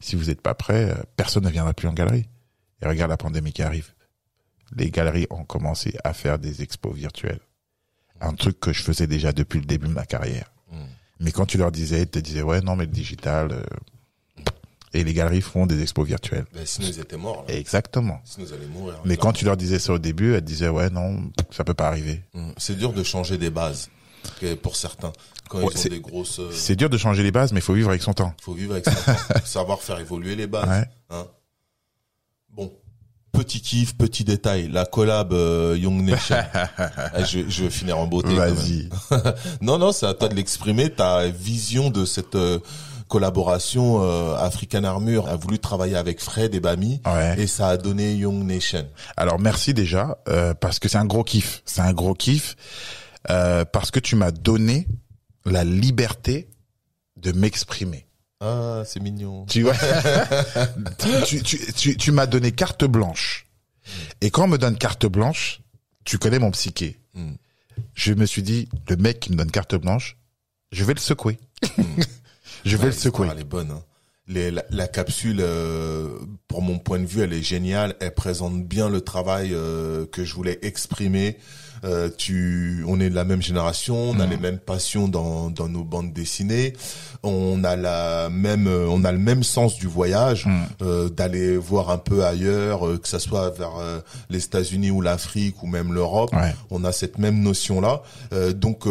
si 0.00 0.16
vous 0.16 0.26
n'êtes 0.26 0.40
pas 0.40 0.54
prêt, 0.54 0.94
personne 1.16 1.44
ne 1.44 1.50
viendra 1.50 1.74
plus 1.74 1.88
en 1.88 1.92
galerie. 1.92 2.26
Et 2.82 2.86
regarde 2.86 3.10
la 3.10 3.16
pandémie 3.16 3.52
qui 3.52 3.62
arrive 3.62 3.95
les 4.74 4.90
galeries 4.90 5.26
ont 5.30 5.44
commencé 5.44 5.96
à 6.04 6.12
faire 6.12 6.38
des 6.38 6.62
expos 6.62 6.94
virtuelles. 6.94 7.40
Un 8.20 8.34
truc 8.34 8.58
que 8.58 8.72
je 8.72 8.82
faisais 8.82 9.06
déjà 9.06 9.32
depuis 9.32 9.60
le 9.60 9.66
début 9.66 9.88
de 9.88 9.92
ma 9.92 10.06
carrière. 10.06 10.50
Hmm. 10.70 10.86
Mais 11.20 11.32
quand 11.32 11.46
tu 11.46 11.58
leur 11.58 11.70
disais, 11.70 12.02
ils 12.02 12.08
te 12.08 12.18
disaient, 12.18 12.42
ouais, 12.42 12.60
non, 12.60 12.76
mais 12.76 12.86
le 12.86 12.90
digital, 12.90 13.52
euh, 13.52 13.62
et 14.92 15.04
les 15.04 15.12
galeries 15.12 15.42
font 15.42 15.66
des 15.66 15.82
expos 15.82 16.06
virtuelles. 16.06 16.46
Mais 16.54 16.64
sinon, 16.64 16.88
ils 16.88 17.00
étaient 17.00 17.16
morts. 17.18 17.44
Exactement. 17.48 18.20
Sinon, 18.24 18.46
ils 18.48 18.54
allaient 18.54 18.66
mourir. 18.66 19.00
Mais 19.04 19.16
quand 19.16 19.32
tu 19.32 19.44
leur 19.44 19.56
disais 19.56 19.78
ça 19.78 19.92
au 19.92 19.98
début, 19.98 20.34
elles 20.34 20.40
te 20.40 20.46
disaient, 20.46 20.68
ouais, 20.68 20.88
non, 20.90 21.30
ça 21.50 21.64
peut 21.64 21.74
pas 21.74 21.88
arriver. 21.88 22.22
Hmm. 22.32 22.52
C'est 22.56 22.76
dur 22.76 22.92
de 22.92 23.02
changer 23.02 23.38
des 23.38 23.50
bases. 23.50 23.90
Pour 24.62 24.74
certains, 24.74 25.12
quand 25.48 25.60
ils 25.60 25.64
ont 25.64 25.90
des 25.90 26.00
grosses. 26.00 26.40
Euh, 26.40 26.50
c'est 26.50 26.74
dur 26.74 26.90
de 26.90 26.98
changer 26.98 27.22
les 27.22 27.30
bases, 27.30 27.52
mais 27.52 27.60
il 27.60 27.62
faut 27.62 27.74
vivre 27.74 27.90
avec 27.90 28.02
son 28.02 28.12
temps. 28.12 28.34
Il 28.40 28.42
faut 28.42 28.54
vivre 28.54 28.72
avec 28.72 28.84
son 28.84 28.90
temps. 28.90 29.18
Savoir 29.44 29.80
faire 29.80 30.00
évoluer 30.00 30.34
les 30.34 30.48
bases. 30.48 30.68
Ouais. 30.68 30.88
Hein 31.10 31.26
bon, 32.50 32.72
petit 33.36 33.60
kiff, 33.60 33.96
petit 33.96 34.24
détail, 34.24 34.68
la 34.68 34.84
collab 34.86 35.32
euh, 35.32 35.76
Young 35.78 36.02
Nation. 36.02 36.36
Eh, 37.18 37.24
je, 37.24 37.40
je 37.48 37.64
vais 37.64 37.70
finir 37.70 37.98
en 37.98 38.06
beauté. 38.06 38.34
Vas-y. 38.34 38.88
non, 39.60 39.78
non, 39.78 39.92
c'est 39.92 40.06
à 40.06 40.14
toi 40.14 40.28
de 40.28 40.34
l'exprimer. 40.34 40.90
Ta 40.90 41.28
vision 41.28 41.90
de 41.90 42.04
cette 42.04 42.34
euh, 42.34 42.58
collaboration 43.08 44.02
euh, 44.02 44.34
African 44.36 44.84
Armure 44.84 45.28
a 45.28 45.36
voulu 45.36 45.58
travailler 45.58 45.96
avec 45.96 46.20
Fred 46.20 46.54
et 46.54 46.60
Bami 46.60 47.00
et 47.36 47.46
ça 47.46 47.68
a 47.68 47.76
donné 47.76 48.14
Young 48.14 48.42
Nation. 48.44 48.86
Alors 49.16 49.38
merci 49.38 49.74
déjà 49.74 50.18
euh, 50.28 50.54
parce 50.54 50.78
que 50.78 50.88
c'est 50.88 50.98
un 50.98 51.06
gros 51.06 51.24
kiff. 51.24 51.62
C'est 51.64 51.82
un 51.82 51.92
gros 51.92 52.14
kiff 52.14 52.56
parce 53.24 53.90
que 53.90 54.00
tu 54.00 54.16
m'as 54.16 54.30
donné 54.30 54.86
la 55.44 55.64
liberté 55.64 56.48
de 57.16 57.32
m'exprimer. 57.32 58.05
Ah, 58.40 58.82
c'est 58.84 59.00
mignon. 59.00 59.46
Tu 59.46 59.62
vois, 59.62 59.74
tu, 61.26 61.42
tu, 61.42 61.72
tu, 61.72 61.96
tu 61.96 62.12
m'as 62.12 62.26
donné 62.26 62.52
carte 62.52 62.84
blanche. 62.84 63.46
Et 64.20 64.30
quand 64.30 64.44
on 64.44 64.48
me 64.48 64.58
donne 64.58 64.76
carte 64.76 65.06
blanche, 65.06 65.60
tu 66.04 66.18
connais 66.18 66.38
mon 66.38 66.50
psyché. 66.50 66.98
Hmm. 67.14 67.34
Je 67.94 68.12
me 68.12 68.26
suis 68.26 68.42
dit, 68.42 68.68
le 68.88 68.96
mec 68.96 69.20
qui 69.20 69.32
me 69.32 69.36
donne 69.36 69.50
carte 69.50 69.74
blanche, 69.74 70.16
je 70.72 70.84
vais 70.84 70.94
le 70.94 71.00
secouer. 71.00 71.38
Hmm. 71.76 71.82
je 72.64 72.76
vais 72.76 72.86
le 72.86 72.92
secouer. 72.92 73.28
Elle 73.32 73.40
est 73.40 73.44
bonne. 73.44 73.70
Hein. 73.70 73.82
Les, 74.28 74.50
la, 74.50 74.88
capsule, 74.88 75.38
euh, 75.40 76.18
pour 76.48 76.60
mon 76.60 76.78
point 76.78 76.98
de 76.98 77.06
vue, 77.06 77.22
elle 77.22 77.32
est 77.32 77.42
géniale. 77.42 77.94
Elle 78.00 78.12
présente 78.12 78.66
bien 78.66 78.88
le 78.88 79.00
travail 79.00 79.50
euh, 79.52 80.04
que 80.06 80.24
je 80.24 80.34
voulais 80.34 80.58
exprimer. 80.62 81.38
Euh, 81.86 82.10
tu, 82.16 82.84
on 82.88 82.98
est 83.00 83.10
de 83.10 83.14
la 83.14 83.24
même 83.24 83.42
génération, 83.42 83.96
on 83.96 84.18
a 84.18 84.26
mm. 84.26 84.30
les 84.30 84.36
mêmes 84.36 84.58
passions 84.58 85.08
dans, 85.08 85.50
dans 85.50 85.68
nos 85.68 85.84
bandes 85.84 86.12
dessinées, 86.12 86.72
on 87.22 87.62
a 87.64 87.76
la 87.76 88.28
même, 88.28 88.66
euh, 88.66 88.86
on 88.88 89.04
a 89.04 89.12
le 89.12 89.18
même 89.18 89.42
sens 89.42 89.76
du 89.76 89.86
voyage, 89.86 90.46
mm. 90.46 90.64
euh, 90.82 91.08
d'aller 91.08 91.56
voir 91.56 91.90
un 91.90 91.98
peu 91.98 92.24
ailleurs, 92.24 92.86
euh, 92.86 92.98
que 92.98 93.06
ça 93.06 93.20
soit 93.20 93.50
vers 93.50 93.74
les 94.30 94.44
États-Unis 94.44 94.90
ou 94.90 95.00
l'Afrique 95.00 95.62
ou 95.62 95.66
même 95.66 95.92
l'Europe. 95.92 96.34
On 96.70 96.84
a 96.84 96.92
cette 96.92 97.18
même 97.18 97.40
notion 97.40 97.80
là. 97.80 98.02
donc 98.52 98.84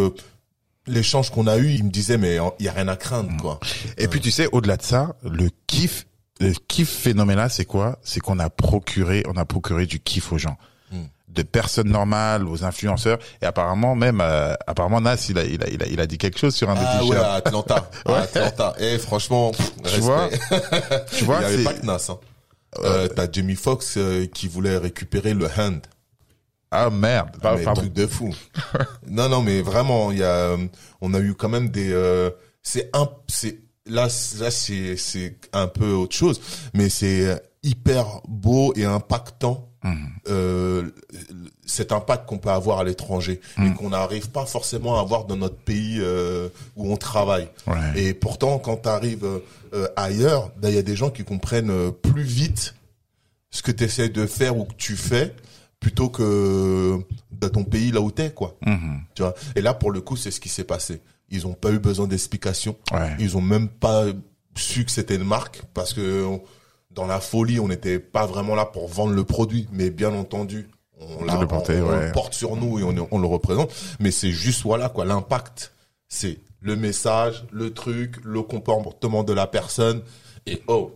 l'échange 0.88 1.32
qu'on 1.32 1.48
a 1.48 1.58
eu, 1.58 1.72
il 1.72 1.84
me 1.84 1.90
disait 1.90 2.18
mais 2.18 2.38
il 2.60 2.66
y 2.66 2.70
a 2.70 2.72
rien 2.72 2.88
à 2.88 2.96
craindre 2.96 3.32
mm. 3.32 3.42
quoi. 3.42 3.60
Et 3.98 4.08
puis 4.08 4.22
tu 4.22 4.32
sais, 4.32 4.48
au-delà 4.52 4.78
de 4.78 4.84
ça, 4.84 5.16
le 5.24 5.50
kiff, 5.68 6.06
le 6.40 6.54
kiff 6.68 6.90
phénoménal, 6.90 7.50
c'est 7.50 7.66
quoi? 7.66 8.00
C'est 8.04 8.20
qu'on 8.20 8.40
a 8.40 8.50
procuré, 8.50 9.24
on 9.28 9.38
a 9.38 9.46
procuré 9.46 9.86
du 9.86 10.00
kiff 10.00 10.32
aux 10.32 10.38
gens 10.38 10.58
de 11.36 11.44
personnes 11.44 11.90
normales 11.90 12.48
aux 12.48 12.64
influenceurs 12.64 13.20
et 13.42 13.46
apparemment 13.46 13.96
même 13.96 14.22
euh, 14.22 14.54
apparemment 14.66 15.02
Nas 15.02 15.26
il 15.30 15.38
a, 15.38 15.44
il 15.44 15.62
a 15.62 15.88
il 15.88 16.00
a 16.00 16.08
dit 16.08 16.18
quelque 16.18 16.40
chose 16.40 16.56
sur 16.56 16.70
un 16.70 16.76
ah, 16.78 17.00
des 17.02 17.10
ouais, 17.10 17.18
à 17.18 17.34
Atlanta. 17.34 17.90
Ouais. 18.08 18.16
Atlanta. 18.16 18.74
Et 18.80 18.94
eh, 18.94 18.98
franchement 19.00 19.52
tu 19.52 20.00
vois 20.00 20.30
tu 21.12 21.26
vois 21.26 21.38
il 21.42 21.52
y 21.52 21.54
avait 21.54 21.64
pas 21.64 21.74
que 21.74 21.86
Nas 21.86 22.08
hein. 22.10 22.18
euh, 22.84 23.08
t'as 23.08 23.32
Jamie 23.32 23.56
Foxx 23.56 23.96
euh, 23.98 24.26
qui 24.28 24.48
voulait 24.48 24.78
récupérer 24.78 25.34
le 25.34 25.48
hand. 25.58 25.82
Ah 26.72 26.90
merde. 26.90 27.30
Ah, 27.44 27.56
mais 27.58 27.74
truc 27.74 27.94
de 27.94 28.08
fou. 28.08 28.34
Non 29.08 29.30
non 29.30 29.42
mais 29.42 29.62
vraiment 29.62 30.12
il 30.12 30.20
y 30.20 30.24
a 30.24 30.56
on 31.02 31.14
a 31.14 31.20
eu 31.20 31.36
quand 31.36 31.50
même 31.50 31.70
des 31.70 31.94
c'est 32.64 32.90
un 32.94 33.10
c'est 33.28 33.60
là 33.86 34.08
là 34.40 34.52
c'est 34.52 34.98
c'est 34.98 35.38
un 35.54 35.68
peu 35.68 35.92
autre 35.92 36.16
chose 36.16 36.42
mais 36.74 36.90
c'est 36.90 37.40
hyper 37.64 38.22
beau 38.28 38.74
et 38.76 38.86
impactant 38.86 39.70
euh, 40.28 40.90
cet 41.66 41.92
impact 41.92 42.28
qu'on 42.28 42.38
peut 42.38 42.50
avoir 42.50 42.80
à 42.80 42.84
l'étranger 42.84 43.42
et 43.58 43.62
mm. 43.62 43.76
qu'on 43.76 43.90
n'arrive 43.90 44.30
pas 44.30 44.46
forcément 44.46 44.98
à 44.98 45.02
avoir 45.02 45.26
dans 45.26 45.36
notre 45.36 45.58
pays 45.58 45.98
euh, 46.00 46.50
où 46.76 46.92
on 46.92 46.98
travaille. 46.98 47.48
Et 47.96 48.14
pourtant, 48.14 48.60
quand 48.60 48.78
tu 48.84 48.90
arrives 48.90 49.28
euh, 49.74 49.88
ailleurs, 49.96 50.52
ben, 50.58 50.70
il 50.70 50.76
y 50.76 50.80
a 50.80 50.84
des 50.84 50.96
gens 50.96 51.10
qui 51.10 51.24
comprennent 51.24 51.70
euh, 51.70 51.92
plus 51.92 52.24
vite 52.24 52.76
ce 53.50 53.62
que 53.62 53.72
tu 53.72 53.84
essaies 53.84 54.10
de 54.10 54.26
faire 54.26 54.58
ou 54.58 54.66
que 54.66 54.74
tu 54.76 54.96
fais 54.96 55.36
plutôt 55.80 56.10
que 56.10 57.00
dans 57.32 57.50
ton 57.50 57.64
pays 57.64 57.92
là 57.92 58.02
où 58.02 58.12
t'es 58.12 58.32
quoi. 58.32 58.56
Mm-hmm. 58.66 59.00
Tu 59.16 59.22
vois? 59.22 59.36
Et 59.56 59.62
là, 59.62 59.74
pour 59.74 59.92
le 59.92 60.02
coup, 60.02 60.16
c'est 60.16 60.32
ce 60.32 60.40
qui 60.40 60.50
s'est 60.50 60.64
passé. 60.64 61.02
Ils 61.30 61.48
ont 61.48 61.54
pas 61.54 61.72
eu 61.72 61.80
besoin 61.80 62.08
d'explications. 62.08 62.76
Ils 63.20 63.36
ont 63.36 63.42
même 63.42 63.68
pas 63.68 64.06
su 64.56 64.86
que 64.86 64.92
c'était 64.92 65.16
une 65.16 65.24
marque 65.24 65.64
parce 65.74 65.94
que 65.94 66.40
dans 66.96 67.06
la 67.06 67.20
folie, 67.20 67.60
on 67.60 67.68
n'était 67.68 68.00
pas 68.00 68.26
vraiment 68.26 68.56
là 68.56 68.66
pour 68.66 68.88
vendre 68.88 69.14
le 69.14 69.24
produit, 69.24 69.68
mais 69.72 69.90
bien 69.90 70.14
entendu, 70.14 70.70
on, 71.00 71.24
le, 71.26 72.12
porte 72.14 72.34
sur 72.34 72.56
nous 72.56 72.80
et 72.80 72.84
on, 72.84 73.20
le 73.20 73.28
représente. 73.28 73.70
Mais 74.00 74.12
c'est 74.12 74.32
juste 74.32 74.64
voilà 74.64 74.88
quoi 74.90 75.04
l'impact 75.04 75.74
C'est 76.08 76.40
le 76.62 76.76
message, 76.78 77.46
le 77.52 77.74
truc, 77.74 78.16
le 78.24 78.42
comportement 78.42 79.24
de 79.24 79.34
la 79.34 79.46
personne 79.46 80.02
et 80.46 80.64
oh. 80.68 80.92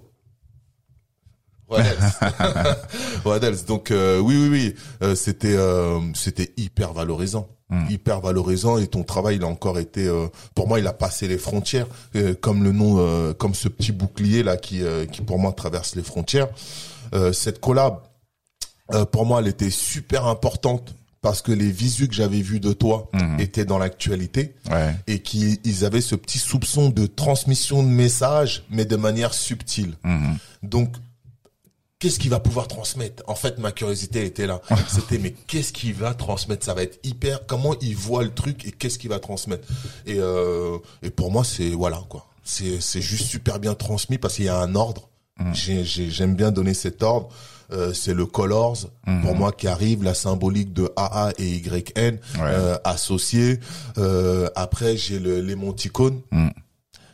What 1.70 1.80
else? 1.82 2.20
What 3.26 3.40
else? 3.44 3.66
Donc 3.66 3.92
euh, 3.92 4.20
oui 4.20 4.36
oui 4.38 4.50
oui, 4.50 4.76
euh, 5.04 5.16
c'était 5.16 5.56
euh, 5.56 6.00
c'était 6.16 6.52
hyper 6.58 6.94
valorisant. 6.94 7.48
hyper 7.90 8.20
valorisant 8.22 8.80
et 8.80 8.88
ton 8.88 9.04
travail 9.04 9.36
il 9.36 9.44
a 9.44 9.48
encore 9.48 9.78
été 9.78 10.08
euh, 10.08 10.26
pour 10.56 10.68
moi 10.68 10.80
il 10.80 10.88
a 10.88 10.94
passé 10.94 11.28
les 11.28 11.38
frontières 11.38 11.86
euh, 12.16 12.34
comme 12.34 12.64
le 12.64 12.72
nom 12.72 12.96
euh, 12.98 13.34
comme 13.34 13.54
ce 13.54 13.68
petit 13.68 13.92
bouclier 13.92 14.42
là 14.42 14.58
qui 14.58 14.82
euh, 14.82 15.06
qui 15.06 15.22
pour 15.22 15.38
moi 15.38 15.52
traverse 15.52 15.96
les 15.96 16.04
frontières 16.04 16.48
Euh, 17.14 17.32
cette 17.34 17.60
collab 17.60 18.00
euh, 18.94 19.06
pour 19.06 19.26
moi 19.28 19.40
elle 19.40 19.48
était 19.48 19.70
super 19.72 20.26
importante 20.28 20.96
parce 21.22 21.42
que 21.44 21.52
les 21.52 21.70
visus 21.72 22.08
que 22.08 22.14
j'avais 22.16 22.42
vus 22.42 22.60
de 22.60 22.72
toi 22.74 23.10
étaient 23.40 23.66
dans 23.66 23.78
l'actualité 23.78 24.56
Ouais. 24.72 24.96
et 25.06 25.20
qu'ils 25.20 25.58
ils 25.64 25.86
avaient 25.86 26.02
ce 26.02 26.16
petit 26.16 26.40
soupçon 26.40 26.90
de 26.90 27.06
transmission 27.08 27.84
de 27.84 27.90
messages 27.90 28.64
mais 28.72 28.86
de 28.86 28.96
manière 28.96 29.34
subtile 29.36 29.94
Mhm. 30.04 30.38
donc 30.64 30.90
qu'est-ce 32.00 32.18
qu'il 32.20 32.30
va 32.30 32.40
pouvoir 32.40 32.68
transmettre? 32.68 33.24
En 33.28 33.36
fait, 33.36 33.58
ma 33.60 33.72
curiosité 33.72 34.26
était 34.26 34.48
là. 34.48 34.62
C'était 34.88 35.18
mais 35.18 35.32
qu'est-ce 35.48 35.74
qu'il 35.74 35.94
va 35.94 36.14
transmettre? 36.14 36.66
Ça 36.66 36.74
va 36.74 36.84
être 36.84 37.00
hyper. 37.06 37.46
Comment 37.46 37.76
il 37.82 37.96
voit 37.96 38.24
le 38.24 38.34
truc 38.34 38.66
et 38.66 38.72
qu'est-ce 38.72 38.98
qu'il 38.98 39.10
va 39.10 39.20
transmettre? 39.20 39.68
Et 40.06 40.16
euh, 40.20 40.78
et 41.04 41.10
pour 41.10 41.32
moi, 41.32 41.44
c'est 41.44 41.70
voilà 41.72 42.02
quoi. 42.10 42.26
C'est 42.44 42.82
c'est 42.82 43.02
juste 43.02 43.26
super 43.26 43.60
bien 43.60 43.76
transmis 43.76 44.18
parce 44.18 44.36
qu'il 44.36 44.46
y 44.46 44.50
a 44.50 44.58
un 44.60 44.76
ordre. 44.76 45.10
J'ai- 45.54 45.86
j'ai- 45.86 46.10
J'aime 46.10 46.36
bien 46.36 46.52
donner 46.52 46.74
cet 46.74 47.02
ordre. 47.04 47.30
Euh, 47.72 47.94
c'est 47.94 48.16
le 48.16 48.26
colors 48.26 48.76
pour 49.22 49.36
moi 49.36 49.52
qui 49.52 49.68
arrive, 49.68 50.04
la 50.04 50.14
symbolique 50.16 50.74
de 50.74 50.92
AA 50.98 51.32
et 51.38 51.58
YN 51.58 52.18
euh, 52.40 52.78
associés. 52.84 53.60
Euh, 54.00 54.50
après, 54.56 54.98
j'ai 54.98 55.20
le 55.20 55.40
l'émoticône. 55.42 56.22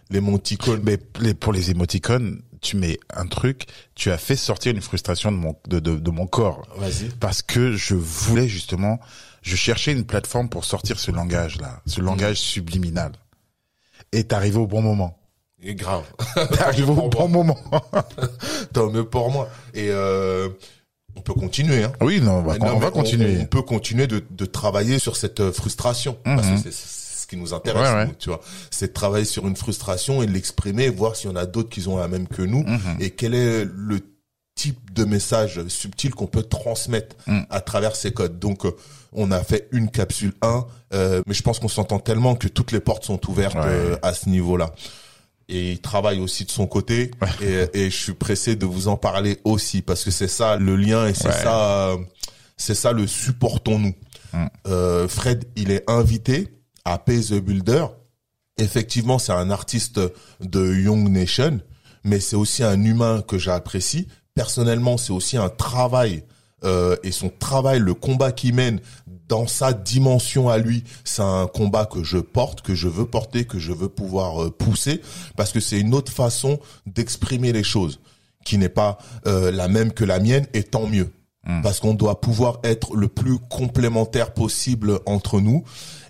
L'émoticône. 0.10 0.82
Mais 0.84 0.98
les- 1.20 1.34
pour 1.34 1.52
les 1.54 1.72
émoticônes, 1.72 2.42
tu 2.62 2.78
mets 2.78 3.00
un 3.14 3.28
truc, 3.28 3.66
tu 3.96 4.12
as 4.12 4.18
fait 4.18 4.36
sortir 4.36 4.74
une 4.74 4.82
frustration 4.82 5.32
de 5.32 5.38
mon 5.38 5.56
de, 5.68 5.80
de, 5.80 5.96
de 5.98 6.12
mon 6.12 6.26
corps 6.28 6.64
Vas-y. 6.78 7.10
parce 7.20 7.42
que 7.42 7.74
je 7.76 7.96
voulais 7.96 8.48
justement, 8.48 9.00
je 9.42 9.56
cherchais 9.56 9.92
une 9.92 10.06
plateforme 10.06 10.50
pour 10.50 10.66
sortir 10.66 11.00
ce 11.00 11.12
langage 11.12 11.60
là, 11.60 11.82
ce 11.86 12.02
langage 12.02 12.38
subliminal. 12.40 13.12
Et 14.12 14.24
t'arrives 14.24 14.58
au 14.58 14.68
bon 14.68 14.82
moment. 14.82 15.18
Et 15.62 15.74
grave. 15.76 16.04
T'arrives 16.58 16.90
au 16.90 17.10
bon 17.10 17.28
moment. 17.28 17.58
Tant 18.74 18.90
mieux 18.92 19.06
pour 19.08 19.32
moi. 19.32 19.50
Et 19.74 19.88
euh, 19.90 20.50
on 21.16 21.22
peut 21.22 21.34
continuer. 21.34 21.84
Hein. 21.84 21.92
Oui, 22.02 22.22
non, 22.22 22.34
on 22.40 22.42
va, 22.44 22.58
Non, 22.58 22.76
on 22.76 22.80
va 22.80 22.88
mais 22.88 22.92
continuer. 22.92 23.38
On, 23.42 23.46
peut 23.46 23.62
continuer 23.64 24.06
de, 24.06 24.24
de 24.30 24.46
travailler 24.46 25.00
sur 25.00 25.16
cette 25.18 25.40
euh, 25.40 25.52
frustration. 25.52 26.18
Parce 26.24 26.48
que 26.48 26.58
c'est 26.58 26.72
c'est 26.72 26.72
ce 26.72 27.05
qui 27.36 27.42
nous 27.42 27.54
intéresse, 27.54 27.90
Ouais, 27.90 27.96
ouais. 27.96 28.06
nous, 28.08 28.14
tu 28.18 28.30
vois. 28.30 28.42
C'est 28.72 28.88
de 28.88 28.94
travailler 28.94 29.26
sur 29.26 29.48
une 29.48 29.56
frustration 29.56 30.24
et 30.24 30.26
de 30.26 30.32
l'exprimer, 30.32 30.90
voir 30.90 31.16
s'il 31.16 31.30
y 31.30 31.34
en 31.34 31.36
a 31.36 31.46
d'autres 31.46 31.70
qui 31.70 31.88
ont 31.88 31.98
la 31.98 32.08
même 32.08 32.28
que 32.28 32.42
nous. 32.42 32.66
Et 33.00 33.12
quel 33.12 33.34
est 33.36 33.66
le 33.66 34.00
type 34.56 34.94
de 34.94 35.04
message 35.04 35.68
subtil 35.68 36.12
qu'on 36.16 36.28
peut 36.28 36.44
transmettre 36.44 37.16
à 37.50 37.60
travers 37.62 37.96
ces 37.96 38.12
codes. 38.14 38.40
Donc, 38.40 38.66
euh, 38.66 38.72
on 39.12 39.32
a 39.32 39.44
fait 39.44 39.68
une 39.74 39.90
capsule 39.90 40.34
1, 40.42 40.66
euh, 40.94 41.22
mais 41.28 41.34
je 41.34 41.42
pense 41.44 41.60
qu'on 41.60 41.68
s'entend 41.68 42.00
tellement 42.00 42.36
que 42.36 42.48
toutes 42.48 42.72
les 42.72 42.80
portes 42.80 43.04
sont 43.04 43.20
ouvertes 43.30 43.56
Ouais. 43.56 43.62
euh, 43.66 43.98
à 44.02 44.14
ce 44.14 44.30
niveau-là. 44.30 44.72
Et 45.50 45.74
il 45.74 45.80
travaille 45.80 46.20
aussi 46.20 46.46
de 46.46 46.52
son 46.52 46.68
côté, 46.68 47.12
et, 47.42 47.68
et 47.74 47.90
je 47.90 47.96
suis 47.98 48.14
pressé 48.14 48.56
de 48.56 48.66
vous 48.66 48.88
en 48.88 48.96
parler 48.98 49.40
aussi 49.44 49.82
parce 49.82 50.04
que 50.06 50.10
c'est 50.12 50.28
ça 50.30 50.56
le 50.56 50.76
lien 50.78 51.06
et 51.06 51.14
c'est 51.14 51.28
Ouais. 51.28 51.34
ça, 51.44 51.90
euh, 51.92 51.98
c'est 52.58 52.74
ça 52.76 52.94
le 52.94 53.06
supportons-nous. 53.08 53.94
Euh, 54.68 55.08
Fred, 55.08 55.46
il 55.56 55.70
est 55.72 55.84
invité 55.90 56.48
Pay 57.06 57.22
the 57.22 57.34
Builder. 57.36 57.88
Effectivement, 58.58 59.20
c'est 59.20 59.34
un 59.34 59.50
artiste 59.50 60.00
de 60.40 60.74
Young 60.74 61.10
Nation, 61.10 61.60
mais 62.04 62.20
c'est 62.20 62.36
aussi 62.36 62.64
un 62.64 62.82
humain 62.84 63.22
que 63.28 63.38
j'apprécie. 63.38 64.08
Personnellement, 64.34 64.98
c'est 64.98 65.12
aussi 65.12 65.38
un 65.38 65.50
travail 65.50 66.24
euh, 66.64 66.96
et 67.04 67.12
son 67.12 67.30
travail, 67.30 67.80
le 67.80 67.94
combat 67.94 68.32
qu'il 68.32 68.56
mène 68.56 68.80
dans 69.28 69.48
sa 69.48 69.74
dimension 69.74 70.50
à 70.50 70.58
lui, 70.58 70.84
c'est 71.04 71.22
un 71.22 71.48
combat 71.48 71.86
que 71.86 72.04
je 72.04 72.18
porte, 72.18 72.62
que 72.62 72.76
je 72.76 72.88
veux 72.88 73.06
porter, 73.06 73.46
que 73.46 73.60
je 73.60 73.72
veux 73.72 73.90
pouvoir 73.90 74.44
euh, 74.44 74.52
pousser, 74.52 75.02
parce 75.36 75.52
que 75.52 75.60
c'est 75.60 75.80
une 75.80 75.94
autre 75.94 76.12
façon 76.12 76.60
d'exprimer 76.86 77.52
les 77.52 77.64
choses, 77.64 78.00
qui 78.46 78.58
n'est 78.58 78.70
pas 78.70 78.98
euh, 79.26 79.52
la 79.52 79.68
même 79.68 79.92
que 79.92 80.04
la 80.04 80.20
mienne, 80.20 80.48
et 80.54 80.64
tant 80.64 80.88
mieux. 80.88 81.12
Parce 81.62 81.80
qu'on 81.80 81.94
doit 81.94 82.22
pouvoir 82.22 82.58
être 82.64 82.96
le 82.96 83.08
plus 83.08 83.38
complémentaire 83.38 84.34
possible 84.34 85.00
entre 85.06 85.40
nous. 85.40 85.64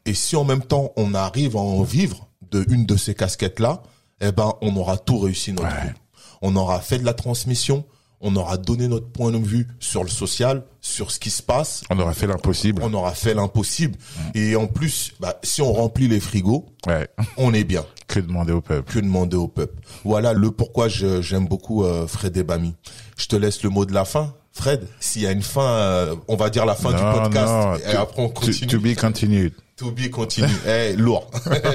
Et 0.06 0.14
si 0.14 0.36
en 0.36 0.44
même 0.44 0.62
temps 0.64 0.92
on 0.98 1.14
arrive 1.14 1.56
à 1.56 1.60
en 1.60 1.82
vivre 1.84 2.28
de 2.52 2.66
une 2.70 2.86
de 2.86 2.96
ces 2.98 3.16
casquettes-là, 3.16 3.82
eh 4.22 4.32
ben 4.32 4.54
on 4.62 4.76
aura 4.78 4.98
tout 4.98 5.20
réussi 5.20 5.52
notre 5.54 5.68
Ouais. 5.68 5.94
On 6.42 6.56
aura 6.56 6.80
fait 6.80 7.00
de 7.00 7.06
la 7.06 7.14
transmission, 7.14 7.86
on 8.22 8.36
aura 8.36 8.58
donné 8.58 8.88
notre 8.88 9.08
point 9.08 9.32
de 9.32 9.38
vue 9.38 9.68
sur 9.80 10.04
le 10.04 10.10
social, 10.10 10.64
sur 10.82 11.10
ce 11.12 11.20
qui 11.20 11.30
se 11.32 11.42
passe, 11.42 11.84
On 11.90 11.98
aurait 12.00 12.14
fait 12.14 12.28
l'impossible. 12.28 12.82
on 12.84 12.94
aura 12.94 13.14
fait 13.14 13.34
l'impossible. 13.34 13.98
Et 14.36 14.56
en 14.56 14.68
plus, 14.68 15.14
bah, 15.20 15.40
si 15.44 15.62
on 15.62 15.74
remplit 15.74 16.08
les 16.08 16.20
frigos, 16.20 16.66
Ouais. 16.86 17.08
on 17.38 17.54
est 17.54 17.64
bien. 17.64 17.84
Que 18.08 18.20
demander 18.20 18.52
au 18.54 18.62
peuple? 18.62 18.94
Que 18.94 19.00
demander 19.00 19.38
au 19.38 19.48
peuple? 19.48 19.82
Voilà 20.04 20.34
le 20.34 20.52
pourquoi 20.52 20.88
j'aime 20.88 21.48
beaucoup 21.48 21.84
euh, 21.84 22.06
Fred 22.06 22.36
et 22.38 22.44
Bami. 22.44 22.76
Je 23.18 23.26
te 23.28 23.36
laisse 23.36 23.64
le 23.64 23.70
mot 23.70 23.86
de 23.86 23.94
la 23.94 24.06
fin. 24.06 24.34
Fred, 24.52 24.88
s'il 25.00 25.24
y 25.24 25.28
a 25.28 25.32
une 25.32 25.42
fin, 25.42 25.66
euh, 25.68 26.16
on 26.28 26.36
va 26.36 26.50
dire 26.50 26.66
la 26.66 26.76
fin 26.76 26.92
du 26.92 27.02
podcast. 27.02 27.48
non, 27.52 27.76
et 27.76 27.92
to- 27.94 27.98
après 27.98 28.22
on 28.22 28.30
To, 28.30 28.42
continue. 28.42 28.68
to 28.68 28.80
be 28.80 28.96
continued. 28.96 29.54
To 29.78 29.92
be 29.92 30.10
continue. 30.10 30.48
Eh, 30.68 30.96
lourd. 30.96 31.30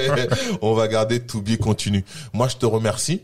On 0.61 0.73
va 0.73 0.87
garder 0.87 1.19
to 1.19 1.41
be 1.41 1.57
continue. 1.57 2.03
Moi, 2.33 2.47
je 2.47 2.57
te 2.57 2.65
remercie. 2.65 3.23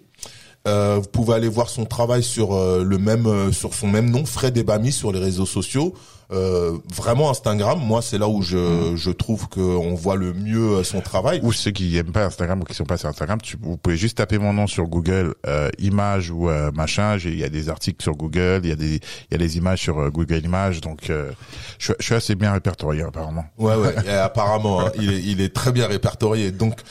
Euh, 0.67 0.99
vous 1.01 1.07
pouvez 1.09 1.33
aller 1.35 1.47
voir 1.47 1.69
son 1.69 1.85
travail 1.85 2.21
sur 2.23 2.53
euh, 2.53 2.83
le 2.83 2.97
même 2.97 3.25
euh, 3.25 3.51
sur 3.51 3.73
son 3.73 3.87
même 3.87 4.09
nom, 4.09 4.25
Fred 4.25 4.57
Ebami, 4.57 4.91
sur 4.91 5.11
les 5.11 5.19
réseaux 5.19 5.45
sociaux. 5.45 5.93
Euh, 6.29 6.77
vraiment 6.93 7.29
Instagram, 7.29 7.79
moi 7.79 8.01
c'est 8.01 8.17
là 8.17 8.27
où 8.27 8.41
je 8.41 8.93
je 8.97 9.11
trouve 9.11 9.47
que 9.47 9.61
on 9.61 9.95
voit 9.95 10.17
le 10.17 10.33
mieux 10.33 10.73
euh, 10.79 10.83
son 10.83 10.99
travail. 10.99 11.39
Ou 11.41 11.53
ceux 11.53 11.71
qui 11.71 11.95
aiment 11.97 12.11
pas 12.11 12.25
Instagram 12.25 12.59
ou 12.59 12.65
qui 12.65 12.73
sont 12.73 12.83
pas 12.83 12.97
sur 12.97 13.07
Instagram, 13.07 13.39
tu, 13.41 13.55
vous 13.61 13.77
pouvez 13.77 13.95
juste 13.95 14.17
taper 14.17 14.37
mon 14.37 14.51
nom 14.51 14.67
sur 14.67 14.87
Google, 14.87 15.35
euh, 15.45 15.69
images 15.79 16.29
ou 16.29 16.49
euh, 16.49 16.69
machin. 16.73 17.17
J'ai- 17.17 17.31
Il 17.31 17.39
y 17.39 17.45
a 17.45 17.49
des 17.49 17.69
articles 17.69 18.03
sur 18.03 18.15
Google, 18.17 18.59
il 18.63 18.69
y 18.69 18.73
a 18.73 18.75
des, 18.75 18.95
il 18.95 19.31
y 19.31 19.35
a 19.35 19.37
des 19.37 19.55
images 19.55 19.79
sur 19.79 20.11
Google 20.11 20.43
Images. 20.43 20.81
Donc, 20.81 21.09
euh, 21.09 21.31
je, 21.79 21.93
je 21.97 22.03
suis 22.03 22.15
assez 22.15 22.35
bien 22.35 22.51
répertorié 22.51 23.03
apparemment. 23.03 23.45
Ouais 23.57 23.75
ouais. 23.75 23.95
Apparemment, 24.09 24.81
hein, 24.81 24.91
il 24.99 25.13
est 25.13 25.21
il 25.23 25.39
est 25.39 25.55
très 25.55 25.71
bien 25.71 25.87
répertorié. 25.87 26.51
Donc 26.51 26.81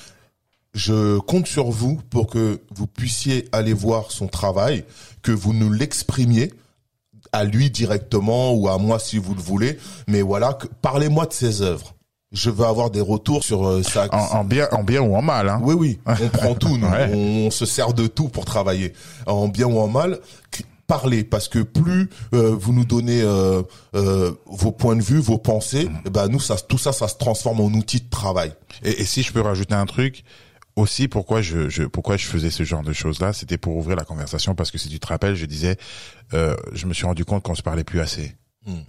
je 0.77 1.19
compte 1.19 1.47
sur 1.47 1.71
vous 1.71 1.99
pour 2.11 2.27
que 2.29 2.61
vous 2.75 2.87
puissiez 2.87 3.49
aller 3.51 3.73
voir 3.73 4.13
son 4.13 4.29
travail, 4.29 4.85
que 5.23 5.33
vous 5.33 5.55
nous 5.55 5.73
l'exprimiez 5.73 6.53
à 7.33 7.45
lui 7.45 7.71
directement 7.71 8.53
ou 8.53 8.69
à 8.69 8.77
moi 8.77 8.99
si 8.99 9.17
vous 9.17 9.35
le 9.35 9.41
voulez. 9.41 9.79
Mais 10.07 10.21
voilà, 10.21 10.57
parlez-moi 10.83 11.27
de 11.27 11.33
ses 11.33 11.63
œuvres. 11.63 11.95
Je 12.31 12.51
veux 12.51 12.67
avoir 12.67 12.91
des 12.91 13.01
retours 13.01 13.43
sur 13.43 13.67
euh, 13.67 13.83
ça. 13.83 14.09
En, 14.13 14.41
en 14.41 14.45
bien, 14.45 14.69
en 14.73 14.85
bien 14.85 15.01
ou 15.01 15.17
en 15.17 15.23
mal. 15.23 15.49
Hein. 15.49 15.61
Oui, 15.63 15.75
oui, 15.75 15.99
on 16.07 16.29
prend 16.29 16.55
tout, 16.55 16.77
nous. 16.77 16.89
Ouais. 16.89 17.11
On, 17.15 17.51
se 17.51 17.65
sert 17.65 17.95
de 17.95 18.07
tout 18.07 18.29
pour 18.29 18.45
travailler, 18.45 18.93
en 19.27 19.49
bien 19.49 19.67
ou 19.67 19.79
en 19.79 19.89
mal. 19.89 20.21
Parlez, 20.87 21.25
parce 21.25 21.49
que 21.49 21.61
plus 21.61 22.11
euh, 22.35 22.55
vous 22.55 22.73
nous 22.73 22.85
donnez 22.85 23.23
euh, 23.23 23.63
euh, 23.95 24.33
vos 24.47 24.73
points 24.73 24.95
de 24.95 25.03
vue, 25.03 25.19
vos 25.19 25.39
pensées, 25.39 25.89
eh 26.05 26.11
ben 26.11 26.29
nous, 26.29 26.39
ça, 26.39 26.57
tout 26.57 26.79
ça, 26.79 26.93
ça 26.93 27.09
se 27.09 27.17
transforme 27.17 27.61
en 27.61 27.67
outil 27.69 28.01
de 28.01 28.09
travail. 28.11 28.53
Et, 28.85 29.01
et 29.01 29.05
si 29.05 29.23
je 29.23 29.33
peux 29.33 29.41
rajouter 29.41 29.75
un 29.75 29.87
truc, 29.87 30.23
aussi 30.77 31.09
pourquoi 31.09 31.43
je, 31.43 31.69
je 31.69 31.85
pourquoi 31.85 32.17
je 32.17 32.27
faisais 32.27 32.51
ce 32.51 32.63
genre 32.63 32.83
de 32.83 32.93
choses 32.93 33.21
là, 33.21 33.33
c'était 33.33 33.59
pour 33.59 33.77
ouvrir 33.77 33.97
la 33.97 34.05
conversation 34.05 34.55
parce 34.55 34.71
que 34.71 34.79
si 34.79 34.89
tu 34.89 35.01
te 35.01 35.07
rappelles, 35.07 35.35
je 35.35 35.47
disais, 35.47 35.77
euh, 36.35 36.55
je 36.73 36.87
me 36.87 36.93
suis 36.95 37.07
rendu 37.07 37.25
compte 37.25 37.43
qu'on 37.43 37.55
se 37.55 37.63
parlait 37.63 37.85
plus 37.85 38.01
assez. 38.01 38.37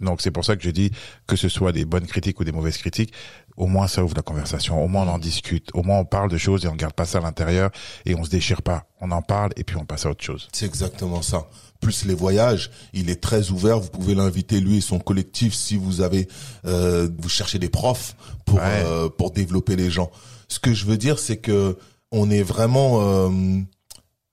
Donc 0.02 0.22
c'est 0.22 0.32
pour 0.32 0.44
ça 0.44 0.56
que 0.56 0.64
je 0.64 0.72
dis 0.72 0.90
que 1.28 1.36
ce 1.36 1.50
soit 1.50 1.72
des 1.72 1.86
bonnes 1.86 2.08
critiques 2.08 2.40
ou 2.40 2.44
des 2.44 2.52
mauvaises 2.52 2.78
critiques, 2.80 3.14
au 3.58 3.68
moins 3.68 3.88
ça 3.88 4.04
ouvre 4.04 4.16
la 4.16 4.24
conversation, 4.24 4.84
au 4.84 4.88
moins 4.88 5.04
on 5.04 5.10
en 5.10 5.20
discute, 5.20 5.70
au 5.76 5.84
moins 5.84 6.00
on 6.00 6.04
parle 6.06 6.32
de 6.32 6.38
choses 6.40 6.66
et 6.66 6.68
on 6.68 6.74
garde 6.76 6.94
pas 6.96 7.06
ça 7.06 7.20
à 7.20 7.22
l'intérieur 7.22 7.70
et 8.04 8.16
on 8.16 8.24
se 8.24 8.32
déchire 8.32 8.64
pas. 8.64 8.88
On 9.02 9.12
en 9.12 9.22
parle 9.22 9.52
et 9.56 9.64
puis 9.64 9.76
on 9.78 9.86
passe 9.86 10.08
à 10.08 10.10
autre 10.10 10.24
chose. 10.24 10.48
C'est 10.52 10.66
exactement 10.66 11.22
ça. 11.22 11.48
Plus 11.80 12.06
les 12.06 12.16
voyages, 12.16 12.72
il 12.94 13.12
est 13.12 13.22
très 13.22 13.52
ouvert. 13.52 13.80
Vous 13.80 13.90
pouvez 13.92 14.16
l'inviter 14.16 14.60
lui 14.62 14.78
et 14.78 14.82
son 14.82 14.98
collectif 14.98 15.54
si 15.54 15.78
vous 15.78 16.02
avez, 16.02 16.28
euh, 16.66 17.08
vous 17.20 17.30
cherchez 17.30 17.60
des 17.60 17.70
profs 17.70 18.16
pour 18.46 18.56
Ouais. 18.58 18.64
euh, 18.84 19.10
pour 19.10 19.30
développer 19.30 19.76
les 19.76 19.92
gens. 19.92 20.10
Ce 20.48 20.60
que 20.60 20.74
je 20.74 20.86
veux 20.86 20.98
dire, 20.98 21.20
c'est 21.20 21.38
que 21.38 21.78
on 22.12 22.30
est 22.30 22.44
vraiment 22.44 23.00
euh, 23.02 23.30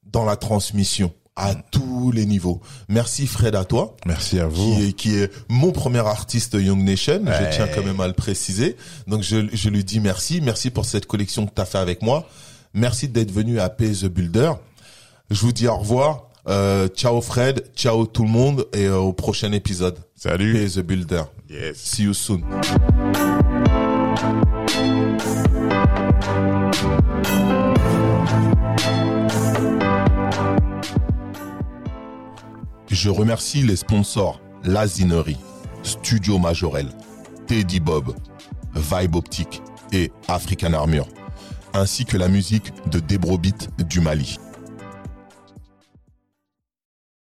dans 0.05 0.25
la 0.25 0.37
transmission 0.37 1.13
à 1.37 1.55
tous 1.57 2.13
les 2.13 2.27
niveaux. 2.27 2.61
Merci 2.89 3.27
Fred 3.27 3.57
à 3.57 3.65
toi. 3.65 3.97
Merci 4.07 4.39
à 4.39 4.47
vous. 4.47 4.77
Qui 4.77 4.83
est, 4.85 4.93
qui 4.93 5.15
est 5.17 5.33
mon 5.49 5.73
premier 5.73 5.99
artiste 6.07 6.55
Young 6.55 6.81
Nation, 6.85 7.25
Ouais. 7.25 7.51
je 7.51 7.57
tiens 7.57 7.67
quand 7.67 7.83
même 7.83 8.01
à 8.01 8.07
le 8.07 8.13
préciser. 8.13 8.77
Donc 9.09 9.23
je, 9.23 9.49
je 9.53 9.69
lui 9.69 9.83
dis 9.83 9.99
merci, 9.99 10.41
merci 10.41 10.71
pour 10.71 10.85
cette 10.85 11.07
collection 11.07 11.47
que 11.47 11.53
tu 11.55 11.61
as 11.61 11.65
fait 11.65 11.79
avec 11.79 12.03
moi. 12.03 12.29
Merci 12.73 13.09
d'être 13.09 13.33
venu 13.33 13.59
à 13.59 13.69
Pay 13.69 13.93
the 13.93 14.05
Builder. 14.07 14.53
Je 15.31 15.41
vous 15.41 15.53
dis 15.53 15.67
au 15.67 15.77
revoir. 15.77 16.29
Euh, 16.47 16.87
ciao 16.89 17.21
Fred, 17.23 17.65
ciao 17.75 18.07
tout 18.07 18.23
le 18.25 18.29
monde 18.31 18.67
et 18.75 18.85
euh, 18.85 18.99
au 18.99 19.13
prochain 19.13 19.51
épisode. 19.53 19.99
Salut. 20.15 20.53
Pay 20.53 20.69
the 20.71 20.81
Builder. 20.87 21.23
Yes. 21.51 21.77
See 21.79 22.03
you 22.05 22.15
soon. 22.15 22.43
Je 33.05 33.11
remercie 33.11 33.63
les 33.63 33.77
sponsors 33.77 34.41
Lazinerie, 34.63 35.37
Studio 35.83 36.39
Majorel, 36.39 36.89
Teddy 37.47 37.79
Bob, 37.79 38.15
Vibe 38.75 39.17
Optique 39.17 39.63
et 39.93 40.11
African 40.27 40.73
Armure, 40.73 41.07
ainsi 41.75 42.07
que 42.07 42.17
la 42.17 42.29
musique 42.29 42.73
de 42.91 43.01
Debrobit 43.01 43.69
du 43.87 44.01
Mali. 44.01 44.39